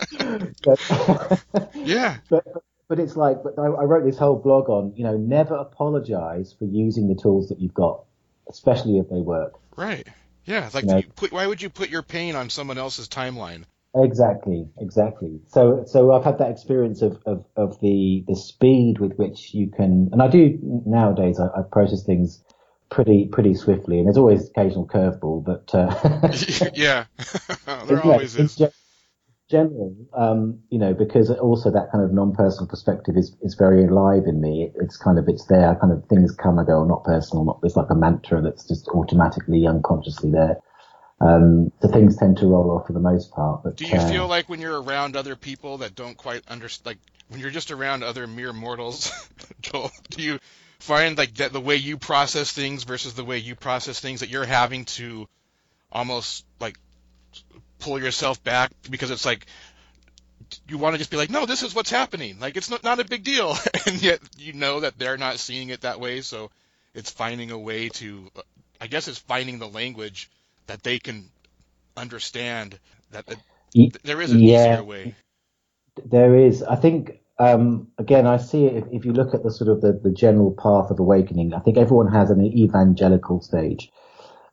but, 0.65 1.41
Yeah, 1.75 2.17
but 2.29 2.45
but 2.89 2.99
it's 2.99 3.17
like, 3.17 3.43
but 3.43 3.59
I, 3.59 3.67
I 3.67 3.85
wrote 3.85 4.05
this 4.05 4.19
whole 4.19 4.37
blog 4.37 4.69
on, 4.69 4.93
you 4.97 5.05
know, 5.05 5.17
never 5.17 5.55
apologize 5.55 6.55
for 6.59 6.67
using 6.67 7.09
the 7.09 7.15
tools 7.15 7.49
that 7.49 7.61
you've 7.61 7.73
got, 7.75 8.05
especially 8.49 8.99
if 8.99 9.09
they 9.09 9.21
work. 9.21 9.55
right. 9.77 10.07
Yeah, 10.45 10.69
like 10.75 10.83
You 10.85 10.91
know- 10.91 11.03
put, 11.15 11.31
why 11.33 11.47
would 11.47 11.63
you 11.63 11.71
put 11.71 11.89
your 11.89 12.03
pain 12.03 12.35
on 12.35 12.51
someone 12.51 12.77
else's 12.77 13.09
timeline? 13.09 13.63
Exactly, 13.95 14.67
exactly. 14.79 15.39
So, 15.49 15.85
so 15.87 16.13
I've 16.13 16.25
had 16.25 16.39
that 16.39 16.51
experience 16.51 17.03
of, 17.03 17.19
of, 17.27 17.45
of 17.57 17.79
the, 17.81 18.25
the 18.27 18.35
speed 18.35 18.99
with 18.99 19.13
which 19.17 19.53
you 19.53 19.71
can, 19.71 20.09
and 20.13 20.23
I 20.23 20.29
do 20.29 20.59
nowadays, 20.87 21.39
I, 21.39 21.47
I 21.49 21.63
process 21.71 22.03
things 22.03 22.43
pretty, 22.91 23.27
pretty 23.27 23.55
swiftly, 23.55 23.99
and 23.99 24.07
there's 24.07 24.17
always 24.17 24.49
occasional 24.49 24.87
curveball, 24.87 25.45
but, 25.45 25.75
uh, 25.75 26.71
yeah, 26.75 27.05
there 27.87 27.99
yeah, 27.99 28.03
always 28.03 28.35
is. 28.37 28.57
ge- 28.57 28.73
general, 29.51 29.95
um, 30.15 30.59
you 30.71 30.79
know, 30.79 30.95
because 30.95 31.31
also 31.31 31.71
that 31.71 31.93
kind 31.93 32.03
of 32.03 32.15
non-personal 32.15 32.67
perspective 32.67 33.19
is, 33.19 33.37
is 33.43 33.55
very 33.55 33.85
alive 33.85 34.23
in 34.27 34.41
me. 34.41 34.63
It, 34.65 34.73
it's 34.83 34.97
kind 34.97 35.19
of, 35.19 35.29
it's 35.29 35.45
there, 35.49 35.77
kind 35.79 35.93
of 35.93 36.03
things 36.07 36.35
come 36.35 36.57
and 36.57 36.67
go, 36.67 36.83
not 36.85 37.05
personal, 37.05 37.45
not, 37.45 37.61
it's 37.63 37.77
like 37.77 37.91
a 37.91 37.95
mantra 37.95 38.41
that's 38.41 38.67
just 38.67 38.89
automatically, 38.89 39.67
unconsciously 39.67 40.31
there. 40.31 40.57
Um, 41.23 41.71
so 41.81 41.89
things 41.89 42.17
tend 42.17 42.39
to 42.39 42.47
roll 42.47 42.73
off 42.73 42.89
for 42.89 42.95
the 42.95 43.01
most 43.01 43.31
part, 43.31 43.63
but, 43.63 43.77
Do 43.77 43.87
you 43.87 43.97
uh, 43.97 44.11
feel 44.11 44.27
like 44.27 44.49
when 44.49 44.61
you're 44.61 44.81
around 44.81 45.15
other 45.15 45.37
people 45.37 45.79
that 45.79 45.95
don't 45.95 46.17
quite 46.17 46.43
understand, 46.49 46.87
like 46.87 46.99
when 47.29 47.41
you're 47.41 47.51
just 47.51 47.71
around 47.71 48.03
other 48.03 48.27
mere 48.27 48.53
mortals, 48.53 49.13
Joel, 49.61 49.93
do 50.11 50.21
you 50.21 50.41
find 50.81 51.17
like 51.17 51.35
that 51.35 51.53
the 51.53 51.61
way 51.61 51.77
you 51.77 51.97
process 51.97 52.51
things 52.51 52.83
versus 52.83 53.15
the 53.15 53.25
way 53.25 53.39
you 53.39 53.55
process 53.55 54.01
things 54.01 54.21
that 54.21 54.31
you're 54.31 54.45
having 54.45 54.85
to 54.85 55.29
almost 55.93 56.45
like 56.59 56.77
pull 57.79 58.03
yourself 58.03 58.43
back 58.43 58.73
because 58.91 59.13
it's 59.13 59.25
like 59.25 59.47
you 60.69 60.77
want 60.77 60.95
to 60.95 60.99
just 60.99 61.11
be 61.11 61.17
like, 61.17 61.31
no, 61.31 61.47
this 61.47 61.63
is 61.63 61.73
what's 61.73 61.91
happening. 61.91 62.41
Like 62.41 62.57
it's 62.57 62.69
not 62.69 62.83
not 62.83 62.99
a 62.99 63.05
big 63.05 63.23
deal, 63.23 63.57
and 63.87 64.03
yet 64.03 64.19
you 64.39 64.55
know 64.55 64.81
that 64.81 64.99
they're 64.99 65.19
not 65.19 65.39
seeing 65.39 65.69
it 65.69 65.83
that 65.83 66.01
way. 66.01 66.21
So 66.21 66.51
it's 66.95 67.11
finding 67.11 67.53
a 67.53 67.59
way 67.59 67.89
to, 67.91 68.29
I 68.81 68.89
guess, 68.89 69.07
it's 69.07 69.19
finding 69.19 69.61
the 69.61 69.69
language 69.69 70.29
that 70.67 70.83
they 70.83 70.99
can 70.99 71.31
understand. 71.97 72.79
That, 73.11 73.25
Y- 73.75 73.91
there 74.03 74.21
is 74.21 74.33
an 74.33 74.41
yeah. 74.41 74.75
easier 74.75 74.85
way. 74.85 75.15
There 76.05 76.37
is. 76.37 76.63
I 76.63 76.77
think, 76.77 77.21
um, 77.39 77.89
again, 77.99 78.27
I 78.27 78.39
see 78.39 78.65
it 78.65 78.77
if, 78.77 78.85
if 78.93 79.05
you 79.05 79.13
look 79.13 79.35
at 79.35 79.43
the 79.43 79.51
sort 79.51 79.71
of 79.71 79.81
the, 79.81 79.93
the 79.93 80.11
general 80.11 80.53
path 80.53 80.91
of 80.91 80.99
awakening. 80.99 81.53
I 81.55 81.61
think 81.61 81.77
everyone 81.77 82.11
has 82.13 82.31
an 82.31 82.45
evangelical 82.45 83.41
stage. 83.41 83.91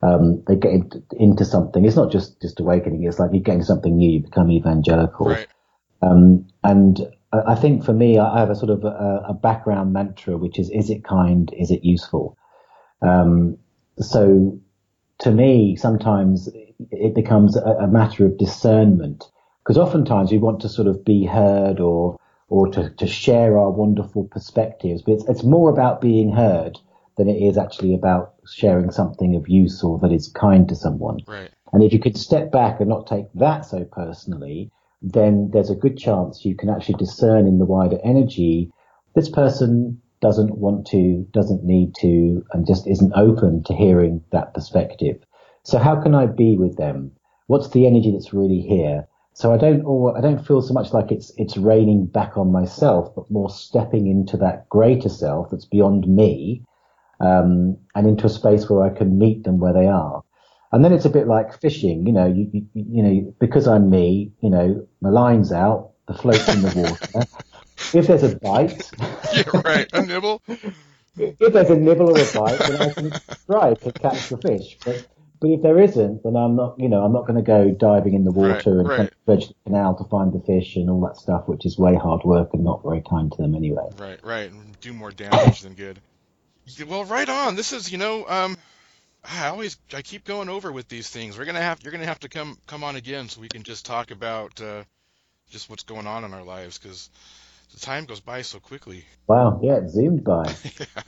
Um, 0.02 0.44
they 0.48 0.56
get 0.56 0.72
into, 0.72 1.04
into 1.18 1.46
something. 1.46 1.84
It's 1.84 1.96
not 1.96 2.12
just, 2.12 2.42
just 2.42 2.60
awakening. 2.60 3.04
It's 3.04 3.20
like 3.20 3.32
you 3.34 3.42
get 3.42 3.56
into 3.56 3.66
something 3.66 3.98
new, 3.98 4.12
you 4.12 4.22
become 4.22 4.50
evangelical. 4.52 5.28
Right. 5.28 5.48
Um, 6.02 6.48
and 6.64 7.00
I 7.34 7.52
I 7.52 7.56
think 7.56 7.84
for 7.84 7.94
me, 7.94 8.18
I 8.18 8.40
have 8.40 8.50
a 8.50 8.56
sort 8.56 8.72
of 8.72 8.84
a, 8.86 9.26
a 9.30 9.34
background 9.34 9.92
mantra, 9.94 10.38
which 10.38 10.58
is, 10.58 10.70
is 10.70 10.90
it 10.90 11.04
kind? 11.04 11.54
Is 11.58 11.72
it 11.72 11.84
useful? 11.84 12.38
Um, 13.02 13.58
so 13.98 14.60
to 15.20 15.32
me, 15.32 15.76
sometimes 15.76 16.50
it 16.92 17.14
becomes 17.14 17.56
a, 17.56 17.62
a 17.62 17.88
matter 17.88 18.26
of 18.26 18.38
discernment 18.38 19.26
because 19.64 19.78
oftentimes 19.78 20.32
we 20.32 20.38
want 20.38 20.62
to 20.62 20.70
sort 20.70 20.88
of 20.88 21.04
be 21.06 21.26
heard 21.26 21.80
or, 21.80 22.18
or 22.48 22.68
to, 22.70 22.90
to 22.92 23.06
share 23.06 23.58
our 23.58 23.70
wonderful 23.70 24.24
perspectives, 24.26 25.02
but 25.02 25.14
it's, 25.14 25.30
it's 25.30 25.44
more 25.44 25.70
about 25.70 26.02
being 26.02 26.32
heard 26.32 26.78
than 27.18 27.30
it 27.30 27.42
is 27.42 27.58
actually 27.58 27.94
about 27.94 28.34
sharing 28.48 28.92
something 28.92 29.36
of 29.36 29.50
use 29.50 29.84
or 29.84 30.00
that 30.00 30.12
is 30.12 30.30
kind 30.30 30.68
to 30.70 30.76
someone. 30.76 31.20
Right. 31.28 31.52
And 31.74 31.84
if 31.84 31.94
you 31.94 32.00
could 32.00 32.18
step 32.18 32.52
back 32.52 32.80
and 32.80 32.90
not 32.90 33.06
take 33.06 33.26
that 33.36 33.66
so 33.66 33.84
personally, 33.84 34.72
then 35.02 35.50
there's 35.52 35.70
a 35.70 35.76
good 35.76 35.98
chance 35.98 36.44
you 36.44 36.56
can 36.56 36.70
actually 36.70 36.96
discern 36.96 37.46
in 37.46 37.60
the 37.60 37.66
wider 37.66 38.00
energy 38.04 38.72
this 39.16 39.30
person 39.30 40.02
doesn't 40.22 40.58
want 40.58 40.88
to, 40.88 41.26
doesn't 41.32 41.64
need 41.64 41.96
to, 42.02 42.46
and 42.52 42.68
just 42.68 42.88
isn't 42.88 43.14
open 43.16 43.64
to 43.64 43.74
hearing 43.74 44.24
that 44.32 44.54
perspective. 44.54 45.24
So 45.64 45.78
how 45.78 46.02
can 46.02 46.16
I 46.16 46.26
be 46.26 46.58
with 46.58 46.78
them? 46.78 47.12
What's 47.48 47.70
the 47.70 47.88
energy 47.88 48.12
that's 48.12 48.34
really 48.34 48.62
here? 48.62 49.08
So 49.34 49.54
I 49.54 49.58
don't, 49.58 49.82
or 49.84 50.18
I 50.18 50.22
don't 50.22 50.46
feel 50.46 50.62
so 50.62 50.74
much 50.74 50.92
like 50.94 51.12
it's 51.12 51.32
it's 51.38 51.56
raining 51.56 52.06
back 52.06 52.38
on 52.38 52.52
myself, 52.52 53.16
but 53.16 53.32
more 53.32 53.50
stepping 53.50 54.08
into 54.08 54.36
that 54.38 54.68
greater 54.68 55.10
self 55.10 55.50
that's 55.50 55.66
beyond 55.66 56.08
me, 56.08 56.64
um, 57.22 57.78
and 57.96 58.08
into 58.08 58.26
a 58.26 58.30
space 58.30 58.70
where 58.70 58.84
I 58.84 58.90
can 58.90 59.18
meet 59.18 59.44
them 59.44 59.60
where 59.60 59.74
they 59.74 59.88
are. 59.88 60.24
And 60.72 60.84
then 60.86 60.94
it's 60.94 61.06
a 61.06 61.10
bit 61.10 61.28
like 61.28 61.60
fishing, 61.60 62.06
you 62.06 62.14
know, 62.14 62.28
you, 62.28 62.50
you, 62.54 62.68
you 62.74 63.04
know, 63.04 63.36
because 63.40 63.68
I'm 63.68 63.90
me, 63.90 64.32
you 64.42 64.50
know, 64.50 64.88
my 65.02 65.10
line's 65.10 65.52
out, 65.52 65.92
the 66.08 66.14
float's 66.14 66.48
in 66.48 66.62
the 66.62 66.98
water. 67.14 67.28
If 67.94 68.08
there's 68.08 68.24
a 68.24 68.36
bite, 68.36 68.92
yeah, 69.34 69.44
right. 69.64 69.88
A 69.94 70.06
nibble. 70.06 70.42
if 71.18 71.54
there's 71.54 71.70
a 71.70 71.76
nibble 71.76 72.10
or 72.10 72.22
a 72.22 72.32
bite, 72.34 72.60
then 72.60 72.82
I 72.82 72.94
can 72.94 73.12
try 73.46 73.74
to 73.74 73.92
catch 73.92 74.30
the 74.30 74.38
fish. 74.38 74.78
But 74.86 75.08
but 75.40 75.52
if 75.52 75.62
there 75.62 75.80
isn't, 75.80 76.24
then 76.24 76.36
I'm 76.36 76.56
not, 76.56 76.80
you 76.80 76.90
know, 76.90 77.04
I'm 77.04 77.14
not 77.14 77.26
going 77.26 77.38
to 77.38 77.42
go 77.42 77.72
diving 77.72 78.14
in 78.14 78.26
the 78.26 78.32
water 78.32 78.50
Right, 78.50 78.66
and 78.66 78.88
right. 78.90 79.14
dredge 79.26 79.48
the 79.48 79.54
canal 79.66 79.96
to 79.96 80.04
find 80.06 80.34
the 80.34 80.42
fish 80.42 80.76
and 80.76 80.90
all 80.90 81.00
that 81.08 81.16
stuff, 81.16 81.48
which 81.48 81.66
is 81.66 81.78
way 81.78 81.96
hard 81.96 82.24
work 82.26 82.50
and 82.54 82.64
not 82.64 82.84
very 82.84 83.02
kind 83.02 83.32
to 83.32 83.42
them 83.42 83.56
anyway. 83.56 83.88
Right, 83.98 84.20
right. 84.24 84.52
Do 84.82 84.92
more 84.92 85.12
damage 85.12 85.62
than 85.62 85.76
good. 85.76 86.02
Well, 86.86 87.06
right 87.06 87.30
on. 87.30 87.56
This 87.56 87.72
is, 87.72 87.90
you 87.90 87.98
know, 87.98 88.28
um, 88.28 88.58
I 89.24 89.48
always, 89.48 89.78
I 89.94 90.02
keep 90.02 90.26
going 90.26 90.50
over 90.50 90.72
with 90.74 90.90
these 90.90 91.10
things. 91.10 91.38
We're 91.38 91.46
gonna 91.46 91.62
have, 91.62 91.82
you're 91.84 91.92
gonna 91.94 92.06
have 92.06 92.20
to 92.20 92.30
come, 92.30 92.58
come 92.68 92.84
on 92.84 92.98
again 92.98 93.30
so 93.30 93.40
we 93.40 93.48
can 93.48 93.64
just 93.64 93.86
talk 93.86 94.12
about, 94.12 94.60
uh, 94.62 94.84
just 95.50 95.70
what's 95.70 95.84
going 95.84 96.06
on 96.06 96.26
in 96.26 96.34
our 96.34 96.44
lives 96.44 96.78
because 96.78 97.10
the 97.74 97.80
time 97.80 98.06
goes 98.06 98.20
by 98.20 98.42
so 98.42 98.60
quickly. 98.60 99.06
Wow, 99.28 99.60
yeah, 99.64 99.76
it 99.78 99.90
zoomed 99.90 100.24
by. 100.24 100.54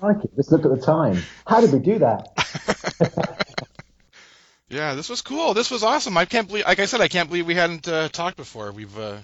I 0.01 0.05
like 0.05 0.23
it. 0.23 0.35
Just 0.35 0.51
look 0.51 0.65
at 0.65 0.71
the 0.71 0.81
time. 0.81 1.21
How 1.45 1.61
did 1.61 1.71
we 1.73 1.79
do 1.79 1.99
that? 1.99 3.45
Yeah, 4.69 4.93
this 4.93 5.09
was 5.09 5.21
cool. 5.21 5.53
This 5.53 5.69
was 5.69 5.83
awesome. 5.83 6.15
I 6.15 6.23
can't 6.23 6.47
believe, 6.47 6.63
like 6.65 6.79
I 6.79 6.85
said, 6.85 7.01
I 7.01 7.09
can't 7.09 7.27
believe 7.27 7.45
we 7.45 7.55
hadn't 7.55 7.89
uh, 7.89 8.07
talked 8.07 8.37
before. 8.37 8.71
We've 8.71 8.97
uh, 8.97 9.17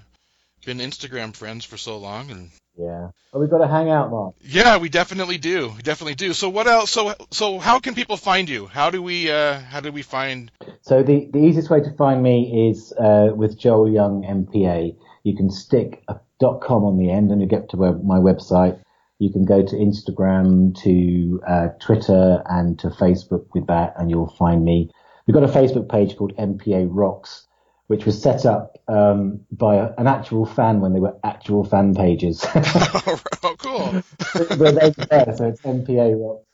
been 0.65 0.79
Instagram 0.79 1.33
friends 1.33 1.63
for 1.63 1.77
so 1.77 1.97
long, 1.99 2.31
and 2.31 2.51
Yeah. 2.77 3.11
Well, 3.31 3.39
we've 3.39 3.49
got 3.49 3.59
to 3.59 3.67
hang 3.69 3.89
out, 3.89 4.11
Mark. 4.11 4.35
yeah, 4.41 4.75
we 4.77 4.89
definitely 4.89 5.37
do. 5.37 5.69
We 5.77 5.81
definitely 5.83 6.15
do. 6.15 6.33
So 6.33 6.49
what 6.49 6.67
else? 6.67 6.91
So 6.91 7.13
so 7.31 7.59
how 7.59 7.79
can 7.79 7.95
people 7.95 8.17
find 8.17 8.49
you? 8.49 8.65
How 8.65 8.89
do 8.89 9.01
we 9.01 9.31
uh, 9.31 9.57
how 9.59 9.79
do 9.79 9.89
we 9.93 10.01
find? 10.01 10.51
So 10.81 11.01
the, 11.01 11.29
the 11.31 11.39
easiest 11.39 11.69
way 11.69 11.79
to 11.79 11.91
find 11.95 12.21
me 12.21 12.69
is 12.69 12.91
uh, 12.91 13.29
with 13.33 13.57
Joel 13.57 13.89
Young 13.89 14.23
NPA. 14.23 14.97
You 15.23 15.35
can 15.37 15.49
stick 15.49 16.03
a 16.09 16.19
.com 16.39 16.83
on 16.83 16.97
the 16.97 17.11
end 17.11 17.31
and 17.31 17.41
you 17.41 17.47
get 17.47 17.69
to 17.69 17.77
web- 17.77 18.03
my 18.03 18.17
website. 18.17 18.79
You 19.19 19.31
can 19.31 19.45
go 19.45 19.63
to 19.63 19.75
Instagram, 19.75 20.75
to 20.83 21.41
uh, 21.47 21.67
Twitter, 21.79 22.43
and 22.45 22.77
to 22.79 22.89
Facebook 22.89 23.45
with 23.53 23.65
that, 23.67 23.95
and 23.97 24.11
you'll 24.11 24.35
find 24.37 24.63
me. 24.63 24.91
We've 25.25 25.33
got 25.33 25.43
a 25.43 25.47
Facebook 25.47 25.89
page 25.89 26.15
called 26.15 26.37
NPA 26.37 26.87
Rocks, 26.91 27.47
which 27.87 28.05
was 28.05 28.21
set 28.21 28.45
up 28.45 28.77
um, 28.87 29.39
by 29.51 29.75
a, 29.75 29.89
an 29.97 30.05
actual 30.05 30.45
fan 30.45 30.81
when 30.81 30.93
they 30.93 30.99
were 30.99 31.17
actual 31.23 31.63
fan 31.63 31.95
pages. 31.95 32.45
oh, 32.55 33.55
cool. 33.57 34.03
but 34.33 34.75
they 34.75 34.91
there, 34.91 35.33
so 35.35 35.47
it's 35.47 35.61
NPA 35.61 36.15
Rocks. 36.15 36.45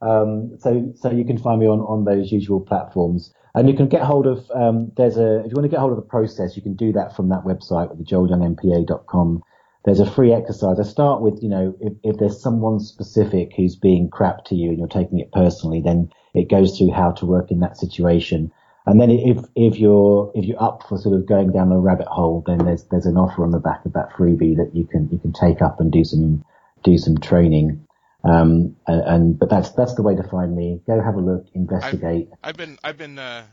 Um, 0.00 0.56
so 0.60 0.92
so 0.96 1.10
you 1.10 1.24
can 1.24 1.38
find 1.38 1.58
me 1.58 1.66
on, 1.66 1.80
on 1.80 2.04
those 2.04 2.30
usual 2.30 2.60
platforms, 2.60 3.34
and 3.54 3.68
you 3.68 3.76
can 3.76 3.88
get 3.88 4.02
hold 4.02 4.26
of. 4.26 4.50
Um, 4.50 4.92
there's 4.96 5.16
a 5.16 5.40
if 5.40 5.46
you 5.46 5.54
want 5.54 5.64
to 5.64 5.68
get 5.68 5.80
hold 5.80 5.92
of 5.92 5.96
the 5.96 6.02
process, 6.02 6.56
you 6.56 6.62
can 6.62 6.74
do 6.74 6.92
that 6.92 7.14
from 7.14 7.28
that 7.28 7.44
website 7.44 7.88
with 7.90 7.98
the 7.98 8.04
joelyoungnpa.com. 8.04 9.42
There's 9.84 10.00
a 10.00 10.10
free 10.10 10.32
exercise. 10.32 10.80
I 10.80 10.82
start 10.82 11.20
with 11.20 11.42
you 11.42 11.48
know 11.48 11.74
if, 11.80 11.92
if 12.02 12.18
there's 12.18 12.40
someone 12.40 12.80
specific 12.80 13.52
who's 13.56 13.76
being 13.76 14.10
crap 14.10 14.44
to 14.46 14.54
you 14.54 14.70
and 14.70 14.78
you're 14.78 14.88
taking 14.88 15.20
it 15.20 15.32
personally, 15.32 15.80
then 15.80 16.10
it 16.34 16.50
goes 16.50 16.76
through 16.76 16.90
how 16.90 17.12
to 17.12 17.26
work 17.26 17.50
in 17.50 17.60
that 17.60 17.76
situation. 17.76 18.50
And 18.86 19.00
then 19.00 19.10
if 19.10 19.38
if 19.54 19.78
you're 19.78 20.32
if 20.34 20.44
you're 20.44 20.62
up 20.62 20.82
for 20.88 20.98
sort 20.98 21.14
of 21.14 21.26
going 21.26 21.52
down 21.52 21.70
the 21.70 21.76
rabbit 21.76 22.08
hole, 22.08 22.42
then 22.46 22.58
there's 22.58 22.84
there's 22.84 23.06
an 23.06 23.16
offer 23.16 23.44
on 23.44 23.50
the 23.50 23.60
back 23.60 23.84
of 23.86 23.92
that 23.92 24.10
freebie 24.10 24.56
that 24.56 24.74
you 24.74 24.84
can 24.86 25.08
you 25.10 25.18
can 25.18 25.32
take 25.32 25.62
up 25.62 25.80
and 25.80 25.92
do 25.92 26.04
some 26.04 26.44
do 26.82 26.98
some 26.98 27.18
training. 27.18 27.83
Um, 28.24 28.76
and, 28.86 29.00
and 29.02 29.38
but 29.38 29.50
that's 29.50 29.70
that's 29.72 29.94
the 29.94 30.02
way 30.02 30.16
to 30.16 30.22
find 30.22 30.56
me. 30.56 30.80
Go 30.86 31.00
have 31.00 31.16
a 31.16 31.20
look, 31.20 31.46
investigate. 31.54 32.30
I've 32.42 32.56
been 32.56 32.78
I've 32.82 32.96
been 32.96 33.18
uh, 33.18 33.44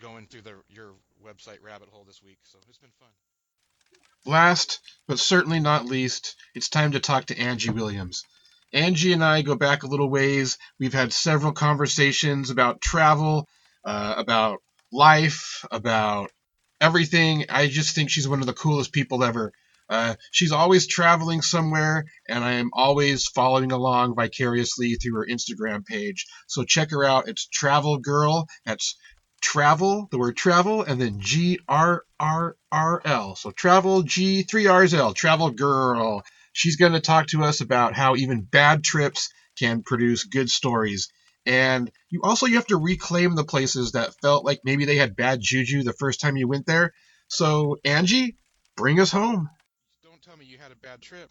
going 0.00 0.26
through 0.26 0.42
the 0.42 0.54
your 0.68 0.90
website 1.26 1.62
rabbit 1.62 1.88
hole 1.90 2.04
this 2.06 2.22
week, 2.22 2.38
so 2.42 2.58
it's 2.68 2.78
been 2.78 2.90
fun. 3.00 3.08
Last, 4.24 4.80
but 5.08 5.18
certainly 5.18 5.60
not 5.60 5.86
least, 5.86 6.36
it's 6.54 6.68
time 6.68 6.92
to 6.92 7.00
talk 7.00 7.26
to 7.26 7.34
Anji 7.34 7.74
Williams. 7.74 8.24
Anji 8.72 9.12
and 9.12 9.24
I 9.24 9.42
go 9.42 9.56
back 9.56 9.82
a 9.82 9.88
little 9.88 10.08
ways. 10.08 10.58
We've 10.78 10.92
had 10.92 11.12
several 11.12 11.52
conversations 11.52 12.50
about 12.50 12.80
travel, 12.80 13.48
uh, 13.84 14.14
about 14.16 14.62
life, 14.92 15.64
about 15.70 16.30
everything. 16.80 17.46
I 17.48 17.66
just 17.66 17.94
think 17.94 18.10
she's 18.10 18.28
one 18.28 18.40
of 18.40 18.46
the 18.46 18.52
coolest 18.52 18.92
people 18.92 19.24
ever. 19.24 19.52
Uh, 19.92 20.14
she's 20.30 20.52
always 20.52 20.86
traveling 20.86 21.42
somewhere, 21.42 22.06
and 22.26 22.42
I 22.42 22.52
am 22.52 22.70
always 22.72 23.26
following 23.26 23.72
along 23.72 24.14
vicariously 24.14 24.94
through 24.94 25.16
her 25.16 25.26
Instagram 25.30 25.84
page. 25.84 26.24
So 26.46 26.64
check 26.64 26.90
her 26.92 27.04
out. 27.04 27.28
It's 27.28 27.46
Travel 27.46 27.98
Girl. 27.98 28.48
That's 28.64 28.96
travel, 29.42 30.08
the 30.10 30.18
word 30.18 30.34
travel, 30.34 30.82
and 30.82 30.98
then 30.98 31.20
G 31.20 31.58
R 31.68 32.04
R 32.18 32.56
R 32.70 33.02
L. 33.04 33.36
So 33.36 33.50
travel, 33.50 34.02
G, 34.02 34.44
three 34.44 34.66
R's 34.66 34.94
L, 34.94 35.12
travel 35.12 35.50
girl. 35.50 36.22
She's 36.54 36.76
going 36.76 36.92
to 36.92 37.00
talk 37.00 37.26
to 37.28 37.42
us 37.44 37.60
about 37.60 37.94
how 37.94 38.16
even 38.16 38.42
bad 38.42 38.82
trips 38.82 39.28
can 39.58 39.82
produce 39.82 40.24
good 40.24 40.48
stories. 40.48 41.08
And 41.44 41.90
you 42.08 42.22
also 42.22 42.46
you 42.46 42.54
have 42.54 42.66
to 42.68 42.78
reclaim 42.78 43.34
the 43.34 43.44
places 43.44 43.92
that 43.92 44.14
felt 44.22 44.46
like 44.46 44.60
maybe 44.64 44.86
they 44.86 44.96
had 44.96 45.16
bad 45.16 45.40
juju 45.42 45.82
the 45.82 45.92
first 45.92 46.20
time 46.20 46.36
you 46.36 46.48
went 46.48 46.64
there. 46.64 46.92
So 47.28 47.76
Anji, 47.84 48.36
bring 48.76 48.98
us 48.98 49.10
home. 49.10 49.50
Me 50.42 50.48
you 50.48 50.58
had 50.58 50.72
a 50.72 50.76
bad 50.76 51.00
trip. 51.00 51.30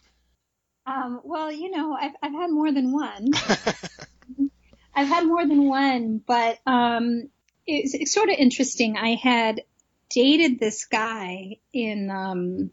Um, 0.85 1.19
well, 1.25 1.51
you 1.51 1.69
know, 1.69 1.93
I've 1.93 2.13
I've 2.23 2.31
had 2.31 2.49
more 2.49 2.71
than 2.71 2.93
one. 2.93 3.31
I've 4.95 5.07
had 5.07 5.25
more 5.25 5.45
than 5.45 5.67
one, 5.67 6.21
but 6.25 6.59
um, 6.65 7.29
it's, 7.67 7.93
it's 7.93 8.13
sort 8.13 8.29
of 8.29 8.35
interesting. 8.38 8.95
I 8.95 9.15
had 9.15 9.63
dated 10.09 10.59
this 10.59 10.85
guy 10.85 11.57
in 11.73 12.09
um, 12.09 12.71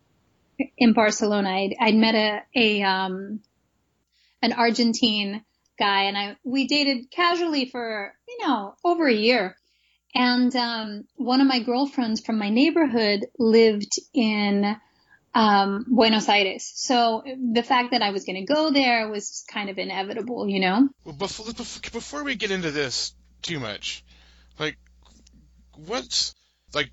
in 0.77 0.93
Barcelona. 0.93 1.51
I'd, 1.51 1.75
I'd 1.81 1.97
met 1.97 2.15
a 2.15 2.43
a 2.55 2.83
um, 2.83 3.41
an 4.41 4.53
Argentine 4.53 5.45
guy, 5.77 6.05
and 6.05 6.17
I 6.17 6.37
we 6.45 6.69
dated 6.69 7.11
casually 7.11 7.67
for 7.67 8.15
you 8.29 8.47
know 8.47 8.77
over 8.85 9.09
a 9.09 9.13
year. 9.13 9.57
And 10.15 10.55
um, 10.55 11.05
one 11.17 11.41
of 11.41 11.49
my 11.49 11.59
girlfriends 11.59 12.21
from 12.21 12.39
my 12.39 12.51
neighborhood 12.51 13.27
lived 13.39 13.99
in 14.15 14.77
um, 15.35 15.85
Buenos 15.89 16.29
Aires. 16.29 16.71
So 16.75 17.23
the 17.53 17.63
fact 17.63 17.93
that 17.93 18.03
I 18.03 18.11
was 18.11 18.25
going 18.25 18.45
to 18.45 18.53
go 18.53 18.71
there 18.71 19.09
was 19.09 19.45
kind 19.51 19.71
of 19.71 19.79
inevitable, 19.79 20.49
you 20.49 20.61
know? 20.61 20.89
Well, 21.05 21.15
before, 21.15 21.53
before 21.93 22.25
we 22.25 22.35
get 22.35 22.51
into 22.51 22.71
this 22.71 23.15
too 23.43 23.61
much, 23.61 24.05
like, 24.59 24.77
what's 25.75 26.35
like, 26.75 26.91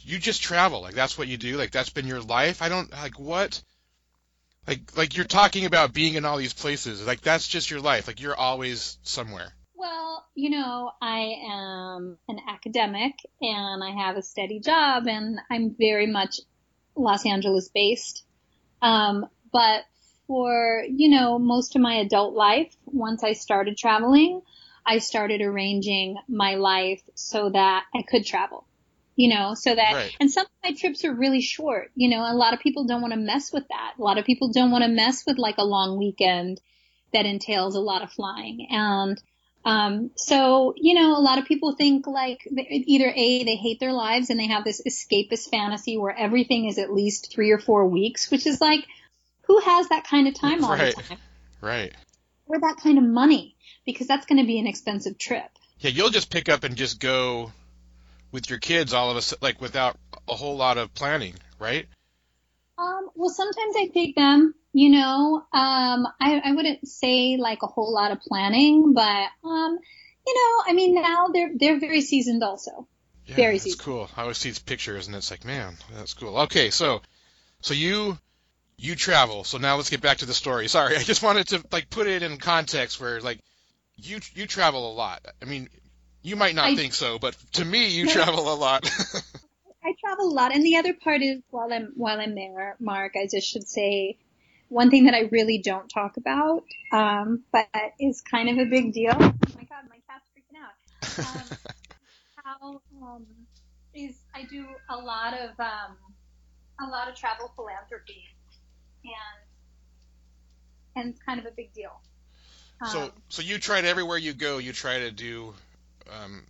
you 0.00 0.18
just 0.18 0.42
travel, 0.42 0.82
like 0.82 0.94
that's 0.94 1.18
what 1.18 1.28
you 1.28 1.36
do, 1.36 1.56
like 1.56 1.70
that's 1.70 1.90
been 1.90 2.06
your 2.06 2.20
life. 2.22 2.62
I 2.62 2.68
don't 2.68 2.90
like 2.90 3.18
what, 3.18 3.62
like, 4.66 4.96
like 4.96 5.16
you're 5.16 5.26
talking 5.26 5.66
about 5.66 5.92
being 5.92 6.14
in 6.14 6.24
all 6.24 6.38
these 6.38 6.54
places, 6.54 7.06
like 7.06 7.20
that's 7.20 7.46
just 7.46 7.70
your 7.70 7.80
life, 7.80 8.06
like 8.06 8.20
you're 8.20 8.36
always 8.36 8.98
somewhere. 9.02 9.52
Well, 9.76 10.24
you 10.34 10.50
know, 10.50 10.90
I 11.00 11.34
am 11.50 12.18
an 12.28 12.38
academic 12.48 13.14
and 13.40 13.84
I 13.84 13.90
have 13.90 14.16
a 14.16 14.22
steady 14.22 14.60
job 14.60 15.06
and 15.06 15.38
I'm 15.50 15.76
very 15.78 16.06
much 16.06 16.40
Los 16.98 17.24
Angeles 17.24 17.68
based. 17.74 18.24
Um, 18.82 19.26
but 19.52 19.84
for, 20.26 20.84
you 20.88 21.08
know, 21.08 21.38
most 21.38 21.74
of 21.74 21.82
my 21.82 21.94
adult 21.94 22.34
life, 22.34 22.74
once 22.86 23.24
I 23.24 23.32
started 23.32 23.76
traveling, 23.76 24.42
I 24.84 24.98
started 24.98 25.40
arranging 25.40 26.16
my 26.28 26.54
life 26.54 27.02
so 27.14 27.50
that 27.50 27.84
I 27.94 28.02
could 28.02 28.24
travel. 28.26 28.66
You 29.16 29.34
know, 29.34 29.54
so 29.54 29.74
that, 29.74 29.94
Right. 29.94 30.16
and 30.20 30.30
some 30.30 30.46
of 30.46 30.50
my 30.62 30.76
trips 30.76 31.04
are 31.04 31.12
really 31.12 31.40
short. 31.40 31.90
You 31.96 32.08
know, 32.08 32.20
a 32.20 32.36
lot 32.36 32.54
of 32.54 32.60
people 32.60 32.84
don't 32.84 33.00
want 33.02 33.12
to 33.14 33.18
mess 33.18 33.52
with 33.52 33.66
that. 33.68 33.94
A 33.98 34.02
lot 34.02 34.16
of 34.16 34.24
people 34.24 34.52
don't 34.52 34.70
want 34.70 34.84
to 34.84 34.90
mess 34.90 35.24
with 35.26 35.38
like 35.38 35.56
a 35.58 35.64
long 35.64 35.98
weekend 35.98 36.60
that 37.12 37.26
entails 37.26 37.74
a 37.74 37.80
lot 37.80 38.02
of 38.02 38.12
flying. 38.12 38.68
And, 38.70 39.20
um, 39.68 40.10
so, 40.16 40.72
you 40.78 40.94
know, 40.94 41.18
a 41.18 41.20
lot 41.20 41.38
of 41.38 41.44
people 41.44 41.72
think 41.72 42.06
like 42.06 42.48
either 42.50 43.12
A, 43.14 43.44
they 43.44 43.56
hate 43.56 43.78
their 43.80 43.92
lives 43.92 44.30
and 44.30 44.40
they 44.40 44.46
have 44.46 44.64
this 44.64 44.80
escapist 44.80 45.50
fantasy 45.50 45.98
where 45.98 46.16
everything 46.16 46.64
is 46.64 46.78
at 46.78 46.90
least 46.90 47.30
three 47.30 47.50
or 47.50 47.58
four 47.58 47.86
weeks, 47.86 48.30
which 48.30 48.46
is 48.46 48.62
like, 48.62 48.86
who 49.42 49.60
has 49.60 49.90
that 49.90 50.06
kind 50.06 50.26
of 50.26 50.34
time 50.34 50.64
all 50.64 50.70
Right. 50.70 50.96
the 50.96 51.02
time? 51.02 51.18
Right. 51.60 51.92
Or 52.46 52.58
that 52.58 52.78
kind 52.82 52.96
of 52.96 53.04
money? 53.04 53.56
Because 53.84 54.06
that's 54.06 54.24
going 54.24 54.40
to 54.40 54.46
be 54.46 54.58
an 54.58 54.66
expensive 54.66 55.18
trip. 55.18 55.50
Yeah, 55.80 55.90
you'll 55.90 56.08
just 56.08 56.30
pick 56.30 56.48
up 56.48 56.64
and 56.64 56.74
just 56.74 56.98
go 56.98 57.52
with 58.32 58.48
your 58.48 58.60
kids 58.60 58.94
all 58.94 59.10
of 59.10 59.18
a 59.18 59.22
sudden, 59.22 59.40
like 59.42 59.60
without 59.60 59.98
a 60.26 60.34
whole 60.34 60.56
lot 60.56 60.78
of 60.78 60.94
planning, 60.94 61.34
right? 61.58 61.86
Um, 62.78 63.10
well, 63.14 63.28
sometimes 63.28 63.74
I 63.76 63.90
take 63.92 64.16
them, 64.16 64.54
you 64.78 64.90
know, 64.90 65.42
um, 65.52 66.06
I, 66.20 66.40
I 66.44 66.52
wouldn't 66.52 66.86
say 66.86 67.36
like 67.36 67.62
a 67.62 67.66
whole 67.66 67.92
lot 67.92 68.12
of 68.12 68.20
planning, 68.20 68.92
but, 68.94 69.26
um, 69.44 69.78
you 70.26 70.34
know, 70.34 70.64
I 70.70 70.72
mean, 70.72 70.94
now 70.94 71.28
they're, 71.32 71.50
they're 71.54 71.80
very 71.80 72.00
seasoned 72.00 72.42
also. 72.44 72.86
Yeah, 73.26 73.36
Very 73.36 73.54
that's 73.54 73.64
seasoned. 73.64 73.82
cool. 73.82 74.08
I 74.16 74.22
always 74.22 74.38
see 74.38 74.50
these 74.50 74.58
pictures 74.60 75.06
and 75.06 75.16
it's 75.16 75.30
like, 75.30 75.44
man, 75.44 75.76
that's 75.96 76.14
cool. 76.14 76.38
Okay, 76.42 76.70
so 76.70 77.02
so 77.60 77.74
you 77.74 78.16
you 78.76 78.94
travel. 78.94 79.42
So 79.44 79.58
now 79.58 79.74
let's 79.76 79.90
get 79.90 80.00
back 80.00 80.18
to 80.18 80.26
the 80.26 80.32
story. 80.34 80.68
Sorry, 80.76 80.96
I 80.96 81.02
just 81.02 81.22
wanted 81.22 81.48
to 81.48 81.62
like 81.72 81.90
put 81.90 82.06
it 82.06 82.22
in 82.22 82.38
context 82.38 83.00
where 83.00 83.20
like 83.20 83.40
you 83.96 84.20
you 84.34 84.46
travel 84.46 84.92
a 84.92 84.94
lot. 84.94 85.26
I 85.42 85.44
mean, 85.44 85.68
You 86.22 86.36
might 86.36 86.54
not 86.54 86.66
I- 86.70 86.76
think 86.76 86.94
so, 86.94 87.18
but 87.18 87.36
to 87.54 87.64
me, 87.64 87.88
you 87.88 88.06
No. 88.06 88.12
travel 88.18 88.52
a 88.52 88.56
lot. 88.56 88.82
I 89.84 89.94
travel 90.04 90.28
a 90.32 90.34
lot, 90.34 90.54
and 90.54 90.64
the 90.64 90.76
other 90.76 90.92
part 90.94 91.22
is 91.22 91.40
while 91.50 91.72
I'm 91.72 91.92
while 91.96 92.20
I'm 92.20 92.34
there, 92.34 92.76
Mark, 92.80 93.12
I 93.16 93.26
just 93.30 93.48
should 93.48 93.66
say 93.66 94.18
one 94.68 94.90
thing 94.90 95.04
that 95.04 95.14
I 95.14 95.28
really 95.30 95.58
don't 95.58 95.88
talk 95.88 96.16
about, 96.16 96.64
um, 96.92 97.44
but 97.52 97.68
is 97.98 98.20
kind 98.20 98.48
of 98.48 98.58
a 98.66 98.68
big 98.68 98.92
deal. 98.92 99.12
Oh 99.12 99.18
my 99.18 99.64
God, 99.64 99.84
my 99.88 100.00
cat's 100.06 100.28
freaking 100.34 100.58
out. 100.60 100.74
Um, 101.18 101.58
how 102.44 102.80
um, 103.02 103.26
is 103.94 104.16
I 104.34 104.44
do 104.44 104.66
a 104.88 104.96
lot 104.96 105.34
of 105.34 105.50
um, 105.60 105.96
a 106.80 106.86
lot 106.90 107.08
of 107.08 107.14
travel 107.14 107.52
philanthropy, 107.56 108.24
and 109.04 109.48
and 110.96 111.10
it's 111.10 111.22
kind 111.22 111.38
of 111.40 111.46
a 111.46 111.50
big 111.50 111.72
deal. 111.72 112.00
so, 112.86 113.02
Um, 113.02 113.12
so 113.28 113.42
you 113.42 113.58
try 113.58 113.80
to 113.80 113.88
everywhere 113.88 114.18
you 114.18 114.32
go, 114.32 114.58
you 114.58 114.72
try 114.72 115.00
to 115.00 115.10
do, 115.10 115.54
um, 116.10 116.44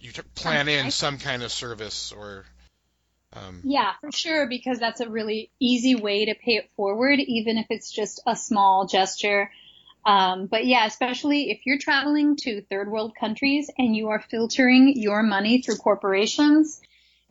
you 0.00 0.12
t- 0.12 0.22
plan 0.34 0.68
in 0.68 0.90
some 0.90 1.18
kind 1.18 1.42
of 1.42 1.52
service 1.52 2.12
or, 2.12 2.44
um, 3.32 3.60
Yeah, 3.64 3.92
for 4.00 4.10
sure, 4.12 4.46
because 4.48 4.78
that's 4.78 5.00
a 5.00 5.08
really 5.08 5.50
easy 5.60 5.94
way 5.94 6.26
to 6.26 6.34
pay 6.34 6.56
it 6.56 6.70
forward, 6.76 7.18
even 7.20 7.58
if 7.58 7.66
it's 7.70 7.90
just 7.90 8.20
a 8.26 8.34
small 8.36 8.86
gesture. 8.86 9.50
Um, 10.04 10.46
but 10.46 10.64
yeah, 10.64 10.86
especially 10.86 11.50
if 11.50 11.60
you're 11.66 11.78
traveling 11.78 12.36
to 12.36 12.62
third 12.62 12.90
world 12.90 13.14
countries 13.18 13.70
and 13.76 13.94
you 13.94 14.08
are 14.08 14.20
filtering 14.20 14.94
your 14.96 15.22
money 15.22 15.60
through 15.60 15.76
corporations, 15.76 16.80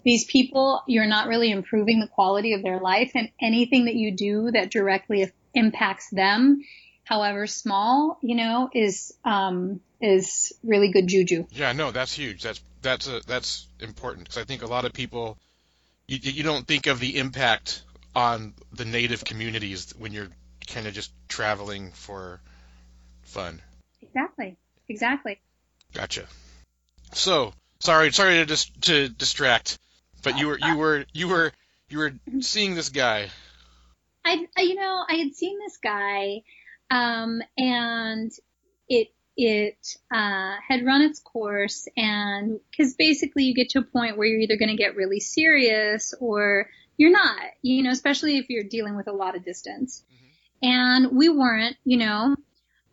these 0.03 0.26
people, 0.26 0.84
you're 0.88 1.07
not 1.07 1.28
really 1.28 1.52
improving 1.52 1.99
the 1.99 2.07
quality 2.07 2.53
of 2.53 2.61
their 2.61 2.80
life 2.80 3.11
and 3.15 3.30
anything 3.41 3.86
that 3.86 3.95
you 3.95 4.11
do 4.11 4.52
that 4.52 4.69
directly 4.69 5.32
impacts 5.53 6.10
them, 6.11 6.61
however 7.03 7.48
small, 7.48 8.19
you 8.22 8.36
know, 8.36 8.69
is, 8.74 9.14
um, 9.26 9.82
is 9.99 10.53
really 10.64 10.91
good 10.91 11.07
juju. 11.07 11.45
yeah, 11.52 11.72
no, 11.72 11.90
that's 11.91 12.14
huge. 12.14 12.44
That's 12.44 12.61
that's 12.82 13.07
a, 13.07 13.22
that's 13.26 13.68
important 13.80 14.26
because 14.26 14.38
I 14.38 14.45
think 14.45 14.61
a 14.61 14.68
lot 14.68 14.86
of 14.86 14.94
people, 14.94 15.38
you 16.07 16.17
you 16.21 16.43
don't 16.43 16.65
think 16.67 16.88
of 16.88 16.99
the 16.99 17.17
impact 17.17 17.84
on 18.15 18.53
the 18.73 18.85
native 18.85 19.23
communities 19.25 19.93
when 19.97 20.11
you're 20.11 20.29
kind 20.67 20.88
of 20.88 20.93
just 20.93 21.11
traveling 21.29 21.91
for 21.91 22.41
fun. 23.23 23.61
Exactly. 24.01 24.55
Exactly. 24.89 25.39
Gotcha. 25.93 26.25
So 27.13 27.53
sorry, 27.79 28.11
sorry 28.11 28.35
to 28.35 28.45
dis- 28.45 28.71
to 28.81 29.09
distract, 29.09 29.77
but 30.23 30.38
you 30.38 30.47
were 30.47 30.59
you 30.59 30.77
were 30.77 31.05
you 31.13 31.27
were 31.27 31.51
you 31.89 31.97
were 31.99 32.13
seeing 32.41 32.75
this 32.75 32.89
guy. 32.89 33.29
I, 34.25 34.45
I- 34.57 34.61
you 34.61 34.75
know, 34.75 35.05
I 35.07 35.15
had 35.15 35.35
seen 35.35 35.57
this 35.59 35.77
guy, 35.77 36.41
um, 36.91 37.41
and 37.57 38.31
it, 38.89 39.09
it, 39.38 39.77
uh, 40.11 40.55
had 40.68 40.85
run 40.85 41.01
its 41.01 41.19
course 41.19 41.88
and, 41.95 42.59
cause 42.76 42.95
basically 42.95 43.43
you 43.43 43.53
get 43.53 43.69
to 43.69 43.80
a 43.80 43.84
point 43.84 44.18
where 44.18 44.27
you're 44.27 44.41
either 44.41 44.57
going 44.57 44.69
to 44.69 44.76
get 44.76 44.95
really 44.95 45.19
serious 45.19 46.14
or 46.19 46.69
you're 46.97 47.11
not, 47.11 47.39
you 47.61 47.84
know, 47.84 47.91
especially 47.91 48.38
if 48.38 48.49
you're 48.49 48.64
dealing 48.64 48.97
with 48.97 49.07
a 49.07 49.14
lot 49.14 49.35
of 49.35 49.45
distance. 49.45 50.03
And 50.61 51.15
we 51.15 51.30
weren't, 51.30 51.77
you 51.85 51.97
know, 51.97 52.35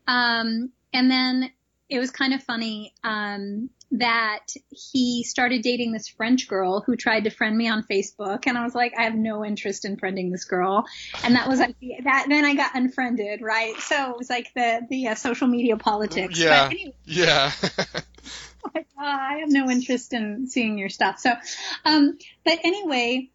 um, 0.06 0.70
and 0.92 1.10
then 1.10 1.50
it 1.88 1.98
was 1.98 2.10
kind 2.10 2.34
of 2.34 2.42
funny, 2.42 2.94
um, 3.02 3.70
that 3.98 4.46
he 4.70 5.22
started 5.24 5.62
dating 5.62 5.92
this 5.92 6.08
French 6.08 6.48
girl 6.48 6.80
who 6.80 6.96
tried 6.96 7.24
to 7.24 7.30
friend 7.30 7.56
me 7.56 7.68
on 7.68 7.82
Facebook, 7.82 8.46
and 8.46 8.58
I 8.58 8.64
was 8.64 8.74
like, 8.74 8.92
I 8.98 9.04
have 9.04 9.14
no 9.14 9.44
interest 9.44 9.84
in 9.84 9.96
friending 9.96 10.30
this 10.30 10.44
girl, 10.44 10.86
and 11.22 11.36
that 11.36 11.48
was 11.48 11.58
like 11.60 11.78
the, 11.80 11.96
that. 12.04 12.26
Then 12.28 12.44
I 12.44 12.54
got 12.54 12.74
unfriended, 12.74 13.42
right? 13.42 13.76
So 13.78 14.10
it 14.10 14.18
was 14.18 14.30
like 14.30 14.52
the 14.54 14.80
the 14.88 15.08
uh, 15.08 15.14
social 15.14 15.46
media 15.46 15.76
politics. 15.76 16.38
Yeah. 16.38 16.68
But 16.68 16.72
anyway, 16.72 16.94
Yeah. 17.04 17.52
like, 18.74 18.88
uh, 18.98 19.04
I 19.04 19.38
have 19.40 19.50
no 19.50 19.70
interest 19.70 20.12
in 20.12 20.46
seeing 20.46 20.78
your 20.78 20.88
stuff. 20.88 21.18
So, 21.18 21.32
um, 21.84 22.18
but 22.44 22.58
anyway, 22.64 23.30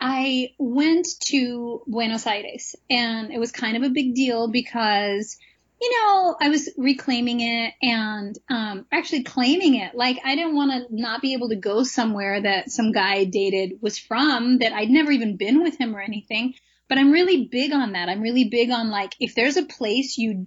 I 0.00 0.54
went 0.58 1.06
to 1.26 1.82
Buenos 1.86 2.26
Aires 2.26 2.76
and 2.88 3.32
it 3.32 3.38
was 3.38 3.52
kind 3.52 3.76
of 3.76 3.82
a 3.82 3.90
big 3.90 4.14
deal 4.14 4.48
because, 4.48 5.36
you 5.80 5.92
know, 5.92 6.36
I 6.40 6.48
was 6.48 6.70
reclaiming 6.76 7.40
it 7.40 7.74
and, 7.82 8.38
um, 8.48 8.86
actually 8.90 9.24
claiming 9.24 9.74
it. 9.74 9.94
Like 9.94 10.18
I 10.24 10.34
didn't 10.34 10.56
want 10.56 10.88
to 10.88 10.94
not 10.94 11.20
be 11.20 11.34
able 11.34 11.50
to 11.50 11.56
go 11.56 11.84
somewhere 11.84 12.40
that 12.40 12.70
some 12.70 12.92
guy 12.92 13.14
I 13.14 13.24
dated 13.24 13.78
was 13.82 13.98
from 13.98 14.58
that 14.58 14.72
I'd 14.72 14.90
never 14.90 15.10
even 15.10 15.36
been 15.36 15.62
with 15.62 15.78
him 15.78 15.94
or 15.94 16.00
anything. 16.00 16.54
But 16.88 16.98
I'm 16.98 17.12
really 17.12 17.46
big 17.46 17.72
on 17.72 17.92
that. 17.92 18.08
I'm 18.08 18.22
really 18.22 18.48
big 18.48 18.70
on 18.70 18.90
like, 18.90 19.14
if 19.20 19.34
there's 19.34 19.56
a 19.56 19.64
place 19.64 20.16
you 20.16 20.46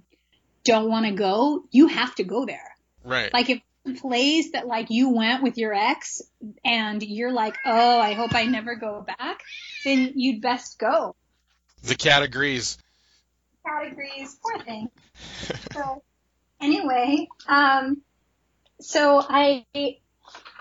don't 0.63 0.89
want 0.89 1.05
to 1.05 1.11
go, 1.11 1.63
you 1.69 1.87
have 1.87 2.15
to 2.15 2.23
go 2.23 2.45
there. 2.45 2.75
right. 3.03 3.31
Like 3.33 3.49
if 3.49 3.61
a 3.85 3.93
place 3.93 4.51
that 4.51 4.67
like 4.67 4.89
you 4.89 5.09
went 5.09 5.43
with 5.43 5.57
your 5.57 5.73
ex 5.73 6.21
and 6.63 7.01
you're 7.01 7.31
like, 7.31 7.55
oh, 7.65 7.99
I 7.99 8.13
hope 8.13 8.33
I 8.33 8.45
never 8.45 8.75
go 8.75 9.05
back, 9.05 9.41
then 9.83 10.13
you'd 10.15 10.41
best 10.41 10.79
go. 10.79 11.15
the 11.83 11.95
cat 11.95 12.23
agrees. 12.23 12.77
Categories, 13.69 14.37
poor 14.41 14.63
thing. 14.63 14.89
So 15.73 16.03
anyway, 16.61 17.27
um, 17.47 18.01
so 18.81 19.23
I 19.27 19.65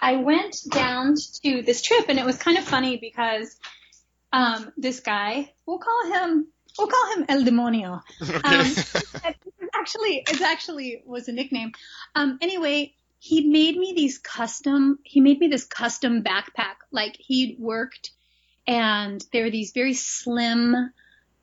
I 0.01 0.17
went 0.17 0.57
down 0.71 1.15
to 1.43 1.63
this 1.63 1.83
trip 1.83 2.07
and 2.09 2.19
it 2.19 2.25
was 2.25 2.37
kind 2.39 2.59
of 2.59 2.65
funny 2.65 2.99
because 2.99 3.57
um, 4.33 4.73
this 4.77 5.01
guy, 5.01 5.53
we'll 5.67 5.79
call 5.79 6.13
him 6.13 6.49
we'll 6.79 6.89
call 6.89 7.17
him 7.17 7.25
El 7.29 7.43
Demonio. 7.43 8.01
Okay. 8.23 8.37
Um, 8.37 9.35
actually 9.75 10.25
it's 10.29 10.41
actually 10.41 11.03
was 11.05 11.29
a 11.29 11.33
nickname. 11.33 11.73
Um, 12.15 12.39
anyway, 12.41 12.95
he 13.19 13.49
made 13.49 13.77
me 13.77 13.95
these 13.97 14.19
custom. 14.19 14.99
He 15.03 15.21
made 15.21 15.39
me 15.39 15.49
this 15.49 15.65
custom 15.65 16.23
backpack. 16.23 16.77
Like 16.91 17.17
he'd 17.19 17.59
worked, 17.59 18.11
and 18.67 19.25
they 19.33 19.43
were 19.43 19.51
these 19.51 19.73
very 19.73 19.95
slim 19.95 20.93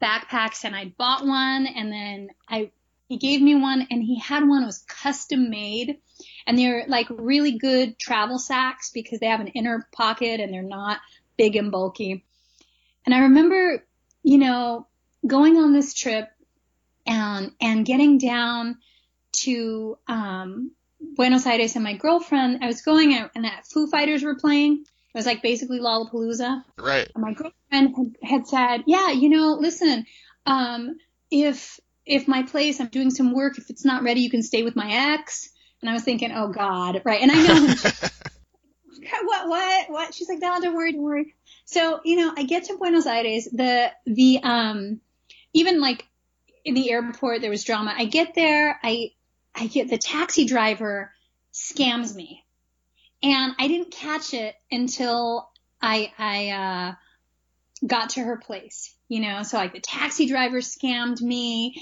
backpacks, 0.01 0.63
and 0.63 0.75
I 0.75 0.93
bought 0.97 1.25
one, 1.25 1.67
and 1.67 1.91
then 1.91 2.29
I 2.47 2.71
he 3.07 3.17
gave 3.17 3.41
me 3.41 3.53
one, 3.55 3.87
and 3.91 4.01
he 4.01 4.19
had 4.19 4.47
one 4.47 4.61
that 4.61 4.67
was 4.67 4.83
custom 4.87 5.49
made, 5.49 5.97
and 6.47 6.57
they're 6.57 6.85
like 6.87 7.07
really 7.09 7.57
good 7.57 7.99
travel 7.99 8.39
sacks 8.39 8.91
because 8.91 9.19
they 9.19 9.27
have 9.27 9.41
an 9.41 9.49
inner 9.49 9.87
pocket 9.91 10.39
and 10.39 10.51
they're 10.51 10.63
not 10.63 10.99
big 11.37 11.55
and 11.55 11.71
bulky. 11.71 12.25
And 13.05 13.13
I 13.13 13.19
remember, 13.19 13.85
you 14.23 14.37
know, 14.39 14.87
going 15.25 15.57
on 15.57 15.73
this 15.73 15.93
trip 15.93 16.29
and 17.05 17.51
and 17.61 17.85
getting 17.85 18.17
down 18.17 18.77
to 19.43 19.97
um, 20.07 20.71
Buenos 20.99 21.45
Aires 21.45 21.75
and 21.75 21.83
my 21.83 21.93
girlfriend. 21.93 22.63
I 22.63 22.67
was 22.67 22.81
going 22.81 23.13
out 23.15 23.31
and 23.35 23.45
that 23.45 23.67
Foo 23.67 23.87
Fighters 23.87 24.23
were 24.23 24.35
playing. 24.35 24.85
It 25.15 25.19
was 25.19 25.25
like 25.25 25.41
basically 25.41 25.79
Lollapalooza. 25.79 26.61
right. 26.77 27.09
And 27.15 27.23
my 27.23 27.31
girlfriend 27.31 27.95
had, 27.95 28.29
had 28.29 28.47
said, 28.47 28.83
"Yeah, 28.85 29.11
you 29.11 29.29
know, 29.29 29.57
listen, 29.57 30.05
um, 30.45 30.97
if 31.31 31.79
if 32.05 32.27
my 32.27 32.43
place, 32.43 32.81
I'm 32.81 32.89
doing 32.89 33.11
some 33.11 33.33
work. 33.33 33.57
If 33.57 33.69
it's 33.69 33.85
not 33.85 34.03
ready, 34.03 34.19
you 34.19 34.29
can 34.29 34.43
stay 34.43 34.63
with 34.63 34.75
my 34.75 35.13
ex." 35.13 35.49
And 35.81 35.89
I 35.89 35.93
was 35.93 36.03
thinking, 36.03 36.33
"Oh 36.33 36.49
God, 36.49 37.01
right?" 37.05 37.21
And 37.21 37.31
I 37.31 37.35
know 37.35 37.65
him. 37.65 37.77
what 39.23 39.47
what 39.47 39.89
what 39.89 40.13
she's 40.13 40.29
like 40.29 40.39
no 40.39 40.59
don't 40.59 40.75
worry 40.75 40.93
don't 40.93 41.03
worry 41.03 41.35
so 41.65 41.99
you 42.03 42.15
know 42.15 42.33
i 42.37 42.43
get 42.43 42.63
to 42.63 42.77
buenos 42.77 43.05
aires 43.05 43.47
the 43.51 43.91
the 44.05 44.39
um 44.41 45.01
even 45.53 45.81
like 45.81 46.07
in 46.63 46.73
the 46.73 46.89
airport 46.89 47.41
there 47.41 47.49
was 47.49 47.63
drama 47.63 47.93
i 47.95 48.05
get 48.05 48.33
there 48.35 48.79
i 48.83 49.11
i 49.53 49.67
get 49.67 49.89
the 49.89 49.97
taxi 49.97 50.45
driver 50.45 51.11
scams 51.53 52.15
me 52.15 52.44
and 53.25 53.53
i 53.59 53.67
didn't 53.67 53.91
catch 53.91 54.33
it 54.33 54.55
until 54.71 55.49
i 55.81 56.11
i 56.17 56.49
uh 56.49 56.93
got 57.85 58.11
to 58.11 58.21
her 58.21 58.37
place 58.37 58.95
you 59.09 59.19
know 59.21 59.43
so 59.43 59.57
like 59.57 59.73
the 59.73 59.79
taxi 59.79 60.27
driver 60.27 60.59
scammed 60.59 61.21
me 61.21 61.75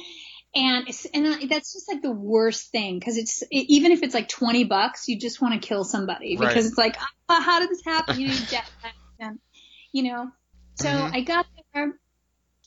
and 0.55 0.87
it's, 0.87 1.05
and 1.05 1.49
that's 1.49 1.73
just 1.73 1.87
like 1.91 2.01
the 2.03 2.11
worst 2.11 2.71
thing 2.71 2.99
because 2.99 3.17
it's 3.17 3.41
it, 3.43 3.65
even 3.69 3.91
if 3.91 4.03
it's 4.03 4.13
like 4.13 4.27
20 4.29 4.63
bucks 4.65 5.07
you 5.07 5.19
just 5.19 5.41
want 5.41 5.59
to 5.59 5.67
kill 5.67 5.83
somebody 5.83 6.37
Right. 6.37 6.47
because 6.47 6.65
it's 6.65 6.77
like 6.77 6.95
ah, 7.29 7.41
how 7.41 7.59
did 7.59 7.69
this 7.69 7.83
happen 7.85 8.19
you 8.19 8.27
know 8.27 8.45
jet 8.49 8.63
you 9.91 10.03
know 10.03 10.29
so 10.75 10.89
Mhm. 10.89 11.13
I 11.13 11.21
got 11.21 11.45
there 11.73 11.93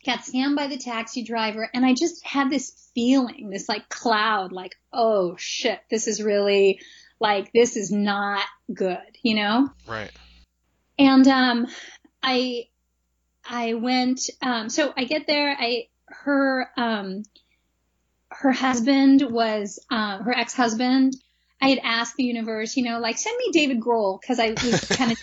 got 0.04 0.20
scammed 0.20 0.56
by 0.56 0.68
the 0.68 0.78
taxi 0.78 1.24
driver 1.24 1.68
and 1.74 1.84
I 1.84 1.92
just 1.94 2.24
had 2.24 2.48
this 2.48 2.90
feeling 2.94 3.50
this 3.50 3.68
like 3.68 3.88
cloud 3.88 4.52
like 4.52 4.74
oh 4.92 5.34
shit 5.36 5.80
this 5.90 6.06
is 6.06 6.22
really 6.22 6.80
like 7.20 7.52
this 7.52 7.76
is 7.76 7.90
not 7.90 8.44
good 8.72 8.98
you 9.22 9.34
know 9.34 9.68
right. 9.86 10.10
and 10.98 11.26
um 11.28 11.66
i 12.22 12.64
i 13.48 13.74
went 13.74 14.20
um 14.42 14.68
so 14.68 14.92
i 14.96 15.04
get 15.04 15.26
there 15.26 15.56
i 15.58 15.86
her 16.08 16.68
um 16.76 17.22
her 18.30 18.52
husband 18.52 19.22
was 19.22 19.78
um 19.90 20.22
her 20.22 20.32
ex-husband 20.36 21.14
i 21.60 21.68
had 21.68 21.80
asked 21.82 22.16
the 22.16 22.24
universe 22.24 22.76
you 22.76 22.84
know 22.84 22.98
like 23.00 23.18
send 23.18 23.36
me 23.38 23.50
david 23.52 23.80
grohl 23.80 24.20
because 24.20 24.38
i 24.38 24.50
was 24.50 24.80
kind 24.90 25.12
of 25.12 25.18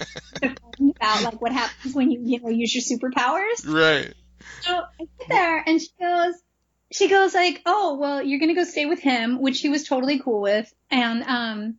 about 0.98 1.24
like 1.24 1.42
what 1.42 1.52
happens 1.52 1.94
when 1.94 2.10
you 2.12 2.20
you 2.24 2.40
know 2.42 2.50
use 2.50 2.74
your 2.74 3.00
superpowers 3.00 3.66
Right. 3.68 4.14
so 4.62 4.72
I 4.72 5.08
get 5.20 5.30
there 5.30 5.64
and 5.66 5.82
she 5.82 5.90
goes, 6.00 6.36
she 6.94 7.10
goes 7.10 7.34
like, 7.34 7.62
oh, 7.66 7.98
well, 8.00 8.22
you're 8.22 8.40
going 8.40 8.50
to 8.50 8.56
go 8.56 8.64
stay 8.64 8.86
with 8.86 9.00
him, 9.00 9.42
which 9.42 9.60
he 9.60 9.70
was 9.70 9.84
totally 9.84 10.20
cool 10.20 10.42
with. 10.42 10.74
And, 10.90 11.24
um, 11.24 11.76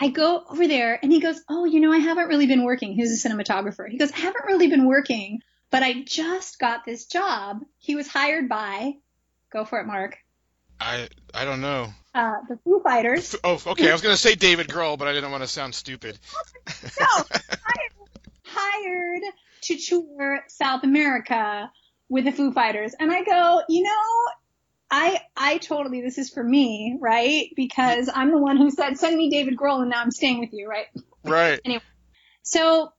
I 0.00 0.08
go 0.08 0.42
over 0.48 0.66
there 0.66 0.98
and 1.02 1.12
he 1.12 1.20
goes, 1.20 1.40
Oh, 1.48 1.64
you 1.66 1.78
know, 1.78 1.92
I 1.92 1.98
haven't 1.98 2.28
really 2.28 2.46
been 2.46 2.64
working. 2.64 2.94
He's 2.94 3.24
a 3.24 3.28
cinematographer. 3.28 3.88
He 3.88 3.98
goes, 3.98 4.10
I 4.10 4.16
haven't 4.20 4.46
really 4.46 4.68
been 4.68 4.86
working, 4.86 5.42
but 5.70 5.82
I 5.82 6.02
just 6.02 6.58
got 6.58 6.84
this 6.86 7.04
job. 7.04 7.60
He 7.78 7.94
was 7.94 8.08
hired 8.08 8.48
by, 8.48 8.94
go 9.52 9.64
for 9.66 9.80
it, 9.80 9.86
Mark, 9.86 10.16
I 10.80 11.08
I 11.34 11.44
don't 11.44 11.60
know. 11.60 11.92
uh, 12.14 12.36
the 12.48 12.56
Foo 12.64 12.80
Fighters. 12.82 13.36
Oh, 13.44 13.60
okay. 13.66 13.88
I 13.88 13.92
was 13.92 14.00
gonna 14.00 14.16
say 14.16 14.34
David 14.34 14.66
Grohl, 14.68 14.98
but 14.98 15.06
I 15.08 15.12
didn't 15.12 15.30
want 15.30 15.44
to 15.44 15.48
sound 15.48 15.74
stupid. 15.74 16.18
No, 16.98 17.24
hired, 17.48 17.92
hired 18.44 19.22
to 19.62 19.76
tour 19.76 20.40
South 20.48 20.82
America 20.84 21.70
with 22.12 22.26
the 22.26 22.32
Foo 22.32 22.52
Fighters. 22.52 22.94
And 23.00 23.10
I 23.10 23.24
go, 23.24 23.62
you 23.70 23.82
know, 23.82 24.30
I 24.90 25.22
I 25.34 25.56
totally 25.56 26.02
this 26.02 26.18
is 26.18 26.28
for 26.28 26.44
me, 26.44 26.98
right? 27.00 27.48
Because 27.56 28.10
I'm 28.14 28.30
the 28.30 28.38
one 28.38 28.58
who 28.58 28.70
said 28.70 28.98
send 28.98 29.16
me 29.16 29.30
David 29.30 29.56
Grohl 29.56 29.80
and 29.80 29.88
now 29.88 30.02
I'm 30.02 30.10
staying 30.10 30.38
with 30.38 30.52
you, 30.52 30.68
right? 30.68 30.86
Right. 31.24 31.58
Anyway, 31.64 31.82
so 32.42 32.92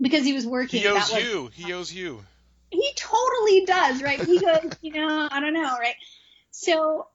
because 0.00 0.24
he 0.24 0.32
was 0.32 0.46
working, 0.46 0.80
He 0.80 0.86
owes 0.86 1.10
was, 1.10 1.24
you. 1.24 1.50
He 1.52 1.72
owes 1.72 1.92
you. 1.92 2.24
he 2.70 2.92
totally 2.96 3.64
does, 3.64 4.00
right? 4.00 4.20
He 4.20 4.38
goes, 4.38 4.70
you 4.80 4.92
know, 4.92 5.28
I 5.28 5.40
don't 5.40 5.54
know, 5.54 5.76
right? 5.78 5.96
So 6.52 7.08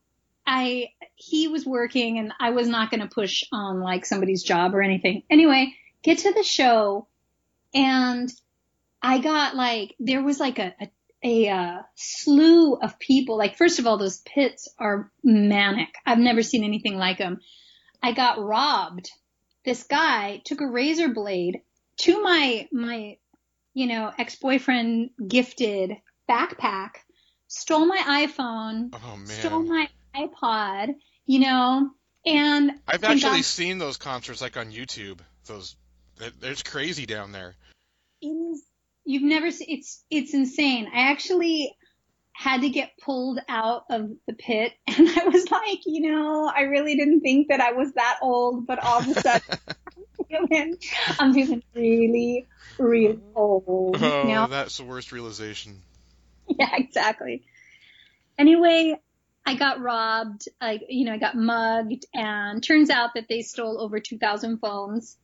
I 0.45 0.89
he 1.15 1.47
was 1.47 1.65
working 1.65 2.19
and 2.19 2.33
I 2.41 2.49
was 2.49 2.67
not 2.67 2.91
going 2.91 2.99
to 2.99 3.07
push 3.07 3.45
on 3.53 3.79
like 3.79 4.05
somebody's 4.05 4.43
job 4.43 4.75
or 4.75 4.81
anything. 4.81 5.23
Anyway, 5.29 5.73
get 6.03 6.17
to 6.19 6.33
the 6.33 6.43
show 6.43 7.07
and 7.73 8.29
I 9.01 9.19
got 9.19 9.55
like 9.55 9.95
there 9.99 10.21
was 10.21 10.41
like 10.41 10.59
a 10.59 10.73
a, 10.81 10.89
a 11.23 11.49
uh, 11.49 11.77
slew 11.95 12.75
of 12.75 12.99
people. 12.99 13.37
Like 13.37 13.57
first 13.57 13.79
of 13.79 13.87
all, 13.87 13.97
those 13.97 14.19
pits 14.19 14.67
are 14.77 15.11
manic. 15.23 15.95
I've 16.05 16.19
never 16.19 16.43
seen 16.43 16.63
anything 16.63 16.97
like 16.97 17.17
them. 17.17 17.39
I 18.01 18.11
got 18.13 18.39
robbed. 18.39 19.09
This 19.63 19.83
guy 19.83 20.41
took 20.45 20.61
a 20.61 20.67
razor 20.67 21.09
blade 21.09 21.61
to 21.97 22.21
my 22.21 22.67
my 22.71 23.17
you 23.73 23.87
know 23.87 24.11
ex-boyfriend 24.17 25.09
gifted 25.27 25.91
backpack, 26.29 26.91
stole 27.47 27.85
my 27.87 28.27
iPhone, 28.27 28.89
Oh 28.93 29.19
stole 29.25 29.63
my 29.63 29.87
iPod, 30.15 30.95
you 31.25 31.39
know, 31.39 31.89
and 32.25 32.71
I've 32.87 33.03
and 33.03 33.13
actually 33.13 33.37
got- 33.37 33.45
seen 33.45 33.77
those 33.79 33.97
concerts 33.97 34.41
like 34.41 34.57
on 34.57 34.71
YouTube. 34.71 35.19
Those. 35.45 35.75
It's 36.41 36.63
crazy 36.63 37.05
down 37.05 37.31
there. 37.31 37.55
it 38.21 38.27
is 38.27 38.63
you've 39.05 39.23
never 39.23 39.51
seen 39.51 39.67
it's 39.69 40.03
it's 40.09 40.33
insane. 40.33 40.87
I 40.93 41.11
actually 41.11 41.75
had 42.33 42.61
to 42.61 42.69
get 42.69 42.91
pulled 43.01 43.39
out 43.47 43.85
of 43.89 44.09
the 44.27 44.33
pit 44.33 44.73
and 44.87 45.07
I 45.09 45.25
was 45.25 45.49
like, 45.49 45.79
you 45.85 46.11
know, 46.11 46.51
I 46.53 46.61
really 46.61 46.95
didn't 46.95 47.21
think 47.21 47.47
that 47.47 47.61
I 47.61 47.71
was 47.71 47.93
that 47.93 48.17
old, 48.21 48.67
but 48.67 48.79
all 48.83 48.99
of 48.99 49.07
a 49.07 49.13
sudden 49.21 49.41
I'm 50.31 50.47
feeling, 50.47 50.77
I'm 51.19 51.33
feeling 51.33 51.63
really, 51.73 52.47
really 52.77 53.19
old. 53.35 54.01
Oh, 54.01 54.23
now. 54.27 54.47
that's 54.47 54.77
the 54.77 54.83
worst 54.83 55.11
realization. 55.11 55.81
yeah, 56.47 56.69
exactly. 56.73 57.43
Anyway, 58.37 58.99
I 59.45 59.55
got 59.55 59.79
robbed. 59.79 60.49
I, 60.59 60.79
you 60.89 61.05
know, 61.05 61.13
I 61.13 61.17
got 61.17 61.37
mugged, 61.37 62.05
and 62.13 62.63
turns 62.63 62.89
out 62.89 63.11
that 63.15 63.27
they 63.29 63.43
stole 63.43 63.79
over 63.79 63.99
2,000 63.99 64.57
phones. 64.57 65.17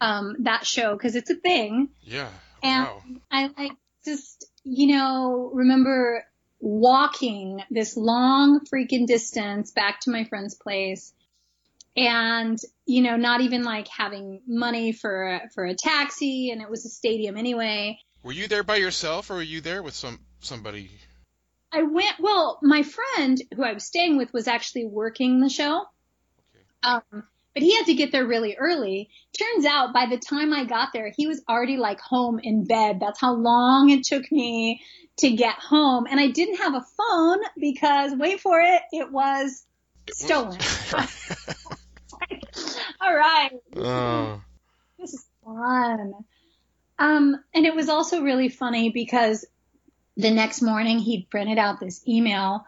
Um, 0.00 0.36
that 0.40 0.64
show 0.64 0.92
because 0.92 1.16
it's 1.16 1.28
a 1.28 1.34
thing, 1.34 1.88
Yeah. 2.04 2.28
And 2.62 2.84
Wow. 2.86 3.02
I 3.30 3.50
like 3.56 3.72
just, 4.04 4.46
you 4.64 4.96
know, 4.96 5.50
remember 5.52 6.24
walking 6.60 7.62
this 7.70 7.96
long 7.96 8.60
freaking 8.72 9.06
distance 9.06 9.70
back 9.70 10.00
to 10.00 10.10
my 10.10 10.24
friend's 10.24 10.54
place. 10.54 11.12
And, 11.96 12.58
you 12.86 13.02
know, 13.02 13.16
not 13.16 13.40
even 13.40 13.64
like 13.64 13.88
having 13.88 14.40
money 14.46 14.92
for, 14.92 15.28
a- 15.28 15.48
for 15.54 15.64
a 15.64 15.74
taxi 15.74 16.50
and 16.50 16.62
it 16.62 16.70
was 16.70 16.84
a 16.84 16.88
stadium 16.88 17.36
anyway. 17.36 17.98
Were 18.22 18.32
you 18.32 18.46
there 18.46 18.62
by 18.62 18.76
yourself, 18.76 19.30
or 19.30 19.34
were 19.36 19.42
you 19.42 19.60
there 19.60 19.82
with 19.82 19.94
some 19.94 20.20
somebody? 20.40 20.90
I 21.72 21.82
went, 21.82 22.14
well, 22.20 22.58
my 22.62 22.82
friend 22.82 23.40
who 23.54 23.62
I 23.62 23.72
was 23.72 23.84
staying 23.84 24.16
with 24.16 24.32
was 24.32 24.48
actually 24.48 24.86
working 24.86 25.40
the 25.40 25.48
show. 25.48 25.82
Um, 26.82 27.02
but 27.58 27.64
he 27.64 27.74
had 27.74 27.86
to 27.86 27.94
get 27.94 28.12
there 28.12 28.24
really 28.24 28.54
early. 28.56 29.10
Turns 29.36 29.66
out 29.66 29.92
by 29.92 30.06
the 30.06 30.16
time 30.16 30.52
I 30.52 30.64
got 30.64 30.90
there, 30.92 31.12
he 31.16 31.26
was 31.26 31.42
already 31.48 31.76
like 31.76 31.98
home 31.98 32.38
in 32.40 32.64
bed. 32.64 33.00
That's 33.00 33.20
how 33.20 33.34
long 33.34 33.90
it 33.90 34.04
took 34.04 34.30
me 34.30 34.80
to 35.16 35.32
get 35.32 35.56
home. 35.56 36.06
And 36.08 36.20
I 36.20 36.28
didn't 36.28 36.58
have 36.58 36.76
a 36.76 36.86
phone 36.96 37.38
because 37.58 38.14
wait 38.14 38.40
for 38.40 38.60
it, 38.60 38.82
it 38.92 39.10
was 39.10 39.66
stolen. 40.12 40.56
All 43.00 43.16
right. 43.16 43.50
oh. 43.74 44.40
This 44.96 45.14
is 45.14 45.26
fun. 45.44 46.12
Um, 46.96 47.42
and 47.52 47.66
it 47.66 47.74
was 47.74 47.88
also 47.88 48.22
really 48.22 48.50
funny 48.50 48.90
because 48.90 49.44
the 50.16 50.30
next 50.30 50.62
morning 50.62 51.00
he 51.00 51.26
printed 51.28 51.58
out 51.58 51.80
this 51.80 52.06
email 52.06 52.64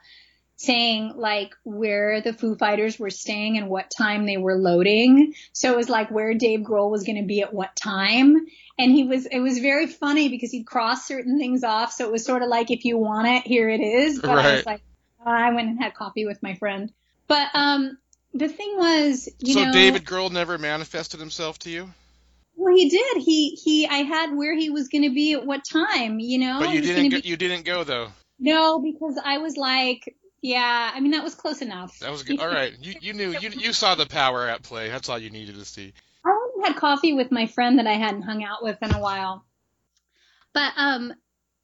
saying 0.61 1.15
like 1.17 1.55
where 1.65 2.21
the 2.21 2.35
Foo 2.35 2.55
Fighters 2.55 2.99
were 2.99 3.09
staying 3.09 3.57
and 3.57 3.71
what 3.71 3.91
time 3.91 4.27
they 4.27 4.37
were 4.37 4.57
loading. 4.57 5.33
So 5.55 5.73
it 5.73 5.77
was 5.77 5.89
like 5.89 6.11
where 6.11 6.35
Dave 6.35 6.61
Grohl 6.61 6.91
was 6.91 7.03
going 7.05 7.17
to 7.17 7.27
be 7.27 7.41
at 7.41 7.55
what 7.55 7.75
time. 7.75 8.37
And 8.79 8.93
he 8.93 9.05
was, 9.05 9.25
it 9.25 9.39
was 9.39 9.59
very 9.59 9.87
funny 9.87 10.29
because 10.29 10.51
he'd 10.51 10.67
cross 10.67 11.09
certain 11.09 11.39
things 11.39 11.65
off. 11.65 11.93
So 11.93 12.05
it 12.05 12.13
was 12.13 12.27
sort 12.27 12.43
of 12.43 12.51
like, 12.51 12.71
if 12.71 12.85
you 12.85 12.99
want 12.99 13.27
it, 13.27 13.47
here 13.47 13.71
it 13.71 13.81
is. 13.81 14.21
But 14.21 14.33
I 14.33 14.35
was 14.35 14.45
Right. 14.45 14.67
like, 14.67 14.83
I 15.25 15.51
went 15.55 15.69
and 15.69 15.83
had 15.83 15.95
coffee 15.95 16.27
with 16.27 16.43
my 16.43 16.55
friend. 16.57 16.93
But, 17.27 17.49
um, 17.55 17.97
the 18.35 18.49
thing 18.49 18.77
was, 18.77 19.31
you 19.39 19.55
so 19.55 19.65
know, 19.65 19.73
David 19.73 20.05
Grohl 20.05 20.31
never 20.31 20.59
manifested 20.59 21.21
himself 21.21 21.59
to 21.61 21.71
you, 21.71 21.91
well, 22.55 22.75
he 22.77 22.91
did. 22.91 23.17
He 23.23 23.51
he. 23.57 23.87
I 23.87 24.03
had 24.03 24.37
where 24.37 24.55
he 24.55 24.69
was 24.69 24.89
going 24.89 25.05
to 25.05 25.15
be 25.15 25.33
at 25.33 25.47
what 25.47 25.65
time. 25.65 26.19
You 26.21 26.39
know. 26.39 26.59
but 26.61 26.75
you 26.75 26.83
didn't. 26.83 27.11
Go, 27.11 27.19
you 27.25 27.37
didn't 27.39 27.65
go 27.65 27.85
though. 27.85 28.09
No, 28.39 28.81
because 28.81 29.19
I 29.23 29.39
was 29.39 29.57
like, 29.57 30.15
yeah. 30.43 30.91
I 30.95 31.01
mean, 31.01 31.13
that 31.13 31.25
was 31.25 31.35
close 31.35 31.63
enough. 31.63 31.99
That 32.01 32.11
was 32.11 32.23
good. 32.23 32.41
All 32.41 32.49
right. 32.49 32.73
You 32.81 32.95
you 33.01 33.13
knew 33.13 33.31
you 33.39 33.51
you 33.51 33.73
saw 33.73 33.95
the 33.95 34.07
power 34.07 34.49
at 34.49 34.63
play. 34.63 34.89
That's 34.89 35.09
all 35.09 35.19
you 35.19 35.31
needed 35.31 35.57
to 35.57 35.65
see. 35.65 35.93
I 36.25 36.69
had 36.69 36.77
coffee 36.77 37.13
with 37.13 37.31
my 37.31 37.47
friend 37.47 37.79
that 37.79 37.87
I 37.87 37.95
hadn't 37.95 38.23
hung 38.23 38.45
out 38.45 38.63
with 38.63 38.79
in 38.83 38.95
a 38.95 39.01
while. 39.01 39.45
But 40.53 40.73
um, 40.77 41.15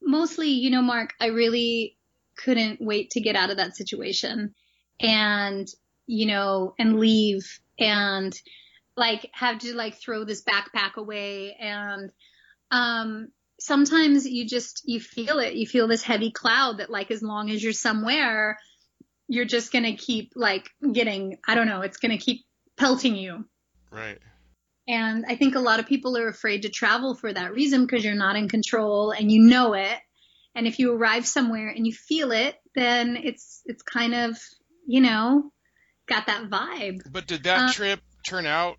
mostly, 0.01 0.51
you 0.51 0.71
know, 0.71 0.83
Mark, 0.83 1.15
I 1.21 1.27
really 1.27 1.97
couldn't 2.37 2.81
wait 2.81 3.11
to 3.11 3.21
get 3.21 3.37
out 3.37 3.51
of 3.51 3.57
that 3.59 3.77
situation, 3.77 4.55
and 5.01 5.69
you 6.07 6.27
know, 6.27 6.75
and 6.79 6.99
leave 6.99 7.61
and 7.79 8.39
like 8.97 9.29
have 9.33 9.59
to 9.59 9.75
like 9.75 9.95
throw 9.95 10.25
this 10.25 10.43
backpack 10.43 10.97
away 10.97 11.55
and 11.61 12.11
um 12.71 13.29
sometimes 13.59 14.27
you 14.27 14.47
just 14.47 14.83
you 14.85 15.01
feel 15.01 15.39
it 15.39 15.55
you 15.55 15.67
feel 15.67 15.89
this 15.89 16.03
heavy 16.03 16.31
cloud 16.31 16.79
that 16.79 16.91
like 16.91 17.11
as 17.11 17.23
long 17.23 17.51
as 17.51 17.63
you're 17.63 17.73
somewhere 17.73 18.59
you're 19.29 19.45
just 19.45 19.73
going 19.73 19.85
to 19.85 19.95
keep 19.95 20.33
like 20.37 20.69
getting 20.93 21.39
i 21.49 21.55
don't 21.55 21.67
know 21.67 21.81
it's 21.81 21.97
going 21.97 22.17
to 22.17 22.23
keep 22.25 22.45
pelting 22.77 23.17
you 23.17 23.45
Right. 23.91 24.19
and 24.89 25.25
I 25.27 25.37
think 25.37 25.55
a 25.55 25.61
lot 25.61 25.81
of 25.81 25.87
people 25.87 26.17
are 26.19 26.29
afraid 26.29 26.63
to 26.63 26.69
travel 26.69 27.15
for 27.15 27.33
that 27.33 27.53
reason 27.53 27.87
because 27.87 28.05
you're 28.05 28.15
not 28.15 28.37
in 28.37 28.49
control 28.49 29.11
and 29.11 29.33
you 29.33 29.41
know 29.43 29.73
it. 29.75 29.99
And 30.55 30.67
if 30.67 30.79
you 30.79 30.95
arrive 30.95 31.27
somewhere 31.27 31.69
and 31.69 31.87
you 31.87 31.93
feel 31.93 32.33
it, 32.33 32.57
then 32.75 33.17
it's 33.17 33.63
it's 33.65 33.83
kind 33.83 34.15
of, 34.15 34.39
you 34.87 35.01
know, 35.01 35.51
got 36.07 36.27
that 36.27 36.49
vibe. 36.51 37.01
But 37.11 37.27
did 37.27 37.45
that 37.45 37.71
Uh, 37.71 37.73
trip 37.73 38.01
turn 38.25 38.47
out 38.47 38.77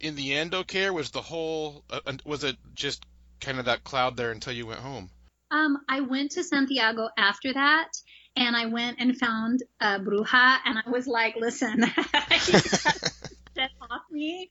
in 0.00 0.14
the 0.14 0.34
end 0.34 0.54
okay, 0.54 0.86
or 0.86 0.92
was 0.92 1.10
the 1.10 1.22
whole 1.22 1.84
uh, 1.90 2.00
was 2.24 2.44
it 2.44 2.56
just 2.74 3.04
kind 3.40 3.58
of 3.58 3.64
that 3.66 3.84
cloud 3.84 4.16
there 4.16 4.30
until 4.30 4.52
you 4.52 4.66
went 4.66 4.80
home? 4.80 5.10
Um, 5.50 5.78
I 5.88 6.00
went 6.00 6.32
to 6.32 6.44
Santiago 6.44 7.08
after 7.16 7.52
that 7.52 7.88
and 8.36 8.56
I 8.56 8.66
went 8.66 8.98
and 9.00 9.16
found 9.18 9.62
uh, 9.80 9.98
Bruja 9.98 10.58
and 10.64 10.78
I 10.78 10.88
was 10.88 11.06
like, 11.06 11.36
listen, 11.36 11.80
get 13.54 13.70
off 13.80 14.02
me. 14.10 14.50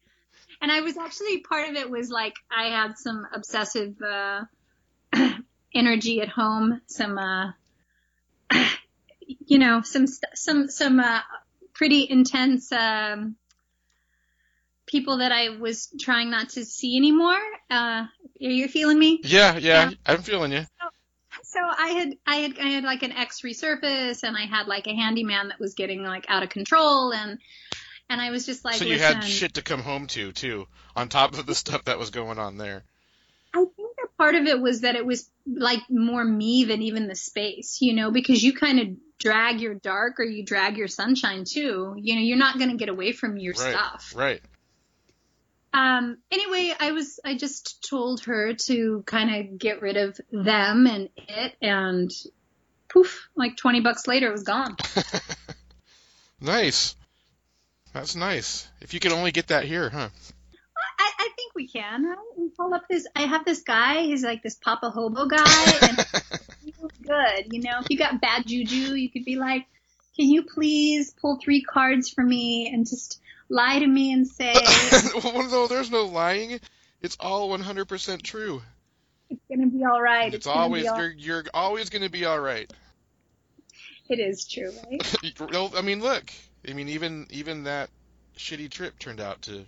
And 0.61 0.71
I 0.71 0.81
was 0.81 0.97
actually 0.97 1.39
part 1.39 1.69
of 1.69 1.75
it 1.75 1.89
was 1.89 2.09
like 2.09 2.33
I 2.51 2.65
had 2.65 2.97
some 2.97 3.25
obsessive 3.33 3.95
uh, 4.01 4.41
energy 5.73 6.21
at 6.21 6.27
home, 6.27 6.81
some 6.87 7.17
uh, 7.17 7.51
you 9.21 9.57
know, 9.57 9.81
some 9.83 10.05
some 10.35 10.67
some 10.67 10.99
uh, 10.99 11.21
pretty 11.73 12.05
intense 12.09 12.71
um, 12.73 13.37
people 14.89 15.19
that 15.19 15.31
I 15.31 15.49
was 15.49 15.87
trying 15.99 16.31
not 16.31 16.49
to 16.49 16.65
see 16.65 16.97
anymore. 16.97 17.39
Uh, 17.69 18.05
are 18.05 18.09
you 18.39 18.67
feeling 18.67 18.97
me? 18.97 19.21
Yeah, 19.23 19.57
yeah, 19.57 19.89
Yeah. 19.89 19.95
I'm 20.05 20.21
feeling 20.21 20.51
you. 20.51 20.65
So 21.43 21.59
I 21.61 21.89
had 21.89 22.15
I 22.27 22.35
had 22.37 22.59
I 22.59 22.67
had 22.69 22.83
like 22.83 23.03
an 23.03 23.11
ex 23.11 23.41
resurface 23.41 24.23
and 24.23 24.35
I 24.35 24.45
had 24.45 24.67
like 24.67 24.87
a 24.87 24.95
handyman 24.95 25.49
that 25.49 25.59
was 25.59 25.73
getting 25.73 26.03
like 26.03 26.25
out 26.27 26.43
of 26.43 26.49
control 26.49 27.13
and 27.13 27.39
and 28.09 28.21
I 28.21 28.31
was 28.31 28.45
just 28.45 28.65
like 28.65 28.75
so 28.75 28.85
you 28.85 28.93
listen 28.93 29.15
had 29.15 29.23
shit 29.23 29.53
to 29.55 29.61
come 29.61 29.81
home 29.81 30.07
to 30.07 30.31
too, 30.31 30.67
on 30.95 31.09
top 31.09 31.37
of 31.37 31.45
the 31.45 31.55
stuff 31.55 31.85
that 31.85 31.97
was 31.99 32.09
going 32.09 32.39
on 32.39 32.57
there. 32.57 32.83
I 33.53 33.59
think 33.59 33.95
that 33.97 34.07
part 34.17 34.35
of 34.35 34.45
it 34.45 34.59
was 34.59 34.81
that 34.81 34.95
it 34.95 35.05
was 35.05 35.29
like 35.47 35.81
more 35.89 36.23
me 36.23 36.65
than 36.65 36.81
even 36.81 37.07
the 37.07 37.15
space, 37.15 37.77
you 37.81 37.93
know, 37.93 38.11
because 38.11 38.43
you 38.43 38.53
kind 38.53 38.79
of 38.79 38.87
drag 39.19 39.59
your 39.59 39.75
dark 39.75 40.19
or 40.19 40.23
you 40.23 40.45
drag 40.45 40.77
your 40.77 40.87
sunshine 40.87 41.45
too. 41.45 41.95
You 41.97 42.15
know, 42.15 42.21
you're 42.21 42.37
not 42.37 42.57
going 42.57 42.69
to 42.69 42.77
get 42.77 42.89
away 42.89 43.11
from 43.11 43.37
your 43.37 43.53
right. 43.53 43.73
stuff. 43.73 44.13
Right. 44.15 44.41
Um, 45.73 46.17
anyway, 46.31 46.73
I 46.79 46.91
was, 46.91 47.19
I 47.23 47.35
just 47.35 47.87
told 47.87 48.21
her 48.25 48.53
to 48.65 49.03
kind 49.05 49.35
of 49.35 49.59
get 49.59 49.81
rid 49.81 49.97
of 49.97 50.19
them 50.31 50.87
and 50.87 51.09
it 51.15 51.55
and 51.61 52.11
poof, 52.87 53.29
like 53.35 53.55
20 53.55 53.81
bucks 53.81 54.07
later 54.07 54.29
it 54.29 54.31
was 54.31 54.43
gone. 54.43 54.75
Nice. 56.41 56.95
That's 57.93 58.15
nice. 58.15 58.67
If 58.81 58.93
you 58.93 58.99
could 58.99 59.11
only 59.11 59.31
get 59.31 59.47
that 59.47 59.65
here, 59.65 59.89
huh? 59.89 60.09
I, 60.99 61.11
I 61.19 61.29
think 61.35 61.55
we 61.55 61.67
can. 61.67 62.15
We 62.37 62.49
call 62.51 62.73
up 62.73 62.83
this. 62.89 63.07
I 63.15 63.23
have 63.23 63.45
this 63.45 63.61
guy. 63.61 64.03
He's 64.03 64.23
like 64.23 64.43
this 64.43 64.55
Papa 64.55 64.89
Hobo 64.89 65.25
guy, 65.25 65.77
and 65.81 65.97
he's 66.63 66.75
good. 67.05 67.51
You 67.51 67.61
know, 67.61 67.79
if 67.81 67.87
you 67.89 67.97
got 67.97 68.21
bad 68.21 68.45
juju, 68.45 68.93
you 68.93 69.09
could 69.09 69.25
be 69.25 69.35
like, 69.35 69.65
"Can 70.15 70.29
you 70.29 70.43
please 70.43 71.13
pull 71.19 71.39
three 71.43 71.61
cards 71.61 72.09
for 72.09 72.23
me 72.23 72.69
and 72.71 72.87
just 72.87 73.19
lie 73.49 73.80
to 73.80 73.88
me 73.88 74.13
and 74.13 74.27
say 74.27 74.53
well, 75.23 75.49
no, 75.49 75.67
there's 75.67 75.91
no 75.91 76.05
lying. 76.05 76.59
It's 77.01 77.17
all 77.19 77.49
100% 77.49 78.21
true. 78.21 78.61
it's 79.30 79.41
gonna 79.49 79.67
be 79.67 79.84
all 79.85 80.01
right." 80.01 80.34
It's 80.34 80.45
gonna 80.45 80.59
always 80.59 80.88
all- 80.88 80.97
you're 80.99 81.11
you're 81.11 81.43
always 81.53 81.89
going 81.89 82.03
to 82.03 82.09
be 82.09 82.26
all 82.26 82.39
right. 82.39 82.71
It 84.09 84.19
is 84.19 84.47
true, 84.47 84.71
right? 84.89 85.15
No, 85.51 85.71
I 85.76 85.81
mean, 85.81 86.01
look. 86.01 86.31
I 86.67 86.73
mean, 86.73 86.89
even 86.89 87.27
even 87.30 87.63
that 87.65 87.89
shitty 88.38 88.69
trip 88.71 88.97
turned 88.99 89.19
out 89.21 89.43
to 89.43 89.65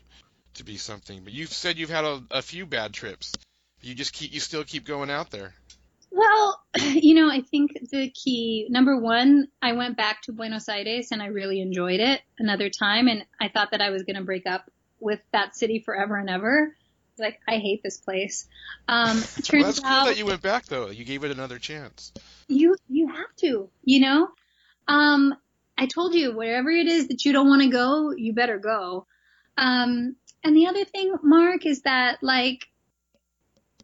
to 0.55 0.63
be 0.63 0.77
something. 0.77 1.23
But 1.23 1.33
you've 1.33 1.53
said 1.53 1.77
you've 1.77 1.89
had 1.89 2.05
a, 2.05 2.23
a 2.31 2.41
few 2.41 2.65
bad 2.65 2.93
trips. 2.93 3.33
You 3.81 3.93
just 3.95 4.13
keep 4.13 4.33
you 4.33 4.39
still 4.39 4.63
keep 4.63 4.83
going 4.85 5.09
out 5.09 5.29
there. 5.31 5.53
Well, 6.11 6.61
you 6.79 7.15
know, 7.15 7.29
I 7.29 7.41
think 7.41 7.71
the 7.91 8.09
key 8.09 8.67
number 8.69 8.99
one, 8.99 9.47
I 9.61 9.73
went 9.73 9.97
back 9.97 10.21
to 10.23 10.33
Buenos 10.33 10.67
Aires 10.67 11.11
and 11.11 11.21
I 11.21 11.27
really 11.27 11.61
enjoyed 11.61 11.99
it 11.99 12.21
another 12.37 12.69
time, 12.69 13.07
and 13.07 13.25
I 13.39 13.47
thought 13.47 13.71
that 13.71 13.81
I 13.81 13.89
was 13.89 14.03
going 14.03 14.17
to 14.17 14.23
break 14.23 14.45
up 14.45 14.69
with 14.99 15.19
that 15.31 15.55
city 15.55 15.79
forever 15.79 16.17
and 16.17 16.29
ever. 16.29 16.75
Like, 17.17 17.39
I 17.47 17.57
hate 17.57 17.81
this 17.83 17.97
place. 17.97 18.47
Um, 18.87 19.17
Well, 19.17 19.25
turns 19.43 19.65
that's 19.65 19.79
cool 19.79 19.89
out 19.89 20.05
that 20.05 20.17
you 20.17 20.25
went 20.25 20.41
back 20.41 20.65
though. 20.65 20.89
You 20.89 21.05
gave 21.05 21.23
it 21.23 21.31
another 21.31 21.59
chance. 21.59 22.11
you 22.47 22.75
you 22.89 23.07
have 23.07 23.35
to, 23.37 23.69
you 23.83 23.99
know. 24.01 24.29
Um, 24.87 25.35
I 25.77 25.85
told 25.85 26.13
you 26.13 26.35
wherever 26.35 26.69
it 26.69 26.87
is 26.87 27.07
that 27.07 27.25
you 27.25 27.33
don't 27.33 27.47
want 27.47 27.61
to 27.61 27.69
go, 27.69 28.11
you 28.11 28.33
better 28.33 28.57
go. 28.59 29.07
Um, 29.57 30.15
and 30.43 30.55
the 30.55 30.67
other 30.67 30.85
thing, 30.85 31.15
Mark, 31.23 31.65
is 31.65 31.81
that 31.83 32.19
like 32.21 32.67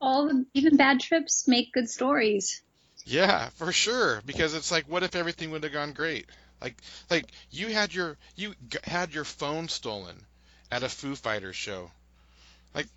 all 0.01 0.27
the 0.27 0.45
even 0.53 0.77
bad 0.77 0.99
trips 0.99 1.47
make 1.47 1.73
good 1.73 1.89
stories. 1.89 2.61
Yeah, 3.05 3.49
for 3.55 3.71
sure. 3.71 4.21
Because 4.25 4.53
it's 4.53 4.71
like, 4.71 4.85
what 4.89 5.03
if 5.03 5.15
everything 5.15 5.51
would 5.51 5.63
have 5.63 5.73
gone 5.73 5.93
great? 5.93 6.25
Like, 6.61 6.75
like 7.09 7.25
you 7.51 7.67
had 7.67 7.93
your 7.93 8.17
you 8.35 8.55
g- 8.69 8.79
had 8.83 9.13
your 9.13 9.23
phone 9.23 9.67
stolen 9.69 10.25
at 10.71 10.83
a 10.83 10.89
Foo 10.89 11.15
Fighters 11.15 11.55
show. 11.55 11.91
Like, 12.73 12.87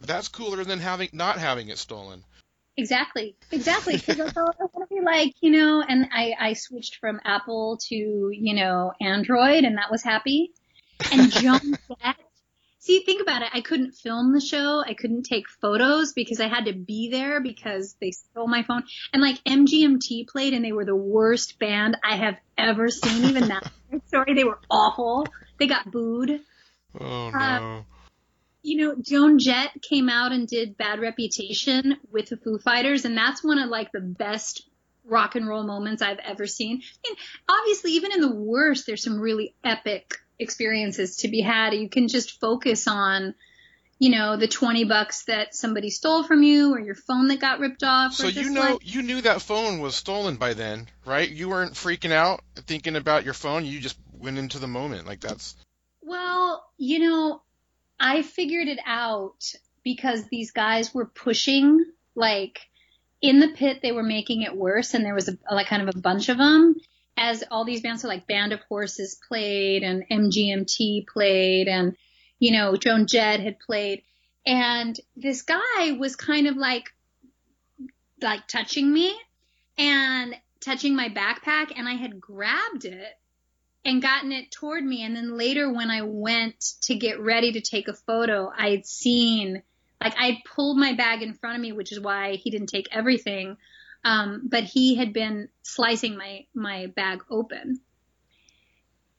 that's 0.00 0.28
cooler 0.28 0.64
than 0.64 0.78
having 0.78 1.08
not 1.12 1.38
having 1.38 1.68
it 1.68 1.78
stolen. 1.78 2.22
Exactly, 2.76 3.34
exactly. 3.50 3.96
Because 3.96 4.20
I 4.20 4.30
thought 4.30 4.56
I 4.60 4.64
want 4.72 4.88
to 4.88 4.94
be 4.94 5.00
like, 5.00 5.34
you 5.40 5.50
know, 5.50 5.82
and 5.86 6.08
I 6.12 6.34
I 6.38 6.52
switched 6.52 6.96
from 6.96 7.20
Apple 7.24 7.78
to 7.88 7.96
you 7.96 8.54
know 8.54 8.92
Android, 9.00 9.64
and 9.64 9.78
that 9.78 9.90
was 9.90 10.02
happy. 10.04 10.52
And 11.10 11.30
Joan 11.30 11.76
Jett. 12.02 12.16
See, 12.80 13.00
think 13.04 13.20
about 13.20 13.42
it. 13.42 13.48
I 13.52 13.60
couldn't 13.60 13.92
film 13.92 14.32
the 14.32 14.40
show. 14.40 14.80
I 14.86 14.94
couldn't 14.94 15.24
take 15.24 15.48
photos 15.48 16.12
because 16.12 16.38
I 16.40 16.46
had 16.48 16.66
to 16.66 16.72
be 16.72 17.10
there 17.10 17.40
because 17.40 17.96
they 18.00 18.12
stole 18.12 18.46
my 18.46 18.62
phone. 18.62 18.84
And 19.12 19.20
like 19.20 19.42
MGMT 19.44 20.28
played, 20.28 20.54
and 20.54 20.64
they 20.64 20.72
were 20.72 20.84
the 20.84 20.94
worst 20.94 21.58
band 21.58 21.96
I 22.04 22.16
have 22.16 22.36
ever 22.56 22.88
seen. 22.88 23.24
Even 23.24 23.48
that 23.48 23.70
story, 24.06 24.34
they 24.34 24.44
were 24.44 24.60
awful. 24.70 25.26
They 25.58 25.66
got 25.66 25.90
booed. 25.90 26.40
Oh 27.00 27.26
Uh, 27.34 27.58
no. 27.58 27.84
you 28.62 28.76
know, 28.86 28.94
Joan 29.02 29.38
Jett 29.40 29.70
came 29.82 30.08
out 30.08 30.30
and 30.32 30.46
did 30.46 30.76
Bad 30.78 31.00
Reputation 31.00 31.96
with 32.12 32.28
the 32.28 32.36
Foo 32.36 32.58
Fighters, 32.58 33.04
and 33.04 33.16
that's 33.16 33.42
one 33.42 33.58
of 33.58 33.68
like 33.70 33.90
the 33.90 34.00
best 34.00 34.68
rock 35.04 35.34
and 35.34 35.48
roll 35.48 35.64
moments 35.64 36.00
I've 36.00 36.18
ever 36.20 36.46
seen. 36.46 36.82
And 37.08 37.16
obviously, 37.48 37.92
even 37.92 38.12
in 38.12 38.20
the 38.20 38.34
worst, 38.34 38.86
there's 38.86 39.02
some 39.02 39.18
really 39.20 39.54
epic 39.64 40.18
experiences 40.38 41.18
to 41.18 41.28
be 41.28 41.40
had. 41.40 41.74
You 41.74 41.88
can 41.88 42.08
just 42.08 42.40
focus 42.40 42.86
on, 42.86 43.34
you 43.98 44.10
know, 44.10 44.36
the 44.36 44.48
20 44.48 44.84
bucks 44.84 45.24
that 45.24 45.54
somebody 45.54 45.90
stole 45.90 46.22
from 46.22 46.42
you 46.42 46.72
or 46.74 46.80
your 46.80 46.94
phone 46.94 47.28
that 47.28 47.40
got 47.40 47.60
ripped 47.60 47.82
off. 47.82 48.14
So 48.14 48.28
you 48.28 48.50
know 48.50 48.72
like, 48.72 48.94
you 48.94 49.02
knew 49.02 49.20
that 49.22 49.42
phone 49.42 49.80
was 49.80 49.94
stolen 49.94 50.36
by 50.36 50.54
then, 50.54 50.88
right? 51.04 51.28
You 51.28 51.48
weren't 51.48 51.74
freaking 51.74 52.12
out 52.12 52.42
thinking 52.54 52.96
about 52.96 53.24
your 53.24 53.34
phone. 53.34 53.66
You 53.66 53.80
just 53.80 53.98
went 54.12 54.38
into 54.38 54.58
the 54.58 54.68
moment. 54.68 55.06
Like 55.06 55.20
that's 55.20 55.56
Well, 56.02 56.64
you 56.76 57.00
know, 57.00 57.42
I 58.00 58.22
figured 58.22 58.68
it 58.68 58.78
out 58.86 59.52
because 59.82 60.24
these 60.28 60.52
guys 60.52 60.94
were 60.94 61.06
pushing, 61.06 61.84
like, 62.14 62.60
in 63.20 63.40
the 63.40 63.48
pit, 63.48 63.80
they 63.82 63.92
were 63.92 64.02
making 64.02 64.42
it 64.42 64.56
worse, 64.56 64.94
and 64.94 65.04
there 65.04 65.14
was 65.14 65.28
a, 65.28 65.36
like 65.50 65.66
kind 65.66 65.82
of 65.82 65.94
a 65.94 65.98
bunch 65.98 66.28
of 66.28 66.38
them. 66.38 66.76
As 67.20 67.42
all 67.50 67.64
these 67.64 67.80
bands, 67.80 68.02
so 68.02 68.08
like 68.08 68.28
Band 68.28 68.52
of 68.52 68.60
Horses 68.68 69.18
played, 69.28 69.82
and 69.82 70.04
MGMT 70.08 71.06
played, 71.08 71.66
and 71.66 71.96
you 72.38 72.52
know 72.52 72.76
Joan 72.76 73.06
Jett 73.06 73.40
had 73.40 73.58
played, 73.58 74.02
and 74.46 74.98
this 75.16 75.42
guy 75.42 75.96
was 75.98 76.14
kind 76.14 76.46
of 76.46 76.56
like, 76.56 76.94
like 78.22 78.46
touching 78.46 78.92
me, 78.92 79.14
and 79.76 80.34
touching 80.60 80.94
my 80.94 81.08
backpack, 81.08 81.72
and 81.76 81.88
I 81.88 81.94
had 81.94 82.20
grabbed 82.20 82.84
it 82.84 83.18
and 83.84 84.02
gotten 84.02 84.32
it 84.32 84.50
toward 84.50 84.84
me. 84.84 85.02
And 85.04 85.16
then 85.16 85.36
later, 85.36 85.72
when 85.72 85.90
I 85.90 86.02
went 86.02 86.60
to 86.82 86.94
get 86.94 87.20
ready 87.20 87.52
to 87.52 87.60
take 87.60 87.88
a 87.88 87.94
photo, 87.94 88.52
I 88.56 88.70
had 88.70 88.86
seen, 88.86 89.62
like, 90.00 90.14
I'd 90.18 90.44
pulled 90.44 90.78
my 90.78 90.94
bag 90.94 91.22
in 91.22 91.34
front 91.34 91.56
of 91.56 91.62
me, 91.62 91.72
which 91.72 91.92
is 91.92 92.00
why 92.00 92.34
he 92.34 92.50
didn't 92.50 92.68
take 92.68 92.88
everything. 92.90 93.56
Um, 94.08 94.42
but 94.44 94.64
he 94.64 94.94
had 94.94 95.12
been 95.12 95.48
slicing 95.62 96.16
my, 96.16 96.46
my 96.54 96.86
bag 96.86 97.24
open. 97.30 97.80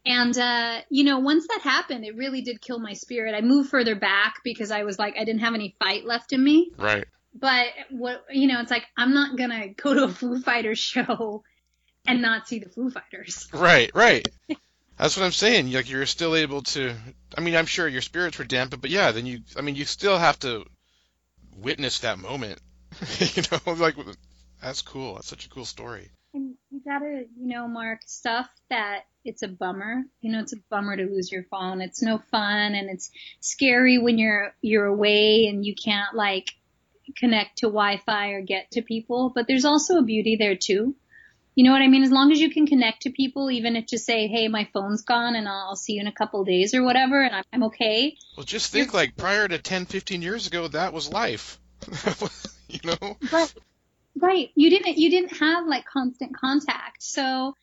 And, 0.04 0.36
uh, 0.36 0.80
you 0.90 1.04
know, 1.04 1.20
once 1.20 1.48
that 1.48 1.62
happened, 1.62 2.06
it 2.06 2.16
really 2.16 2.42
did 2.42 2.60
kill 2.60 2.80
my 2.80 2.94
spirit. 2.94 3.36
I 3.36 3.42
moved 3.42 3.70
further 3.70 3.96
back 3.96 4.38
because 4.44 4.72
I 4.72 4.84
was 4.84 4.98
like, 4.98 5.16
I 5.16 5.26
didn't 5.26 5.42
have 5.42 5.54
any 5.54 5.76
fight 5.78 6.06
left 6.06 6.34
in 6.34 6.44
me. 6.44 6.72
right. 6.78 7.06
But 7.36 7.68
what, 7.92 8.26
you 8.32 8.48
know, 8.48 8.60
it's 8.60 8.72
like, 8.72 8.86
I'm 8.98 9.14
not 9.14 9.38
going 9.38 9.52
to 9.52 9.68
go 9.68 9.94
to 9.94 10.06
a 10.06 10.10
Foo 10.10 10.42
Fighters 10.42 10.80
show 10.80 11.44
and 12.08 12.24
not 12.24 12.48
see 12.48 12.58
the 12.58 12.70
Foo 12.70 12.90
Fighters. 12.90 13.48
Right, 13.54 13.92
right. 13.94 14.28
That's 14.98 15.16
what 15.16 15.24
I'm 15.24 15.32
saying. 15.32 15.72
Like 15.72 15.90
you're 15.90 16.08
still 16.08 16.36
able 16.36 16.64
to. 16.64 16.96
I 17.38 17.42
mean, 17.42 17.56
I'm 17.56 17.68
sure 17.68 17.88
your 17.88 18.02
spirits 18.02 18.38
were 18.38 18.44
dampened, 18.44 18.82
but 18.82 18.92
yeah, 18.92 19.12
then 19.12 19.26
you. 19.26 19.42
I 19.56 19.62
mean, 19.62 19.76
you 19.76 19.86
still 19.86 20.18
have 20.18 20.38
to 20.40 20.66
witness 21.56 22.00
that 22.00 22.20
moment. 22.20 22.60
you 23.20 23.44
know, 23.50 23.74
like 23.74 23.96
that's 24.62 24.82
cool. 24.82 25.16
That's 25.16 25.28
such 25.28 25.46
a 25.46 25.50
cool 25.50 25.66
story. 25.66 26.10
And 26.34 26.56
you 26.70 26.82
gotta, 26.86 27.26
you 27.38 27.48
know, 27.48 27.68
mark 27.68 28.02
stuff 28.06 28.48
that 28.70 29.06
it's 29.26 29.42
a 29.42 29.48
bummer. 29.48 30.04
You 30.22 30.32
know, 30.32 30.40
it's 30.40 30.54
a 30.54 30.62
bummer 30.70 30.96
to 30.96 31.04
lose 31.04 31.32
your 31.32 31.44
phone. 31.44 31.82
It's 31.82 32.02
no 32.02 32.20
fun 32.32 32.76
and 32.76 32.90
it's 32.90 33.10
scary 33.40 33.98
when 33.98 34.18
you're, 34.18 34.54
you're 34.62 34.86
away 34.86 35.48
and 35.48 35.66
you 35.66 35.74
can't 35.76 36.16
like 36.16 36.52
connect 37.18 37.60
to 37.60 37.68
Wi-Fi 37.68 38.30
or 38.30 38.42
get 38.42 38.72
to 38.72 38.82
people. 38.82 39.32
But 39.34 39.48
there's 39.48 39.66
also 39.66 39.98
a 39.98 40.04
beauty 40.04 40.36
there 40.36 40.56
too. 40.56 40.96
You 41.56 41.66
know 41.66 41.72
what 41.72 41.82
I 41.82 41.88
mean? 41.88 42.04
As 42.04 42.12
long 42.12 42.32
as 42.32 42.40
you 42.40 42.52
can 42.52 42.68
connect 42.68 43.02
to 43.02 43.10
people, 43.10 43.52
even 43.52 43.76
if 43.76 43.88
just 43.88 44.06
say, 44.06 44.28
hey, 44.28 44.48
my 44.48 44.70
phone's 44.72 45.02
gone 45.02 45.36
and 45.36 45.48
I'll 45.48 45.76
see 45.76 45.94
you 45.94 46.02
in 46.02 46.08
a 46.08 46.12
couple 46.12 46.46
days 46.46 46.74
or 46.74 46.84
whatever 46.84 47.22
and 47.22 47.36
I'm, 47.36 47.44
I'm 47.52 47.64
okay. 47.64 48.16
Well, 48.38 48.46
just 48.46 48.72
think 48.72 48.94
like 48.94 49.18
prior 49.18 49.48
to 49.48 49.58
10, 49.58 49.86
15 49.86 50.22
years 50.22 50.48
ago, 50.48 50.68
that 50.70 50.94
was 50.94 51.12
life. 51.12 51.60
you 52.70 52.80
know? 52.86 53.18
Right. 53.32 53.54
Right. 54.20 54.50
You 54.56 54.70
didn't 54.70 54.98
you 54.98 55.10
didn't 55.10 55.38
have 55.38 55.66
like 55.68 55.86
constant 55.86 56.36
contact. 56.36 57.02
So, 57.04 57.56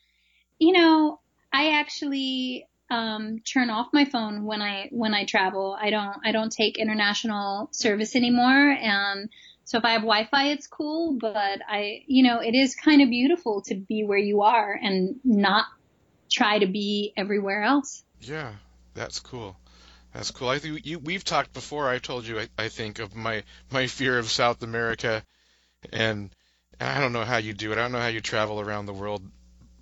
you 0.58 0.72
know, 0.72 1.20
I 1.52 1.78
actually 1.80 2.66
um 2.88 3.40
turn 3.40 3.68
off 3.68 3.88
my 3.92 4.04
phone 4.04 4.44
when 4.44 4.62
I 4.62 4.88
when 4.90 5.14
I 5.14 5.24
travel. 5.24 5.76
I 5.78 5.90
don't 5.90 6.16
I 6.24 6.32
don't 6.32 6.52
take 6.52 6.78
international 6.78 7.68
service 7.72 8.16
anymore 8.16 8.70
and 8.70 9.28
so 9.64 9.78
if 9.78 9.84
I 9.84 9.92
have 9.92 10.02
Wi-Fi 10.02 10.50
it's 10.50 10.68
cool, 10.68 11.18
but 11.20 11.60
I 11.68 12.04
you 12.06 12.22
know, 12.22 12.40
it 12.40 12.54
is 12.54 12.74
kind 12.74 13.02
of 13.02 13.10
beautiful 13.10 13.62
to 13.62 13.74
be 13.74 14.04
where 14.04 14.18
you 14.18 14.42
are 14.42 14.72
and 14.72 15.16
not 15.24 15.66
try 16.30 16.58
to 16.58 16.66
be 16.66 17.12
everywhere 17.16 17.62
else. 17.62 18.02
Yeah, 18.20 18.52
that's 18.94 19.20
cool. 19.20 19.56
That's 20.12 20.30
cool. 20.30 20.48
I 20.48 20.58
think 20.58 20.86
you, 20.86 20.98
we've 20.98 21.24
talked 21.24 21.52
before. 21.52 21.88
I 21.88 21.98
told 21.98 22.26
you, 22.26 22.40
I, 22.40 22.48
I 22.56 22.68
think, 22.68 23.00
of 23.00 23.14
my, 23.14 23.42
my 23.70 23.86
fear 23.86 24.18
of 24.18 24.30
South 24.30 24.62
America, 24.62 25.22
and 25.92 26.30
I 26.80 27.00
don't 27.00 27.12
know 27.12 27.24
how 27.24 27.38
you 27.38 27.52
do 27.54 27.72
it. 27.72 27.78
I 27.78 27.82
don't 27.82 27.92
know 27.92 28.00
how 28.00 28.08
you 28.08 28.20
travel 28.20 28.60
around 28.60 28.86
the 28.86 28.92
world 28.92 29.22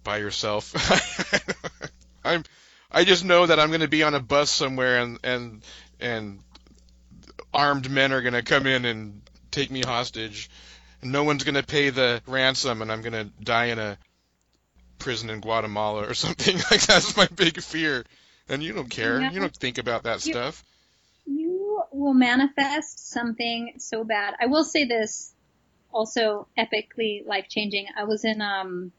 by 0.05 0.19
yourself. 0.19 0.73
I'm, 2.25 2.45
I 2.91 3.05
just 3.05 3.25
know 3.25 3.47
that 3.47 3.59
I'm 3.59 3.69
going 3.69 3.81
to 3.81 3.89
be 3.89 4.03
on 4.03 4.15
a 4.15 4.21
bus 4.21 4.51
somewhere, 4.51 4.99
and 5.01 5.19
and 5.25 5.63
and 6.01 6.39
armed 7.53 7.91
men 7.91 8.13
are 8.13 8.23
going 8.23 8.35
to 8.35 8.43
come 8.43 8.67
in 8.67 8.85
and 8.85 9.23
take 9.51 9.71
me 9.71 9.83
hostage. 9.83 10.51
And 11.03 11.13
no 11.13 11.25
one's 11.25 11.45
going 11.45 11.57
to 11.57 11.63
pay 11.65 11.91
the 11.91 12.23
ransom, 12.27 12.83
and 12.83 12.91
I'm 12.93 13.03
going 13.03 13.13
to 13.13 13.25
die 13.43 13.67
in 13.67 13.79
a 13.79 13.99
prison 14.99 15.31
in 15.31 15.41
Guatemala 15.41 16.09
or 16.09 16.15
something. 16.25 16.57
Like 16.71 16.83
that's 16.83 17.17
my 17.17 17.27
big 17.27 17.61
fear. 17.61 18.05
And 18.49 18.63
you 18.63 18.73
don't 18.75 18.91
care. 18.91 19.21
You 19.33 19.41
don't 19.41 19.57
think 19.57 19.79
about 19.79 20.05
that 20.05 20.25
You- 20.25 20.33
stuff. 20.33 20.63
You 21.27 21.83
will 21.91 22.15
manifest 22.15 23.09
something 23.11 23.75
so 23.79 24.05
bad. 24.05 24.35
I 24.41 24.47
will 24.47 24.65
say 24.65 24.85
this, 24.85 25.34
also 25.95 26.49
epically 26.59 27.27
life 27.27 27.47
changing. 27.49 27.87
I 27.97 28.05
was 28.05 28.25
in 28.25 28.43
um, 28.43 28.93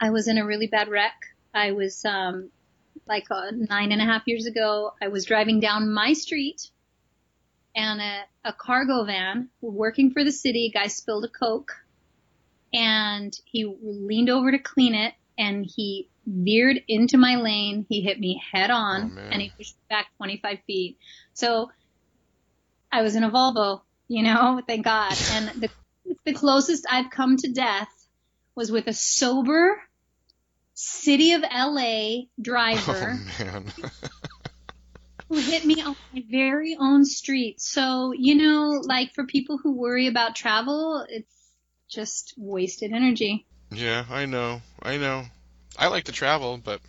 I 0.00 0.10
was 0.10 0.28
in 0.28 0.38
a 0.38 0.44
really 0.44 0.66
bad 0.66 0.88
wreck. 0.88 1.14
I 1.52 1.72
was 1.72 2.04
um, 2.04 2.50
like 3.08 3.26
uh, 3.30 3.50
nine 3.52 3.90
and 3.90 4.00
a 4.00 4.04
half 4.04 4.22
years 4.26 4.46
ago. 4.46 4.92
I 5.02 5.08
was 5.08 5.24
driving 5.24 5.60
down 5.60 5.92
my 5.92 6.12
street, 6.12 6.70
and 7.74 8.00
a, 8.00 8.22
a 8.44 8.52
cargo 8.52 9.04
van 9.04 9.48
working 9.60 10.12
for 10.12 10.22
the 10.22 10.32
city. 10.32 10.70
Guy 10.72 10.88
spilled 10.88 11.24
a 11.24 11.28
coke, 11.28 11.72
and 12.72 13.34
he 13.46 13.64
leaned 13.82 14.30
over 14.30 14.52
to 14.52 14.58
clean 14.58 14.94
it, 14.94 15.14
and 15.38 15.64
he 15.64 16.08
veered 16.26 16.82
into 16.88 17.16
my 17.16 17.36
lane. 17.36 17.86
He 17.88 18.00
hit 18.00 18.20
me 18.20 18.42
head 18.52 18.70
on, 18.70 19.16
Oh, 19.16 19.28
and 19.30 19.40
he 19.40 19.50
pushed 19.56 19.76
me 19.76 19.82
back 19.88 20.06
25 20.18 20.58
feet. 20.66 20.98
So 21.34 21.70
I 22.92 23.02
was 23.02 23.16
in 23.16 23.24
a 23.24 23.30
Volvo, 23.30 23.82
you 24.08 24.22
know, 24.22 24.60
thank 24.66 24.84
God. 24.84 25.16
And 25.32 25.48
the 25.60 25.70
the 26.24 26.32
closest 26.32 26.86
I've 26.90 27.10
come 27.10 27.36
to 27.38 27.52
death 27.52 27.88
was 28.54 28.70
with 28.70 28.86
a 28.86 28.92
sober 28.92 29.80
city 30.74 31.32
of 31.32 31.42
LA 31.42 32.22
driver 32.40 33.18
Oh 33.38 33.62
who 35.28 35.36
hit 35.38 35.64
me 35.64 35.80
on 35.82 35.96
my 36.12 36.22
very 36.30 36.76
own 36.78 37.04
street. 37.04 37.60
So, 37.60 38.12
you 38.16 38.34
know, 38.34 38.82
like 38.84 39.14
for 39.14 39.24
people 39.24 39.58
who 39.58 39.72
worry 39.72 40.06
about 40.06 40.36
travel, 40.36 41.04
it's 41.08 41.32
just 41.88 42.34
wasted 42.36 42.92
energy. 42.92 43.46
yeah, 43.70 44.04
I 44.10 44.26
know. 44.26 44.60
I 44.82 44.98
know. 44.98 45.24
I 45.78 45.88
like 45.88 46.04
to 46.04 46.12
travel, 46.12 46.60
but 46.62 46.80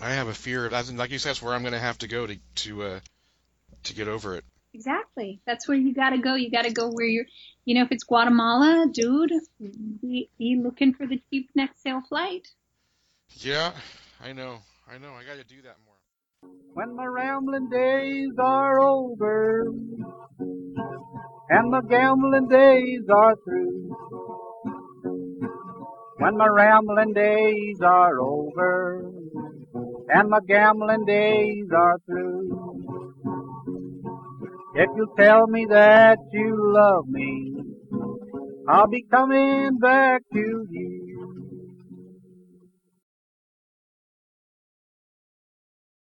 I 0.00 0.10
have 0.10 0.28
a 0.28 0.34
fear. 0.34 0.68
That's 0.68 0.92
like 0.92 1.10
you 1.10 1.18
said, 1.18 1.30
that's 1.30 1.42
where 1.42 1.54
I'm 1.54 1.62
going 1.62 1.72
to 1.72 1.78
have 1.78 1.98
to 1.98 2.08
go 2.08 2.26
to 2.26 2.36
to 2.56 2.82
uh 2.82 3.00
to 3.84 3.94
get 3.94 4.08
over 4.08 4.36
it. 4.36 4.44
Exactly. 4.74 5.40
That's 5.46 5.68
where 5.68 5.76
you 5.76 5.94
gotta 5.94 6.18
go. 6.18 6.34
You 6.34 6.50
gotta 6.50 6.72
go 6.72 6.88
where 6.90 7.06
you're, 7.06 7.26
you 7.64 7.74
know, 7.74 7.82
if 7.82 7.92
it's 7.92 8.04
Guatemala, 8.04 8.86
dude, 8.92 9.32
be, 10.00 10.30
be 10.38 10.56
looking 10.62 10.94
for 10.94 11.06
the 11.06 11.20
cheap 11.30 11.50
next 11.54 11.82
sale 11.82 12.02
flight. 12.08 12.48
Yeah, 13.40 13.72
I 14.22 14.32
know. 14.32 14.58
I 14.90 14.98
know. 14.98 15.12
I 15.12 15.24
got 15.24 15.36
to 15.36 15.44
do 15.44 15.62
that 15.62 15.76
more. 15.84 16.50
When 16.74 16.96
my 16.96 17.04
rambling 17.06 17.68
days 17.70 18.32
are 18.38 18.80
over 18.80 19.68
and 21.48 21.70
my 21.70 21.80
gambling 21.88 22.48
days 22.48 23.02
are 23.14 23.34
through. 23.44 23.96
When 26.18 26.36
my 26.36 26.46
rambling 26.46 27.14
days 27.14 27.80
are 27.82 28.20
over 28.20 29.10
and 30.08 30.30
my 30.30 30.40
gambling 30.46 31.04
days 31.04 31.66
are 31.74 31.98
through. 32.06 32.91
If 34.74 34.88
you'll 34.96 35.14
tell 35.18 35.46
me 35.48 35.66
that 35.68 36.18
you 36.32 36.56
love 36.72 37.06
me, 37.08 37.54
I'll 38.68 38.88
be 38.88 39.04
coming 39.10 39.78
back 39.78 40.22
to 40.32 40.66
you. 40.70 41.01